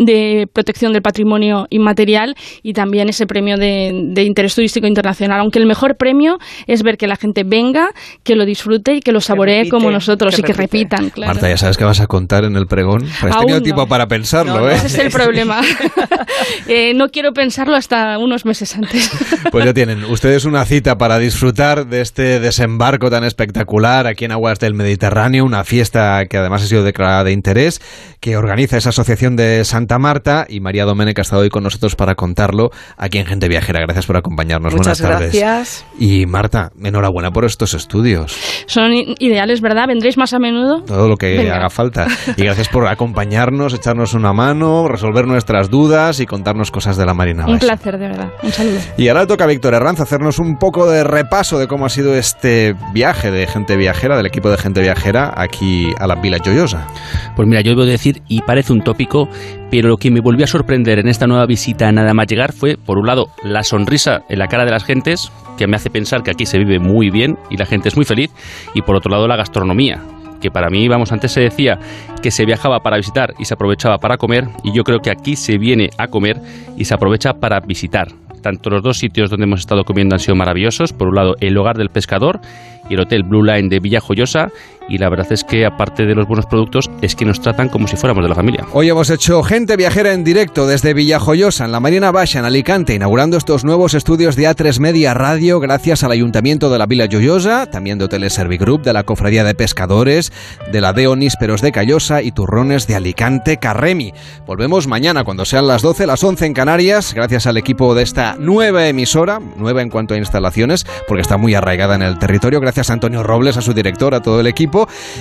de 0.00 0.48
protección 0.52 0.92
del 0.92 1.02
patrimonio 1.02 1.66
inmaterial 1.70 2.34
y 2.62 2.72
también 2.72 3.08
ese 3.08 3.26
premio 3.26 3.56
de, 3.56 3.92
de 4.12 4.22
interés 4.22 4.54
turístico 4.54 4.86
internacional. 4.86 5.40
Aunque 5.40 5.58
el 5.58 5.66
mejor 5.66 5.96
premio 5.96 6.38
es 6.66 6.82
ver 6.82 6.96
que 6.96 7.06
la 7.06 7.16
gente 7.16 7.44
venga, 7.44 7.90
que 8.22 8.34
lo 8.34 8.44
disfrute 8.44 8.94
y 8.94 9.00
que 9.00 9.12
lo 9.12 9.20
saboree 9.20 9.58
repite, 9.58 9.70
como 9.70 9.90
nosotros 9.90 10.34
que 10.34 10.40
y 10.40 10.44
que 10.44 10.52
repite. 10.52 10.96
repitan. 10.96 11.10
Claro. 11.10 11.34
Marta, 11.34 11.48
ya 11.48 11.56
sabes 11.56 11.76
que 11.76 11.84
vas 11.84 12.00
a 12.00 12.06
contar 12.06 12.44
en 12.44 12.56
el 12.56 12.66
pregón. 12.66 13.04
Has 13.06 13.22
Aún 13.22 13.40
tenido 13.40 13.58
no. 13.58 13.62
tiempo 13.62 13.86
para 13.86 14.06
pensarlo, 14.08 14.68
¿eh? 14.70 14.74
Ese 14.74 14.86
es 14.86 14.98
el 14.98 15.10
problema. 15.10 15.60
Eh, 16.68 16.94
no 16.94 17.08
quiero 17.08 17.32
pensarlo 17.32 17.76
hasta 17.76 18.18
unos 18.18 18.44
meses 18.44 18.74
antes. 18.76 19.10
Pues 19.50 19.64
ya 19.64 19.72
tienen 19.72 20.04
ustedes 20.04 20.44
una 20.44 20.64
cita 20.64 20.98
para 20.98 21.18
disfrutar 21.18 21.86
de 21.86 22.00
este 22.00 22.40
desembarco 22.40 23.10
tan 23.10 23.24
espectacular 23.24 24.06
aquí 24.06 24.24
en 24.24 24.32
aguas 24.32 24.58
del 24.58 24.74
Mediterráneo, 24.74 25.44
una 25.44 25.64
fiesta 25.64 26.26
que 26.26 26.36
además 26.36 26.62
ha 26.62 26.66
sido 26.66 26.82
declarada 26.82 27.24
de 27.24 27.32
interés, 27.32 27.80
que 28.20 28.36
organiza 28.36 28.76
esa 28.76 28.88
asociación 28.90 29.36
de 29.36 29.64
Santa 29.64 29.85
Santa 29.86 30.00
Marta 30.00 30.46
y 30.48 30.58
María 30.58 30.84
Domenech 30.84 31.16
ha 31.20 31.22
estado 31.22 31.42
hoy 31.42 31.48
con 31.48 31.62
nosotros 31.62 31.94
para 31.94 32.16
contarlo 32.16 32.70
aquí 32.96 33.18
en 33.18 33.26
Gente 33.26 33.46
Viajera. 33.48 33.78
Gracias 33.82 34.04
por 34.04 34.16
acompañarnos. 34.16 34.74
Muchas 34.74 35.00
Buenas 35.00 35.18
tardes. 35.20 35.40
gracias. 35.40 35.86
Y 35.96 36.26
Marta, 36.26 36.72
enhorabuena 36.82 37.30
por 37.30 37.44
estos 37.44 37.72
estudios. 37.72 38.36
Son 38.66 38.90
ideales, 39.20 39.60
¿verdad? 39.60 39.86
¿Vendréis 39.86 40.18
más 40.18 40.34
a 40.34 40.40
menudo? 40.40 40.82
Todo 40.82 41.08
lo 41.08 41.16
que 41.16 41.36
Venga. 41.36 41.54
haga 41.54 41.70
falta. 41.70 42.08
Y 42.36 42.42
gracias 42.42 42.68
por 42.68 42.88
acompañarnos, 42.88 43.74
echarnos 43.74 44.12
una 44.14 44.32
mano, 44.32 44.88
resolver 44.88 45.24
nuestras 45.28 45.70
dudas 45.70 46.18
y 46.18 46.26
contarnos 46.26 46.72
cosas 46.72 46.96
de 46.96 47.06
la 47.06 47.14
Marina 47.14 47.44
Un 47.46 47.52
Baixa. 47.52 47.66
placer, 47.68 47.98
de 47.98 48.08
verdad. 48.08 48.28
Un 48.42 48.50
saludo. 48.50 48.78
Y 48.98 49.06
ahora 49.06 49.26
toca 49.28 49.44
a 49.44 49.46
Víctor 49.46 49.74
Herranz 49.74 50.00
hacernos 50.00 50.40
un 50.40 50.56
poco 50.58 50.90
de 50.90 51.04
repaso 51.04 51.60
de 51.60 51.68
cómo 51.68 51.86
ha 51.86 51.90
sido 51.90 52.16
este 52.16 52.74
viaje 52.92 53.30
de 53.30 53.46
gente 53.46 53.76
viajera, 53.76 54.16
del 54.16 54.26
equipo 54.26 54.50
de 54.50 54.58
gente 54.58 54.80
viajera, 54.80 55.32
aquí 55.36 55.92
a 56.00 56.08
la 56.08 56.16
Vila 56.16 56.38
Joyosa. 56.44 56.88
Pues 57.36 57.46
mira, 57.46 57.60
yo 57.60 57.70
debo 57.70 57.84
decir, 57.84 58.22
y 58.26 58.42
parece 58.42 58.72
un 58.72 58.82
tópico, 58.82 59.28
pero 59.70 59.88
lo 59.88 59.96
que 59.96 60.10
me 60.10 60.20
volvió 60.20 60.44
a 60.44 60.48
sorprender 60.48 60.98
en 60.98 61.08
esta 61.08 61.26
nueva 61.26 61.46
visita 61.46 61.90
nada 61.92 62.14
más 62.14 62.26
llegar 62.26 62.52
fue, 62.52 62.76
por 62.76 62.98
un 62.98 63.06
lado, 63.06 63.28
la 63.42 63.62
sonrisa 63.62 64.22
en 64.28 64.38
la 64.38 64.48
cara 64.48 64.64
de 64.64 64.70
las 64.70 64.84
gentes, 64.84 65.30
que 65.58 65.66
me 65.66 65.76
hace 65.76 65.90
pensar 65.90 66.22
que 66.22 66.30
aquí 66.30 66.46
se 66.46 66.58
vive 66.58 66.78
muy 66.78 67.10
bien 67.10 67.38
y 67.50 67.56
la 67.56 67.66
gente 67.66 67.88
es 67.88 67.96
muy 67.96 68.04
feliz, 68.04 68.30
y 68.74 68.82
por 68.82 68.96
otro 68.96 69.10
lado, 69.10 69.26
la 69.26 69.36
gastronomía 69.36 70.02
que 70.40 70.50
para 70.50 70.68
mí, 70.68 70.86
vamos, 70.86 71.12
antes 71.12 71.32
se 71.32 71.40
decía 71.40 71.78
que 72.22 72.30
se 72.30 72.44
viajaba 72.44 72.80
para 72.80 72.98
visitar 72.98 73.32
y 73.38 73.46
se 73.46 73.54
aprovechaba 73.54 73.98
para 73.98 74.18
comer, 74.18 74.44
y 74.62 74.72
yo 74.72 74.84
creo 74.84 75.00
que 75.00 75.10
aquí 75.10 75.34
se 75.34 75.56
viene 75.56 75.88
a 75.98 76.08
comer 76.08 76.36
y 76.76 76.84
se 76.84 76.94
aprovecha 76.94 77.32
para 77.32 77.60
visitar. 77.60 78.08
Tanto 78.42 78.70
los 78.70 78.82
dos 78.82 78.98
sitios 78.98 79.28
donde 79.28 79.44
hemos 79.44 79.60
estado 79.60 79.82
comiendo 79.82 80.14
han 80.14 80.20
sido 80.20 80.36
maravillosos. 80.36 80.92
Por 80.92 81.08
un 81.08 81.16
lado, 81.16 81.34
el 81.40 81.56
Hogar 81.58 81.76
del 81.76 81.88
Pescador 81.88 82.40
y 82.88 82.94
el 82.94 83.00
Hotel 83.00 83.24
Blue 83.24 83.42
Line 83.42 83.68
de 83.68 83.80
Villa 83.80 84.00
Joyosa. 84.00 84.50
Y 84.88 84.98
la 84.98 85.08
verdad 85.08 85.26
es 85.30 85.44
que, 85.44 85.66
aparte 85.66 86.06
de 86.06 86.14
los 86.14 86.26
buenos 86.26 86.46
productos, 86.46 86.90
es 87.02 87.14
que 87.16 87.24
nos 87.24 87.40
tratan 87.40 87.68
como 87.68 87.88
si 87.88 87.96
fuéramos 87.96 88.22
de 88.22 88.28
la 88.28 88.34
familia. 88.34 88.66
Hoy 88.72 88.88
hemos 88.88 89.10
hecho 89.10 89.42
gente 89.42 89.76
viajera 89.76 90.12
en 90.12 90.24
directo 90.24 90.66
desde 90.66 90.94
Villajoyosa, 90.94 91.64
en 91.64 91.72
la 91.72 91.80
Marina 91.80 92.10
Baixa, 92.10 92.38
en 92.38 92.44
Alicante, 92.44 92.94
inaugurando 92.94 93.36
estos 93.36 93.64
nuevos 93.64 93.94
estudios 93.94 94.36
de 94.36 94.44
A3 94.44 94.78
Media 94.78 95.14
Radio 95.14 95.60
gracias 95.60 96.04
al 96.04 96.12
Ayuntamiento 96.12 96.70
de 96.70 96.78
la 96.78 96.86
Vila 96.86 97.08
Joyosa, 97.10 97.66
también 97.66 97.98
de 97.98 98.04
Hoteles 98.04 98.32
Servigroup, 98.32 98.82
de 98.82 98.92
la 98.92 99.02
Cofradía 99.02 99.44
de 99.44 99.54
Pescadores, 99.54 100.32
de 100.70 100.80
la 100.80 100.92
de 100.92 101.08
Onísperos 101.08 101.60
de 101.60 101.72
Callosa 101.72 102.22
y 102.22 102.32
Turrones 102.32 102.86
de 102.86 102.94
Alicante 102.94 103.56
Carremi. 103.56 104.12
Volvemos 104.46 104.86
mañana 104.86 105.24
cuando 105.24 105.44
sean 105.44 105.66
las 105.66 105.82
12, 105.82 106.06
las 106.06 106.22
11 106.22 106.46
en 106.46 106.54
Canarias, 106.54 107.14
gracias 107.14 107.46
al 107.46 107.56
equipo 107.56 107.94
de 107.94 108.02
esta 108.02 108.36
nueva 108.38 108.86
emisora, 108.86 109.40
nueva 109.56 109.82
en 109.82 109.90
cuanto 109.90 110.14
a 110.14 110.18
instalaciones, 110.18 110.86
porque 111.08 111.22
está 111.22 111.36
muy 111.36 111.54
arraigada 111.54 111.94
en 111.96 112.02
el 112.02 112.18
territorio. 112.18 112.60
Gracias 112.60 112.90
a 112.90 112.92
Antonio 112.92 113.22
Robles, 113.22 113.56
a 113.56 113.62
su 113.62 113.74
director, 113.74 114.14
a 114.14 114.22
todo 114.22 114.40
el 114.40 114.46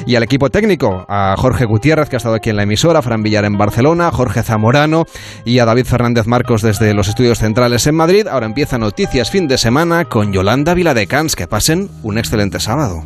y 0.05 0.15
al 0.15 0.23
equipo 0.23 0.49
técnico, 0.49 1.05
a 1.07 1.35
Jorge 1.37 1.65
Gutiérrez, 1.65 2.09
que 2.09 2.15
ha 2.15 2.17
estado 2.17 2.35
aquí 2.35 2.49
en 2.49 2.57
la 2.57 2.63
emisora, 2.63 2.99
a 2.99 3.01
Fran 3.01 3.23
Villar 3.23 3.45
en 3.45 3.57
Barcelona, 3.57 4.07
a 4.07 4.11
Jorge 4.11 4.43
Zamorano 4.43 5.05
y 5.45 5.59
a 5.59 5.65
David 5.65 5.85
Fernández 5.85 6.27
Marcos 6.27 6.61
desde 6.61 6.93
los 6.93 7.07
estudios 7.07 7.39
centrales 7.39 7.87
en 7.87 7.95
Madrid. 7.95 8.27
Ahora 8.27 8.45
empieza 8.45 8.77
Noticias 8.77 9.31
Fin 9.31 9.47
de 9.47 9.57
Semana 9.57 10.05
con 10.05 10.33
Yolanda 10.33 10.73
Viladecans. 10.73 11.35
Que 11.35 11.47
pasen 11.47 11.89
un 12.03 12.17
excelente 12.17 12.59
sábado. 12.59 13.03